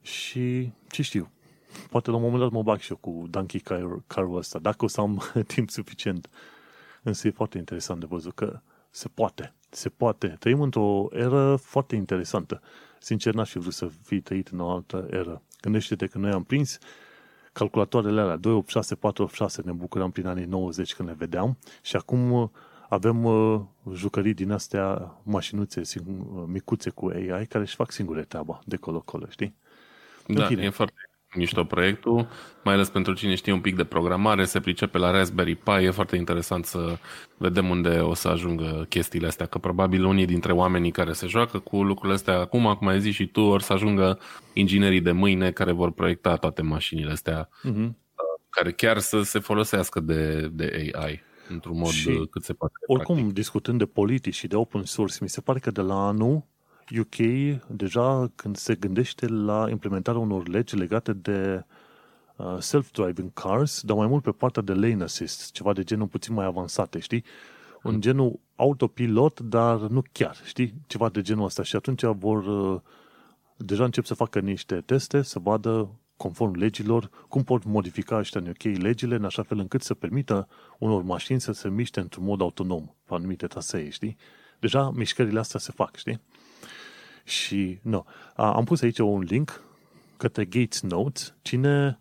și 0.00 0.72
ce 0.88 1.02
știu, 1.02 1.30
poate 1.92 2.10
la 2.10 2.16
un 2.16 2.22
moment 2.22 2.40
dat 2.42 2.50
mă 2.50 2.62
bag 2.62 2.78
și 2.78 2.90
eu 2.90 2.96
cu 2.96 3.26
Donkey 3.30 3.60
Car, 3.60 4.02
car 4.06 4.24
ăsta, 4.32 4.58
dacă 4.58 4.84
o 4.84 4.88
să 4.88 5.00
am 5.00 5.22
timp 5.54 5.70
suficient. 5.70 6.28
Însă 7.02 7.26
e 7.26 7.30
foarte 7.30 7.58
interesant 7.58 8.00
de 8.00 8.06
văzut 8.08 8.34
că 8.34 8.60
se 8.90 9.08
poate, 9.08 9.54
se 9.70 9.88
poate. 9.88 10.36
Trăim 10.38 10.60
într-o 10.60 11.08
eră 11.10 11.56
foarte 11.56 11.96
interesantă. 11.96 12.62
Sincer, 12.98 13.34
n-aș 13.34 13.50
fi 13.50 13.58
vrut 13.58 13.72
să 13.72 13.90
fi 14.02 14.20
trăit 14.20 14.48
în 14.48 14.60
o 14.60 14.70
altă 14.70 15.06
eră. 15.10 15.42
Gândește-te 15.60 16.06
că 16.06 16.18
noi 16.18 16.30
am 16.30 16.42
prins 16.42 16.78
calculatoarele 17.52 18.20
alea 18.20 18.36
286, 18.36 18.94
486, 18.94 19.62
ne 19.64 19.72
bucuram 19.72 20.10
prin 20.10 20.26
anii 20.26 20.44
90 20.44 20.94
când 20.94 21.08
le 21.08 21.14
vedeam 21.18 21.58
și 21.82 21.96
acum 21.96 22.32
uh, 22.32 22.48
avem 22.88 23.24
uh, 23.24 23.60
jucării 23.92 24.34
din 24.34 24.50
astea, 24.50 25.16
mașinuțe 25.22 25.80
uh, 25.80 26.44
micuțe 26.46 26.90
cu 26.90 27.06
AI 27.06 27.46
care 27.46 27.64
își 27.64 27.74
fac 27.74 27.90
singure 27.90 28.22
treaba 28.22 28.60
de 28.64 28.76
colo-colo, 28.76 29.26
știi? 29.28 29.54
Da, 30.26 30.48
e 30.48 30.70
foarte 30.70 31.11
mișto 31.34 31.64
proiectul, 31.64 32.28
mai 32.64 32.74
ales 32.74 32.88
pentru 32.88 33.12
cine 33.12 33.34
știe 33.34 33.52
un 33.52 33.60
pic 33.60 33.76
de 33.76 33.84
programare, 33.84 34.44
se 34.44 34.60
pricepe 34.60 34.98
la 34.98 35.10
Raspberry 35.10 35.54
Pi, 35.54 35.70
e 35.70 35.90
foarte 35.90 36.16
interesant 36.16 36.64
să 36.64 36.98
vedem 37.36 37.68
unde 37.68 37.88
o 37.88 38.14
să 38.14 38.28
ajungă 38.28 38.86
chestiile 38.88 39.26
astea, 39.26 39.46
că 39.46 39.58
probabil 39.58 40.04
unii 40.04 40.26
dintre 40.26 40.52
oamenii 40.52 40.90
care 40.90 41.12
se 41.12 41.26
joacă 41.26 41.58
cu 41.58 41.82
lucrurile 41.82 42.14
astea 42.14 42.38
acum, 42.38 42.74
cum 42.78 42.86
ai 42.86 43.00
zis 43.00 43.14
și 43.14 43.26
tu, 43.26 43.40
or 43.40 43.60
să 43.60 43.72
ajungă 43.72 44.18
inginerii 44.52 45.00
de 45.00 45.12
mâine 45.12 45.50
care 45.50 45.72
vor 45.72 45.92
proiecta 45.92 46.36
toate 46.36 46.62
mașinile 46.62 47.10
astea, 47.10 47.48
uh-huh. 47.48 47.90
care 48.50 48.72
chiar 48.72 48.98
să 48.98 49.22
se 49.22 49.38
folosească 49.38 50.00
de, 50.00 50.48
de 50.52 50.90
AI 50.94 51.20
într-un 51.48 51.78
mod 51.78 51.88
și 51.88 52.26
cât 52.30 52.44
se 52.44 52.52
poate. 52.52 52.74
Oricum, 52.86 53.14
practic. 53.14 53.34
discutând 53.34 53.78
de 53.78 53.86
politici 53.86 54.34
și 54.34 54.46
de 54.46 54.56
open 54.56 54.82
source, 54.84 55.16
mi 55.20 55.28
se 55.28 55.40
pare 55.40 55.58
că 55.58 55.70
de 55.70 55.80
la 55.80 56.06
anul 56.06 56.50
UK 56.98 57.16
deja 57.66 58.30
când 58.34 58.56
se 58.56 58.74
gândește 58.74 59.26
la 59.26 59.66
implementarea 59.70 60.20
unor 60.20 60.48
legi 60.48 60.76
legate 60.76 61.12
de 61.12 61.64
uh, 62.36 62.56
self-driving 62.58 63.32
cars, 63.32 63.82
dar 63.82 63.96
mai 63.96 64.06
mult 64.06 64.22
pe 64.22 64.30
partea 64.30 64.62
de 64.62 64.72
lane 64.72 65.02
assist, 65.02 65.52
ceva 65.52 65.72
de 65.72 65.82
genul 65.82 66.06
puțin 66.06 66.34
mai 66.34 66.44
avansate, 66.44 66.98
știi? 66.98 67.24
Un 67.82 68.00
genul 68.00 68.40
autopilot, 68.56 69.40
dar 69.40 69.78
nu 69.78 70.02
chiar, 70.12 70.36
știi? 70.44 70.74
Ceva 70.86 71.08
de 71.08 71.22
genul 71.22 71.44
ăsta. 71.44 71.62
Și 71.62 71.76
atunci 71.76 72.02
vor 72.02 72.44
uh, 72.44 72.80
deja 73.56 73.84
încep 73.84 74.04
să 74.04 74.14
facă 74.14 74.40
niște 74.40 74.80
teste, 74.80 75.22
să 75.22 75.38
vadă 75.38 75.90
conform 76.16 76.54
legilor, 76.54 77.10
cum 77.28 77.42
pot 77.42 77.64
modifica 77.64 78.16
ăștia 78.18 78.40
în 78.40 78.48
UK 78.48 78.62
legile 78.62 79.14
în 79.14 79.24
așa 79.24 79.42
fel 79.42 79.58
încât 79.58 79.82
să 79.82 79.94
permită 79.94 80.48
unor 80.78 81.02
mașini 81.02 81.40
să 81.40 81.52
se 81.52 81.68
miște 81.68 82.00
într-un 82.00 82.24
mod 82.24 82.40
autonom 82.40 82.84
pe 83.04 83.14
anumite 83.14 83.46
trasee, 83.46 83.88
știi? 83.88 84.16
Deja 84.60 84.90
mișcările 84.90 85.38
astea 85.38 85.60
se 85.60 85.72
fac, 85.74 85.96
știi? 85.96 86.20
Și, 87.24 87.78
nu. 87.82 88.06
Am 88.36 88.64
pus 88.64 88.82
aici 88.82 88.98
un 88.98 89.20
link 89.20 89.60
către 90.16 90.44
Gates 90.44 90.80
Notes. 90.80 91.34
Cine, 91.42 92.00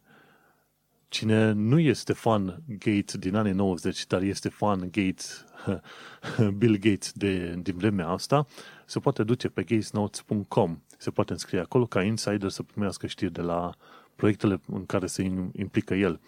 cine 1.08 1.52
nu 1.52 1.80
este 1.80 2.14
fan 2.14 2.64
Gates 2.68 3.16
din 3.16 3.36
anii 3.36 3.52
90, 3.52 4.08
dar 4.08 4.22
este 4.22 4.50
fan 4.50 4.80
Gates, 4.80 5.46
Bill 6.58 6.78
Gates 6.78 7.12
de, 7.12 7.56
din 7.62 7.78
vremea 7.78 8.08
asta, 8.08 8.48
se 8.86 9.00
poate 9.00 9.24
duce 9.24 9.48
pe 9.50 9.64
gatesnotes.com. 9.64 10.82
Se 10.98 11.12
poate 11.12 11.32
înscrie 11.32 11.60
acolo 11.60 11.86
ca 11.86 12.04
insider 12.04 12.50
să 12.50 12.64
primească 12.64 13.08
știri 13.08 13.32
de 13.32 13.42
la 13.42 13.76
proiectele 14.16 14.62
în 14.68 14.86
care 14.86 15.06
se 15.06 15.24
implică 15.52 15.94
el. 15.94 16.20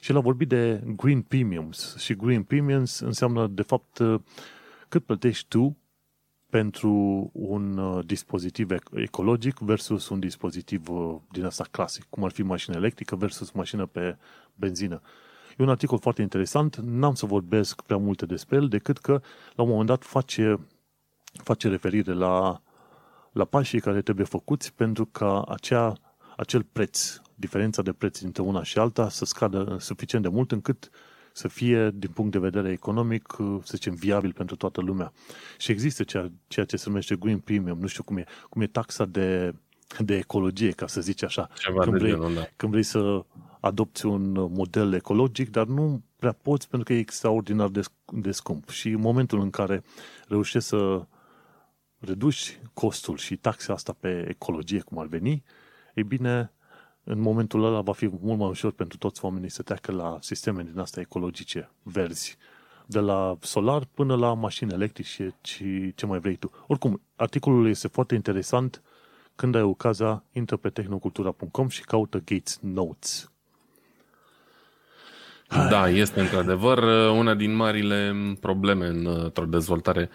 Și 0.00 0.10
el 0.10 0.16
a 0.16 0.20
vorbit 0.20 0.48
de 0.48 0.82
Green 0.96 1.22
Premiums. 1.22 1.96
Și 1.96 2.14
Green 2.14 2.42
Premiums 2.42 2.98
înseamnă, 2.98 3.46
de 3.46 3.62
fapt, 3.62 4.00
cât 4.88 5.04
plătești 5.04 5.48
tu 5.48 5.76
pentru 6.50 6.90
un 7.32 7.78
uh, 7.78 8.04
dispozitiv 8.06 8.70
ecologic 8.92 9.58
versus 9.58 10.08
un 10.08 10.20
dispozitiv 10.20 10.88
uh, 10.88 11.16
din 11.30 11.44
asta 11.44 11.64
clasic, 11.70 12.04
cum 12.10 12.24
ar 12.24 12.30
fi 12.30 12.42
mașină 12.42 12.76
electrică 12.76 13.16
versus 13.16 13.50
mașină 13.50 13.86
pe 13.86 14.16
benzină. 14.54 15.00
E 15.58 15.62
un 15.62 15.68
articol 15.68 15.98
foarte 15.98 16.22
interesant, 16.22 16.76
n-am 16.76 17.14
să 17.14 17.26
vorbesc 17.26 17.82
prea 17.82 17.96
multe 17.96 18.26
despre 18.26 18.56
el, 18.56 18.68
decât 18.68 18.98
că 18.98 19.20
la 19.54 19.62
un 19.62 19.68
moment 19.68 19.88
dat 19.88 20.04
face, 20.04 20.66
face 21.32 21.68
referire 21.68 22.12
la, 22.12 22.62
la 23.32 23.44
pașii 23.44 23.80
care 23.80 24.02
trebuie 24.02 24.26
făcuți 24.26 24.74
pentru 24.74 25.06
ca 25.06 25.42
acea, 25.42 25.92
acel 26.36 26.62
preț, 26.62 27.20
diferența 27.34 27.82
de 27.82 27.92
preț 27.92 28.18
dintre 28.18 28.42
una 28.42 28.62
și 28.62 28.78
alta, 28.78 29.08
să 29.08 29.24
scadă 29.24 29.76
suficient 29.78 30.24
de 30.24 30.30
mult 30.30 30.52
încât 30.52 30.90
să 31.32 31.48
fie, 31.48 31.90
din 31.94 32.10
punct 32.10 32.32
de 32.32 32.38
vedere 32.38 32.70
economic, 32.70 33.36
să 33.38 33.72
zicem, 33.74 33.94
viabil 33.94 34.32
pentru 34.32 34.56
toată 34.56 34.80
lumea. 34.80 35.12
Și 35.58 35.70
există 35.70 36.04
ceea, 36.04 36.30
ceea 36.46 36.66
ce 36.66 36.76
se 36.76 36.88
numește 36.88 37.16
Green 37.16 37.38
Premium, 37.38 37.78
nu 37.78 37.86
știu 37.86 38.02
cum 38.02 38.16
e, 38.16 38.24
cum 38.48 38.62
e 38.62 38.66
taxa 38.66 39.04
de, 39.04 39.54
de 39.98 40.16
ecologie, 40.16 40.70
ca 40.70 40.86
să 40.86 41.00
zici 41.00 41.22
așa. 41.22 41.48
Ceva 41.54 41.82
când, 41.82 41.96
vrei, 41.98 42.10
genul, 42.10 42.34
da. 42.34 42.48
când 42.56 42.70
vrei 42.72 42.82
să 42.82 43.24
adopți 43.60 44.06
un 44.06 44.32
model 44.32 44.92
ecologic, 44.92 45.50
dar 45.50 45.66
nu 45.66 46.02
prea 46.16 46.32
poți 46.32 46.68
pentru 46.68 46.86
că 46.86 46.92
e 46.92 46.98
extraordinar 46.98 47.68
de, 47.68 47.80
de 48.12 48.30
scump. 48.30 48.68
Și 48.68 48.88
în 48.88 49.00
momentul 49.00 49.40
în 49.40 49.50
care 49.50 49.82
reușești 50.28 50.68
să 50.68 51.06
reduci 51.98 52.60
costul 52.74 53.16
și 53.16 53.36
taxa 53.36 53.72
asta 53.72 53.96
pe 54.00 54.24
ecologie, 54.28 54.80
cum 54.80 54.98
ar 54.98 55.06
veni, 55.06 55.42
e 55.94 56.02
bine, 56.02 56.52
în 57.04 57.20
momentul 57.20 57.64
ăla 57.64 57.80
va 57.80 57.92
fi 57.92 58.10
mult 58.20 58.38
mai 58.38 58.48
ușor 58.48 58.72
pentru 58.72 58.98
toți 58.98 59.24
oamenii 59.24 59.50
să 59.50 59.62
treacă 59.62 59.92
la 59.92 60.18
sisteme 60.20 60.62
din 60.62 60.78
astea 60.78 61.02
ecologice, 61.02 61.70
verzi, 61.82 62.36
de 62.86 62.98
la 62.98 63.36
solar 63.40 63.84
până 63.94 64.16
la 64.16 64.34
mașini 64.34 64.72
electrice 64.72 65.36
și 65.42 65.94
ce 65.94 66.06
mai 66.06 66.18
vrei 66.18 66.36
tu. 66.36 66.50
Oricum, 66.66 67.00
articolul 67.16 67.68
este 67.68 67.88
foarte 67.88 68.14
interesant. 68.14 68.82
Când 69.34 69.54
ai 69.54 69.62
ocazia, 69.62 70.24
intră 70.32 70.56
pe 70.56 70.68
tehnocultura.com 70.68 71.68
și 71.68 71.84
caută 71.84 72.18
Gates 72.18 72.58
Notes. 72.62 73.30
Hai. 75.48 75.68
Da, 75.68 75.88
este 75.88 76.20
într-adevăr 76.20 76.78
uh, 76.78 77.18
una 77.18 77.34
din 77.34 77.54
marile 77.54 78.14
probleme 78.40 78.86
într-o 78.86 79.44
dezvoltare 79.44 80.10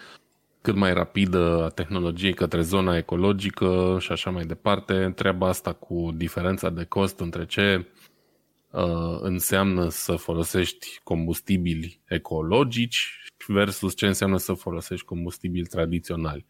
cât 0.66 0.76
mai 0.76 0.94
rapidă 0.94 1.64
a 1.64 1.70
tehnologiei 1.70 2.34
către 2.34 2.62
zona 2.62 2.98
ecologică 2.98 3.98
și 4.00 4.12
așa 4.12 4.30
mai 4.30 4.46
departe. 4.46 5.12
Treaba 5.16 5.48
asta 5.48 5.74
cu 5.74 6.12
diferența 6.16 6.70
de 6.70 6.84
cost 6.84 7.20
între 7.20 7.46
ce 7.46 7.88
uh, 8.72 9.18
înseamnă 9.22 9.90
să 9.90 10.16
folosești 10.16 11.00
combustibili 11.04 12.02
ecologici 12.08 13.10
versus 13.48 13.96
ce 13.96 14.08
înseamnă 14.08 14.38
să 14.38 14.54
folosești 14.54 15.06
combustibili 15.06 15.66
tradiționali. 15.66 16.46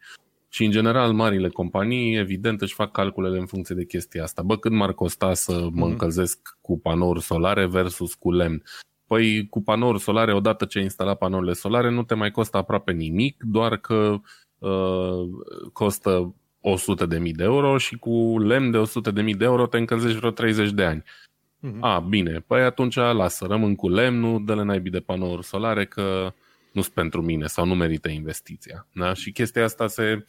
Și 0.48 0.64
în 0.64 0.70
general, 0.70 1.12
marile 1.12 1.48
companii, 1.48 2.16
evident, 2.16 2.60
își 2.60 2.74
fac 2.74 2.92
calculele 2.92 3.38
în 3.38 3.46
funcție 3.46 3.74
de 3.74 3.84
chestia 3.84 4.22
asta. 4.22 4.42
Bă, 4.42 4.56
cât 4.56 4.72
m-ar 4.72 4.92
costa 4.92 5.34
să 5.34 5.52
mă 5.52 5.68
mhm. 5.68 5.82
încălzesc 5.82 6.58
cu 6.60 6.78
panouri 6.78 7.22
solare 7.22 7.66
versus 7.66 8.14
cu 8.14 8.32
lemn? 8.32 8.62
Păi 9.06 9.46
cu 9.48 9.62
panouri 9.62 10.00
solare, 10.00 10.34
odată 10.34 10.64
ce 10.64 10.78
ai 10.78 10.84
instalat 10.84 11.18
panourile 11.18 11.52
solare, 11.52 11.90
nu 11.90 12.02
te 12.02 12.14
mai 12.14 12.30
costă 12.30 12.56
aproape 12.56 12.92
nimic, 12.92 13.42
doar 13.42 13.76
că 13.76 14.20
uh, 14.58 15.28
costă 15.72 16.34
100.000 16.66 17.32
de 17.32 17.44
euro 17.44 17.78
și 17.78 17.96
cu 17.96 18.38
lemn 18.38 18.70
de 18.70 18.78
100.000 18.78 19.36
de 19.36 19.44
euro 19.44 19.66
te 19.66 19.78
încălzești 19.78 20.18
vreo 20.18 20.30
30 20.30 20.70
de 20.70 20.84
ani. 20.84 21.02
Uh-huh. 21.02 21.80
A, 21.80 21.98
bine, 21.98 22.44
păi 22.46 22.62
atunci 22.62 22.94
lasă, 22.94 23.46
rămân 23.46 23.74
cu 23.74 23.88
lemnul, 23.88 24.44
dă-le 24.44 24.62
naibii 24.62 24.90
de 24.90 25.00
panouri 25.00 25.44
solare 25.44 25.86
că 25.86 26.32
nu 26.72 26.82
sunt 26.82 26.94
pentru 26.94 27.22
mine 27.22 27.46
sau 27.46 27.66
nu 27.66 27.74
merită 27.74 28.08
investiția. 28.08 28.86
Da? 28.94 29.12
Și 29.12 29.32
chestia 29.32 29.64
asta 29.64 29.86
se 29.86 30.24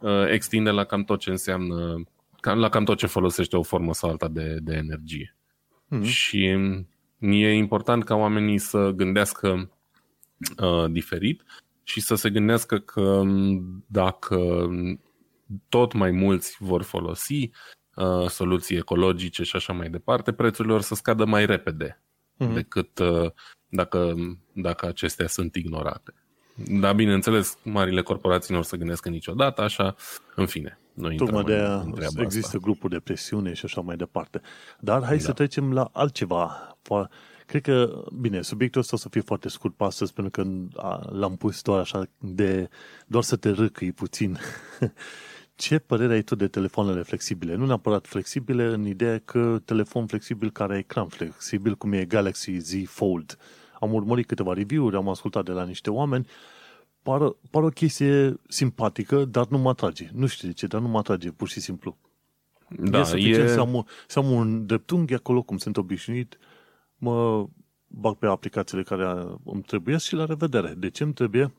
uh, 0.00 0.30
extinde 0.30 0.70
la 0.70 0.84
cam 0.84 1.04
tot 1.04 1.18
ce 1.18 1.30
înseamnă, 1.30 2.02
cam, 2.40 2.58
la 2.58 2.68
cam 2.68 2.84
tot 2.84 2.98
ce 2.98 3.06
folosește 3.06 3.56
o 3.56 3.62
formă 3.62 3.94
sau 3.94 4.10
alta 4.10 4.28
de, 4.28 4.58
de 4.62 4.74
energie. 4.74 5.36
Uh-huh. 5.96 6.02
Și 6.02 6.56
E 7.18 7.52
important 7.52 8.04
ca 8.04 8.14
oamenii 8.14 8.58
să 8.58 8.90
gândească 8.90 9.70
uh, 10.62 10.90
diferit 10.90 11.42
și 11.82 12.00
să 12.00 12.14
se 12.14 12.30
gândească 12.30 12.78
că 12.78 13.00
um, 13.00 13.84
dacă 13.86 14.68
tot 15.68 15.92
mai 15.92 16.10
mulți 16.10 16.56
vor 16.58 16.82
folosi 16.82 17.50
uh, 17.94 18.28
soluții 18.28 18.76
ecologice 18.76 19.42
și 19.42 19.56
așa 19.56 19.72
mai 19.72 19.90
departe, 19.90 20.32
prețurile 20.32 20.74
or 20.74 20.80
să 20.80 20.94
scadă 20.94 21.24
mai 21.24 21.46
repede 21.46 22.02
mm-hmm. 22.34 22.54
decât 22.54 22.98
uh, 22.98 23.30
dacă, 23.68 24.14
dacă 24.52 24.86
acestea 24.86 25.26
sunt 25.26 25.54
ignorate. 25.54 26.14
Dar, 26.54 26.94
bineînțeles, 26.94 27.58
marile 27.62 28.02
corporații 28.02 28.52
nu 28.52 28.58
or 28.58 28.64
să 28.64 28.76
gândească 28.76 29.08
niciodată 29.08 29.62
așa, 29.62 29.94
în 30.34 30.46
fine. 30.46 30.78
Noi 30.96 31.16
Tocmai 31.16 31.44
de 31.44 31.52
aia 31.52 31.86
există 32.16 32.46
asta. 32.46 32.58
grupuri 32.58 32.92
de 32.92 33.00
presiune 33.00 33.52
și 33.52 33.64
așa 33.64 33.80
mai 33.80 33.96
departe. 33.96 34.40
Dar 34.80 35.04
hai 35.04 35.16
da. 35.16 35.22
să 35.22 35.32
trecem 35.32 35.72
la 35.72 35.88
altceva 35.92 36.76
Cred 37.46 37.62
că, 37.62 38.04
bine, 38.20 38.42
subiectul 38.42 38.80
ăsta 38.80 38.96
o 38.96 38.98
să 38.98 39.08
fie 39.08 39.20
foarte 39.20 39.48
scurt 39.48 39.74
pe 39.74 39.84
astăzi, 39.84 40.12
pentru 40.12 40.42
că 40.42 40.50
l-am 41.10 41.36
pus 41.36 41.62
doar 41.62 41.80
așa 41.80 42.08
de, 42.18 42.68
doar 43.06 43.22
să 43.22 43.36
te 43.36 43.50
râcăi 43.50 43.92
puțin. 43.92 44.38
Ce 45.54 45.78
părere 45.78 46.12
ai 46.12 46.22
tu 46.22 46.34
de 46.34 46.48
telefoanele 46.48 47.02
flexibile? 47.02 47.54
Nu 47.54 47.66
neapărat 47.66 48.06
flexibile, 48.06 48.64
în 48.64 48.86
ideea 48.86 49.18
că 49.24 49.60
telefon 49.64 50.06
flexibil 50.06 50.50
care 50.50 50.70
are 50.70 50.80
ecran 50.80 51.08
flexibil, 51.08 51.74
cum 51.74 51.92
e 51.92 52.04
Galaxy 52.04 52.56
Z 52.58 52.72
Fold. 52.86 53.38
Am 53.80 53.94
urmărit 53.94 54.26
câteva 54.26 54.52
review-uri, 54.52 54.96
am 54.96 55.08
ascultat 55.08 55.44
de 55.44 55.52
la 55.52 55.64
niște 55.64 55.90
oameni, 55.90 56.26
par, 57.06 57.36
par 57.50 57.62
o 57.62 57.68
chestie 57.68 58.40
simpatică, 58.48 59.24
dar 59.24 59.46
nu 59.46 59.58
mă 59.58 59.68
atrage. 59.68 60.10
Nu 60.12 60.26
știu 60.26 60.48
de 60.48 60.54
ce, 60.54 60.66
dar 60.66 60.80
nu 60.80 60.88
mă 60.88 60.98
atrage, 60.98 61.30
pur 61.30 61.48
și 61.48 61.60
simplu. 61.60 61.96
Da, 62.68 63.00
e 63.00 63.04
suficient 63.04 63.48
e... 63.48 63.52
să, 63.52 63.60
am, 63.60 63.86
să 64.06 64.18
am 64.18 64.30
un 64.30 64.66
dreptunghi 64.66 65.14
acolo, 65.14 65.42
cum 65.42 65.58
sunt 65.58 65.76
obișnuit, 65.76 66.38
mă 66.96 67.46
bag 67.86 68.16
pe 68.16 68.26
aplicațiile 68.26 68.82
care 68.82 69.04
îmi 69.44 69.62
trebuie 69.62 69.96
și 69.96 70.14
la 70.14 70.24
revedere. 70.24 70.74
De 70.76 70.90
ce 70.90 71.02
îmi 71.02 71.12
trebuie 71.12 71.52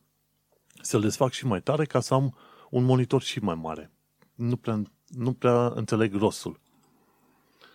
să-l 0.82 1.02
desfac 1.02 1.32
și 1.32 1.46
mai 1.46 1.62
tare 1.62 1.86
ca 1.86 2.00
să 2.00 2.14
am 2.14 2.36
un 2.70 2.84
monitor 2.84 3.22
și 3.22 3.40
mai 3.40 3.56
mare? 3.56 3.92
Nu 4.36 4.56
prea, 4.56 4.82
nu 5.08 5.34
prea 5.34 5.72
înțeleg 5.76 6.16
rostul. 6.16 6.60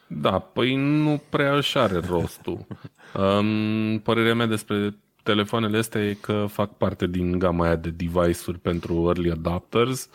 Da, 0.07 0.39
păi 0.39 0.75
nu 0.75 1.23
prea 1.29 1.57
își 1.57 1.79
are 1.79 1.99
rostul. 1.99 2.67
um, 3.39 3.99
părerea 3.99 4.35
mea 4.35 4.47
despre 4.47 4.97
telefoanele 5.23 5.79
astea 5.79 6.05
e 6.05 6.13
că 6.13 6.47
fac 6.49 6.77
parte 6.77 7.07
din 7.07 7.39
gama 7.39 7.65
aia 7.65 7.77
de 7.77 7.91
device-uri 7.91 8.59
pentru 8.59 9.03
early 9.07 9.31
adopters, 9.31 10.09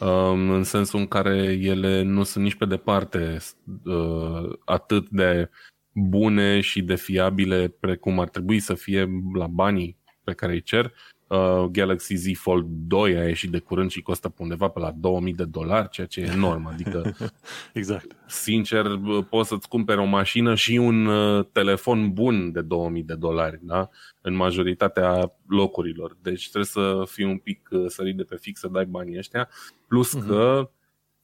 um, 0.00 0.50
în 0.50 0.64
sensul 0.64 0.98
în 0.98 1.06
care 1.06 1.36
ele 1.60 2.02
nu 2.02 2.22
sunt 2.22 2.44
nici 2.44 2.54
pe 2.54 2.64
departe 2.64 3.36
uh, 3.84 4.52
atât 4.64 5.08
de 5.08 5.50
bune 5.92 6.60
și 6.60 6.82
de 6.82 6.94
fiabile 6.94 7.68
precum 7.80 8.20
ar 8.20 8.28
trebui 8.28 8.60
să 8.60 8.74
fie 8.74 9.08
la 9.34 9.46
banii 9.46 9.96
pe 10.24 10.32
care 10.32 10.52
îi 10.52 10.62
cer. 10.62 10.92
Uh, 11.32 11.64
Galaxy 11.70 12.14
Z 12.14 12.38
Fold 12.38 12.66
2 12.68 13.16
a 13.16 13.26
ieșit 13.26 13.50
de 13.50 13.58
curând 13.58 13.90
și 13.90 14.02
costă 14.02 14.28
pe 14.28 14.42
undeva 14.42 14.68
pe 14.68 14.78
la 14.78 14.90
2000 14.90 15.34
de 15.34 15.44
dolari, 15.44 15.88
ceea 15.88 16.06
ce 16.06 16.20
e 16.20 16.30
enorm. 16.32 16.66
Adică, 16.66 17.16
exact. 17.72 18.16
sincer, 18.26 18.86
poți 19.28 19.48
să-ți 19.48 19.68
cumperi 19.68 20.00
o 20.00 20.04
mașină 20.04 20.54
și 20.54 20.76
un 20.76 21.06
uh, 21.06 21.44
telefon 21.52 22.12
bun 22.12 22.52
de 22.52 22.60
2000 22.60 23.02
de 23.02 23.14
dolari, 23.14 23.58
da? 23.62 23.88
În 24.20 24.34
majoritatea 24.34 25.32
locurilor. 25.46 26.16
Deci 26.22 26.42
trebuie 26.42 26.64
să 26.64 27.02
fii 27.06 27.24
un 27.24 27.38
pic 27.38 27.68
uh, 27.70 27.84
sărit 27.86 28.16
de 28.16 28.22
pe 28.22 28.36
fix 28.40 28.60
să 28.60 28.68
dai 28.68 28.84
banii 28.84 29.18
ăștia. 29.18 29.48
Plus 29.88 30.16
uh-huh. 30.16 30.26
că 30.26 30.70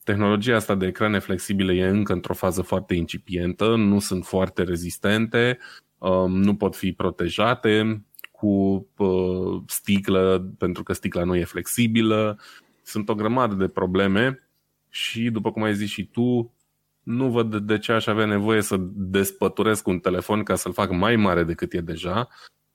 Tehnologia 0.05 0.57
asta 0.57 0.75
de 0.75 0.87
ecrane 0.87 1.19
flexibile 1.19 1.75
e 1.75 1.89
încă 1.89 2.13
într-o 2.13 2.35
fază 2.35 2.63
foarte 2.63 2.95
incipientă, 2.95 3.75
nu 3.77 3.99
sunt 3.99 4.25
foarte 4.25 4.63
rezistente, 4.63 5.59
um, 5.99 6.33
nu 6.33 6.55
pot 6.57 6.77
fi 6.77 6.93
protejate 6.93 8.03
cu 8.39 8.87
uh, 8.97 9.63
sticlă, 9.67 10.53
pentru 10.59 10.83
că 10.83 10.93
sticla 10.93 11.25
nu 11.25 11.37
e 11.37 11.45
flexibilă. 11.45 12.39
Sunt 12.83 13.09
o 13.09 13.15
grămadă 13.15 13.55
de 13.55 13.69
probleme 13.69 14.49
și, 14.89 15.31
după 15.31 15.53
cum 15.53 15.63
ai 15.63 15.75
zis 15.75 15.91
și 15.91 16.05
tu, 16.05 16.55
nu 17.03 17.31
văd 17.31 17.57
de 17.57 17.79
ce 17.79 17.93
aș 17.93 18.07
avea 18.07 18.27
nevoie 18.27 18.61
să 18.61 18.77
despăturesc 18.95 19.87
un 19.87 19.99
telefon 19.99 20.43
ca 20.43 20.55
să-l 20.55 20.73
fac 20.73 20.91
mai 20.91 21.17
mare 21.17 21.45
decât 21.45 21.73
e 21.73 21.81
deja. 21.81 22.29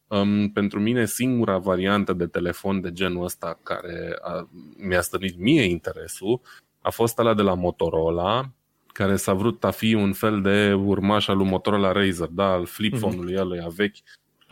Um, 0.07 0.49
pentru 0.49 0.79
mine, 0.79 1.05
singura 1.05 1.57
variantă 1.57 2.13
de 2.13 2.25
telefon 2.25 2.81
de 2.81 2.91
genul 2.91 3.23
ăsta 3.23 3.59
care 3.63 4.15
a, 4.21 4.49
mi-a 4.77 5.01
stănit 5.01 5.37
mie 5.37 5.63
interesul 5.63 6.41
a 6.81 6.89
fost 6.89 7.19
ăla 7.19 7.33
de 7.33 7.41
la 7.41 7.53
Motorola, 7.53 8.49
care 8.87 9.15
s-a 9.15 9.33
vrut 9.33 9.63
a 9.63 9.71
fi 9.71 9.93
un 9.93 10.13
fel 10.13 10.41
de 10.41 10.73
urmaș 10.73 11.27
al 11.27 11.37
lui 11.37 11.47
Motorola 11.47 11.91
Razer, 11.91 12.27
da, 12.27 12.51
al 12.51 12.65
flip 12.65 12.97
phone-ului 12.97 13.33
mm-hmm. 13.33 13.39
ăluia 13.39 13.67
vechi. 13.75 13.95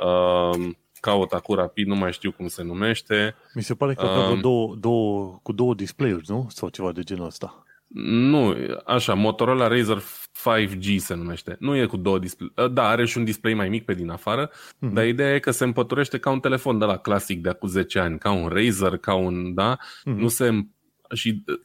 Uh, 0.05 0.69
caut 1.02 1.32
acum 1.32 1.56
rapid, 1.56 1.88
nu 1.88 1.95
mai 1.95 2.11
știu 2.11 2.32
cum 2.32 2.48
se 2.48 2.64
numește. 2.64 3.36
Mi 3.53 3.64
se 3.64 3.76
pare 3.76 3.94
că 3.94 4.06
uh, 4.06 4.11
avea 4.11 4.41
două, 4.41 4.76
două, 4.76 5.40
cu 5.44 5.52
două 5.52 5.73
display-uri, 5.73 6.26
nu? 6.28 6.48
Sau 6.49 6.69
ceva 6.69 6.91
de 6.91 7.02
genul 7.02 7.26
ăsta. 7.26 7.64
Nu, 8.03 8.56
așa, 8.86 9.14
Motorola 9.14 9.68
Razer 9.68 9.98
5G 9.98 10.95
se 10.98 11.14
numește. 11.14 11.56
Nu 11.60 11.76
e 11.76 11.86
cu 11.86 11.98
două 11.98 12.19
display. 12.19 12.52
Uh, 12.56 12.72
da, 12.72 12.88
are 12.88 13.06
și 13.06 13.18
un 13.18 13.23
display 13.23 13.53
mai 13.53 13.69
mic 13.69 13.86
pe 13.86 13.94
din 13.94 14.10
afară, 14.10 14.49
mm-hmm. 14.49 14.94
dar 14.94 15.07
ideea 15.07 15.34
e 15.34 15.40
că 15.40 15.52
se 15.52 15.64
împăturește 15.64 16.19
ca 16.19 16.30
un 16.30 16.40
telefon 16.40 16.78
de 16.78 16.86
la 16.86 16.98
clasic 16.98 17.41
de 17.41 17.49
acum 17.49 17.68
10 17.68 17.99
ani, 17.99 18.18
ca 18.18 18.32
un 18.32 18.48
Razer, 18.48 18.98
ca 18.98 19.14
un, 19.14 19.53
da? 19.53 19.78
Mm-hmm. 19.78 20.15
Nu 20.15 20.28
se 20.28 20.65
și 21.14 21.44
uh, 21.48 21.60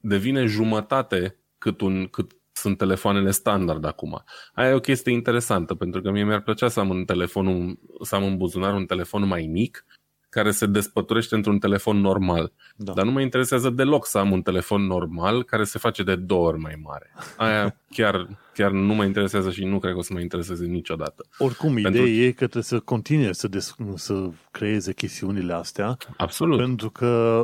devine 0.00 0.44
jumătate 0.44 1.36
cât, 1.58 1.80
un, 1.80 2.06
cât 2.06 2.32
sunt 2.60 2.78
telefoanele 2.78 3.30
standard 3.30 3.84
acum. 3.84 4.24
Aia 4.52 4.70
e 4.70 4.74
o 4.74 4.80
chestie 4.80 5.12
interesantă, 5.12 5.74
pentru 5.74 6.00
că 6.00 6.10
mie 6.10 6.24
mi-ar 6.24 6.40
plăcea 6.40 6.68
să 6.68 6.80
am, 6.80 6.90
în 6.90 7.04
telefonul, 7.04 7.78
să 8.02 8.14
am 8.14 8.24
în 8.24 8.36
buzunar 8.36 8.74
un 8.74 8.86
telefon 8.86 9.26
mai 9.26 9.48
mic, 9.52 9.84
care 10.28 10.50
se 10.50 10.66
despăturește 10.66 11.34
într-un 11.34 11.58
telefon 11.58 12.00
normal. 12.00 12.52
Da. 12.76 12.92
Dar 12.92 13.04
nu 13.04 13.10
mă 13.10 13.20
interesează 13.20 13.70
deloc 13.70 14.06
să 14.06 14.18
am 14.18 14.32
un 14.32 14.42
telefon 14.42 14.86
normal 14.86 15.44
care 15.44 15.64
se 15.64 15.78
face 15.78 16.02
de 16.02 16.16
două 16.16 16.46
ori 16.46 16.58
mai 16.58 16.80
mare. 16.82 17.12
Aia 17.36 17.76
chiar, 17.96 18.28
chiar 18.54 18.70
nu 18.70 18.94
mă 18.94 19.04
interesează 19.04 19.50
și 19.50 19.64
nu 19.64 19.78
cred 19.78 19.92
că 19.92 19.98
o 19.98 20.02
să 20.02 20.12
mă 20.12 20.20
intereseze 20.20 20.66
niciodată. 20.66 21.26
Oricum, 21.38 21.74
pentru... 21.74 21.90
ideea 21.90 22.26
e 22.26 22.30
că 22.30 22.36
trebuie 22.36 22.62
să 22.62 22.80
continue 22.80 23.32
să, 23.32 23.48
des- 23.48 23.74
să 23.94 24.28
creeze 24.50 24.92
chestiunile 24.92 25.52
astea. 25.52 25.96
Absolut. 26.16 26.58
Pentru 26.58 26.90
că 26.90 27.42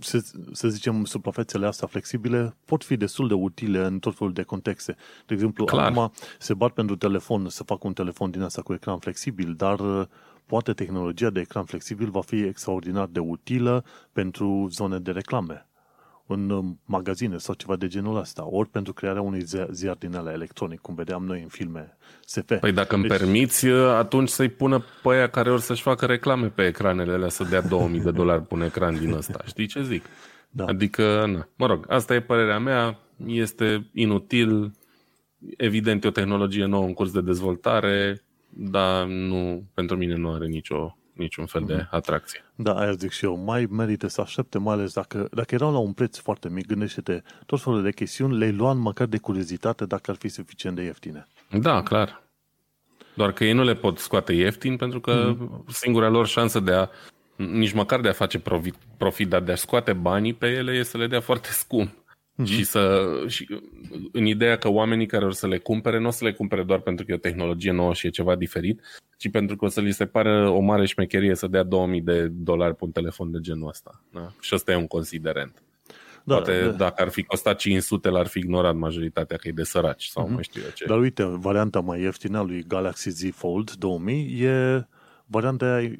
să, 0.00 0.24
să 0.52 0.68
zicem, 0.68 1.04
suprafețele 1.04 1.66
astea 1.66 1.88
flexibile 1.88 2.56
pot 2.64 2.84
fi 2.84 2.96
destul 2.96 3.28
de 3.28 3.34
utile 3.34 3.84
în 3.84 3.98
tot 3.98 4.16
felul 4.16 4.32
de 4.32 4.42
contexte. 4.42 4.96
De 5.26 5.34
exemplu, 5.34 5.64
Clar. 5.64 5.90
acum 5.90 6.12
se 6.38 6.54
bat 6.54 6.72
pentru 6.72 6.96
telefon, 6.96 7.48
să 7.48 7.62
fac 7.62 7.84
un 7.84 7.92
telefon 7.92 8.30
din 8.30 8.42
asta 8.42 8.62
cu 8.62 8.72
ecran 8.72 8.98
flexibil, 8.98 9.54
dar 9.54 9.80
uh, 9.80 10.06
poate 10.46 10.72
tehnologia 10.72 11.30
de 11.30 11.40
ecran 11.40 11.64
flexibil 11.64 12.10
va 12.10 12.20
fi 12.20 12.36
extraordinar 12.36 13.06
de 13.06 13.20
utilă 13.20 13.84
pentru 14.12 14.68
zone 14.70 14.98
de 14.98 15.10
reclame. 15.10 15.66
În 16.26 16.50
uh, 16.50 16.64
magazine 16.84 17.38
sau 17.38 17.54
ceva 17.54 17.76
de 17.76 17.86
genul 17.86 18.16
ăsta, 18.16 18.46
ori 18.46 18.68
pentru 18.68 18.92
crearea 18.92 19.22
unui 19.22 19.44
ziar 19.70 19.96
din 19.98 20.16
ala 20.16 20.32
electronic, 20.32 20.80
cum 20.80 20.94
vedeam 20.94 21.24
noi 21.24 21.42
în 21.42 21.48
filme 21.48 21.96
SF. 22.24 22.58
Păi 22.60 22.72
dacă 22.72 22.96
deci... 22.96 23.10
îmi 23.10 23.18
permiți, 23.18 23.66
uh, 23.66 23.88
atunci 23.88 24.28
să-i 24.28 24.48
pună 24.48 24.84
pe 25.02 25.08
aia 25.08 25.28
care 25.28 25.50
or 25.50 25.60
să-și 25.60 25.82
facă 25.82 26.06
reclame 26.06 26.46
pe 26.46 26.66
ecranele 26.66 27.12
alea, 27.12 27.28
să 27.28 27.44
dea 27.44 27.62
2000 27.62 28.00
de 28.00 28.10
dolari 28.10 28.42
pe 28.42 28.54
un 28.54 28.62
ecran 28.62 28.98
din 28.98 29.12
ăsta. 29.12 29.42
Știi 29.46 29.66
ce 29.66 29.82
zic? 29.82 30.04
Da. 30.50 30.64
Adică, 30.64 31.26
na. 31.26 31.48
mă 31.56 31.66
rog, 31.66 31.84
asta 31.88 32.14
e 32.14 32.20
părerea 32.20 32.58
mea, 32.58 32.98
este 33.26 33.90
inutil, 33.92 34.72
evident 35.56 36.04
e 36.04 36.08
o 36.08 36.10
tehnologie 36.10 36.64
nouă 36.64 36.84
în 36.84 36.92
curs 36.92 37.12
de 37.12 37.20
dezvoltare, 37.20 38.22
dar 38.48 39.06
nu, 39.06 39.62
pentru 39.74 39.96
mine 39.96 40.14
nu 40.14 40.32
are 40.32 40.46
nicio 40.46 40.95
niciun 41.16 41.46
fel 41.46 41.62
mm-hmm. 41.62 41.66
de 41.66 41.74
mhm. 41.74 41.88
atracție. 41.90 42.44
Da, 42.54 42.74
aia 42.74 42.92
zic 42.92 43.10
și 43.10 43.24
eu. 43.24 43.36
Mai 43.36 43.66
merită 43.70 44.06
să 44.06 44.20
aștepte, 44.20 44.58
mai 44.58 44.74
ales 44.74 44.92
dacă, 44.92 45.28
dacă 45.32 45.54
erau 45.54 45.72
la 45.72 45.78
un 45.78 45.92
preț 45.92 46.18
foarte 46.18 46.48
mic, 46.48 46.66
gândește-te, 46.66 47.22
tot 47.46 47.62
felul 47.62 47.82
de 47.82 47.92
chestiuni 47.92 48.36
le 48.36 48.50
luam 48.50 48.78
măcar 48.78 49.06
de 49.06 49.18
curiozitate 49.18 49.86
dacă 49.86 50.10
ar 50.10 50.16
fi 50.16 50.28
suficient 50.28 50.76
de 50.76 50.82
ieftine. 50.82 51.26
Da, 51.50 51.82
clar. 51.82 52.22
Doar 53.14 53.32
că 53.32 53.44
ei 53.44 53.52
nu 53.52 53.62
le 53.62 53.74
pot 53.74 53.98
scoate 53.98 54.32
ieftin 54.32 54.76
pentru 54.76 55.00
că 55.00 55.34
mm-hmm. 55.34 55.66
singura 55.66 56.08
lor 56.08 56.26
șansă 56.26 56.60
de 56.60 56.72
a 56.72 56.88
nici 57.36 57.72
măcar 57.72 58.00
de 58.00 58.08
a 58.08 58.12
face 58.12 58.38
profit, 58.38 58.74
profit 58.96 59.28
dar 59.28 59.42
de 59.42 59.52
a 59.52 59.56
scoate 59.56 59.92
banii 59.92 60.34
pe 60.34 60.46
ele 60.46 60.72
e 60.72 60.82
să 60.82 60.98
le 60.98 61.06
dea 61.06 61.20
foarte 61.20 61.48
scump. 61.50 61.94
Mm-hmm. 62.38 62.44
Și, 62.44 62.64
să, 62.64 63.10
și 63.26 63.60
în 64.12 64.26
ideea 64.26 64.56
că 64.56 64.68
oamenii 64.68 65.06
care 65.06 65.24
o 65.24 65.30
să 65.30 65.46
le 65.46 65.58
cumpere, 65.58 65.98
nu 65.98 66.06
o 66.06 66.10
să 66.10 66.24
le 66.24 66.32
cumpere 66.32 66.62
doar 66.62 66.80
pentru 66.80 67.04
că 67.04 67.12
e 67.12 67.14
o 67.14 67.18
tehnologie 67.18 67.72
nouă 67.72 67.94
și 67.94 68.06
e 68.06 68.10
ceva 68.10 68.34
diferit, 68.34 68.80
ci 69.16 69.30
pentru 69.30 69.56
că 69.56 69.64
o 69.64 69.68
să 69.68 69.80
li 69.80 69.92
se 69.92 70.06
pare 70.06 70.48
o 70.48 70.60
mare 70.60 70.86
șmecherie 70.86 71.34
să 71.34 71.46
dea 71.46 71.62
2000 71.62 72.00
de 72.00 72.28
dolari 72.28 72.74
pe 72.74 72.84
un 72.84 72.90
telefon 72.90 73.30
de 73.30 73.38
genul 73.40 73.68
ăsta. 73.68 74.02
Da? 74.12 74.32
Și 74.40 74.54
ăsta 74.54 74.72
e 74.72 74.76
un 74.76 74.86
considerent. 74.86 75.62
Da, 76.24 76.34
Poate 76.34 76.64
da. 76.64 76.70
dacă 76.70 77.02
ar 77.02 77.08
fi 77.08 77.22
costat 77.22 77.58
500, 77.58 78.08
l-ar 78.08 78.26
fi 78.26 78.38
ignorat 78.38 78.74
majoritatea 78.74 79.36
că 79.36 79.48
e 79.48 79.52
de 79.52 79.62
săraci 79.62 80.04
sau 80.04 80.26
mm-hmm. 80.26 80.32
mai 80.32 80.42
știu 80.42 80.62
eu 80.64 80.70
ce. 80.74 80.84
Dar 80.84 80.98
uite, 80.98 81.24
varianta 81.24 81.80
mai 81.80 82.00
ieftină 82.00 82.38
a 82.38 82.42
lui 82.42 82.64
Galaxy 82.66 83.10
Z 83.10 83.34
Fold 83.34 83.70
2000 83.70 84.42
e 84.42 84.86
varianta 85.26 85.90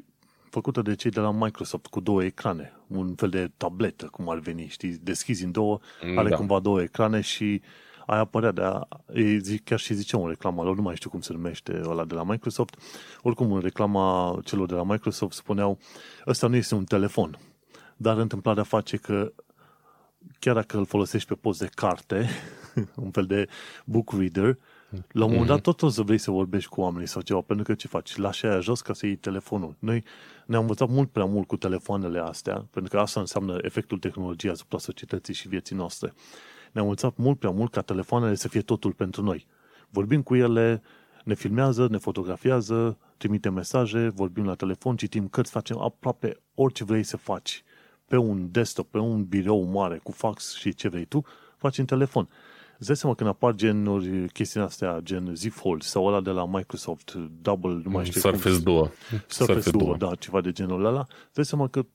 făcută 0.56 0.82
de 0.82 0.94
cei 0.94 1.10
de 1.10 1.20
la 1.20 1.30
Microsoft 1.30 1.86
cu 1.86 2.00
două 2.00 2.24
ecrane, 2.24 2.72
un 2.86 3.14
fel 3.14 3.28
de 3.28 3.50
tabletă, 3.56 4.06
cum 4.06 4.28
ar 4.28 4.38
veni, 4.38 4.66
știi, 4.68 4.98
deschizi 5.02 5.44
în 5.44 5.50
două, 5.50 5.78
are 6.16 6.28
da. 6.28 6.36
cumva 6.36 6.58
două 6.58 6.82
ecrane 6.82 7.20
și 7.20 7.62
ai 8.06 8.18
apărea 8.18 8.50
de 8.52 8.62
a, 8.62 8.88
zic, 9.38 9.64
chiar 9.64 9.78
și 9.78 9.94
ziceam 9.94 10.22
în 10.22 10.28
reclama 10.28 10.62
lor, 10.62 10.76
nu 10.76 10.82
mai 10.82 10.96
știu 10.96 11.10
cum 11.10 11.20
se 11.20 11.32
numește 11.32 11.80
ăla 11.84 12.04
de 12.04 12.14
la 12.14 12.24
Microsoft, 12.24 12.76
oricum 13.22 13.52
în 13.52 13.60
reclama 13.60 14.38
celor 14.44 14.66
de 14.66 14.74
la 14.74 14.84
Microsoft 14.84 15.36
spuneau, 15.36 15.78
ăsta 16.26 16.46
nu 16.46 16.56
este 16.56 16.74
un 16.74 16.84
telefon, 16.84 17.38
dar 17.96 18.18
întâmplarea 18.18 18.62
face 18.62 18.96
că 18.96 19.32
chiar 20.38 20.54
dacă 20.54 20.78
îl 20.78 20.86
folosești 20.86 21.28
pe 21.28 21.34
post 21.34 21.58
de 21.58 21.68
carte, 21.74 22.28
un 23.06 23.10
fel 23.10 23.26
de 23.26 23.48
book 23.84 24.12
reader, 24.12 24.58
la 25.08 25.24
un 25.24 25.30
moment 25.30 25.48
dat 25.48 25.56
mhm. 25.56 25.64
tot 25.64 25.82
o 25.82 25.88
să 25.88 26.02
vrei 26.02 26.18
să 26.18 26.30
vorbești 26.30 26.68
cu 26.70 26.80
oamenii 26.80 27.08
sau 27.08 27.22
ceva, 27.22 27.40
pentru 27.40 27.64
că 27.64 27.74
ce 27.74 27.88
faci? 27.88 28.16
Lași 28.16 28.46
aia 28.46 28.60
jos 28.60 28.80
ca 28.80 28.92
să 28.92 29.06
iei 29.06 29.16
telefonul. 29.16 29.76
Noi 29.78 30.04
ne-am 30.46 30.60
învățat 30.60 30.88
mult 30.88 31.10
prea 31.10 31.24
mult 31.24 31.46
cu 31.46 31.56
telefoanele 31.56 32.18
astea, 32.18 32.66
pentru 32.70 32.90
că 32.96 33.00
asta 33.00 33.20
înseamnă 33.20 33.58
efectul 33.60 33.98
tehnologiei 33.98 34.52
asupra 34.52 34.78
societății 34.78 35.34
și 35.34 35.48
vieții 35.48 35.76
noastre. 35.76 36.12
Ne-am 36.72 36.86
învățat 36.86 37.16
mult 37.16 37.38
prea 37.38 37.50
mult 37.50 37.70
ca 37.70 37.80
telefoanele 37.80 38.34
să 38.34 38.48
fie 38.48 38.60
totul 38.60 38.92
pentru 38.92 39.22
noi. 39.22 39.46
Vorbim 39.90 40.22
cu 40.22 40.34
ele, 40.34 40.82
ne 41.24 41.34
filmează, 41.34 41.88
ne 41.90 41.98
fotografiază, 41.98 42.98
trimite 43.16 43.50
mesaje, 43.50 44.08
vorbim 44.08 44.44
la 44.44 44.54
telefon, 44.54 44.96
citim 44.96 45.28
cărți, 45.28 45.50
facem 45.50 45.78
aproape 45.78 46.36
orice 46.54 46.84
vrei 46.84 47.02
să 47.02 47.16
faci. 47.16 47.64
Pe 48.08 48.16
un 48.16 48.50
desktop, 48.50 48.90
pe 48.90 48.98
un 48.98 49.24
birou 49.24 49.62
mare, 49.62 50.00
cu 50.02 50.12
fax 50.12 50.54
și 50.54 50.74
ce 50.74 50.88
vrei 50.88 51.04
tu, 51.04 51.24
faci 51.56 51.78
în 51.78 51.84
telefon. 51.84 52.28
Îți 52.78 52.86
dai 52.86 52.96
seama 52.96 53.14
când 53.14 53.28
apar 53.28 53.54
genuri, 53.54 54.28
chestiile 54.28 54.66
astea, 54.66 55.00
gen 55.02 55.34
Z 55.34 55.46
Fold 55.50 55.82
sau 55.82 56.04
ăla 56.04 56.20
de 56.20 56.30
la 56.30 56.46
Microsoft, 56.46 57.14
Double, 57.40 57.80
nu 57.84 57.90
mai 57.90 58.04
știu 58.04 58.20
Surface 58.20 58.54
cum. 58.54 58.62
Duo. 58.62 58.84
Surface, 58.84 59.24
Surface 59.28 59.70
Duo, 59.70 59.80
Duo, 59.80 60.08
da, 60.08 60.14
ceva 60.14 60.40
de 60.40 60.52
genul 60.52 60.84
ăla. 60.84 61.06
Îți 61.08 61.34
dai 61.34 61.44
seama 61.44 61.68
că 61.68 61.86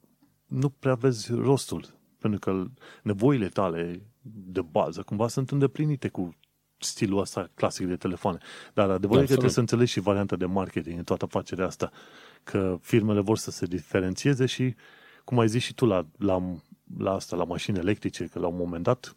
nu 0.46 0.70
prea 0.70 0.94
vezi 0.94 1.34
rostul, 1.34 1.86
pentru 2.20 2.40
că 2.40 2.66
nevoile 3.04 3.48
tale 3.48 4.02
de 4.22 4.62
bază 4.62 5.02
cumva 5.02 5.28
sunt 5.28 5.52
îndeplinite 5.52 6.08
cu 6.08 6.36
stilul 6.78 7.20
ăsta 7.20 7.50
clasic 7.54 7.88
de 7.88 7.96
telefoane. 7.96 8.38
Dar 8.74 8.90
adevărul 8.90 9.18
da, 9.18 9.24
e 9.24 9.26
că 9.26 9.32
trebuie 9.32 9.52
să 9.52 9.60
înțelegi 9.60 9.92
și 9.92 10.00
varianta 10.00 10.36
de 10.36 10.46
marketing 10.46 10.98
în 10.98 11.04
toată 11.04 11.26
afacerea 11.26 11.66
asta, 11.66 11.92
că 12.44 12.78
firmele 12.82 13.20
vor 13.20 13.38
să 13.38 13.52
se 13.52 13.66
diferențieze 13.66 14.46
și, 14.46 14.76
cum 15.24 15.40
ai 15.40 15.48
zis 15.48 15.64
și 15.64 15.74
tu 15.74 15.86
la, 15.86 16.06
la, 16.18 16.56
la 16.98 17.12
asta, 17.14 17.36
la 17.36 17.44
mașini 17.44 17.78
electrice, 17.78 18.26
că 18.26 18.40
la 18.40 18.48
un 18.48 18.56
moment 18.58 18.84
dat 18.84 19.16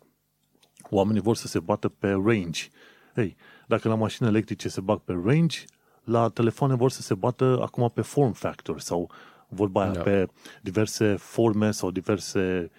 Oamenii 0.95 1.21
vor 1.21 1.37
să 1.37 1.47
se 1.47 1.59
bată 1.59 1.89
pe 1.89 2.09
range. 2.09 2.69
Ei, 3.17 3.37
dacă 3.67 3.89
la 3.89 3.95
mașini 3.95 4.29
electrice 4.29 4.69
se 4.69 4.81
bag 4.81 5.01
pe 5.01 5.21
range, 5.25 5.59
la 6.05 6.29
telefoane 6.29 6.75
vor 6.75 6.91
să 6.91 7.03
se 7.03 7.15
bată 7.15 7.59
acum 7.63 7.91
pe 7.95 8.01
form 8.01 8.33
factor 8.33 8.81
sau 8.81 9.11
vorba 9.49 9.83
aia, 9.83 9.91
da. 9.93 10.01
pe 10.01 10.29
diverse 10.63 11.15
forme 11.15 11.71
sau 11.71 11.91
diverse 11.91 12.71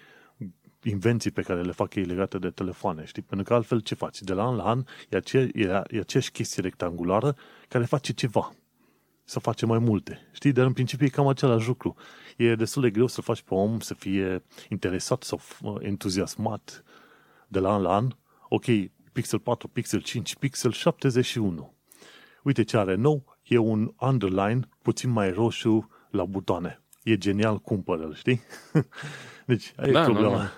invenții 0.82 1.30
pe 1.30 1.42
care 1.42 1.62
le 1.62 1.72
fac 1.72 1.94
ei 1.94 2.04
legate 2.04 2.38
de 2.38 2.50
telefoane, 2.50 3.04
știi? 3.04 3.22
Pentru 3.22 3.46
că 3.46 3.54
altfel 3.54 3.80
ce 3.80 3.94
faci? 3.94 4.22
De 4.22 4.32
la 4.32 4.46
an 4.46 4.56
la 4.56 4.64
an 4.64 4.84
e, 5.08 5.16
ace- 5.16 5.50
e, 5.54 5.62
e 5.88 5.98
aceeași 5.98 6.30
chestie 6.30 6.62
rectangulară 6.62 7.36
care 7.68 7.84
face 7.84 8.12
ceva. 8.12 8.54
Să 9.24 9.38
face 9.38 9.66
mai 9.66 9.78
multe. 9.78 10.28
Știi? 10.32 10.52
Dar 10.52 10.66
în 10.66 10.72
principiu 10.72 11.06
e 11.06 11.08
cam 11.08 11.26
același 11.26 11.66
lucru. 11.66 11.96
E 12.36 12.54
destul 12.54 12.82
de 12.82 12.90
greu 12.90 13.06
să 13.06 13.20
faci 13.20 13.42
pe 13.42 13.54
om 13.54 13.80
să 13.80 13.94
fie 13.94 14.42
interesat 14.68 15.22
sau 15.22 15.40
entuziasmat 15.80 16.84
de 17.46 17.58
la 17.58 17.74
an 17.74 17.82
la 17.82 17.94
an, 17.94 18.16
ok, 18.48 18.64
Pixel 19.12 19.38
4, 19.38 19.68
Pixel 19.68 20.00
5, 20.00 20.36
Pixel 20.36 20.72
71. 20.72 21.74
Uite 22.42 22.62
ce 22.62 22.76
are 22.76 22.94
nou, 22.94 23.36
e 23.42 23.58
un 23.58 23.92
underline 24.00 24.60
puțin 24.82 25.10
mai 25.10 25.30
roșu 25.30 25.90
la 26.10 26.24
butoane. 26.24 26.82
E 27.02 27.16
genial, 27.16 27.58
cumpără-l, 27.58 28.14
știi? 28.14 28.40
deci, 29.46 29.72
aia 29.76 29.92
da, 29.92 30.00
e 30.00 30.04
problema. 30.04 30.36
Nu, 30.36 30.42
nu. 30.42 30.48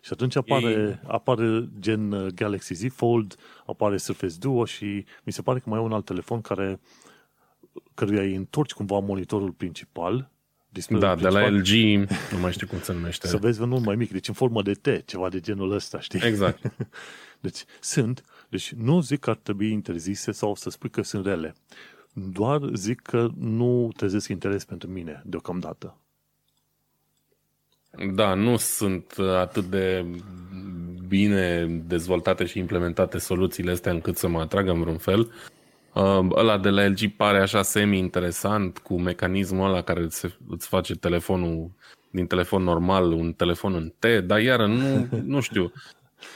Și 0.00 0.12
atunci 0.12 0.36
apare, 0.36 0.70
Ei... 0.70 1.00
apare 1.06 1.68
gen 1.78 2.12
uh, 2.12 2.32
Galaxy 2.34 2.74
Z 2.74 2.92
Fold, 2.92 3.36
apare 3.66 3.96
Surface 3.96 4.36
Duo 4.38 4.64
și 4.64 5.04
mi 5.24 5.32
se 5.32 5.42
pare 5.42 5.58
că 5.58 5.68
mai 5.68 5.78
e 5.78 5.82
un 5.82 5.92
alt 5.92 6.04
telefon 6.04 6.40
care 6.40 6.80
căruia 7.94 8.22
îi 8.22 8.34
întorci 8.34 8.72
cumva 8.72 8.98
monitorul 8.98 9.52
principal 9.52 10.30
Display 10.76 11.00
da, 11.00 11.14
de 11.14 11.28
la 11.28 11.48
LG, 11.48 11.68
nu 12.32 12.38
mai 12.40 12.52
știu 12.52 12.66
cum 12.66 12.80
se 12.80 12.92
numește. 12.92 13.26
Să 13.26 13.36
vezi 13.36 13.60
unul 13.60 13.78
mai 13.78 13.96
mic, 13.96 14.12
deci 14.12 14.28
în 14.28 14.34
formă 14.34 14.62
de 14.62 14.72
T, 14.72 15.06
ceva 15.06 15.28
de 15.28 15.40
genul 15.40 15.72
ăsta, 15.72 16.00
știi? 16.00 16.20
Exact. 16.22 16.72
Deci 17.40 17.64
sunt, 17.80 18.24
deci 18.48 18.72
nu 18.72 19.00
zic 19.00 19.20
că 19.20 19.30
ar 19.30 19.36
trebui 19.36 19.70
interzise 19.70 20.32
sau 20.32 20.54
să 20.54 20.70
spui 20.70 20.90
că 20.90 21.02
sunt 21.02 21.26
rele. 21.26 21.54
Doar 22.12 22.60
zic 22.72 23.00
că 23.00 23.28
nu 23.38 23.90
trezesc 23.96 24.28
interes 24.28 24.64
pentru 24.64 24.88
mine 24.88 25.22
deocamdată. 25.24 25.96
Da, 28.14 28.34
nu 28.34 28.56
sunt 28.56 29.14
atât 29.18 29.64
de 29.64 30.04
bine 31.08 31.66
dezvoltate 31.86 32.44
și 32.44 32.58
implementate 32.58 33.18
soluțiile 33.18 33.70
astea 33.70 33.92
încât 33.92 34.16
să 34.16 34.28
mă 34.28 34.40
atragă 34.40 34.70
în 34.70 34.80
vreun 34.80 34.98
fel. 34.98 35.32
Uh, 35.96 36.26
ăla 36.34 36.58
de 36.58 36.68
la 36.68 36.86
LG 36.86 37.16
pare 37.16 37.38
așa 37.38 37.62
semi-interesant 37.62 38.78
cu 38.78 39.00
mecanismul 39.00 39.68
ăla 39.68 39.82
care 39.82 40.02
îți, 40.02 40.26
îți 40.48 40.68
face 40.68 40.94
telefonul 40.94 41.70
din 42.10 42.26
telefon 42.26 42.62
normal 42.62 43.12
un 43.12 43.32
telefon 43.32 43.74
în 43.74 43.92
T, 43.98 44.06
dar 44.24 44.40
iară 44.40 44.66
nu, 44.66 45.08
nu 45.34 45.40
știu. 45.40 45.72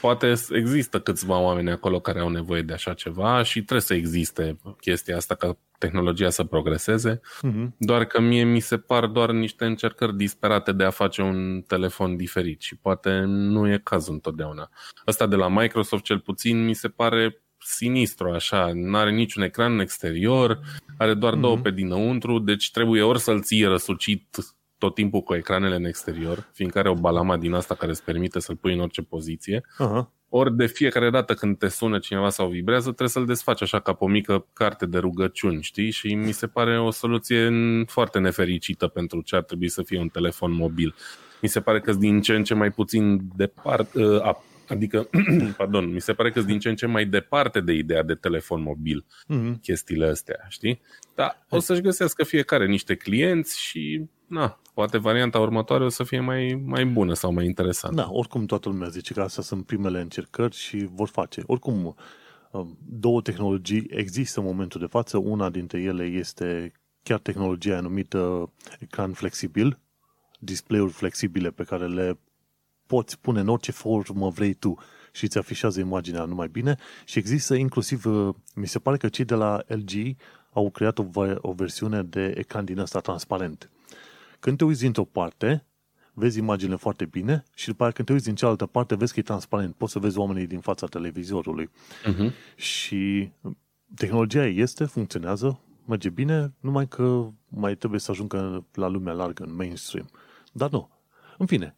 Poate 0.01 0.33
există 0.51 0.99
câțiva 0.99 1.39
oameni 1.39 1.71
acolo 1.71 1.99
care 1.99 2.19
au 2.19 2.29
nevoie 2.29 2.61
de 2.61 2.73
așa 2.73 2.93
ceva 2.93 3.43
și 3.43 3.53
trebuie 3.53 3.81
să 3.81 3.93
existe 3.93 4.57
chestia 4.79 5.15
asta 5.15 5.35
ca 5.35 5.57
tehnologia 5.77 6.29
să 6.29 6.43
progreseze, 6.43 7.19
uh-huh. 7.19 7.67
doar 7.77 8.05
că 8.05 8.21
mie 8.21 8.43
mi 8.43 8.59
se 8.59 8.77
par 8.77 9.05
doar 9.05 9.31
niște 9.31 9.65
încercări 9.65 10.15
disperate 10.15 10.71
de 10.71 10.83
a 10.83 10.89
face 10.89 11.21
un 11.21 11.61
telefon 11.67 12.15
diferit 12.15 12.61
și 12.61 12.75
poate 12.75 13.19
nu 13.25 13.71
e 13.71 13.81
cazul 13.83 14.13
întotdeauna. 14.13 14.69
Asta 15.05 15.27
de 15.27 15.35
la 15.35 15.47
Microsoft 15.47 16.03
cel 16.03 16.19
puțin 16.19 16.65
mi 16.65 16.73
se 16.73 16.87
pare 16.87 17.41
sinistru 17.63 18.29
așa, 18.29 18.71
nu 18.73 18.97
are 18.97 19.11
niciun 19.11 19.43
ecran 19.43 19.73
în 19.73 19.79
exterior, 19.79 20.59
are 20.97 21.13
doar 21.13 21.35
mm-hmm. 21.35 21.39
două 21.39 21.57
pe 21.57 21.71
dinăuntru, 21.71 22.39
deci 22.39 22.71
trebuie 22.71 23.01
ori 23.01 23.19
să-l 23.19 23.41
ții 23.41 23.63
răsucit 23.63 24.37
tot 24.77 24.95
timpul 24.95 25.21
cu 25.21 25.33
ecranele 25.33 25.75
în 25.75 25.85
exterior, 25.85 26.49
fiindcă 26.53 26.79
are 26.79 26.89
o 26.89 26.93
balama 26.93 27.37
din 27.37 27.53
asta 27.53 27.75
care 27.75 27.91
îți 27.91 28.03
permite 28.03 28.39
să-l 28.39 28.55
pui 28.55 28.73
în 28.73 28.79
orice 28.79 29.01
poziție, 29.01 29.59
uh-huh. 29.59 30.07
ori 30.29 30.55
de 30.55 30.65
fiecare 30.65 31.09
dată 31.09 31.33
când 31.33 31.57
te 31.57 31.67
sună 31.67 31.99
cineva 31.99 32.29
sau 32.29 32.49
vibrează, 32.49 32.85
trebuie 32.85 33.09
să-l 33.09 33.25
desfaci 33.25 33.61
așa 33.61 33.79
ca 33.79 33.93
pe 33.93 34.03
o 34.03 34.07
mică 34.07 34.47
carte 34.53 34.85
de 34.85 34.97
rugăciuni, 34.97 35.61
știi? 35.61 35.91
Și 35.91 36.13
mi 36.13 36.31
se 36.31 36.47
pare 36.47 36.79
o 36.79 36.91
soluție 36.91 37.51
foarte 37.87 38.19
nefericită 38.19 38.87
pentru 38.87 39.21
ce 39.21 39.35
ar 39.35 39.43
trebui 39.43 39.69
să 39.69 39.83
fie 39.83 39.99
un 39.99 40.07
telefon 40.07 40.51
mobil. 40.51 40.95
Mi 41.41 41.49
se 41.49 41.61
pare 41.61 41.79
că 41.79 41.93
din 41.93 42.21
ce 42.21 42.35
în 42.35 42.43
ce 42.43 42.53
mai 42.53 42.71
puțin 42.71 43.21
departe, 43.35 44.03
uh, 44.03 44.35
Adică, 44.71 45.09
pardon, 45.57 45.93
mi 45.93 46.01
se 46.01 46.13
pare 46.13 46.31
că 46.31 46.39
sunt 46.39 46.51
din 46.51 46.59
ce 46.59 46.69
în 46.69 46.75
ce 46.75 46.85
mai 46.85 47.05
departe 47.05 47.59
de 47.59 47.73
ideea 47.73 48.03
de 48.03 48.15
telefon 48.15 48.61
mobil 48.61 49.05
mm-hmm. 49.05 49.59
chestiile 49.61 50.05
astea, 50.05 50.45
știi? 50.49 50.81
Dar 51.15 51.45
o 51.49 51.59
să-și 51.59 51.81
găsească 51.81 52.23
fiecare 52.23 52.67
niște 52.67 52.95
clienți 52.95 53.59
și, 53.59 54.05
na, 54.27 54.59
poate 54.73 54.97
varianta 54.97 55.39
următoare 55.39 55.83
o 55.83 55.89
să 55.89 56.03
fie 56.03 56.19
mai, 56.19 56.61
mai 56.65 56.85
bună 56.85 57.13
sau 57.13 57.33
mai 57.33 57.45
interesantă. 57.45 58.01
Da, 58.01 58.07
oricum 58.11 58.45
toată 58.45 58.69
lumea 58.69 58.87
zice 58.87 59.13
că 59.13 59.21
astea 59.21 59.43
sunt 59.43 59.65
primele 59.65 60.01
încercări 60.01 60.55
și 60.55 60.89
vor 60.91 61.07
face. 61.07 61.43
Oricum, 61.45 61.95
um, 62.51 62.77
două 62.89 63.21
tehnologii 63.21 63.87
există 63.89 64.39
în 64.39 64.45
momentul 64.45 64.79
de 64.79 64.87
față. 64.87 65.17
Una 65.17 65.49
dintre 65.49 65.81
ele 65.81 66.03
este 66.03 66.71
chiar 67.03 67.19
tehnologia 67.19 67.79
numită 67.79 68.51
ecran 68.79 69.13
flexibil, 69.13 69.79
display-uri 70.39 70.91
flexibile 70.91 71.49
pe 71.49 71.63
care 71.63 71.87
le 71.87 72.19
poți 72.91 73.19
pune 73.19 73.39
în 73.39 73.47
orice 73.47 73.71
formă 73.71 74.29
vrei 74.29 74.53
tu 74.53 74.77
și 75.11 75.23
îți 75.23 75.37
afișează 75.37 75.79
imaginea 75.79 76.25
numai 76.25 76.47
bine 76.47 76.77
și 77.05 77.17
există 77.19 77.55
inclusiv, 77.55 78.05
uh, 78.05 78.35
mi 78.55 78.67
se 78.67 78.79
pare 78.79 78.97
că 78.97 79.09
cei 79.09 79.25
de 79.25 79.35
la 79.35 79.63
LG 79.67 80.15
au 80.53 80.69
creat 80.69 80.97
o, 80.97 81.05
o 81.41 81.51
versiune 81.53 82.03
de 82.03 82.33
ecran 82.37 82.65
din 82.65 82.79
ăsta 82.79 82.99
transparent. 82.99 83.69
Când 84.39 84.57
te 84.57 84.63
uiți 84.63 84.81
dintr-o 84.81 85.03
parte, 85.03 85.65
vezi 86.13 86.37
imaginile 86.37 86.75
foarte 86.75 87.05
bine 87.05 87.43
și 87.55 87.65
după 87.65 87.77
aceea 87.77 87.91
când 87.91 88.07
te 88.07 88.13
uiți 88.13 88.25
din 88.25 88.35
cealaltă 88.35 88.65
parte, 88.65 88.95
vezi 88.95 89.13
că 89.13 89.19
e 89.19 89.23
transparent. 89.23 89.75
Poți 89.75 89.91
să 89.91 89.99
vezi 89.99 90.17
oamenii 90.17 90.47
din 90.47 90.59
fața 90.59 90.87
televizorului. 90.87 91.69
Uh-huh. 91.69 92.55
Și 92.55 93.31
tehnologia 93.95 94.45
este, 94.45 94.85
funcționează, 94.85 95.59
merge 95.85 96.09
bine, 96.09 96.53
numai 96.59 96.87
că 96.87 97.27
mai 97.47 97.75
trebuie 97.75 97.99
să 97.99 98.11
ajungă 98.11 98.65
la 98.73 98.87
lumea 98.87 99.13
largă, 99.13 99.43
în 99.43 99.55
mainstream. 99.55 100.09
Dar 100.51 100.69
nu. 100.69 100.89
În 101.41 101.47
fine, 101.47 101.75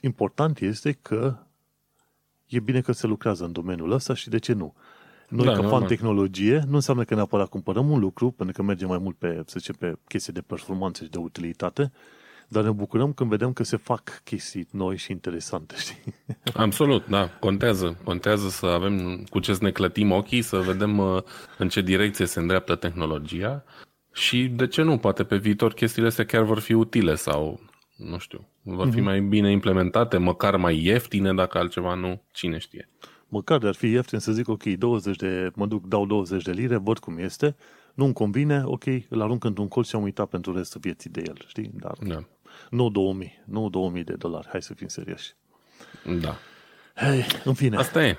important 0.00 0.60
este 0.60 0.92
că 0.92 1.36
e 2.46 2.60
bine 2.60 2.80
că 2.80 2.92
se 2.92 3.06
lucrează 3.06 3.44
în 3.44 3.52
domeniul 3.52 3.90
ăsta 3.90 4.14
și 4.14 4.28
de 4.28 4.38
ce 4.38 4.52
nu. 4.52 4.74
Noi, 5.28 5.46
da, 5.46 5.52
ca 5.52 5.68
fan 5.68 5.86
tehnologie, 5.86 6.64
nu 6.68 6.74
înseamnă 6.74 7.04
că 7.04 7.14
neapărat 7.14 7.48
cumpărăm 7.48 7.90
un 7.90 7.98
lucru, 7.98 8.30
pentru 8.30 8.56
că 8.56 8.62
mergem 8.62 8.88
mai 8.88 8.98
mult 8.98 9.16
pe, 9.16 9.42
să 9.46 9.54
zicem, 9.58 9.74
pe 9.78 9.98
chestii 10.08 10.32
de 10.32 10.40
performanță 10.40 11.04
și 11.04 11.10
de 11.10 11.18
utilitate, 11.18 11.92
dar 12.48 12.62
ne 12.62 12.70
bucurăm 12.70 13.12
când 13.12 13.30
vedem 13.30 13.52
că 13.52 13.64
se 13.64 13.76
fac 13.76 14.20
chestii 14.24 14.68
noi 14.70 14.96
și 14.96 15.10
interesante, 15.10 15.74
știi? 15.82 16.14
Absolut, 16.52 17.06
da, 17.06 17.28
contează. 17.28 17.98
Contează 18.04 18.48
să 18.48 18.66
avem 18.66 19.24
cu 19.30 19.38
ce 19.38 19.54
să 19.54 19.62
ne 19.62 19.70
clătim 19.70 20.10
ochii, 20.10 20.42
să 20.42 20.56
vedem 20.56 20.98
uh, 20.98 21.22
în 21.58 21.68
ce 21.68 21.80
direcție 21.80 22.26
se 22.26 22.40
îndreaptă 22.40 22.74
tehnologia 22.74 23.64
și, 24.12 24.48
de 24.48 24.66
ce 24.66 24.82
nu, 24.82 24.98
poate 24.98 25.24
pe 25.24 25.36
viitor 25.36 25.72
chestiile 25.72 26.08
astea 26.08 26.26
chiar 26.26 26.42
vor 26.42 26.58
fi 26.58 26.72
utile 26.72 27.14
sau, 27.14 27.60
nu 27.96 28.18
știu, 28.18 28.48
vor 28.64 28.90
fi 28.90 29.00
mm-hmm. 29.00 29.02
mai 29.02 29.20
bine 29.20 29.50
implementate, 29.50 30.16
măcar 30.16 30.56
mai 30.56 30.84
ieftine, 30.84 31.34
dacă 31.34 31.58
altceva 31.58 31.94
nu, 31.94 32.22
cine 32.32 32.58
știe 32.58 32.88
măcar 33.34 33.58
de 33.58 33.66
ar 33.66 33.74
fi 33.74 33.86
ieftin 33.86 34.18
să 34.18 34.32
zic, 34.32 34.48
ok, 34.48 34.62
20 34.62 35.16
de, 35.16 35.50
mă 35.54 35.66
duc, 35.66 35.86
dau 35.86 36.06
20 36.06 36.42
de 36.42 36.50
lire, 36.50 36.76
văd 36.76 36.98
cum 36.98 37.18
este, 37.18 37.56
nu-mi 37.94 38.12
convine, 38.12 38.62
ok, 38.64 38.84
îl 39.08 39.20
arunc 39.22 39.44
într-un 39.44 39.68
colț 39.68 39.88
și 39.88 39.96
am 39.96 40.02
uitat 40.02 40.28
pentru 40.28 40.56
restul 40.56 40.80
vieții 40.80 41.10
de 41.10 41.22
el, 41.26 41.44
știi? 41.46 41.70
Dar 41.74 41.96
da. 42.06 42.24
nu 42.70 42.88
2000, 42.88 43.42
nu 43.44 43.68
2000 43.68 44.04
de 44.04 44.14
dolari, 44.14 44.48
hai 44.50 44.62
să 44.62 44.74
fim 44.74 44.88
serioși. 44.88 45.32
Da. 46.20 46.36
Hei, 46.94 47.24
în 47.44 47.54
fine. 47.54 47.76
Asta 47.76 48.06
e. 48.06 48.18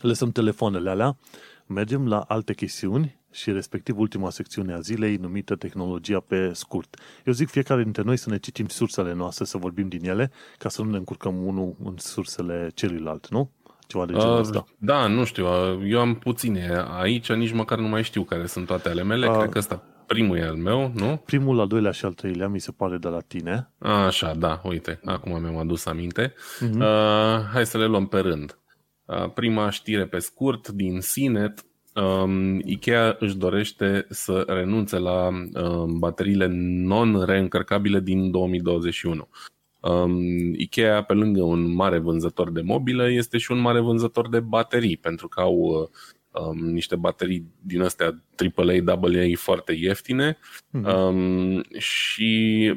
Lăsăm 0.00 0.32
telefoanele 0.32 0.90
alea, 0.90 1.18
mergem 1.66 2.08
la 2.08 2.20
alte 2.20 2.54
chestiuni 2.54 3.20
și 3.36 3.52
respectiv 3.52 3.98
ultima 3.98 4.30
secțiune 4.30 4.72
a 4.72 4.80
zilei 4.80 5.16
numită 5.16 5.54
tehnologia 5.56 6.20
pe 6.20 6.50
scurt. 6.52 6.96
Eu 7.24 7.32
zic 7.32 7.48
fiecare 7.48 7.82
dintre 7.82 8.02
noi 8.02 8.16
să 8.16 8.30
ne 8.30 8.38
citim 8.38 8.66
sursele 8.66 9.14
noastre, 9.14 9.44
să 9.44 9.58
vorbim 9.58 9.88
din 9.88 10.08
ele, 10.08 10.30
ca 10.58 10.68
să 10.68 10.82
nu 10.82 10.90
ne 10.90 10.96
încurcăm 10.96 11.46
unul 11.46 11.76
în 11.84 11.94
sursele 11.96 12.70
celuilalt, 12.74 13.28
nu? 13.28 13.50
Ceva 13.86 14.06
de 14.06 14.12
genul 14.12 14.34
uh, 14.34 14.40
ăsta. 14.40 14.64
Da, 14.78 15.06
nu 15.06 15.24
știu. 15.24 15.46
Uh, 15.46 15.82
eu 15.90 16.00
am 16.00 16.14
puține 16.14 16.84
aici, 16.98 17.32
nici 17.32 17.52
măcar 17.52 17.78
nu 17.78 17.88
mai 17.88 18.02
știu 18.02 18.22
care 18.22 18.46
sunt 18.46 18.66
toate 18.66 18.88
ale 18.88 19.02
mele. 19.02 19.28
Uh, 19.28 19.36
Cred 19.36 19.50
că 19.50 19.58
ăsta 19.58 19.82
primul 20.06 20.36
e 20.36 20.42
al 20.42 20.56
meu, 20.56 20.92
nu? 20.94 21.22
Primul, 21.24 21.60
al 21.60 21.66
doilea 21.66 21.90
și 21.90 22.04
al 22.04 22.12
treilea 22.12 22.48
mi 22.48 22.60
se 22.60 22.72
pare 22.72 22.96
de 22.96 23.08
la 23.08 23.20
tine. 23.20 23.70
Așa, 23.78 24.34
da, 24.34 24.60
uite, 24.64 25.00
acum 25.04 25.40
mi-am 25.40 25.56
adus 25.56 25.86
aminte. 25.86 26.32
Uh-huh. 26.32 26.80
Uh, 26.80 27.44
hai 27.52 27.66
să 27.66 27.78
le 27.78 27.86
luăm 27.86 28.06
pe 28.06 28.18
rând. 28.18 28.58
Uh, 29.04 29.30
prima 29.34 29.70
știre 29.70 30.06
pe 30.06 30.18
scurt 30.18 30.68
din 30.68 31.00
Sinet. 31.00 31.65
Um, 31.96 32.58
Ikea 32.64 33.16
își 33.18 33.36
dorește 33.36 34.06
să 34.10 34.44
renunțe 34.46 34.98
la 34.98 35.28
um, 35.28 35.98
bateriile 35.98 36.46
non-reîncărcabile 36.50 38.00
din 38.00 38.30
2021. 38.30 39.28
Um, 39.80 40.54
Ikea, 40.54 41.02
pe 41.02 41.12
lângă 41.12 41.42
un 41.42 41.74
mare 41.74 41.98
vânzător 41.98 42.50
de 42.50 42.60
mobilă, 42.60 43.10
este 43.10 43.38
și 43.38 43.52
un 43.52 43.58
mare 43.58 43.80
vânzător 43.80 44.28
de 44.28 44.40
baterii, 44.40 44.96
pentru 44.96 45.28
că 45.28 45.40
au 45.40 45.90
um, 46.30 46.58
niște 46.58 46.96
baterii 46.96 47.46
din 47.60 47.82
astea 47.82 48.22
AAA, 48.56 48.96
AA 48.96 49.36
foarte 49.36 49.72
ieftine 49.72 50.38
mm-hmm. 50.38 50.94
um, 50.94 51.62
și 51.78 52.72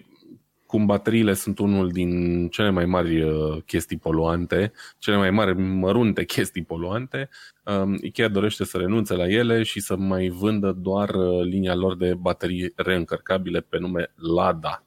cum 0.70 0.86
bateriile 0.86 1.34
sunt 1.34 1.60
unul 1.60 1.90
din 1.90 2.48
cele 2.50 2.70
mai 2.70 2.86
mari 2.86 3.22
uh, 3.22 3.58
chestii 3.66 3.98
poluante, 3.98 4.72
cele 4.98 5.18
mai 5.18 5.32
mari 5.32 5.58
mărunte 5.58 6.26
chestii 6.36 6.64
poluante, 6.64 7.30
um, 7.64 7.98
Ikea 8.02 8.28
dorește 8.28 8.64
să 8.64 8.78
renunțe 8.78 9.16
la 9.16 9.28
ele 9.28 9.64
și 9.64 9.80
să 9.80 9.96
mai 9.96 10.28
vândă 10.28 10.72
doar 10.72 11.10
uh, 11.10 11.44
linia 11.44 11.76
lor 11.76 11.96
de 11.96 12.14
baterii 12.14 12.74
reîncărcabile 12.76 13.60
pe 13.60 13.78
nume 13.78 14.12
Lada. 14.16 14.84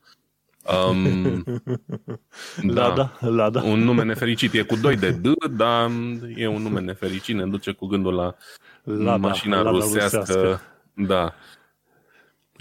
Um, 0.89 1.43
da, 2.75 2.87
Lada, 2.87 3.13
Lada. 3.21 3.63
Un 3.63 3.81
nume 3.81 4.05
nefericit. 4.05 4.53
E 4.55 4.63
cu 4.63 4.77
2 4.77 4.97
de 4.97 5.11
D, 5.11 5.27
dar 5.51 5.91
e 6.37 6.47
un 6.47 6.63
nume 6.63 6.81
nefericit. 6.81 7.35
Ne 7.35 7.47
duce 7.47 7.73
cu 7.73 7.87
gândul 7.87 8.15
la 8.15 8.35
Lada, 8.83 9.17
mașina 9.17 9.57
Lada 9.57 9.71
rusească. 9.71 10.19
rusească. 10.19 10.61
Da. 10.95 11.35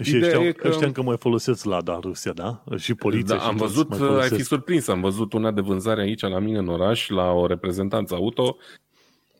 Și 0.02 0.16
Ideea 0.16 0.32
știam, 0.32 0.52
că... 0.52 0.70
știam 0.70 0.92
că 0.92 1.02
mai 1.02 1.16
folosesc 1.18 1.64
Lada 1.64 1.98
Rusia, 2.02 2.32
da? 2.32 2.64
Și 2.76 2.94
poliția. 2.94 3.36
Da, 3.36 3.42
am 3.42 3.56
văzut, 3.56 3.92
ai 4.20 4.28
fi 4.28 4.42
surprins, 4.42 4.88
am 4.88 5.00
văzut 5.00 5.32
una 5.32 5.50
de 5.50 5.60
vânzare 5.60 6.00
aici 6.00 6.20
la 6.20 6.38
mine 6.38 6.58
în 6.58 6.68
oraș, 6.68 7.08
la 7.08 7.30
o 7.30 7.46
reprezentanță 7.46 8.14
auto, 8.14 8.56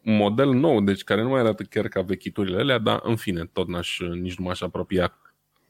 un 0.04 0.16
model 0.16 0.52
nou, 0.52 0.80
deci 0.80 1.04
care 1.04 1.22
nu 1.22 1.28
mai 1.28 1.40
arată 1.40 1.62
chiar 1.62 1.88
ca 1.88 2.00
vechiturile 2.00 2.60
alea, 2.60 2.78
dar 2.78 3.00
în 3.02 3.16
fine, 3.16 3.50
tot 3.52 3.68
n-aș, 3.68 3.98
nici 4.20 4.34
nu 4.34 4.44
m-aș 4.44 4.60
apropia 4.60 5.18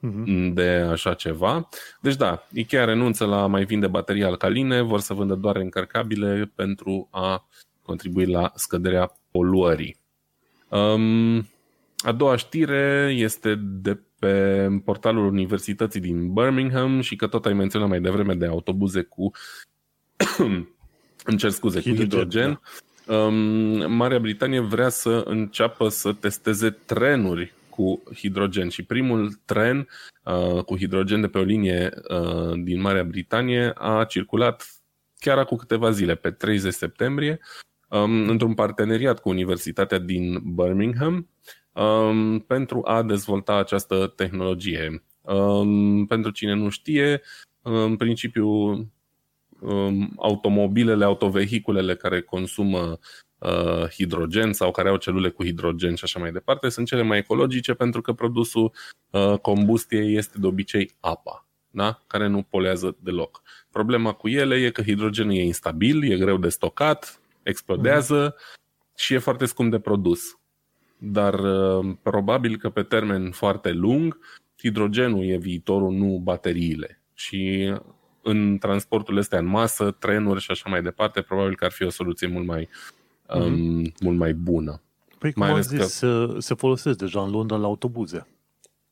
uh-huh. 0.06 0.52
de 0.52 0.68
așa 0.90 1.14
ceva. 1.14 1.68
Deci 2.00 2.16
da, 2.16 2.46
Ikea 2.52 2.84
renunță 2.84 3.24
la 3.24 3.46
mai 3.46 3.64
vinde 3.64 3.86
baterii 3.86 4.24
alcaline, 4.24 4.80
vor 4.80 5.00
să 5.00 5.14
vândă 5.14 5.34
doar 5.34 5.56
încărcabile 5.56 6.52
pentru 6.54 7.08
a 7.10 7.48
contribui 7.82 8.26
la 8.26 8.52
scăderea 8.54 9.16
poluării. 9.30 9.96
Um, 10.68 11.48
a 11.96 12.12
doua 12.12 12.36
știre 12.36 13.14
este 13.16 13.54
de 13.54 14.00
pe 14.22 14.68
portalul 14.84 15.26
Universității 15.26 16.00
din 16.00 16.32
Birmingham 16.32 17.00
și 17.00 17.16
că 17.16 17.26
tot 17.26 17.46
ai 17.46 17.52
menționat 17.52 17.88
mai 17.88 18.00
devreme 18.00 18.34
de 18.34 18.46
autobuze 18.46 19.02
cu 19.02 19.30
îmi 21.28 21.38
cer 21.38 21.50
scuze, 21.50 21.80
hidrogen, 21.80 22.08
cu 22.08 22.14
hidrogen. 22.14 22.60
Da. 23.06 23.16
Um, 23.16 23.92
Marea 23.92 24.18
Britanie 24.18 24.60
vrea 24.60 24.88
să 24.88 25.22
înceapă 25.26 25.88
să 25.88 26.12
testeze 26.12 26.70
trenuri 26.70 27.52
cu 27.68 28.02
hidrogen 28.14 28.68
și 28.68 28.82
primul 28.82 29.40
tren 29.44 29.88
uh, 30.24 30.64
cu 30.64 30.76
hidrogen 30.76 31.20
de 31.20 31.28
pe 31.28 31.38
o 31.38 31.42
linie 31.42 31.90
uh, 32.08 32.52
din 32.64 32.80
Marea 32.80 33.04
Britanie 33.04 33.72
a 33.74 34.04
circulat 34.04 34.82
chiar 35.18 35.38
acum 35.38 35.56
câteva 35.56 35.90
zile, 35.90 36.14
pe 36.14 36.30
30 36.30 36.72
septembrie, 36.72 37.40
um, 37.88 38.28
într-un 38.28 38.54
parteneriat 38.54 39.20
cu 39.20 39.28
Universitatea 39.28 39.98
din 39.98 40.54
Birmingham 40.54 41.28
um, 41.72 42.38
pentru 42.38 42.80
a 42.84 43.02
dezvolta 43.02 43.56
această 43.56 44.12
tehnologie. 44.16 45.02
Um, 45.22 46.06
pentru 46.06 46.30
cine 46.30 46.54
nu 46.54 46.68
știe, 46.68 47.22
în 47.62 47.96
principiu 47.96 48.46
um, 49.60 50.12
automobilele, 50.16 51.04
autovehiculele 51.04 51.96
care 51.96 52.20
consumă 52.20 52.98
uh, 53.38 53.88
hidrogen 53.88 54.52
sau 54.52 54.70
care 54.70 54.88
au 54.88 54.96
celule 54.96 55.30
cu 55.30 55.44
hidrogen 55.44 55.94
și 55.94 56.04
așa 56.04 56.18
mai 56.18 56.32
departe, 56.32 56.68
sunt 56.68 56.86
cele 56.86 57.02
mai 57.02 57.18
ecologice 57.18 57.74
pentru 57.74 58.00
că 58.00 58.12
produsul 58.12 58.72
uh, 59.10 59.38
combustiei 59.38 60.16
este 60.16 60.38
de 60.38 60.46
obicei 60.46 60.90
apa, 61.00 61.46
da? 61.70 62.02
care 62.06 62.26
nu 62.26 62.42
polează 62.42 62.96
deloc. 63.00 63.42
Problema 63.70 64.12
cu 64.12 64.28
ele 64.28 64.54
e 64.54 64.70
că 64.70 64.82
hidrogenul 64.82 65.34
e 65.34 65.42
instabil, 65.42 66.12
e 66.12 66.16
greu 66.16 66.36
de 66.36 66.48
stocat, 66.48 67.20
explodează 67.42 68.22
mm. 68.22 68.62
și 68.96 69.14
e 69.14 69.18
foarte 69.18 69.44
scump 69.44 69.70
de 69.70 69.78
produs. 69.78 70.36
Dar 71.04 71.34
uh, 71.34 71.94
probabil 72.02 72.56
că 72.56 72.68
pe 72.70 72.82
termen 72.82 73.30
foarte 73.30 73.70
lung, 73.70 74.18
hidrogenul 74.58 75.24
e 75.24 75.36
viitorul, 75.36 75.92
nu 75.92 76.20
bateriile. 76.22 77.02
Și 77.14 77.72
în 78.22 78.58
transportul 78.58 79.16
ăstea 79.16 79.38
în 79.38 79.46
masă, 79.46 79.90
trenuri 79.90 80.40
și 80.40 80.50
așa 80.50 80.70
mai 80.70 80.82
departe, 80.82 81.20
probabil 81.20 81.56
că 81.56 81.64
ar 81.64 81.70
fi 81.70 81.84
o 81.84 81.90
soluție 81.90 82.26
mult 82.26 82.46
mai 82.46 82.68
mm-hmm. 82.68 83.44
um, 83.44 83.92
mult 84.00 84.18
mai 84.18 84.34
bună. 84.34 84.80
Păi, 85.18 85.32
cum 85.32 85.42
mai 85.42 85.50
am 85.50 85.60
zis, 85.60 85.78
că... 85.78 85.84
se, 85.84 86.06
se 86.38 86.54
folosesc 86.54 86.98
deja 86.98 87.22
în 87.22 87.30
Londra 87.30 87.56
la 87.56 87.66
autobuze. 87.66 88.26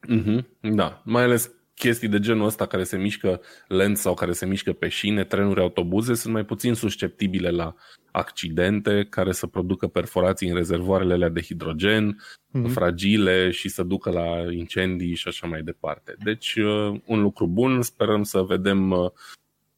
Mm-hmm, 0.08 0.44
da, 0.60 1.02
mai 1.04 1.22
ales 1.22 1.52
chestii 1.80 2.08
de 2.08 2.18
genul 2.18 2.46
ăsta 2.46 2.66
care 2.66 2.84
se 2.84 2.96
mișcă 2.96 3.40
lent 3.68 3.96
sau 3.96 4.14
care 4.14 4.32
se 4.32 4.46
mișcă 4.46 4.72
pe 4.72 4.88
șine, 4.88 5.24
trenuri, 5.24 5.60
autobuze, 5.60 6.14
sunt 6.14 6.32
mai 6.32 6.44
puțin 6.44 6.74
susceptibile 6.74 7.50
la 7.50 7.74
accidente 8.10 9.06
care 9.10 9.32
să 9.32 9.46
producă 9.46 9.86
perforații 9.86 10.48
în 10.48 10.54
rezervoarele 10.54 11.12
alea 11.12 11.28
de 11.28 11.40
hidrogen, 11.40 12.22
mm-hmm. 12.22 12.72
fragile 12.72 13.50
și 13.50 13.68
să 13.68 13.82
ducă 13.82 14.10
la 14.10 14.52
incendii 14.52 15.14
și 15.14 15.28
așa 15.28 15.46
mai 15.46 15.62
departe. 15.62 16.14
Deci, 16.22 16.54
uh, 16.54 17.00
un 17.06 17.20
lucru 17.20 17.46
bun, 17.46 17.82
sperăm 17.82 18.22
să 18.22 18.40
vedem 18.40 18.90
uh, 18.90 19.10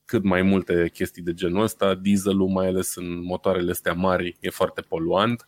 cât 0.05 0.23
mai 0.23 0.43
multe 0.43 0.91
chestii 0.93 1.23
de 1.23 1.35
genul 1.35 1.63
ăsta. 1.63 1.95
Dieselul, 1.95 2.49
mai 2.49 2.67
ales 2.67 2.95
în 2.95 3.25
motoarele 3.25 3.71
astea 3.71 3.93
mari, 3.93 4.37
e 4.41 4.51
foarte 4.51 4.81
poluant 4.81 5.47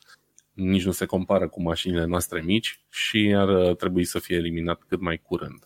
nici 0.54 0.84
nu 0.84 0.90
se 0.90 1.04
compară 1.04 1.48
cu 1.48 1.62
mașinile 1.62 2.04
noastre 2.04 2.40
mici 2.40 2.80
și 2.90 3.34
ar 3.36 3.48
uh, 3.48 3.76
trebui 3.76 4.04
să 4.04 4.18
fie 4.18 4.36
eliminat 4.36 4.82
cât 4.88 5.00
mai 5.00 5.20
curând. 5.22 5.64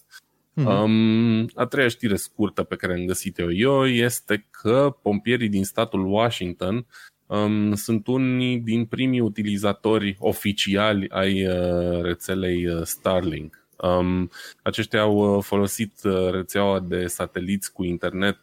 Mm-hmm. 0.59 0.83
Um, 0.83 1.49
a 1.55 1.67
treia 1.67 1.89
știre 1.89 2.17
scurtă 2.17 2.63
pe 2.63 2.77
care 2.77 2.93
am 2.93 3.05
găsit-o 3.05 3.53
eu 3.53 3.87
este 3.87 4.47
că 4.51 4.97
pompierii 5.03 5.49
din 5.49 5.65
statul 5.65 6.13
Washington 6.13 6.87
um, 7.27 7.75
sunt 7.75 8.07
unii 8.07 8.59
din 8.59 8.85
primii 8.85 9.21
utilizatori 9.21 10.17
oficiali 10.19 11.09
ai 11.09 11.47
uh, 11.47 12.03
rețelei 12.03 12.67
uh, 12.67 12.83
Starlink. 12.83 13.67
Um, 13.77 14.31
aceștia 14.63 15.01
au 15.01 15.37
uh, 15.37 15.43
folosit 15.45 15.93
rețeaua 16.31 16.81
de 16.81 17.07
sateliți 17.07 17.73
cu 17.73 17.85
internet 17.85 18.39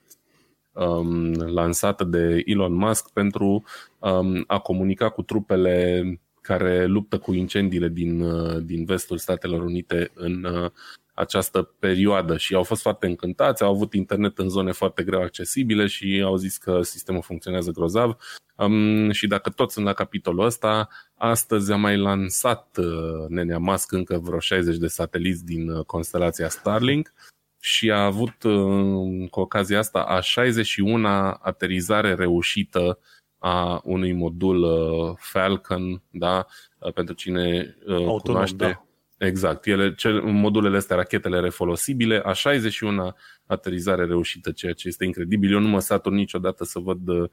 um, 0.73 1.33
lansată 1.33 2.03
de 2.03 2.41
Elon 2.45 2.73
Musk 2.73 3.09
pentru 3.09 3.63
um, 3.99 4.43
a 4.47 4.59
comunica 4.59 5.09
cu 5.09 5.21
trupele 5.21 6.03
care 6.41 6.85
luptă 6.85 7.17
cu 7.17 7.33
incendiile 7.33 7.87
din, 7.87 8.21
uh, 8.21 8.63
din 8.63 8.85
vestul 8.85 9.17
Statelor 9.17 9.61
Unite 9.61 10.11
în 10.13 10.43
uh, 10.43 10.71
această 11.15 11.61
perioadă 11.79 12.37
și 12.37 12.55
au 12.55 12.63
fost 12.63 12.81
foarte 12.81 13.05
încântați, 13.05 13.63
au 13.63 13.71
avut 13.71 13.93
internet 13.93 14.37
în 14.37 14.49
zone 14.49 14.71
foarte 14.71 15.03
greu 15.03 15.21
accesibile 15.21 15.87
și 15.87 16.21
au 16.25 16.35
zis 16.35 16.57
că 16.57 16.81
sistemul 16.81 17.21
funcționează 17.21 17.71
grozav. 17.71 18.17
Um, 18.55 19.11
și 19.11 19.27
dacă 19.27 19.49
toți 19.49 19.73
sunt 19.73 19.85
la 19.85 19.93
capitolul 19.93 20.45
ăsta, 20.45 20.87
astăzi 21.15 21.71
a 21.71 21.75
mai 21.75 21.97
lansat 21.97 22.77
uh, 22.77 23.27
Nenea 23.27 23.57
Musk 23.57 23.91
încă 23.91 24.17
vreo 24.17 24.39
60 24.39 24.77
de 24.77 24.87
sateliți 24.87 25.45
din 25.45 25.69
uh, 25.69 25.85
constelația 25.85 26.49
Starlink 26.49 27.13
și 27.59 27.91
a 27.91 28.03
avut 28.03 28.43
uh, 28.43 29.29
cu 29.29 29.39
ocazia 29.39 29.79
asta 29.79 29.99
a 29.99 30.19
61 30.19 31.07
aterizare 31.41 32.13
reușită 32.13 32.99
a 33.39 33.81
unui 33.83 34.13
modul 34.13 34.63
uh, 34.63 35.15
Falcon, 35.17 36.01
da, 36.09 36.45
uh, 36.79 36.93
pentru 36.93 37.13
cine 37.13 37.75
uh, 37.85 37.93
Autonom, 37.93 38.19
cunoaște. 38.19 38.55
Da. 38.55 38.84
Exact, 39.17 39.65
ele, 39.65 39.93
cel, 39.93 40.21
modulele 40.21 40.77
astea, 40.77 40.95
rachetele 40.95 41.39
refolosibile, 41.39 42.21
a 42.23 42.33
61 42.33 43.15
aterizare 43.45 44.05
reușită, 44.05 44.51
ceea 44.51 44.73
ce 44.73 44.87
este 44.87 45.05
incredibil. 45.05 45.51
Eu 45.51 45.59
nu 45.59 45.67
mă 45.67 45.79
satur 45.79 46.11
niciodată 46.11 46.63
să 46.63 46.79
văd 46.79 47.07
uh, 47.07 47.27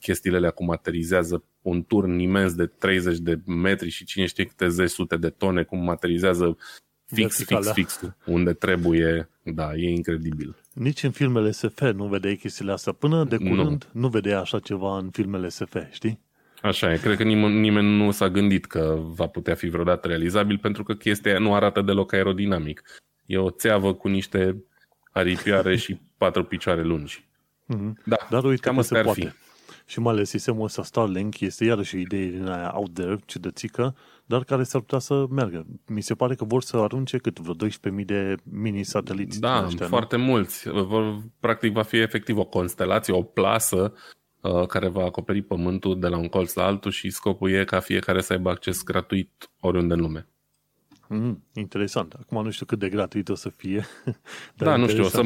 chestiile 0.00 0.36
alea 0.36 0.50
cum 0.50 0.70
aterizează 0.70 1.44
un 1.62 1.84
turn 1.84 2.18
imens 2.18 2.54
de 2.54 2.66
30 2.66 3.18
de 3.18 3.40
metri 3.46 3.88
și 3.88 4.04
cine 4.04 4.26
știe 4.26 4.44
câte 4.44 4.68
zeci 4.68 4.90
sute 4.90 5.16
de 5.16 5.28
tone, 5.28 5.62
cum 5.62 5.88
aterizează 5.88 6.56
fix, 7.06 7.36
Vertical, 7.36 7.62
fix, 7.62 7.66
da. 7.66 7.72
fix, 7.72 8.16
unde 8.26 8.52
trebuie. 8.52 9.28
Da, 9.42 9.74
e 9.74 9.90
incredibil. 9.90 10.56
Nici 10.72 11.02
în 11.02 11.10
filmele 11.10 11.50
SF 11.50 11.80
nu 11.80 12.06
vedeai 12.06 12.36
chestiile 12.36 12.72
astea. 12.72 12.92
Până 12.92 13.24
de 13.24 13.36
curând 13.36 13.88
nu, 13.92 14.00
nu 14.00 14.08
vedeai 14.08 14.40
așa 14.40 14.58
ceva 14.58 14.98
în 14.98 15.10
filmele 15.10 15.48
SF, 15.48 15.76
știi? 15.90 16.20
Așa 16.64 16.92
e, 16.92 16.98
cred 16.98 17.16
că 17.16 17.22
nimeni, 17.22 17.58
nimeni 17.58 17.96
nu 17.96 18.10
s-a 18.10 18.28
gândit 18.28 18.64
că 18.64 18.98
va 19.00 19.26
putea 19.26 19.54
fi 19.54 19.68
vreodată 19.68 20.08
realizabil 20.08 20.58
pentru 20.58 20.82
că 20.82 20.94
chestia 20.94 21.38
nu 21.38 21.54
arată 21.54 21.82
deloc 21.82 22.12
aerodinamic. 22.12 22.82
E 23.26 23.38
o 23.38 23.50
țeavă 23.50 23.94
cu 23.94 24.08
niște 24.08 24.64
aripioare 25.12 25.76
și 25.76 26.00
patru 26.16 26.44
picioare 26.44 26.82
lungi. 26.82 27.28
Mm-hmm. 27.74 27.92
Da, 28.04 28.16
Dar 28.30 28.44
uite 28.44 28.60
cam 28.60 28.76
că 28.76 28.82
se 28.82 29.00
poate. 29.00 29.20
Fi. 29.20 29.32
Și 29.86 30.00
mai 30.00 30.12
ales 30.12 30.28
sistemul 30.28 30.64
ăsta 30.64 30.82
Starlink 30.82 31.40
este 31.40 31.64
iarăși 31.64 31.96
o 31.96 31.98
idee 31.98 32.26
din 32.26 32.46
aia 32.46 32.72
out 32.74 32.94
there, 32.94 33.16
ciudățică, 33.26 33.96
dar 34.26 34.44
care 34.44 34.62
s-ar 34.62 34.80
putea 34.80 34.98
să 34.98 35.26
meargă. 35.30 35.66
Mi 35.86 36.02
se 36.02 36.14
pare 36.14 36.34
că 36.34 36.44
vor 36.44 36.62
să 36.62 36.76
arunce 36.76 37.18
cât 37.18 37.38
vreo 37.38 37.68
12.000 37.68 38.04
de 38.04 38.34
mini-sateliți. 38.42 39.40
Da, 39.40 39.64
ăștia, 39.66 39.86
foarte 39.86 40.16
nu? 40.16 40.22
mulți. 40.22 40.68
Vor, 40.68 41.22
practic 41.40 41.72
va 41.72 41.82
fi 41.82 41.96
efectiv 41.96 42.38
o 42.38 42.44
constelație, 42.44 43.14
o 43.14 43.22
plasă 43.22 43.92
uh, 43.94 44.00
care 44.68 44.88
va 44.88 45.04
acoperi 45.04 45.42
pământul 45.42 46.00
de 46.00 46.06
la 46.06 46.16
un 46.16 46.28
colț 46.28 46.54
la 46.54 46.64
altul 46.64 46.90
și 46.90 47.10
scopul 47.10 47.50
e 47.50 47.64
ca 47.64 47.80
fiecare 47.80 48.20
să 48.20 48.32
aibă 48.32 48.50
acces 48.50 48.82
gratuit 48.82 49.50
oriunde 49.60 49.94
în 49.94 50.00
lume. 50.00 50.28
Mm, 51.08 51.44
interesant. 51.52 52.12
Acum 52.12 52.44
nu 52.44 52.50
știu 52.50 52.66
cât 52.66 52.78
de 52.78 52.88
gratuit 52.88 53.28
o 53.28 53.34
să 53.34 53.48
fie. 53.48 53.86
da, 54.56 54.76
nu 54.76 54.88
știu, 54.88 55.04
o 55.04 55.08
să, 55.08 55.22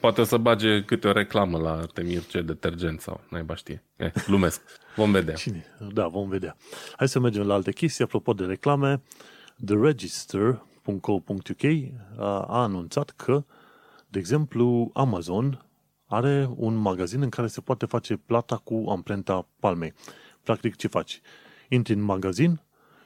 poate 0.00 0.20
o 0.20 0.24
să 0.24 0.36
bage 0.36 0.82
câte 0.82 1.08
o 1.08 1.12
reclamă 1.12 1.58
la 1.58 1.86
Temirce 1.94 2.42
detergent 2.42 3.00
sau 3.00 3.20
naiba 3.30 3.54
știe. 3.54 3.84
Eh, 3.96 4.12
lumesc. 4.26 4.60
Vom 4.96 5.10
vedea. 5.10 5.34
Cine? 5.34 5.64
Da, 5.92 6.06
vom 6.06 6.28
vedea. 6.28 6.56
Hai 6.96 7.08
să 7.08 7.18
mergem 7.18 7.46
la 7.46 7.54
alte 7.54 7.72
chestii. 7.72 8.04
Apropo 8.04 8.32
de 8.32 8.44
reclame, 8.44 9.02
TheRegister.co.uk 9.66 11.62
a 12.18 12.62
anunțat 12.62 13.10
că, 13.10 13.44
de 14.08 14.18
exemplu, 14.18 14.90
Amazon 14.94 15.64
are 16.12 16.50
un 16.56 16.74
magazin 16.74 17.22
în 17.22 17.28
care 17.28 17.46
se 17.46 17.60
poate 17.60 17.86
face 17.86 18.16
plata 18.16 18.56
cu 18.56 18.84
amprenta 18.88 19.48
palmei. 19.60 19.92
Practic, 20.42 20.76
ce 20.76 20.88
faci? 20.88 21.20
Intri 21.68 21.94
în 21.94 22.00
magazin, 22.00 22.60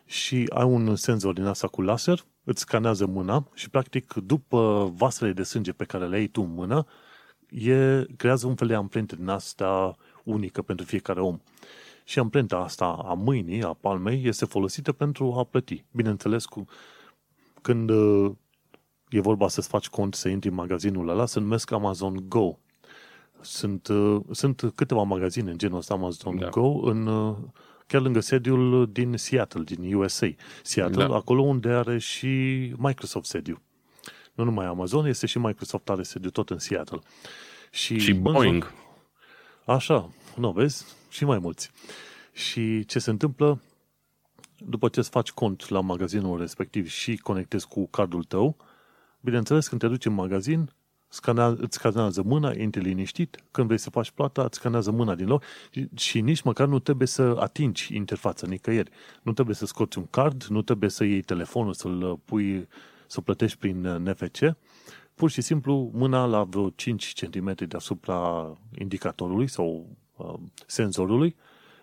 și 0.07 0.47
ai 0.49 0.65
un 0.65 0.97
senzor 0.97 1.33
din 1.33 1.45
asta 1.45 1.67
cu 1.69 1.83
laser, 1.83 2.25
îți 2.45 2.61
scanează 2.61 3.07
mâna 3.07 3.49
și 3.55 3.71
practic 3.71 4.13
după 4.13 4.93
vasele 4.97 5.33
de 5.33 5.43
sânge 5.43 5.73
pe 5.73 5.85
care 5.85 6.07
le 6.07 6.17
ai 6.17 6.27
tu 6.27 6.43
în 6.43 6.55
mână, 6.55 6.87
e, 7.49 8.05
creează 8.17 8.47
un 8.47 8.55
fel 8.55 8.67
de 8.67 8.75
amprentă 8.75 9.17
din 9.17 9.29
asta 9.29 9.97
unică 10.25 10.63
pentru 10.63 10.87
fiecare 10.87 11.21
om. 11.21 11.39
Și 12.05 12.19
amprenta 12.19 12.57
asta 12.57 12.85
a 12.85 13.13
mâinii, 13.13 13.63
a 13.63 13.73
palmei, 13.73 14.27
este 14.27 14.45
folosită 14.45 14.93
pentru 14.93 15.35
a 15.39 15.45
plăti. 15.45 15.85
Bineînțeles, 15.93 16.45
cu, 16.45 16.65
când 17.63 17.91
uh, 17.91 18.33
e 19.09 19.21
vorba 19.21 19.49
să-ți 19.49 19.69
faci 19.69 19.89
cont 19.89 20.15
să 20.15 20.29
intri 20.29 20.49
în 20.49 20.55
magazinul 20.55 21.09
ăla, 21.09 21.27
se 21.27 21.41
numesc 21.41 21.71
Amazon 21.71 22.29
Go. 22.29 22.59
Sunt, 23.41 23.89
uh, 23.89 24.21
sunt 24.31 24.73
câteva 24.75 25.03
magazine 25.03 25.51
în 25.51 25.59
genul 25.59 25.79
ăsta 25.79 25.95
Amazon 25.95 26.39
da. 26.39 26.49
Go 26.49 26.89
în 26.89 27.07
uh, 27.07 27.37
chiar 27.87 28.01
lângă 28.01 28.21
sediul 28.21 28.89
din 28.93 29.17
Seattle, 29.17 29.63
din 29.63 29.95
USA. 29.95 30.29
Seattle, 30.63 31.07
da. 31.07 31.15
acolo 31.15 31.43
unde 31.43 31.69
are 31.69 31.99
și 31.99 32.27
Microsoft 32.77 33.27
sediu. 33.27 33.63
Nu 34.35 34.45
numai 34.45 34.67
Amazon, 34.67 35.07
este 35.07 35.27
și 35.27 35.39
Microsoft 35.39 35.89
are 35.89 36.03
sediu 36.03 36.31
tot 36.31 36.51
în 36.51 36.59
Seattle. 36.59 36.99
Și, 37.71 37.99
și 37.99 38.13
Boeing. 38.13 38.73
Așa, 39.65 40.11
nu 40.37 40.53
vezi? 40.53 40.85
Și 41.09 41.25
mai 41.25 41.39
mulți. 41.39 41.71
Și 42.33 42.85
ce 42.85 42.99
se 42.99 43.11
întâmplă? 43.11 43.61
După 44.59 44.89
ce 44.89 44.99
îți 44.99 45.11
faci 45.11 45.31
cont 45.31 45.69
la 45.69 45.81
magazinul 45.81 46.39
respectiv 46.39 46.89
și 46.89 47.17
conectezi 47.17 47.69
cu 47.69 47.87
cardul 47.87 48.25
tău, 48.25 48.57
bineînțeles, 49.21 49.69
când 49.69 49.81
te 49.81 49.89
duci 49.89 50.05
în 50.05 50.13
magazin, 50.13 50.73
scanea, 51.17 51.47
îți 51.47 51.77
scanează 51.77 52.23
mâna, 52.23 52.53
intri 52.53 52.83
liniștit, 52.83 53.45
când 53.51 53.67
vrei 53.67 53.79
să 53.79 53.91
faci 53.91 54.11
plata, 54.11 54.43
îți 54.45 54.57
scanează 54.59 54.91
mâna 54.91 55.15
din 55.15 55.27
loc 55.27 55.43
și, 55.71 55.89
și 55.95 56.21
nici 56.21 56.43
măcar 56.43 56.67
nu 56.67 56.79
trebuie 56.79 57.09
să 57.09 57.37
atingi 57.39 57.97
interfața 57.97 58.47
nicăieri. 58.47 58.91
Nu 59.23 59.33
trebuie 59.33 59.55
să 59.55 59.67
scoți 59.67 59.99
un 59.99 60.07
card, 60.11 60.45
nu 60.45 60.63
trebuie 60.63 60.91
să 60.91 61.05
iei 61.05 61.23
telefonul, 61.23 61.75
să-l 61.75 62.21
pui, 62.25 62.69
să 63.07 63.21
plătești 63.21 63.59
prin 63.59 63.81
NFC. 63.81 64.57
Pur 65.15 65.31
și 65.31 65.41
simplu, 65.41 65.91
mâna 65.95 66.25
la 66.25 66.45
vreo 66.45 66.71
5 66.71 67.13
cm 67.13 67.55
deasupra 67.67 68.53
indicatorului 68.79 69.49
sau 69.49 69.87
uh, 70.17 70.35
senzorului 70.67 71.37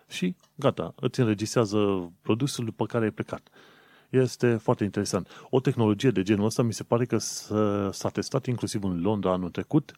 și 0.08 0.36
gata, 0.54 0.94
îți 0.96 1.20
înregistrează 1.20 2.12
produsul 2.22 2.64
după 2.64 2.86
care 2.86 3.04
ai 3.04 3.10
plecat. 3.10 3.48
Este 4.14 4.56
foarte 4.56 4.84
interesant. 4.84 5.28
O 5.50 5.60
tehnologie 5.60 6.10
de 6.10 6.22
genul 6.22 6.44
ăsta 6.44 6.62
mi 6.62 6.72
se 6.72 6.82
pare 6.82 7.04
că 7.04 7.18
s-a 7.90 8.08
testat 8.12 8.46
inclusiv 8.46 8.84
în 8.84 9.00
Londra 9.00 9.32
anul 9.32 9.50
trecut 9.50 9.92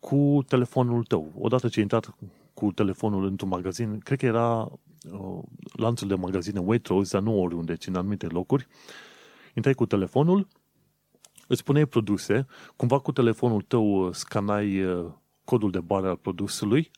cu 0.00 0.44
telefonul 0.48 1.04
tău. 1.04 1.32
Odată 1.38 1.68
ce 1.68 1.76
ai 1.76 1.82
intrat 1.82 2.14
cu 2.54 2.72
telefonul 2.72 3.24
într-un 3.24 3.48
magazin, 3.48 3.98
cred 3.98 4.18
că 4.18 4.26
era 4.26 4.68
uh, 5.12 5.42
lanțul 5.72 6.08
de 6.08 6.14
magazine 6.14 6.58
Waitrose, 6.58 7.10
dar 7.12 7.22
nu 7.22 7.40
oriunde, 7.40 7.74
ci 7.74 7.86
în 7.86 7.94
anumite 7.94 8.26
locuri, 8.26 8.66
intrai 9.54 9.74
cu 9.74 9.86
telefonul, 9.86 10.48
îți 11.46 11.64
puneai 11.64 11.86
produse, 11.86 12.46
cumva 12.76 12.98
cu 12.98 13.12
telefonul 13.12 13.62
tău 13.62 14.06
uh, 14.06 14.14
scanai 14.14 14.84
uh, 14.84 15.06
codul 15.44 15.70
de 15.70 15.80
bară 15.80 16.08
al 16.08 16.16
produsului, 16.16 16.90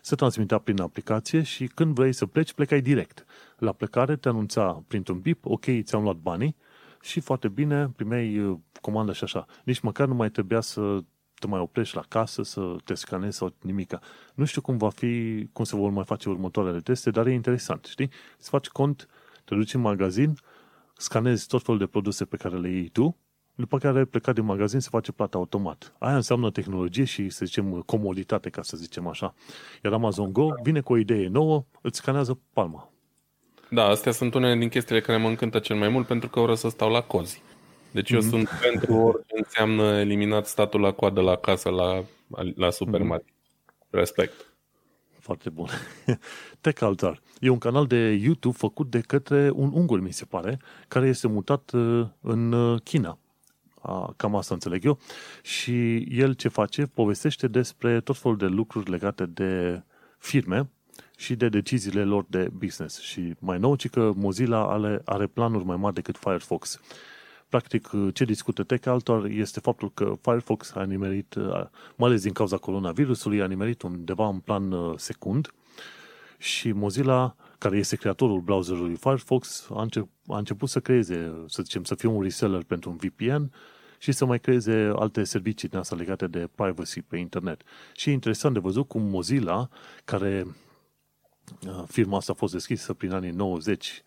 se 0.00 0.14
transmitea 0.14 0.58
prin 0.58 0.80
aplicație 0.80 1.42
și 1.42 1.66
când 1.66 1.94
vrei 1.94 2.12
să 2.12 2.26
pleci, 2.26 2.52
plecai 2.52 2.80
direct. 2.80 3.24
La 3.64 3.72
plecare 3.72 4.16
te 4.16 4.28
anunța 4.28 4.82
printr-un 4.86 5.20
bip, 5.20 5.46
ok, 5.46 5.64
ți-am 5.82 6.02
luat 6.02 6.16
banii 6.16 6.56
și 7.00 7.20
foarte 7.20 7.48
bine, 7.48 7.88
primeai 7.96 8.38
uh, 8.38 8.58
comanda 8.80 9.12
și 9.12 9.24
așa. 9.24 9.46
Nici 9.64 9.80
măcar 9.80 10.06
nu 10.06 10.14
mai 10.14 10.30
trebuia 10.30 10.60
să 10.60 11.00
te 11.34 11.46
mai 11.46 11.60
oprești 11.60 11.96
la 11.96 12.02
casă, 12.08 12.42
să 12.42 12.76
te 12.84 12.94
scanezi 12.94 13.36
sau 13.36 13.54
nimica. 13.60 14.00
Nu 14.34 14.44
știu 14.44 14.60
cum 14.60 14.76
va 14.76 14.88
fi, 14.88 15.44
cum 15.52 15.64
se 15.64 15.76
vor 15.76 15.90
mai 15.90 16.04
face 16.04 16.28
următoarele 16.28 16.80
teste, 16.80 17.10
dar 17.10 17.26
e 17.26 17.32
interesant, 17.32 17.84
știi? 17.84 18.10
Îți 18.38 18.48
faci 18.48 18.68
cont, 18.68 19.08
te 19.44 19.54
duci 19.54 19.74
în 19.74 19.80
magazin, 19.80 20.34
scanezi 20.96 21.46
tot 21.46 21.62
felul 21.62 21.80
de 21.80 21.86
produse 21.86 22.24
pe 22.24 22.36
care 22.36 22.58
le 22.58 22.68
iei 22.68 22.88
tu, 22.88 23.16
după 23.54 23.78
care 23.78 24.04
pleca 24.04 24.32
din 24.32 24.44
magazin 24.44 24.80
se 24.80 24.88
face 24.90 25.12
plata 25.12 25.38
automat. 25.38 25.94
Aia 25.98 26.16
înseamnă 26.16 26.50
tehnologie 26.50 27.04
și, 27.04 27.28
să 27.28 27.44
zicem, 27.44 27.80
comoditate, 27.80 28.50
ca 28.50 28.62
să 28.62 28.76
zicem 28.76 29.06
așa. 29.06 29.34
Iar 29.82 29.92
Amazon 29.92 30.32
Go 30.32 30.48
vine 30.62 30.80
cu 30.80 30.92
o 30.92 30.96
idee 30.96 31.28
nouă, 31.28 31.64
îți 31.80 31.98
scanează 31.98 32.40
palma. 32.52 32.93
Da, 33.74 33.84
astea 33.84 34.12
sunt 34.12 34.34
unele 34.34 34.58
din 34.58 34.68
chestiile 34.68 35.00
care 35.00 35.18
mă 35.18 35.28
încântă 35.28 35.58
cel 35.58 35.76
mai 35.76 35.88
mult 35.88 36.06
pentru 36.06 36.28
că 36.28 36.40
oră 36.40 36.54
să 36.54 36.68
stau 36.68 36.90
la 36.90 37.00
cozi. 37.00 37.42
Deci 37.90 38.10
eu 38.10 38.20
mm. 38.22 38.28
sunt 38.28 38.48
pentru 38.62 38.94
orice 38.94 39.34
înseamnă 39.36 39.98
eliminat 39.98 40.46
statul 40.46 40.80
la 40.80 40.92
coadă 40.92 41.20
la 41.20 41.36
casă 41.36 41.68
la, 41.68 42.04
la 42.54 42.70
supermarket. 42.70 43.34
Mm. 43.90 43.98
Respect. 43.98 44.54
Foarte 45.18 45.50
bun. 45.50 45.68
Tech 46.60 46.82
Altar. 46.82 47.20
E 47.40 47.48
un 47.48 47.58
canal 47.58 47.86
de 47.86 48.10
YouTube 48.22 48.56
făcut 48.58 48.90
de 48.90 49.00
către 49.00 49.50
un 49.50 49.70
ungur, 49.72 50.00
mi 50.00 50.12
se 50.12 50.24
pare, 50.24 50.58
care 50.88 51.06
este 51.06 51.28
mutat 51.28 51.70
uh, 51.72 52.06
în 52.20 52.52
uh, 52.52 52.80
China. 52.84 53.18
Cam 54.16 54.36
asta 54.36 54.54
înțeleg 54.54 54.84
eu. 54.84 54.98
Și 55.42 55.96
el 55.96 56.32
ce 56.32 56.48
face? 56.48 56.86
Povestește 56.86 57.48
despre 57.48 58.00
tot 58.00 58.16
felul 58.16 58.36
de 58.36 58.46
lucruri 58.46 58.90
legate 58.90 59.26
de 59.26 59.82
firme 60.18 60.68
și 61.16 61.34
de 61.34 61.48
deciziile 61.48 62.04
lor 62.04 62.24
de 62.28 62.48
business. 62.52 63.00
Și 63.00 63.34
mai 63.38 63.58
nou, 63.58 63.74
ci 63.74 63.88
că 63.88 64.12
Mozilla 64.16 64.66
are, 64.72 65.02
are 65.04 65.26
planuri 65.26 65.64
mai 65.64 65.76
mari 65.76 65.94
decât 65.94 66.16
Firefox. 66.16 66.80
Practic, 67.48 67.90
ce 68.12 68.24
discută 68.24 68.62
Tech 68.62 68.86
Altor 68.86 69.24
este 69.24 69.60
faptul 69.60 69.92
că 69.92 70.12
Firefox 70.20 70.74
a 70.74 70.84
nimerit, 70.84 71.34
mai 71.96 72.08
ales 72.08 72.22
din 72.22 72.32
cauza 72.32 72.56
coronavirusului, 72.56 73.42
a 73.42 73.46
nimerit 73.46 73.82
undeva 73.82 74.28
în 74.28 74.38
plan 74.38 74.72
uh, 74.72 74.94
secund 74.96 75.52
și 76.38 76.72
Mozilla, 76.72 77.36
care 77.58 77.76
este 77.76 77.96
creatorul 77.96 78.40
browserului 78.40 78.96
Firefox, 78.96 79.66
a, 79.74 79.82
înce- 79.82 80.08
a 80.26 80.38
început 80.38 80.68
să 80.68 80.80
creeze, 80.80 81.32
să 81.46 81.62
zicem, 81.62 81.84
să 81.84 81.94
fie 81.94 82.08
un 82.08 82.22
reseller 82.22 82.62
pentru 82.62 82.90
un 82.90 82.96
VPN 82.96 83.52
și 83.98 84.12
să 84.12 84.24
mai 84.24 84.40
creeze 84.40 84.92
alte 84.96 85.24
servicii 85.24 85.68
din 85.68 85.78
asta 85.78 85.96
legate 85.96 86.26
de 86.26 86.48
privacy 86.54 87.02
pe 87.02 87.16
internet. 87.16 87.62
Și 87.92 88.08
e 88.08 88.12
interesant 88.12 88.54
de 88.54 88.60
văzut 88.60 88.88
cum 88.88 89.02
Mozilla, 89.02 89.68
care 90.04 90.44
uh, 90.46 90.52
firma 91.86 92.16
asta 92.16 92.32
a 92.32 92.38
fost 92.38 92.52
deschisă 92.52 92.94
prin 92.94 93.12
anii 93.12 93.30
90 93.30 94.02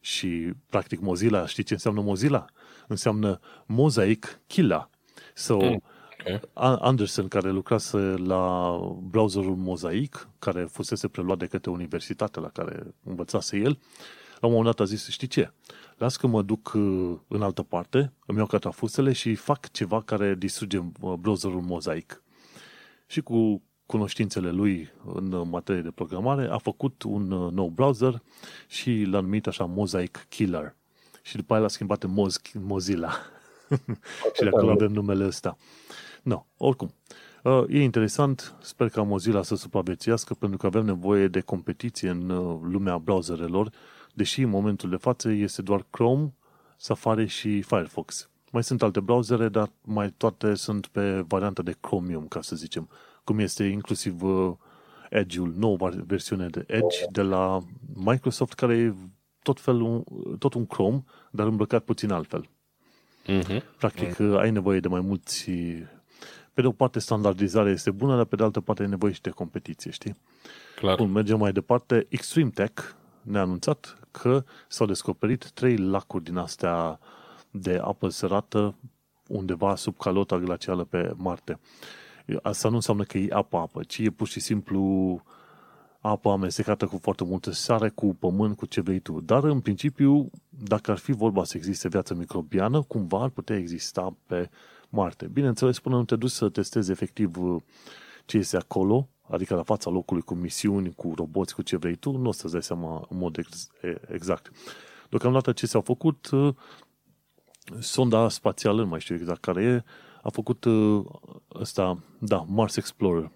și 0.00 0.52
practic 0.68 1.00
Mozilla, 1.00 1.46
știi 1.46 1.62
ce 1.62 1.72
înseamnă 1.72 2.00
Mozilla? 2.00 2.44
Înseamnă 2.86 3.40
Mosaic 3.66 4.40
Killa. 4.46 4.90
So, 5.34 5.56
mm. 5.56 5.82
Okay. 6.20 6.40
Anderson, 6.80 7.28
care 7.28 7.50
lucrase 7.50 7.98
la 8.16 8.76
browserul 9.02 9.56
Mosaic, 9.56 10.28
care 10.38 10.64
fusese 10.64 11.08
preluat 11.08 11.38
de 11.38 11.46
către 11.46 11.70
universitatea 11.70 12.42
la 12.42 12.48
care 12.48 12.94
învățase 13.04 13.56
el, 13.56 13.78
la 14.40 14.46
un 14.46 14.54
moment 14.54 14.76
dat 14.76 14.80
a 14.80 14.88
zis, 14.88 15.08
știi 15.08 15.26
ce, 15.26 15.52
las 15.96 16.16
că 16.16 16.26
mă 16.26 16.42
duc 16.42 16.72
uh, 16.74 17.16
în 17.28 17.42
altă 17.42 17.62
parte, 17.62 18.12
îmi 18.26 18.38
iau 18.38 18.46
catafusele 18.46 19.12
și 19.12 19.34
fac 19.34 19.70
ceva 19.70 20.02
care 20.02 20.34
distruge 20.34 20.78
uh, 20.78 21.12
browserul 21.12 21.60
Mosaic. 21.60 22.22
Și 23.06 23.20
cu 23.20 23.62
cunoștințele 23.86 24.50
lui 24.50 24.88
în 25.14 25.48
materie 25.48 25.82
de 25.82 25.90
programare, 25.90 26.48
a 26.50 26.58
făcut 26.58 27.02
un 27.02 27.30
uh, 27.30 27.52
nou 27.52 27.68
browser 27.68 28.22
și 28.68 29.04
l-a 29.10 29.20
numit 29.20 29.46
așa 29.46 29.64
Mosaic 29.64 30.26
Killer. 30.28 30.74
Și 31.22 31.36
după 31.36 31.52
aia 31.52 31.62
l-a 31.62 31.68
schimbat 31.68 32.02
în 32.02 32.10
Moz- 32.10 32.60
Mozilla. 32.60 33.10
și 34.34 34.42
de 34.42 34.48
acolo 34.48 34.70
avem 34.70 34.92
numele 34.92 35.26
ăsta. 35.26 35.56
No, 36.22 36.46
oricum. 36.56 36.94
E 37.68 37.82
interesant, 37.82 38.54
sper 38.60 38.88
ca 38.88 39.02
Mozilla 39.02 39.42
să 39.42 39.54
supraviețuiască 39.54 40.34
pentru 40.34 40.58
că 40.58 40.66
avem 40.66 40.84
nevoie 40.84 41.28
de 41.28 41.40
competiție 41.40 42.08
în 42.08 42.26
lumea 42.62 42.98
browserelor 42.98 43.70
deși 44.16 44.42
în 44.42 44.48
momentul 44.48 44.90
de 44.90 44.96
față 44.96 45.30
este 45.30 45.62
doar 45.62 45.86
Chrome, 45.90 46.32
Safari 46.76 47.26
și 47.26 47.62
Firefox. 47.62 48.28
Mai 48.50 48.64
sunt 48.64 48.82
alte 48.82 49.00
browsere, 49.00 49.48
dar 49.48 49.70
mai 49.84 50.10
toate 50.16 50.54
sunt 50.54 50.86
pe 50.86 51.24
varianta 51.28 51.62
de 51.62 51.76
Chromium, 51.80 52.26
ca 52.28 52.40
să 52.42 52.56
zicem, 52.56 52.88
cum 53.26 53.38
este 53.38 53.64
inclusiv 53.64 54.22
uh, 54.22 54.54
Edge-ul, 55.10 55.54
noua 55.56 55.90
versiune 56.06 56.46
de 56.48 56.64
Edge 56.66 56.96
de 57.10 57.22
la 57.22 57.58
Microsoft, 57.94 58.52
care 58.52 58.76
e 58.76 58.94
tot, 59.42 59.60
felul, 59.60 60.04
tot 60.38 60.54
un 60.54 60.66
Chrome, 60.66 61.04
dar 61.30 61.46
îmbrăcat 61.46 61.84
puțin 61.84 62.10
altfel. 62.10 62.48
Mm-hmm. 63.26 63.62
Practic, 63.78 64.14
mm-hmm. 64.14 64.38
ai 64.38 64.50
nevoie 64.50 64.80
de 64.80 64.88
mai 64.88 65.00
mulți... 65.00 65.50
Pe 66.52 66.60
de 66.62 66.66
o 66.66 66.72
parte, 66.72 66.98
standardizarea 66.98 67.72
este 67.72 67.90
bună, 67.90 68.16
dar 68.16 68.24
pe 68.24 68.36
de 68.36 68.42
altă 68.42 68.60
parte 68.60 68.82
ai 68.82 68.88
nevoie 68.88 69.12
și 69.12 69.20
de 69.20 69.30
competiție, 69.30 69.90
știi? 69.90 70.16
Clar. 70.76 70.96
Bun, 70.96 71.12
mergem 71.12 71.38
mai 71.38 71.52
departe. 71.52 72.06
Extreme 72.08 72.50
Tech 72.50 72.82
ne-a 73.22 73.40
anunțat 73.40 73.98
că 74.10 74.44
s-au 74.68 74.86
descoperit 74.86 75.50
trei 75.50 75.76
lacuri 75.76 76.24
din 76.24 76.36
astea 76.36 76.98
de 77.50 77.80
apă 77.82 78.08
sărată 78.08 78.74
undeva 79.28 79.74
sub 79.74 79.96
calota 79.96 80.38
glacială 80.38 80.84
pe 80.84 81.12
Marte. 81.16 81.58
Asta 82.42 82.68
nu 82.68 82.74
înseamnă 82.74 83.04
că 83.04 83.18
e 83.18 83.28
apă-apă, 83.30 83.82
ci 83.82 83.98
e 83.98 84.10
pur 84.10 84.26
și 84.26 84.40
simplu 84.40 85.22
apă 86.00 86.30
amestecată 86.30 86.86
cu 86.86 86.98
foarte 87.02 87.24
multă 87.24 87.50
sare, 87.50 87.88
cu 87.88 88.14
pământ, 88.14 88.56
cu 88.56 88.66
ce 88.66 88.80
vrei 88.80 88.98
tu. 88.98 89.20
Dar, 89.20 89.44
în 89.44 89.60
principiu, 89.60 90.30
dacă 90.48 90.90
ar 90.90 90.98
fi 90.98 91.12
vorba 91.12 91.44
să 91.44 91.56
existe 91.56 91.88
viață 91.88 92.14
microbiană, 92.14 92.82
cumva 92.82 93.22
ar 93.22 93.28
putea 93.28 93.56
exista 93.56 94.16
pe 94.26 94.50
Marte. 94.88 95.26
Bineînțeles, 95.26 95.78
până 95.80 95.96
nu 95.96 96.04
te 96.04 96.16
duci 96.16 96.30
să 96.30 96.48
testezi 96.48 96.90
efectiv 96.90 97.36
ce 98.24 98.36
este 98.36 98.56
acolo, 98.56 99.08
adică 99.28 99.54
la 99.54 99.62
fața 99.62 99.90
locului 99.90 100.22
cu 100.22 100.34
misiuni, 100.34 100.94
cu 100.94 101.12
roboți, 101.16 101.54
cu 101.54 101.62
ce 101.62 101.76
vrei 101.76 101.94
tu, 101.94 102.16
nu 102.16 102.28
o 102.28 102.32
să-ți 102.32 102.52
dai 102.52 102.62
seama 102.62 103.06
în 103.08 103.18
mod 103.18 103.36
ex- 103.36 103.70
exact. 104.08 104.50
Deocamdată 105.08 105.52
ce 105.52 105.66
s-au 105.66 105.80
făcut, 105.80 106.30
uh, 106.30 106.54
sonda 107.78 108.28
spațială, 108.28 108.82
nu 108.82 108.88
mai 108.88 109.00
știu 109.00 109.14
exact 109.14 109.40
care 109.40 109.62
e, 109.62 109.84
a 110.26 110.30
făcut 110.30 110.64
uh, 110.64 111.04
ăsta, 111.54 111.98
da, 112.18 112.44
Mars 112.48 112.76
Explorer. 112.76 113.30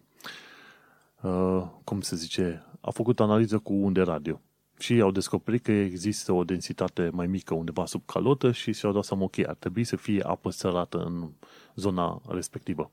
Uh, 1.20 1.66
cum 1.84 2.00
se 2.00 2.16
zice? 2.16 2.64
A 2.80 2.90
făcut 2.90 3.20
analiză 3.20 3.58
cu 3.58 3.72
unde 3.72 4.00
radio. 4.00 4.40
Și 4.78 5.00
au 5.00 5.10
descoperit 5.10 5.62
că 5.62 5.72
există 5.72 6.32
o 6.32 6.44
densitate 6.44 7.10
mai 7.12 7.26
mică 7.26 7.54
undeva 7.54 7.86
sub 7.86 8.02
calotă 8.06 8.52
și 8.52 8.72
și-au 8.72 8.92
dat 8.92 9.04
seama, 9.04 9.22
ok, 9.22 9.38
ar 9.38 9.56
trebui 9.58 9.84
să 9.84 9.96
fie 9.96 10.22
apă 10.22 10.50
sărată 10.50 10.98
în 10.98 11.30
zona 11.74 12.20
respectivă. 12.28 12.90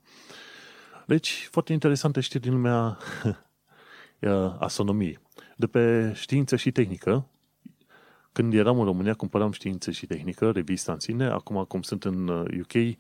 Deci, 1.06 1.48
foarte 1.52 1.74
interesante 1.74 2.20
știri 2.20 2.44
din 2.44 2.54
lumea 2.54 2.98
astronomiei. 4.60 5.20
De 5.56 5.68
pe 5.68 6.14
știință 6.16 6.56
și 6.56 6.72
tehnică, 6.72 7.28
când 8.32 8.54
eram 8.54 8.80
în 8.80 8.86
România, 8.86 9.14
cumpăram 9.14 9.52
știință 9.52 9.92
și 9.92 10.06
tehnică, 10.06 10.52
revista 10.52 10.92
în 10.92 11.00
sine. 11.00 11.26
Acum, 11.26 11.64
cum 11.64 11.82
sunt 11.82 12.04
în 12.04 12.28
UK, 12.60 12.74
uh, 12.74 12.96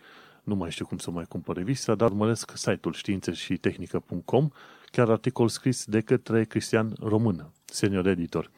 nu 0.47 0.55
mai 0.55 0.71
știu 0.71 0.85
cum 0.85 0.97
să 0.97 1.11
mai 1.11 1.25
cumpăr 1.29 1.55
revista, 1.55 1.95
dar 1.95 2.09
urmăresc 2.09 2.51
site-ul 2.55 2.93
știință 2.93 3.31
și 3.31 3.57
tehnică.com, 3.57 4.49
chiar 4.91 5.09
articol 5.09 5.47
scris 5.47 5.85
de 5.85 6.01
către 6.01 6.45
Cristian 6.45 6.95
Român, 6.99 7.49
senior 7.65 8.07
editor. 8.07 8.51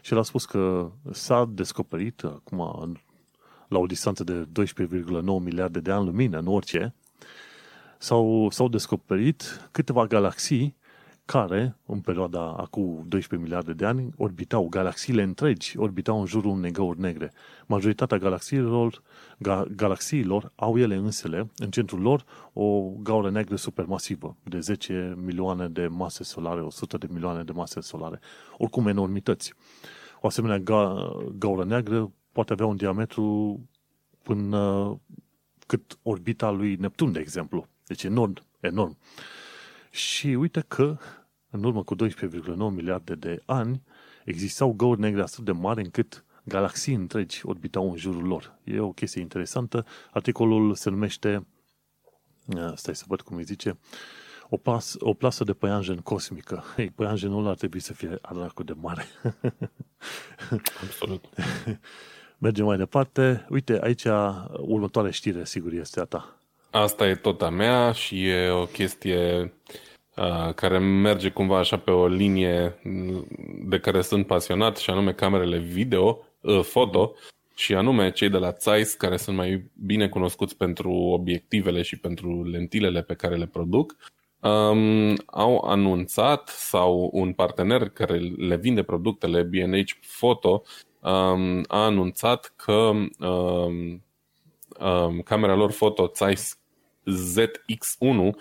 Și 0.00 0.12
el 0.12 0.18
a 0.18 0.22
spus 0.22 0.44
că 0.44 0.90
s-a 1.12 1.50
descoperit, 1.52 2.24
acum, 2.24 2.58
la 3.68 3.78
o 3.78 3.86
distanță 3.86 4.24
de 4.24 4.46
12,9 4.62 5.22
miliarde 5.22 5.80
de 5.80 5.90
ani 5.90 6.04
lumină, 6.04 6.38
în 6.38 6.46
orice, 6.46 6.94
s-au, 7.98 8.50
s-au 8.50 8.68
descoperit 8.68 9.68
câteva 9.70 10.06
galaxii 10.06 10.76
care, 11.26 11.76
în 11.86 12.00
perioada 12.00 12.40
acum 12.40 13.04
12 13.08 13.48
miliarde 13.48 13.72
de 13.72 13.84
ani, 13.84 14.12
orbitau, 14.16 14.68
galaxiile 14.68 15.22
întregi 15.22 15.78
orbitau 15.78 16.20
în 16.20 16.26
jurul 16.26 16.50
unei 16.50 16.70
găuri 16.70 17.00
negre. 17.00 17.32
Majoritatea 17.66 18.18
galaxiilor, 18.18 19.02
ga, 19.38 19.64
galaxiilor 19.76 20.52
au 20.54 20.78
ele 20.78 20.94
însele, 20.94 21.50
în 21.56 21.70
centrul 21.70 22.00
lor, 22.00 22.24
o 22.52 22.90
gaură 23.02 23.30
neagră 23.30 23.56
supermasivă, 23.56 24.36
de 24.42 24.60
10 24.60 25.14
milioane 25.24 25.68
de 25.68 25.86
mase 25.86 26.22
solare, 26.22 26.60
100 26.60 26.96
de 26.96 27.06
milioane 27.10 27.42
de 27.42 27.52
mase 27.52 27.80
solare, 27.80 28.20
oricum 28.56 28.86
enormități. 28.86 29.54
O 30.20 30.26
asemenea 30.26 30.58
ga, 30.58 31.12
gaură 31.38 31.64
neagră 31.64 32.12
poate 32.32 32.52
avea 32.52 32.66
un 32.66 32.76
diametru 32.76 33.60
până 34.22 35.00
cât 35.66 35.98
orbita 36.02 36.50
lui 36.50 36.76
Neptun, 36.76 37.12
de 37.12 37.18
exemplu. 37.18 37.66
Deci 37.86 38.02
enorm, 38.02 38.32
enorm. 38.60 38.96
Și 39.96 40.26
uite 40.26 40.64
că 40.68 40.96
în 41.50 41.64
urmă 41.64 41.82
cu 41.82 41.96
12,9 41.96 42.56
miliarde 42.56 43.14
de 43.14 43.42
ani 43.46 43.82
existau 44.24 44.72
găuri 44.72 45.00
negre 45.00 45.20
atât 45.20 45.44
de 45.44 45.52
mari 45.52 45.82
încât 45.82 46.24
galaxii 46.44 46.94
întregi 46.94 47.40
orbitau 47.44 47.90
în 47.90 47.96
jurul 47.96 48.26
lor. 48.26 48.58
E 48.64 48.80
o 48.80 48.92
chestie 48.92 49.20
interesantă. 49.20 49.86
Articolul 50.10 50.74
se 50.74 50.90
numește, 50.90 51.46
stai 52.74 52.96
să 52.96 53.04
văd 53.06 53.20
cum 53.20 53.36
îi 53.36 53.42
zice, 53.42 53.78
o, 54.48 54.56
pas, 54.56 54.94
o 54.98 55.14
plasă 55.14 55.44
de 55.44 55.52
păianjen 55.52 55.98
cosmică. 55.98 56.64
Ei, 56.76 56.90
păianjenul 56.90 57.46
ar 57.46 57.54
trebui 57.54 57.80
să 57.80 57.92
fie 57.92 58.18
aracu 58.22 58.62
de 58.62 58.72
mare. 58.80 59.04
Absolut. 60.84 61.24
Mergem 62.38 62.64
mai 62.64 62.76
departe. 62.76 63.46
Uite, 63.48 63.78
aici 63.82 64.04
următoarea 64.60 65.10
știre, 65.10 65.44
sigur, 65.44 65.72
este 65.72 66.00
a 66.00 66.04
ta. 66.04 66.40
Asta 66.70 67.08
e 67.08 67.14
tot 67.14 67.42
a 67.42 67.48
mea 67.48 67.92
și 67.92 68.26
e 68.28 68.48
o 68.48 68.66
chestie 68.66 69.40
uh, 69.42 69.50
care 70.54 70.78
merge 70.78 71.28
cumva 71.28 71.58
așa 71.58 71.78
pe 71.78 71.90
o 71.90 72.06
linie 72.06 72.80
de 73.64 73.78
care 73.78 74.00
sunt 74.00 74.26
pasionat 74.26 74.76
și 74.76 74.90
anume 74.90 75.12
camerele 75.12 75.58
video, 75.58 76.18
uh, 76.40 76.62
foto. 76.62 77.14
și 77.54 77.74
anume 77.74 78.10
cei 78.10 78.28
de 78.28 78.38
la 78.38 78.54
Zeiss, 78.60 78.94
care 78.94 79.16
sunt 79.16 79.36
mai 79.36 79.70
bine 79.86 80.08
cunoscuți 80.08 80.56
pentru 80.56 80.90
obiectivele 80.90 81.82
și 81.82 81.98
pentru 81.98 82.44
lentilele 82.44 83.02
pe 83.02 83.14
care 83.14 83.36
le 83.36 83.46
produc, 83.46 83.96
um, 84.40 85.14
au 85.26 85.58
anunțat 85.58 86.48
sau 86.48 87.10
un 87.12 87.32
partener 87.32 87.88
care 87.88 88.18
le 88.18 88.56
vinde 88.56 88.82
produsele, 88.82 89.42
B&H 89.42 89.92
Photo, 90.18 90.62
um, 91.00 91.64
a 91.68 91.84
anunțat 91.84 92.52
că 92.56 92.72
um, 93.18 94.04
um, 94.80 95.20
camera 95.20 95.54
lor 95.54 95.70
foto 95.70 96.10
Zeiss 96.14 96.58
ZX1 97.10 98.16
uh, 98.16 98.34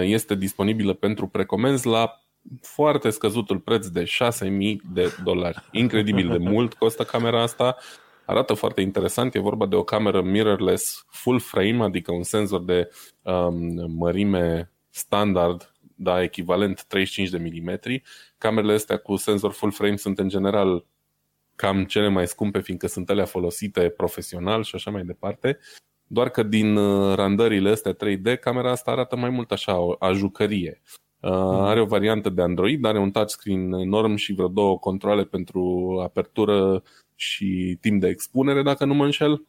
este 0.00 0.34
disponibilă 0.34 0.92
pentru 0.92 1.26
precomenzi 1.26 1.86
la 1.86 2.24
foarte 2.60 3.10
scăzutul 3.10 3.58
preț 3.58 3.86
de 3.86 4.04
6.000 4.04 4.76
de 4.92 5.16
dolari. 5.24 5.68
Incredibil 5.70 6.28
de 6.28 6.38
mult 6.38 6.74
costă 6.74 7.04
camera 7.04 7.42
asta. 7.42 7.76
Arată 8.26 8.54
foarte 8.54 8.80
interesant. 8.80 9.34
E 9.34 9.38
vorba 9.38 9.66
de 9.66 9.76
o 9.76 9.82
cameră 9.82 10.22
mirrorless 10.22 11.04
full 11.10 11.40
frame, 11.40 11.82
adică 11.84 12.12
un 12.12 12.22
senzor 12.22 12.64
de 12.64 12.90
um, 13.22 13.92
mărime 13.96 14.72
standard, 14.90 15.74
da, 15.94 16.22
echivalent 16.22 16.84
35 16.84 17.28
de 17.28 17.38
milimetri. 17.38 18.02
Camerele 18.38 18.72
astea 18.72 18.96
cu 18.96 19.16
senzor 19.16 19.52
full 19.52 19.72
frame 19.72 19.96
sunt 19.96 20.18
în 20.18 20.28
general 20.28 20.86
cam 21.56 21.84
cele 21.84 22.08
mai 22.08 22.26
scumpe, 22.26 22.60
fiindcă 22.60 22.86
sunt 22.86 23.10
alea 23.10 23.24
folosite 23.24 23.88
profesional 23.88 24.62
și 24.62 24.74
așa 24.74 24.90
mai 24.90 25.04
departe. 25.04 25.58
Doar 26.06 26.28
că 26.28 26.42
din 26.42 26.76
uh, 26.76 27.14
randările 27.14 27.70
astea 27.70 27.96
3D, 27.96 28.40
camera 28.40 28.70
asta 28.70 28.90
arată 28.90 29.16
mai 29.16 29.30
mult 29.30 29.52
așa, 29.52 29.78
o, 29.78 29.96
a 29.98 30.12
jucărie. 30.12 30.80
Uh, 31.20 31.30
mm. 31.30 31.60
Are 31.60 31.80
o 31.80 31.86
variantă 31.86 32.28
de 32.30 32.42
Android, 32.42 32.84
are 32.84 32.98
un 32.98 33.10
touchscreen 33.10 33.72
enorm 33.72 34.14
și 34.14 34.32
vreo 34.32 34.48
două 34.48 34.78
controle 34.78 35.24
pentru 35.24 36.00
apertură 36.02 36.82
și 37.14 37.78
timp 37.80 38.00
de 38.00 38.08
expunere, 38.08 38.62
dacă 38.62 38.84
nu 38.84 38.94
mă 38.94 39.04
înșel. 39.04 39.46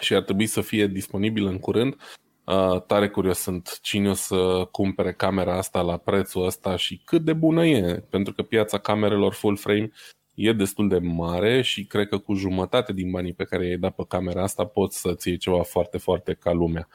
Și 0.00 0.14
ar 0.14 0.22
trebui 0.22 0.46
să 0.46 0.60
fie 0.60 0.86
disponibil 0.86 1.46
în 1.46 1.58
curând. 1.58 1.96
Uh, 2.44 2.82
tare 2.82 3.08
curios 3.08 3.38
sunt 3.38 3.78
cine 3.82 4.08
o 4.08 4.14
să 4.14 4.68
cumpere 4.70 5.12
camera 5.12 5.56
asta 5.56 5.80
la 5.80 5.96
prețul 5.96 6.44
ăsta 6.44 6.76
și 6.76 7.00
cât 7.04 7.22
de 7.24 7.32
bună 7.32 7.66
e, 7.66 8.04
pentru 8.10 8.32
că 8.32 8.42
piața 8.42 8.78
camerelor 8.78 9.32
full 9.32 9.56
frame 9.56 9.90
e 10.48 10.52
destul 10.52 10.88
de 10.88 10.98
mare 10.98 11.62
și 11.62 11.84
cred 11.84 12.08
că 12.08 12.18
cu 12.18 12.34
jumătate 12.34 12.92
din 12.92 13.10
banii 13.10 13.32
pe 13.32 13.44
care 13.44 13.66
i-ai 13.66 13.76
dat 13.76 13.94
pe 13.94 14.04
camera 14.08 14.42
asta 14.42 14.64
poți 14.64 15.00
să-ți 15.00 15.28
iei 15.28 15.36
ceva 15.36 15.62
foarte, 15.62 15.98
foarte 15.98 16.34
ca 16.34 16.52
lumea. 16.52 16.88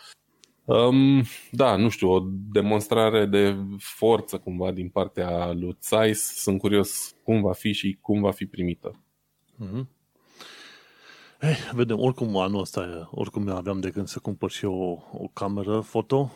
Um, 0.65 1.23
da, 1.51 1.75
nu 1.75 1.89
știu, 1.89 2.09
o 2.09 2.19
demonstrare 2.51 3.25
de 3.25 3.55
forță 3.77 4.37
cumva 4.37 4.71
din 4.71 4.89
partea 4.89 5.51
lui 5.51 5.77
Zeiss. 5.81 6.41
Sunt 6.41 6.59
curios 6.59 7.15
cum 7.23 7.41
va 7.41 7.53
fi 7.53 7.71
și 7.71 7.97
cum 8.01 8.21
va 8.21 8.31
fi 8.31 8.45
primită. 8.45 8.99
Mm-hmm. 9.63 9.85
Hey, 11.39 11.51
eh, 11.51 11.69
vedem, 11.73 11.99
oricum 11.99 12.37
anul 12.37 12.59
ăsta, 12.59 13.09
oricum 13.11 13.49
aveam 13.49 13.79
de 13.79 13.89
gând 13.89 14.07
să 14.07 14.19
cumpăr 14.19 14.51
și 14.51 14.65
o, 14.65 14.91
o 15.11 15.27
cameră 15.33 15.79
foto 15.79 16.31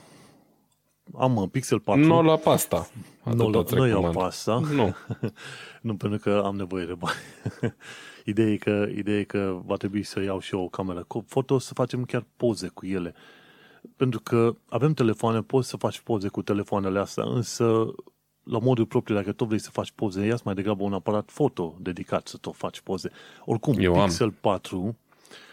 am 1.18 1.38
un 1.38 1.48
Pixel 1.48 1.80
4. 1.80 2.04
Nu 2.04 2.22
la 2.22 2.36
pasta. 2.36 2.88
Nu, 3.24 3.66
nu 3.70 3.88
iau 3.88 4.12
pasta. 4.12 4.60
Nu. 4.60 4.96
nu, 5.82 5.96
pentru 5.96 6.20
că 6.20 6.42
am 6.46 6.56
nevoie 6.56 6.86
de 6.86 6.94
bani. 6.94 7.18
ideea, 8.26 8.50
e 8.50 8.58
că, 8.58 8.88
ideea 8.96 9.20
e 9.20 9.24
că 9.24 9.62
va 9.66 9.76
trebui 9.76 10.04
să 10.04 10.22
iau 10.22 10.40
și 10.40 10.56
eu 10.56 10.62
o 10.62 10.68
cameră 10.68 11.04
cu 11.08 11.24
foto, 11.28 11.58
să 11.58 11.74
facem 11.74 12.04
chiar 12.04 12.26
poze 12.38 12.68
cu 12.68 12.86
ele. 12.86 13.14
Pentru 13.96 14.20
că 14.20 14.56
avem 14.70 14.94
telefoane, 14.94 15.42
poți 15.42 15.70
să 15.70 15.78
faci 15.78 16.00
poze 16.00 16.28
cu 16.28 16.42
telefoanele 16.42 17.00
astea, 17.00 17.24
însă 17.24 17.94
la 18.44 18.60
modul 18.60 18.86
propriu, 18.86 19.16
dacă 19.16 19.32
tot 19.32 19.48
vrei 19.48 19.60
să 19.60 19.70
faci 19.70 19.92
poze, 19.92 20.26
ia 20.26 20.38
mai 20.44 20.54
degrabă 20.54 20.84
un 20.84 20.94
aparat 20.94 21.30
foto 21.30 21.76
dedicat 21.80 22.28
să 22.28 22.38
tot 22.38 22.56
faci 22.56 22.82
poze. 22.82 23.10
Oricum, 23.46 23.76
eu 23.80 23.94
Pixel 23.94 24.28
am. 24.28 24.38
4 24.42 24.98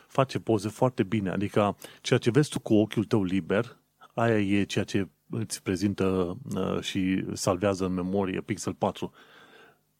face 0.06 0.38
poze 0.38 0.68
foarte 0.68 1.02
bine, 1.02 1.30
adică 1.30 1.76
ceea 2.00 2.18
ce 2.18 2.30
vezi 2.30 2.48
tu 2.48 2.60
cu 2.60 2.74
ochiul 2.74 3.04
tău 3.04 3.24
liber, 3.24 3.76
aia 4.14 4.38
e 4.38 4.62
ceea 4.64 4.84
ce 4.84 5.08
îți 5.30 5.62
prezintă 5.62 6.36
uh, 6.54 6.80
și 6.80 7.24
salvează 7.32 7.84
în 7.84 7.92
memorie 7.92 8.40
Pixel 8.40 8.74
4. 8.74 9.12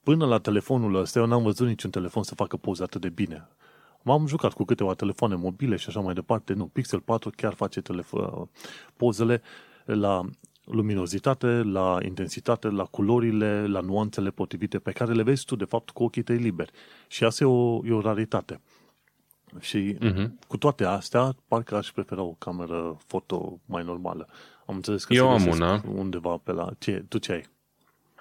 Până 0.02 0.26
la 0.26 0.38
telefonul 0.38 0.94
ăsta, 0.94 1.18
eu 1.18 1.26
n-am 1.26 1.42
văzut 1.42 1.66
niciun 1.66 1.90
telefon 1.90 2.22
să 2.22 2.34
facă 2.34 2.56
poze 2.56 2.82
atât 2.82 3.00
de 3.00 3.08
bine. 3.08 3.48
M-am 4.02 4.26
jucat 4.26 4.52
cu 4.52 4.64
câteva 4.64 4.94
telefoane 4.94 5.34
mobile 5.34 5.76
și 5.76 5.88
așa 5.88 6.00
mai 6.00 6.14
departe. 6.14 6.52
Nu, 6.52 6.66
Pixel 6.66 7.00
4 7.00 7.30
chiar 7.36 7.54
face 7.54 7.80
telefo- 7.80 8.48
pozele 8.96 9.42
la 9.84 10.24
luminozitate, 10.64 11.46
la 11.46 11.98
intensitate, 12.04 12.68
la 12.68 12.84
culorile, 12.84 13.66
la 13.66 13.80
nuanțele 13.80 14.30
potrivite 14.30 14.78
pe 14.78 14.92
care 14.92 15.12
le 15.12 15.22
vezi 15.22 15.44
tu, 15.44 15.56
de 15.56 15.64
fapt, 15.64 15.90
cu 15.90 16.02
ochii 16.02 16.22
tăi 16.22 16.36
liberi. 16.36 16.70
Și 17.08 17.24
asta 17.24 17.44
e 17.44 17.46
o, 17.46 17.86
e 17.86 17.92
o 17.92 18.00
raritate. 18.00 18.60
Și 19.60 19.96
uh-huh. 20.00 20.28
cu 20.48 20.56
toate 20.56 20.84
astea, 20.84 21.34
parcă 21.48 21.76
aș 21.76 21.90
prefera 21.90 22.22
o 22.22 22.34
cameră 22.38 22.96
foto 23.06 23.60
mai 23.66 23.84
normală. 23.84 24.28
Am 24.68 24.74
înțeles 24.74 25.04
că 25.04 25.14
Eu 25.14 25.28
am 25.30 25.46
una. 25.46 25.82
undeva 25.94 26.40
pe 26.44 26.52
la... 26.52 26.68
Ce, 26.78 27.04
tu 27.08 27.18
ce 27.18 27.32
ai? 27.32 27.44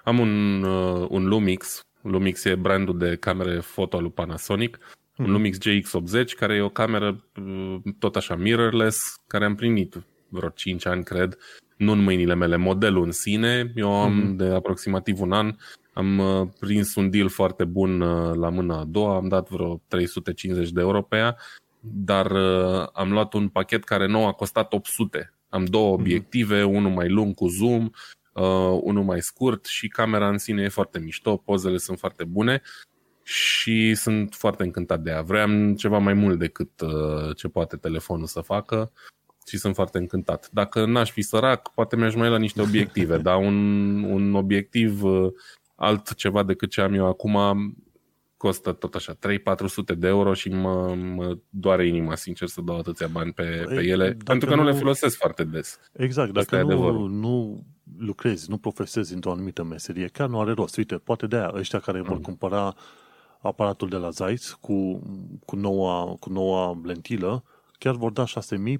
Am 0.04 0.18
un, 0.18 0.62
uh, 0.62 1.06
un 1.10 1.26
Lumix. 1.28 1.80
Lumix 2.02 2.44
e 2.44 2.54
brandul 2.54 2.98
de 2.98 3.16
camere 3.16 3.60
foto 3.60 3.96
al 3.96 4.02
lui 4.02 4.10
Panasonic. 4.10 4.76
Mm-hmm. 4.76 5.16
Un 5.16 5.24
mhm. 5.24 5.32
Lumix 5.32 5.58
GX80, 5.58 6.24
care 6.36 6.54
e 6.54 6.60
o 6.60 6.68
cameră 6.68 7.24
uh, 7.42 7.76
tot 7.98 8.16
așa 8.16 8.34
mirrorless, 8.34 9.22
care 9.26 9.44
am 9.44 9.54
primit 9.54 10.02
vreo 10.28 10.48
5 10.48 10.86
ani, 10.86 11.04
cred, 11.04 11.38
nu 11.76 11.92
în 11.92 12.02
mâinile 12.02 12.34
mele. 12.34 12.56
Modelul 12.56 13.04
în 13.04 13.12
sine, 13.12 13.72
eu 13.74 13.92
am 13.92 14.22
mm-hmm. 14.22 14.36
de 14.36 14.44
aproximativ 14.44 15.20
un 15.20 15.32
an, 15.32 15.56
am 15.92 16.18
uh, 16.18 16.48
prins 16.60 16.94
un 16.94 17.10
deal 17.10 17.28
foarte 17.28 17.64
bun 17.64 18.00
uh, 18.00 18.34
la 18.34 18.48
mâna 18.48 18.78
a 18.78 18.84
doua, 18.84 19.16
am 19.16 19.28
dat 19.28 19.48
vreo 19.48 19.82
350 19.88 20.70
de 20.70 20.80
euro 20.80 21.02
pe 21.02 21.16
ea, 21.16 21.36
dar 21.80 22.30
uh, 22.30 22.86
am 22.92 23.12
luat 23.12 23.32
un 23.32 23.48
pachet 23.48 23.84
care 23.84 24.06
nou 24.06 24.26
a 24.26 24.32
costat 24.32 24.72
800 24.72 25.32
am 25.48 25.64
două 25.64 25.92
mhm. 25.92 26.00
obiective, 26.00 26.60
mm-hmm. 26.60 26.74
unul 26.74 26.90
mai 26.90 27.08
lung 27.08 27.34
cu 27.34 27.46
zoom, 27.48 27.90
uh, 28.32 28.78
unul 28.80 29.04
mai 29.04 29.22
scurt 29.22 29.64
și 29.64 29.88
camera 29.88 30.28
în 30.28 30.38
sine 30.38 30.62
e 30.62 30.68
foarte 30.68 30.98
mișto, 30.98 31.36
pozele 31.36 31.76
sunt 31.76 31.98
foarte 31.98 32.24
bune 32.24 32.62
și 33.22 33.94
sunt 33.94 34.34
foarte 34.34 34.62
încântat 34.62 35.00
de 35.00 35.10
ea. 35.10 35.22
Vreau 35.22 35.72
ceva 35.74 35.98
mai 35.98 36.14
mult 36.14 36.38
decât 36.38 36.80
uh, 36.80 37.36
ce 37.36 37.48
poate 37.48 37.76
telefonul 37.76 38.26
să 38.26 38.40
facă 38.40 38.92
și 39.46 39.58
sunt 39.58 39.74
foarte 39.74 39.98
încântat. 39.98 40.48
Dacă 40.52 40.84
n-aș 40.84 41.10
fi 41.10 41.22
sărac, 41.22 41.74
poate 41.74 41.96
mi-aș 41.96 42.14
mai 42.14 42.28
la 42.28 42.38
niște 42.38 42.62
obiective, 42.62 43.18
dar 43.28 43.36
un, 43.36 44.02
un 44.02 44.34
obiectiv 44.34 45.02
uh, 45.02 45.32
altceva 45.74 46.42
decât 46.42 46.70
ce 46.70 46.80
am 46.80 46.94
eu 46.94 47.06
acum 47.06 47.36
costă 48.38 48.72
tot 48.72 48.94
așa 48.94 49.14
3-400 49.14 49.18
de 49.96 50.06
euro 50.06 50.34
și 50.34 50.48
mă, 50.48 50.94
mă 50.94 51.38
doare 51.48 51.86
inima, 51.86 52.14
sincer, 52.14 52.48
să 52.48 52.60
dau 52.60 52.78
atâția 52.78 53.06
bani 53.06 53.32
pe, 53.32 53.64
pe 53.68 53.82
ele, 53.82 54.16
pentru 54.24 54.48
că 54.48 54.54
nu, 54.54 54.62
nu 54.62 54.68
le 54.68 54.74
folosesc 54.74 55.16
foarte 55.16 55.44
des. 55.44 55.78
Exact, 55.92 56.32
dacă 56.32 56.62
nu, 56.62 57.06
nu 57.06 57.64
lucrezi, 57.98 58.50
nu 58.50 58.58
profesezi 58.58 59.14
într-o 59.14 59.30
anumită 59.30 59.62
meserie, 59.62 60.06
chiar 60.06 60.28
nu 60.28 60.40
are 60.40 60.52
rost. 60.52 60.76
Uite, 60.76 60.94
poate 60.94 61.26
de 61.26 61.36
aia 61.36 61.52
ăștia 61.54 61.78
care 61.78 62.00
vor 62.00 62.16
mm. 62.16 62.22
cumpăra 62.22 62.74
aparatul 63.40 63.88
de 63.88 63.96
la 63.96 64.10
Zeiss 64.10 64.52
cu, 64.52 65.02
cu, 65.44 65.56
noua, 65.56 66.16
cu 66.20 66.30
noua 66.30 66.80
lentilă, 66.84 67.44
chiar 67.78 67.94
vor 67.94 68.10
da 68.10 68.24
6.000 68.24 68.32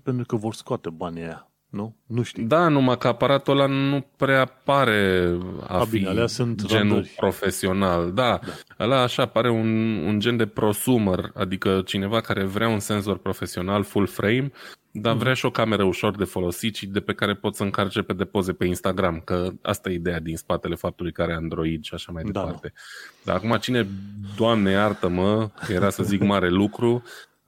pentru 0.03 0.27
că 0.27 0.37
vor 0.37 0.55
scoate 0.55 0.91
banii 0.91 1.23
aia 1.23 1.48
nu? 1.71 1.97
Nu 2.07 2.23
știi. 2.23 2.43
Da, 2.43 2.69
numai 2.69 2.99
că 2.99 3.09
aparatul 3.09 3.53
ăla 3.53 3.67
nu 3.67 4.07
prea 4.17 4.45
pare 4.45 5.33
a, 5.67 5.79
a 5.79 5.85
fi 5.85 5.99
bine, 5.99 6.27
sunt 6.27 6.67
genul 6.67 6.93
randări. 6.93 7.15
profesional. 7.17 8.13
Da, 8.13 8.41
da, 8.45 8.85
ăla 8.85 9.03
așa 9.03 9.27
pare 9.27 9.51
un, 9.51 9.97
un 10.07 10.21
gen 10.21 10.37
de 10.37 10.47
prosumer, 10.47 11.31
adică 11.35 11.83
cineva 11.87 12.21
care 12.21 12.45
vrea 12.45 12.69
un 12.69 12.79
senzor 12.79 13.19
profesional 13.19 13.85
full 13.85 14.07
frame, 14.07 14.51
dar 14.91 15.13
mm. 15.13 15.19
vrea 15.19 15.35
și 15.35 15.47
o 15.47 15.51
cameră 15.51 15.85
ușor 15.85 16.17
de 16.17 16.25
folosit 16.25 16.75
și 16.75 16.87
de 16.87 17.01
pe 17.01 17.15
care 17.15 17.35
pot 17.35 17.55
să 17.55 17.63
încarce 17.63 18.03
pe 18.03 18.13
depoze 18.13 18.53
pe 18.53 18.67
Instagram, 18.67 19.21
că 19.25 19.49
asta 19.63 19.91
e 19.91 19.95
ideea 19.95 20.21
din 20.21 20.37
spatele 20.37 20.75
faptului 20.75 21.13
că 21.13 21.23
are 21.23 21.35
Android 21.35 21.85
și 21.85 21.95
așa 21.95 22.13
mai 22.13 22.23
da, 22.23 22.31
departe. 22.31 22.73
Da. 22.75 22.81
Dar 23.25 23.37
acum 23.37 23.57
cine, 23.61 23.87
Doamne 24.37 24.71
iartă-mă, 24.71 25.51
era 25.69 25.91
să 25.91 26.03
zic 26.03 26.23
mare 26.23 26.49
lucru, 26.49 27.03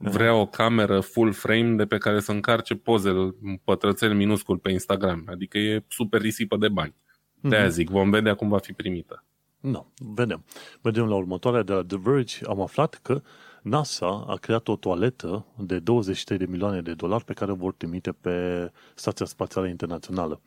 vrea 0.09 0.35
o 0.35 0.47
cameră 0.47 1.01
full 1.01 1.33
frame 1.33 1.75
de 1.75 1.87
pe 1.87 1.99
care 1.99 2.21
să 2.21 2.33
încarce 2.33 2.75
pozele 2.75 3.35
pătrățel 3.65 4.15
minuscul 4.15 4.59
pe 4.59 4.71
Instagram. 4.71 5.25
Adică 5.27 5.59
e 5.59 5.85
super 5.89 6.21
risipă 6.21 6.57
de 6.57 6.69
bani. 6.69 6.95
De-aia 7.41 7.65
mhm. 7.65 7.73
zic, 7.73 7.91
vom 7.91 8.11
vedea 8.11 8.35
cum 8.35 8.49
va 8.49 8.59
fi 8.59 8.73
primită. 8.73 9.25
Nu, 9.61 9.71
no, 9.71 9.87
vedem. 10.15 10.45
Vedem 10.81 11.07
la 11.07 11.15
următoarea 11.15 11.63
de 11.63 11.73
la 11.73 11.85
The 11.85 11.99
Verge. 12.03 12.39
Am 12.49 12.61
aflat 12.61 12.99
că 13.03 13.23
NASA 13.63 14.25
a 14.29 14.35
creat 14.35 14.69
o 14.69 14.77
toaletă 14.77 15.47
de 15.57 15.79
23 15.79 16.39
de 16.39 16.47
milioane 16.49 16.81
de 16.81 16.95
dolari 16.95 17.25
pe 17.25 17.33
care 17.33 17.51
o 17.51 17.55
vor 17.55 17.73
trimite 17.73 18.13
pe 18.13 18.67
Stația 18.95 19.27
Spațială 19.27 19.67
Internațională. 19.67 20.41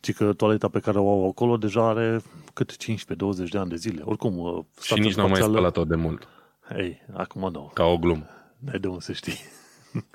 Ci 0.00 0.12
că 0.12 0.32
toaleta 0.32 0.68
pe 0.68 0.80
care 0.80 0.98
o 0.98 1.10
au 1.10 1.28
acolo 1.28 1.56
deja 1.56 1.88
are 1.88 2.22
cât 2.54 2.72
15-20 2.72 2.76
de 3.50 3.58
ani 3.58 3.70
de 3.70 3.76
zile. 3.76 4.02
Oricum, 4.04 4.38
uh, 4.38 4.64
Stația 4.74 4.96
Și 4.96 5.02
nici 5.02 5.12
spațială... 5.12 5.16
nu 5.16 5.22
au 5.22 5.28
mai 5.28 5.40
spălat-o 5.40 5.84
de 5.84 5.96
mult. 5.96 6.28
Ei, 6.76 7.02
acum 7.12 7.50
nu. 7.52 7.70
Ca 7.74 7.84
o 7.84 7.98
glumă. 7.98 8.26
N-ai 8.64 8.78
de 8.78 8.86
unde 8.86 9.00
să 9.00 9.12
știi. 9.12 9.38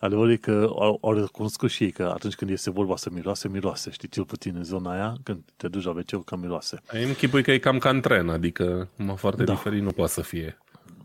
Adevărul 0.00 0.30
e 0.30 0.36
că 0.36 0.70
au, 0.78 0.98
au 1.00 1.12
recunoscut 1.12 1.70
și 1.70 1.84
ei 1.84 1.90
că 1.90 2.10
atunci 2.14 2.34
când 2.34 2.50
este 2.50 2.70
vorba 2.70 2.96
să 2.96 3.10
miroase, 3.12 3.48
miroase. 3.48 3.90
Știi, 3.90 4.08
cel 4.08 4.24
puțin 4.24 4.56
în 4.56 4.64
zona 4.64 4.92
aia, 4.92 5.16
când 5.22 5.42
te 5.56 5.68
duci 5.68 5.84
la 5.84 5.90
wc 5.90 6.24
cam 6.24 6.40
miroase. 6.40 6.82
Ai 6.86 7.04
închipui 7.04 7.42
că 7.42 7.50
e 7.50 7.58
cam 7.58 7.78
ca 7.78 7.90
în 7.90 8.00
tren, 8.00 8.28
adică 8.28 8.88
mă 8.96 9.14
foarte 9.14 9.44
da. 9.44 9.52
diferit 9.52 9.82
nu 9.82 9.90
poate 9.90 10.12
să 10.12 10.20
fie. 10.20 10.58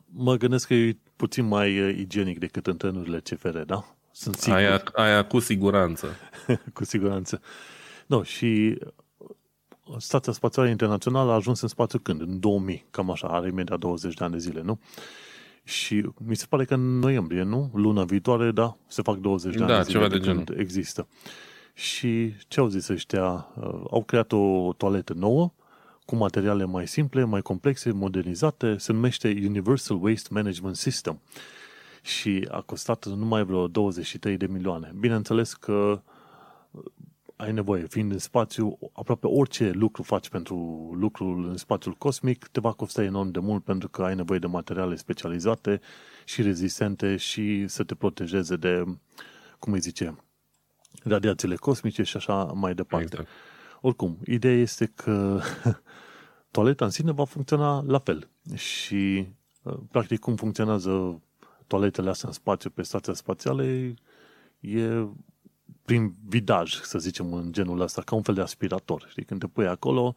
Mă 0.05 0.35
gândesc 0.35 0.67
că 0.67 0.73
e 0.73 0.97
puțin 1.15 1.45
mai 1.45 1.79
uh, 1.79 1.97
igienic 1.97 2.39
decât 2.39 2.67
în 2.67 2.77
trenurile 2.77 3.19
CFR, 3.19 3.57
da? 3.57 3.95
Sunt 4.11 4.35
sigur. 4.35 4.57
Aia, 4.57 4.83
aia 4.93 5.25
cu 5.25 5.39
siguranță. 5.39 6.07
cu 6.73 6.83
siguranță. 6.85 7.41
No, 8.05 8.23
și 8.23 8.77
Stația 9.97 10.33
Spațială 10.33 10.69
Internațională 10.69 11.31
a 11.31 11.35
ajuns 11.35 11.61
în 11.61 11.67
spațiu 11.67 11.99
când? 11.99 12.21
În 12.21 12.39
2000, 12.39 12.85
cam 12.91 13.11
așa, 13.11 13.27
are 13.27 13.47
imediat 13.47 13.79
20 13.79 14.13
de 14.13 14.23
ani 14.23 14.33
de 14.33 14.39
zile, 14.39 14.61
nu? 14.61 14.79
Și 15.65 16.09
mi 16.25 16.35
se 16.35 16.45
pare 16.49 16.65
că 16.65 16.73
în 16.73 16.99
noiembrie, 16.99 17.43
nu? 17.43 17.71
Luna 17.73 18.03
viitoare, 18.03 18.51
da, 18.51 18.77
se 18.87 19.01
fac 19.01 19.17
20 19.17 19.55
de 19.55 19.63
ani 19.63 19.71
da, 19.71 19.77
de 19.77 19.83
zile 19.83 19.93
ceva 19.93 20.07
de, 20.07 20.17
de 20.17 20.25
când 20.25 20.45
genul. 20.45 20.61
există. 20.61 21.07
Și 21.73 22.33
ce 22.47 22.59
au 22.59 22.67
zis 22.67 22.87
ăștia? 22.87 23.47
Uh, 23.55 23.81
au 23.91 24.03
creat 24.03 24.31
o 24.31 24.73
toaletă 24.77 25.13
nouă, 25.13 25.53
cu 26.05 26.15
materiale 26.15 26.65
mai 26.65 26.87
simple, 26.87 27.23
mai 27.23 27.41
complexe, 27.41 27.91
modernizate, 27.91 28.77
se 28.77 28.93
numește 28.93 29.41
Universal 29.45 30.03
Waste 30.03 30.27
Management 30.31 30.75
System. 30.75 31.21
Și 32.01 32.47
a 32.51 32.61
costat 32.61 33.05
numai 33.05 33.43
vreo 33.43 33.67
23 33.67 34.37
de 34.37 34.45
milioane. 34.45 34.93
Bineînțeles 34.99 35.53
că 35.53 36.01
ai 37.35 37.51
nevoie, 37.51 37.85
fiind 37.87 38.11
în 38.11 38.17
spațiu, 38.17 38.77
aproape 38.93 39.27
orice 39.27 39.71
lucru 39.71 40.03
faci 40.03 40.29
pentru 40.29 40.55
lucrul 40.99 41.47
în 41.49 41.57
spațiul 41.57 41.93
cosmic 41.93 42.47
te 42.47 42.59
va 42.59 42.71
costa 42.71 43.03
enorm 43.03 43.31
de 43.31 43.39
mult 43.39 43.63
pentru 43.63 43.89
că 43.89 44.03
ai 44.03 44.15
nevoie 44.15 44.39
de 44.39 44.47
materiale 44.47 44.95
specializate 44.95 45.81
și 46.25 46.41
rezistente 46.41 47.15
și 47.15 47.67
să 47.67 47.83
te 47.83 47.95
protejeze 47.95 48.55
de, 48.55 48.83
cum 49.59 49.73
îi 49.73 49.79
zice, 49.79 50.15
radiațiile 51.03 51.55
cosmice 51.55 52.03
și 52.03 52.17
așa 52.17 52.43
mai 52.43 52.75
departe. 52.75 53.05
Exact. 53.05 53.29
Oricum, 53.81 54.17
ideea 54.25 54.55
este 54.55 54.85
că 54.85 55.39
toaleta 56.51 56.85
în 56.85 56.91
sine 56.91 57.11
va 57.11 57.25
funcționa 57.25 57.83
la 57.87 57.99
fel 57.99 58.29
și 58.53 59.27
practic 59.91 60.19
cum 60.19 60.35
funcționează 60.35 61.21
toaletele 61.67 62.09
astea 62.09 62.27
în 62.27 62.33
spațiu 62.33 62.69
pe 62.69 62.81
stația 62.81 63.13
spațială 63.13 63.63
e 63.63 65.07
prin 65.85 66.13
vidaj, 66.27 66.81
să 66.81 66.99
zicem, 66.99 67.33
în 67.33 67.51
genul 67.51 67.79
ăsta, 67.79 68.01
ca 68.01 68.15
un 68.15 68.21
fel 68.21 68.33
de 68.33 68.41
aspirator. 68.41 69.05
Știi, 69.09 69.23
când 69.23 69.39
te 69.39 69.47
pui 69.47 69.67
acolo, 69.67 70.15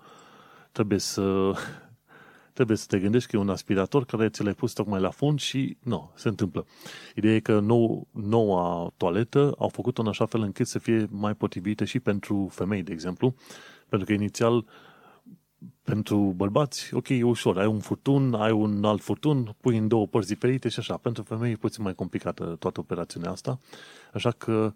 trebuie 0.73 0.99
să, 0.99 1.53
trebuie 2.57 2.77
să 2.77 2.87
te 2.89 2.99
gândești 2.99 3.31
că 3.31 3.37
e 3.37 3.41
un 3.41 3.49
aspirator 3.49 4.05
care 4.05 4.29
ți 4.29 4.43
l-ai 4.43 4.55
pus 4.55 4.73
tocmai 4.73 5.01
la 5.01 5.11
fund 5.11 5.39
și 5.39 5.77
nu, 5.83 6.11
se 6.15 6.29
întâmplă. 6.29 6.67
Ideea 7.15 7.35
e 7.35 7.41
că 7.41 7.59
nou, 7.59 8.07
noua 8.11 8.93
toaletă 8.97 9.55
au 9.59 9.69
făcut-o 9.69 10.03
în 10.03 10.09
așa 10.09 10.27
fel 10.27 10.41
încât 10.41 10.67
să 10.67 10.79
fie 10.79 11.09
mai 11.11 11.35
potrivită 11.35 11.85
și 11.85 12.01
pentru 12.01 12.49
femei, 12.51 12.83
de 12.83 12.93
exemplu, 12.93 13.35
pentru 13.89 14.07
că 14.07 14.13
inițial 14.13 14.65
pentru 15.83 16.17
bărbați, 16.37 16.95
ok, 16.95 17.09
e 17.09 17.23
ușor, 17.23 17.59
ai 17.59 17.67
un 17.67 17.79
furtun, 17.79 18.35
ai 18.35 18.51
un 18.51 18.85
alt 18.85 19.03
furtun, 19.03 19.55
pui 19.61 19.77
în 19.77 19.89
două 19.89 20.07
părți 20.07 20.29
diferite 20.29 20.69
și 20.69 20.79
așa. 20.79 20.97
Pentru 20.97 21.23
femei 21.23 21.53
e 21.53 21.57
puțin 21.57 21.83
mai 21.83 21.95
complicată 21.95 22.57
toată 22.59 22.81
operațiunea 22.81 23.31
asta, 23.31 23.59
așa 24.13 24.31
că 24.31 24.73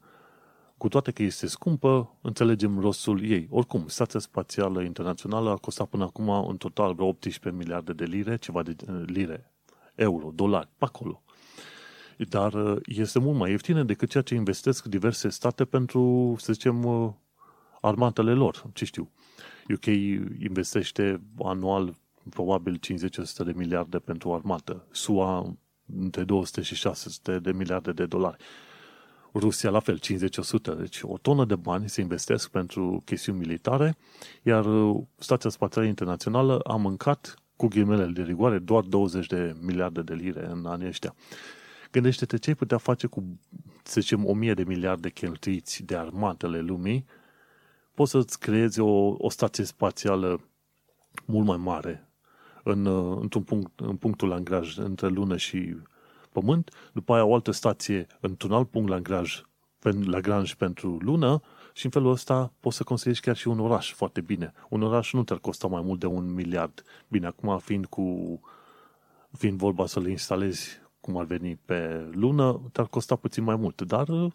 cu 0.83 0.89
toate 0.89 1.11
că 1.11 1.23
este 1.23 1.47
scumpă, 1.47 2.19
înțelegem 2.21 2.81
rostul 2.81 3.31
ei. 3.31 3.47
Oricum, 3.51 3.85
Stația 3.87 4.21
Spațială 4.21 4.83
Internațională 4.83 5.51
a 5.51 5.57
costat 5.57 5.89
până 5.89 6.05
acum 6.05 6.29
în 6.29 6.57
total 6.57 6.95
vreo 6.95 7.07
18 7.07 7.51
miliarde 7.63 7.93
de 7.93 8.05
lire, 8.05 8.37
ceva 8.37 8.63
de 8.63 8.77
eh, 8.89 9.03
lire, 9.07 9.53
euro, 9.95 10.31
dolari, 10.35 10.69
pe 10.79 10.85
acolo. 10.85 11.23
Dar 12.29 12.55
eh, 12.55 12.77
este 12.85 13.19
mult 13.19 13.39
mai 13.39 13.51
ieftină 13.51 13.83
decât 13.83 14.11
ceea 14.11 14.23
ce 14.23 14.35
investesc 14.35 14.85
diverse 14.85 15.29
state 15.29 15.65
pentru, 15.65 16.35
să 16.39 16.53
zicem, 16.53 16.83
eh, 16.83 17.11
armatele 17.81 18.33
lor, 18.33 18.65
ce 18.73 18.85
știu. 18.85 19.11
UK 19.75 19.87
investește 20.41 21.21
anual 21.39 21.95
probabil 22.31 22.79
50-100 22.79 23.45
de 23.45 23.53
miliarde 23.55 23.99
pentru 23.99 24.33
armată. 24.33 24.87
SUA 24.91 25.57
între 25.97 26.25
200 26.25 26.63
și 26.63 26.75
600 26.75 27.39
de 27.39 27.53
miliarde 27.53 27.93
de 27.93 28.07
dolari. 28.07 28.45
Rusia 29.33 29.71
la 29.71 29.81
fel, 29.81 29.99
50-100. 29.99 30.79
Deci 30.79 31.01
o 31.03 31.19
tonă 31.19 31.45
de 31.45 31.57
bani 31.57 31.89
se 31.89 32.01
investesc 32.01 32.51
pentru 32.51 33.03
chestiuni 33.05 33.39
militare, 33.39 33.97
iar 34.43 34.65
uh, 34.65 35.03
Stația 35.17 35.51
Spațială 35.51 35.87
Internațională 35.87 36.59
a 36.59 36.77
mâncat, 36.77 37.35
cu 37.57 37.67
ghimele 37.67 38.07
de 38.07 38.23
rigoare, 38.23 38.59
doar 38.59 38.83
20 38.83 39.27
de 39.27 39.57
miliarde 39.61 40.03
de 40.03 40.15
lire 40.15 40.47
în 40.47 40.67
anii 40.67 40.87
ăștia. 40.87 41.15
Gândește-te 41.91 42.37
ce 42.37 42.49
ai 42.49 42.57
putea 42.57 42.79
face 42.79 43.07
cu, 43.07 43.39
să 43.83 44.01
zicem, 44.01 44.27
1000 44.27 44.55
de 44.55 44.65
miliarde 44.65 45.11
cheltuiți 45.11 45.83
de 45.83 45.97
armatele 45.97 46.61
lumii, 46.61 47.05
poți 47.95 48.11
să-ți 48.11 48.39
creezi 48.39 48.81
o, 48.81 49.15
o 49.19 49.31
stație 49.31 49.65
spațială 49.65 50.41
mult 51.25 51.47
mai 51.47 51.57
mare 51.57 52.09
în, 52.63 52.87
uh, 52.87 53.19
într-un 53.21 53.43
punct, 53.43 53.81
în 53.81 53.97
punctul 53.97 54.29
Lagrange 54.29 54.81
între 54.81 55.09
lună 55.09 55.37
și 55.37 55.77
Pământ, 56.33 56.91
după 56.93 57.15
aia 57.15 57.25
o 57.25 57.35
altă 57.35 57.51
stație 57.51 58.07
într-un 58.21 58.53
alt 58.53 58.69
punct 58.69 58.89
Lagrange, 58.89 59.41
Lagrange 60.05 60.55
pentru 60.55 60.99
lună 61.01 61.43
și 61.73 61.85
în 61.85 61.91
felul 61.91 62.11
ăsta 62.11 62.53
poți 62.61 62.77
să 62.77 62.83
construiești 62.83 63.25
chiar 63.25 63.37
și 63.37 63.49
un 63.49 63.59
oraș 63.59 63.93
foarte 63.93 64.21
bine. 64.21 64.53
Un 64.69 64.83
oraș 64.83 65.13
nu 65.13 65.25
te-ar 65.25 65.39
costa 65.39 65.67
mai 65.67 65.83
mult 65.83 66.01
de 66.01 66.07
un 66.07 66.35
miliard. 66.35 66.83
Bine, 67.09 67.27
acum 67.27 67.59
fiind 67.59 67.87
cu 67.87 68.41
fiind 69.33 69.59
vorba 69.59 69.87
să 69.87 70.01
le 70.01 70.11
instalezi 70.11 70.81
cum 71.01 71.17
ar 71.17 71.25
veni 71.25 71.59
pe 71.65 72.09
lună, 72.13 72.61
te-ar 72.73 72.87
costa 72.87 73.17
puțin 73.17 73.45
mai 73.45 73.57
mult, 73.57 73.83
dar 73.83 74.33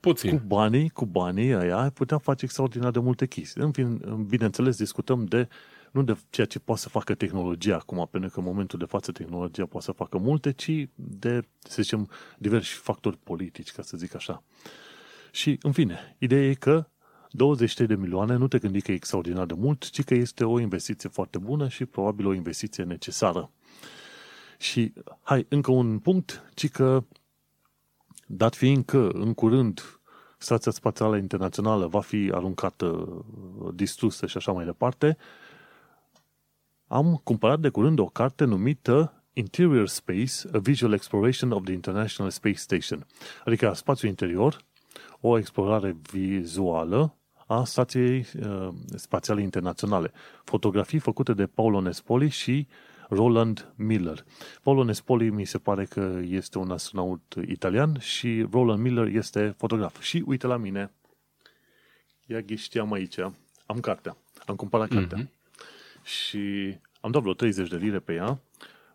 Puțin. 0.00 0.38
Cu 0.38 0.44
banii, 0.46 0.88
cu 0.88 1.06
banii 1.06 1.54
aia 1.54 1.78
ai 1.78 1.90
putea 1.90 2.18
face 2.18 2.44
extraordinar 2.44 2.90
de 2.90 2.98
multe 2.98 3.26
chestii. 3.26 3.62
În 3.62 3.72
fin, 3.72 4.02
bineînțeles, 4.28 4.76
discutăm 4.76 5.24
de 5.24 5.48
nu 5.98 6.04
de 6.04 6.18
ceea 6.30 6.46
ce 6.46 6.58
poate 6.58 6.80
să 6.80 6.88
facă 6.88 7.14
tehnologia 7.14 7.74
acum, 7.74 8.08
pentru 8.10 8.30
că 8.30 8.38
în 8.38 8.44
momentul 8.44 8.78
de 8.78 8.84
față 8.84 9.12
tehnologia 9.12 9.66
poate 9.66 9.86
să 9.86 9.92
facă 9.92 10.18
multe, 10.18 10.52
ci 10.52 10.88
de, 10.94 11.40
să 11.58 11.82
zicem, 11.82 12.10
diversi 12.38 12.72
factori 12.72 13.16
politici, 13.16 13.72
ca 13.72 13.82
să 13.82 13.96
zic 13.96 14.14
așa. 14.14 14.42
Și, 15.32 15.58
în 15.62 15.72
fine, 15.72 16.16
ideea 16.18 16.48
e 16.48 16.54
că 16.54 16.88
20 17.30 17.74
de 17.74 17.94
milioane 17.94 18.36
nu 18.36 18.48
te 18.48 18.58
gândi 18.58 18.80
că 18.80 18.90
e 18.90 18.94
extraordinar 18.94 19.46
de 19.46 19.54
mult, 19.56 19.90
ci 19.90 20.04
că 20.04 20.14
este 20.14 20.44
o 20.44 20.60
investiție 20.60 21.08
foarte 21.08 21.38
bună 21.38 21.68
și 21.68 21.84
probabil 21.84 22.26
o 22.26 22.32
investiție 22.32 22.84
necesară. 22.84 23.50
Și, 24.58 24.92
hai, 25.22 25.46
încă 25.48 25.70
un 25.70 25.98
punct, 25.98 26.50
ci 26.54 26.70
că, 26.70 27.04
dat 28.26 28.54
fiind 28.54 28.84
că, 28.84 29.08
în 29.12 29.34
curând, 29.34 29.98
Stația 30.38 30.72
Spațială 30.72 31.16
Internațională 31.16 31.86
va 31.86 32.00
fi 32.00 32.30
aruncată, 32.34 33.08
distrusă 33.74 34.26
și 34.26 34.36
așa 34.36 34.52
mai 34.52 34.64
departe, 34.64 35.16
am 36.88 37.20
cumpărat 37.24 37.60
de 37.60 37.68
curând 37.68 37.98
o 37.98 38.06
carte 38.06 38.44
numită 38.44 39.12
Interior 39.32 39.88
Space, 39.88 40.32
A 40.52 40.58
Visual 40.58 40.92
Exploration 40.92 41.50
of 41.50 41.64
the 41.64 41.72
International 41.72 42.30
Space 42.30 42.56
Station, 42.56 43.06
adică 43.44 43.72
spațiul 43.72 44.10
interior, 44.10 44.60
o 45.20 45.38
explorare 45.38 45.96
vizuală 46.10 47.16
a 47.46 47.64
Stației 47.64 48.26
uh, 48.40 48.68
Spațiale 48.94 49.42
Internaționale. 49.42 50.12
Fotografii 50.44 50.98
făcute 50.98 51.32
de 51.32 51.46
Paolo 51.46 51.80
Nespoli 51.80 52.28
și 52.28 52.66
Roland 53.08 53.72
Miller. 53.76 54.24
Paolo 54.62 54.84
Nespoli 54.84 55.30
mi 55.30 55.44
se 55.44 55.58
pare 55.58 55.84
că 55.84 56.20
este 56.22 56.58
un 56.58 56.70
astronaut 56.70 57.34
italian 57.48 57.98
și 57.98 58.46
Roland 58.50 58.82
Miller 58.82 59.06
este 59.06 59.54
fotograf. 59.56 60.00
Și 60.00 60.22
uite 60.26 60.46
la 60.46 60.56
mine, 60.56 60.92
ia 62.26 62.40
ghișteam 62.40 62.92
aici, 62.92 63.18
am 63.66 63.80
cartea, 63.80 64.16
am 64.46 64.56
cumpărat 64.56 64.88
cartea. 64.88 65.18
Mm-hmm 65.18 65.37
și 66.02 66.76
am 67.00 67.10
dat 67.10 67.22
vreo 67.22 67.34
30 67.34 67.68
de 67.68 67.76
lire 67.76 67.98
pe 67.98 68.14
ea. 68.14 68.40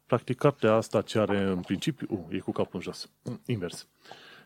Practic, 0.05 0.38
cartea 0.38 0.73
asta 0.73 1.01
ce 1.01 1.19
are 1.19 1.41
în 1.41 1.61
principiu... 1.61 2.07
Uh, 2.09 2.35
e 2.35 2.39
cu 2.39 2.51
capul 2.51 2.71
în 2.73 2.81
jos. 2.81 3.09
Mm, 3.23 3.41
invers. 3.45 3.88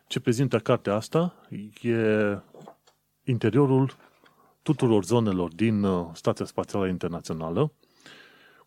Ce 0.06 0.20
prezintă 0.20 0.58
cartea 0.58 0.94
asta 0.94 1.34
e 1.80 2.38
interiorul 3.24 3.96
tuturor 4.62 5.04
zonelor 5.04 5.54
din 5.54 5.82
uh, 5.82 6.06
Stația 6.12 6.44
Spațială 6.44 6.86
Internațională, 6.86 7.72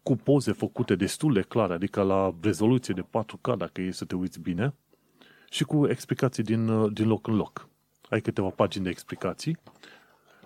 cu 0.04 0.16
poze 0.16 0.52
făcute 0.52 0.96
destul 0.96 1.34
de 1.34 1.42
clare, 1.42 1.74
adică 1.74 2.02
la 2.02 2.36
rezoluție 2.42 2.94
de 2.94 3.02
4K, 3.02 3.58
dacă 3.58 3.82
e 3.82 3.92
să 3.92 4.06
te 4.06 4.16
uiți 4.16 4.40
bine, 4.40 4.74
și 5.50 5.64
cu 5.64 5.88
explicații 5.88 6.44
din, 6.44 6.68
uh, 6.68 6.94
din 6.94 7.08
loc 7.08 7.28
în 7.28 7.36
loc. 7.36 7.70
Ai 8.10 8.22
câteva 8.22 8.50
pagini 8.50 8.84
de 8.84 8.90
explicații 8.90 9.58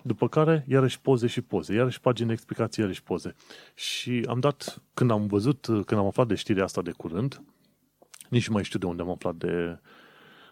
după 0.06 0.28
care, 0.28 0.66
iarăși 0.68 1.02
poze 1.02 1.28
și 1.28 1.42
poze, 1.42 1.74
iarăși 1.74 2.02
pagini 2.02 2.28
de 2.28 2.34
explicații, 2.34 2.82
iarăși 2.82 3.04
poze. 3.04 3.36
Și 3.74 4.26
am 4.28 4.40
dat, 4.40 4.82
când 4.94 5.12
am 5.12 5.28
văzut, 5.28 5.66
când 5.66 5.92
am 6.00 6.06
aflat 6.06 6.28
de 6.28 6.36
știrea 6.36 6.64
asta 6.64 6.82
de 6.82 6.92
curând, 6.92 7.42
nici 8.30 8.48
nu 8.48 8.54
mai 8.54 8.64
știu 8.64 8.80
de 8.80 8.86
unde 8.86 9.02
am 9.02 9.10
aflat 9.10 9.36
de, 9.36 9.80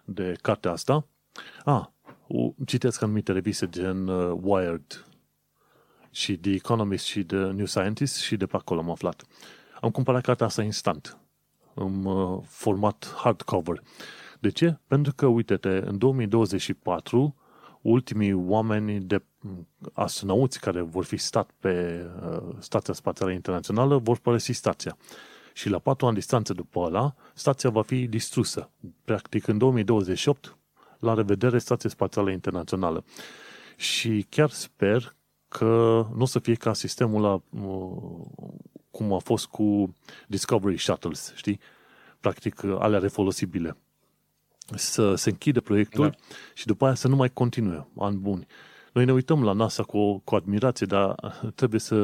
de 0.06 0.36
cartea 0.42 0.72
asta. 0.72 1.08
Ah, 1.66 1.86
citesc 2.66 3.02
anumite 3.02 3.32
reviste 3.32 3.70
gen 3.70 4.08
uh, 4.08 4.38
Wired 4.42 5.06
și 6.12 6.38
The 6.38 6.52
Economist 6.52 7.06
și 7.06 7.24
The 7.24 7.38
New 7.38 7.66
Scientist 7.66 8.20
și 8.20 8.38
de 8.38 8.46
pe 8.46 8.56
acolo 8.56 8.80
am 8.80 8.90
aflat. 8.90 9.24
Am 9.82 9.90
cumpărat 9.92 10.24
cartea 10.24 10.46
asta 10.46 10.64
instant, 10.64 11.18
în 11.74 12.06
uh, 12.06 12.44
format 12.48 13.14
hardcover. 13.16 13.82
De 14.40 14.50
ce? 14.50 14.80
Pentru 14.88 15.14
că, 15.16 15.26
uite-te, 15.26 15.82
în 15.86 15.98
2024 15.98 17.36
ultimii 17.82 18.34
oameni 18.34 19.00
de 19.00 19.24
astronauți 19.94 20.60
care 20.60 20.82
vor 20.82 21.06
fi 21.06 21.18
stat 21.18 21.50
pe 21.60 22.06
uh, 22.32 22.56
Stația 22.60 22.94
Spațială 22.94 23.32
Internațională 23.32 23.98
vor 23.98 24.18
părăsi 24.18 24.52
stația. 24.52 24.98
Și 25.54 25.70
la 25.70 25.80
patru 25.80 26.06
ani 26.06 26.16
distanță 26.16 26.54
după 26.54 26.80
ăla, 26.80 27.16
stația 27.34 27.70
va 27.70 27.82
fi 27.82 28.08
distrusă. 28.08 28.70
Practic, 29.04 29.48
în 29.48 29.58
2028, 29.58 30.58
la 31.00 31.14
revedere, 31.14 31.58
Stația 31.58 31.90
Spațială 31.90 32.32
Internațională. 32.32 33.04
Și 33.76 34.26
chiar 34.30 34.50
sper 34.50 35.16
că 35.48 36.06
nu 36.16 36.22
o 36.22 36.26
să 36.26 36.40
fie 36.40 36.56
ca 36.56 36.74
sistemul 36.74 37.22
la, 37.22 37.42
cum 38.92 39.14
a 39.14 39.18
fost 39.18 39.46
cu 39.46 39.96
Discovery 40.28 40.78
Shuttles, 40.78 41.34
știi? 41.36 41.60
Practic, 42.20 42.64
alea 42.64 43.00
refolosibile. 43.00 43.78
Să 44.76 45.16
se 45.16 45.30
închide 45.30 45.60
proiectul 45.60 46.10
da. 46.10 46.16
și 46.54 46.66
după 46.66 46.86
aia 46.86 46.94
să 46.94 47.08
nu 47.08 47.16
mai 47.16 47.30
continue, 47.30 47.88
ani 47.98 48.18
buni. 48.18 48.48
Noi 48.94 49.06
ne 49.06 49.14
uităm 49.14 49.44
la 49.44 49.52
NASA 49.52 49.84
cu, 49.84 50.20
cu 50.20 50.36
admirație, 50.36 50.86
dar 50.86 51.16
trebuie 51.56 51.80
să 51.80 51.96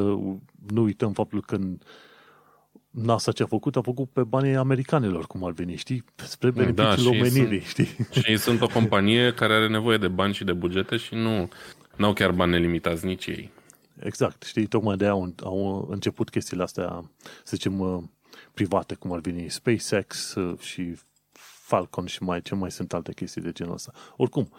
nu 0.72 0.82
uităm 0.82 1.14
faptul 1.14 1.42
că 1.42 1.58
NASA 2.90 3.32
ce 3.32 3.44
a 3.44 3.46
făcut, 3.46 3.76
a 3.76 3.82
făcut 3.82 4.10
pe 4.10 4.24
banii 4.24 4.56
americanilor, 4.56 5.28
cum 5.28 5.44
ar 5.44 5.52
veni, 5.52 5.76
știi? 5.76 6.04
Spre 6.16 6.52
da, 6.52 6.64
beneficiul 6.64 7.12
da, 7.12 7.18
omenirii, 7.18 7.62
sunt, 7.62 7.88
știi? 7.88 8.08
Și 8.22 8.30
ei 8.30 8.38
sunt 8.38 8.62
o 8.62 8.68
companie 8.68 9.34
care 9.34 9.54
are 9.54 9.68
nevoie 9.68 9.98
de 9.98 10.08
bani 10.08 10.34
și 10.34 10.44
de 10.44 10.54
bugete 10.54 10.98
și 10.98 11.16
nu 11.16 11.50
au 12.00 12.14
chiar 12.14 12.32
bani 12.32 12.52
nelimitați 12.52 13.06
nici 13.06 13.26
ei. 13.26 13.52
Exact, 14.00 14.44
știi, 14.44 14.68
tocmai 14.68 14.98
de 14.98 15.04
aia 15.04 15.14
au, 15.14 15.34
au 15.44 15.88
început 15.90 16.30
chestiile 16.30 16.64
astea, 16.64 17.12
să 17.44 17.56
zicem, 17.56 17.80
uh, 17.80 18.04
private, 18.54 18.96
cum 18.96 19.12
ar 19.12 19.20
veni 19.20 19.50
SpaceX 19.50 20.36
uh, 20.36 20.60
și 20.60 20.96
Falcon 21.70 22.06
și 22.06 22.24
mai 22.24 22.42
ce 22.42 22.56
mai 22.56 22.72
sunt 22.72 22.94
alte 22.94 23.14
chestii 23.14 23.42
de 23.42 23.52
genul 23.52 23.74
ăsta. 23.74 23.92
Oricum, 24.16 24.52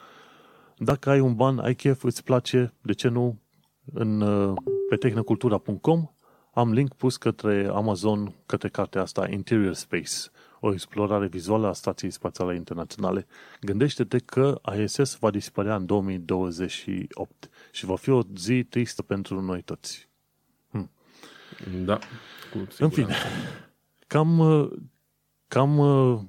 dacă 0.82 1.10
ai 1.10 1.20
un 1.20 1.34
ban, 1.34 1.58
ai 1.58 1.74
chef, 1.74 2.02
îți 2.02 2.24
place, 2.24 2.72
de 2.80 2.92
ce 2.92 3.08
nu, 3.08 3.38
în, 3.92 4.20
uh, 4.20 4.56
pe 4.88 4.96
tehnocultura.com 4.96 6.10
am 6.52 6.72
link 6.72 6.94
pus 6.94 7.16
către 7.16 7.70
Amazon, 7.72 8.34
către 8.46 8.68
cartea 8.68 9.00
asta 9.00 9.28
Interior 9.28 9.74
Space, 9.74 10.16
o 10.60 10.72
explorare 10.72 11.26
vizuală 11.26 11.66
a 11.66 11.72
Stației 11.72 12.10
Spațiale 12.10 12.54
Internaționale. 12.54 13.26
Gândește-te 13.60 14.18
că 14.18 14.60
ISS 14.78 15.16
va 15.18 15.30
dispărea 15.30 15.74
în 15.74 15.86
2028 15.86 17.50
și 17.72 17.84
va 17.84 17.96
fi 17.96 18.10
o 18.10 18.20
zi 18.36 18.64
tristă 18.64 19.02
pentru 19.02 19.40
noi 19.40 19.62
toți. 19.62 20.08
Hm. 20.70 20.90
Da, 21.84 21.98
cu 22.52 22.66
În 22.78 22.88
fine, 22.88 23.14
cam, 24.06 24.40
cam 25.48 25.74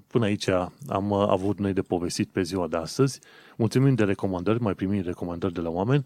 până 0.08 0.26
aici 0.26 0.48
am 0.88 1.14
avut 1.14 1.60
noi 1.60 1.74
de 1.74 1.82
povestit 1.82 2.30
pe 2.30 2.42
ziua 2.42 2.68
de 2.68 2.78
astăzi. 2.78 3.20
Mulțumim 3.62 3.96
de 3.96 4.04
recomandări, 4.04 4.62
mai 4.62 4.74
primim 4.74 5.02
recomandări 5.02 5.54
de 5.54 5.62
la 5.62 5.70
oameni. 5.70 6.06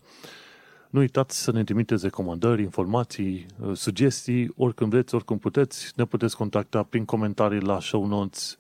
Nu 0.90 1.00
uitați 1.00 1.42
să 1.42 1.52
ne 1.52 1.64
trimiteți 1.64 2.04
recomandări, 2.04 2.62
informații, 2.62 3.46
uh, 3.60 3.78
sugestii, 3.78 4.54
oricând 4.56 4.90
vreți, 4.90 5.16
oricând 5.16 5.40
puteți. 5.40 5.92
Ne 5.96 6.06
puteți 6.06 6.36
contacta 6.36 6.84
prin 6.84 7.06
comentarii 7.06 7.60
la 7.60 7.80
show 7.80 8.06
notes, 8.06 8.58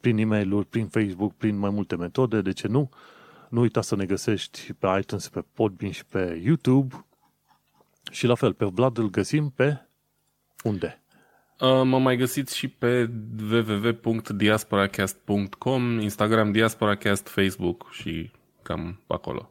prin 0.00 0.18
e 0.18 0.24
mail 0.24 0.64
prin 0.64 0.86
Facebook, 0.86 1.32
prin 1.34 1.58
mai 1.58 1.70
multe 1.70 1.96
metode, 1.96 2.40
de 2.40 2.52
ce 2.52 2.68
nu? 2.68 2.90
Nu 3.48 3.60
uita 3.60 3.80
să 3.80 3.96
ne 3.96 4.04
găsești 4.04 4.72
pe 4.72 4.86
iTunes, 5.00 5.28
pe 5.28 5.44
Podbean 5.52 5.92
și 5.92 6.04
pe 6.04 6.40
YouTube. 6.44 7.04
Și 8.10 8.26
la 8.26 8.34
fel, 8.34 8.52
pe 8.52 8.64
Vlad 8.64 8.98
îl 8.98 9.10
găsim 9.10 9.50
pe 9.50 9.86
unde? 10.62 11.02
Uh, 11.60 11.82
mă 11.84 11.98
mai 11.98 12.16
găsiți 12.16 12.56
și 12.56 12.68
pe 12.68 13.10
www.diasporacast.com, 13.50 16.00
Instagram 16.00 16.52
Diasporacast, 16.52 17.28
Facebook 17.28 17.88
și 17.90 18.30
cam 18.62 19.00
acolo. 19.06 19.50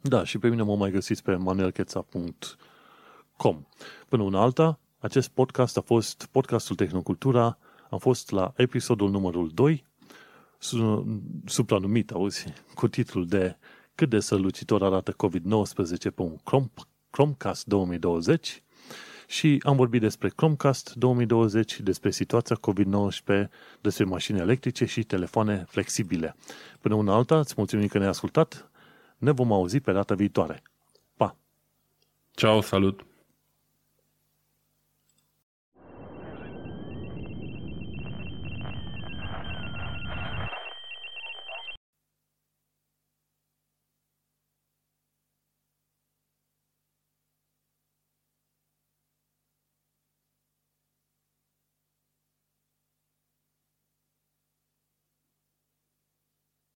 Da, 0.00 0.24
și 0.24 0.38
pe 0.38 0.48
mine 0.48 0.62
mă 0.62 0.76
mai 0.76 0.90
găsiți 0.90 1.22
pe 1.22 1.34
manuelcheța.com. 1.34 3.66
Până 4.08 4.22
una 4.22 4.40
alta, 4.40 4.78
acest 4.98 5.28
podcast 5.28 5.76
a 5.76 5.80
fost 5.80 6.28
podcastul 6.30 6.76
Tehnocultura, 6.76 7.58
am 7.90 7.98
fost 7.98 8.30
la 8.30 8.52
episodul 8.56 9.10
numărul 9.10 9.50
2, 9.54 9.84
supranumit, 11.44 12.10
auzi, 12.10 12.52
cu 12.74 12.88
titlul 12.88 13.26
de 13.26 13.56
Cât 13.94 14.08
de 14.08 14.20
sălucitor 14.20 14.82
arată 14.82 15.12
COVID-19 15.12 15.14
pe 16.14 16.22
un 16.22 16.36
Chromecast 17.10 17.66
2020 17.66 18.62
și 19.30 19.62
am 19.64 19.76
vorbit 19.76 20.00
despre 20.00 20.28
Chromecast 20.28 20.94
2020, 20.94 21.80
despre 21.80 22.10
situația 22.10 22.56
COVID-19, 22.56 23.48
despre 23.80 24.04
mașini 24.04 24.38
electrice 24.38 24.84
și 24.84 25.02
telefoane 25.02 25.64
flexibile. 25.68 26.36
Până 26.80 26.94
una 26.94 27.14
alta, 27.14 27.38
îți 27.38 27.54
mulțumim 27.56 27.86
că 27.86 27.98
ne-ai 27.98 28.10
ascultat, 28.10 28.70
ne 29.18 29.30
vom 29.30 29.52
auzi 29.52 29.80
pe 29.80 29.92
data 29.92 30.14
viitoare. 30.14 30.62
Pa! 31.16 31.36
Ciao, 32.30 32.60
salut! 32.60 33.09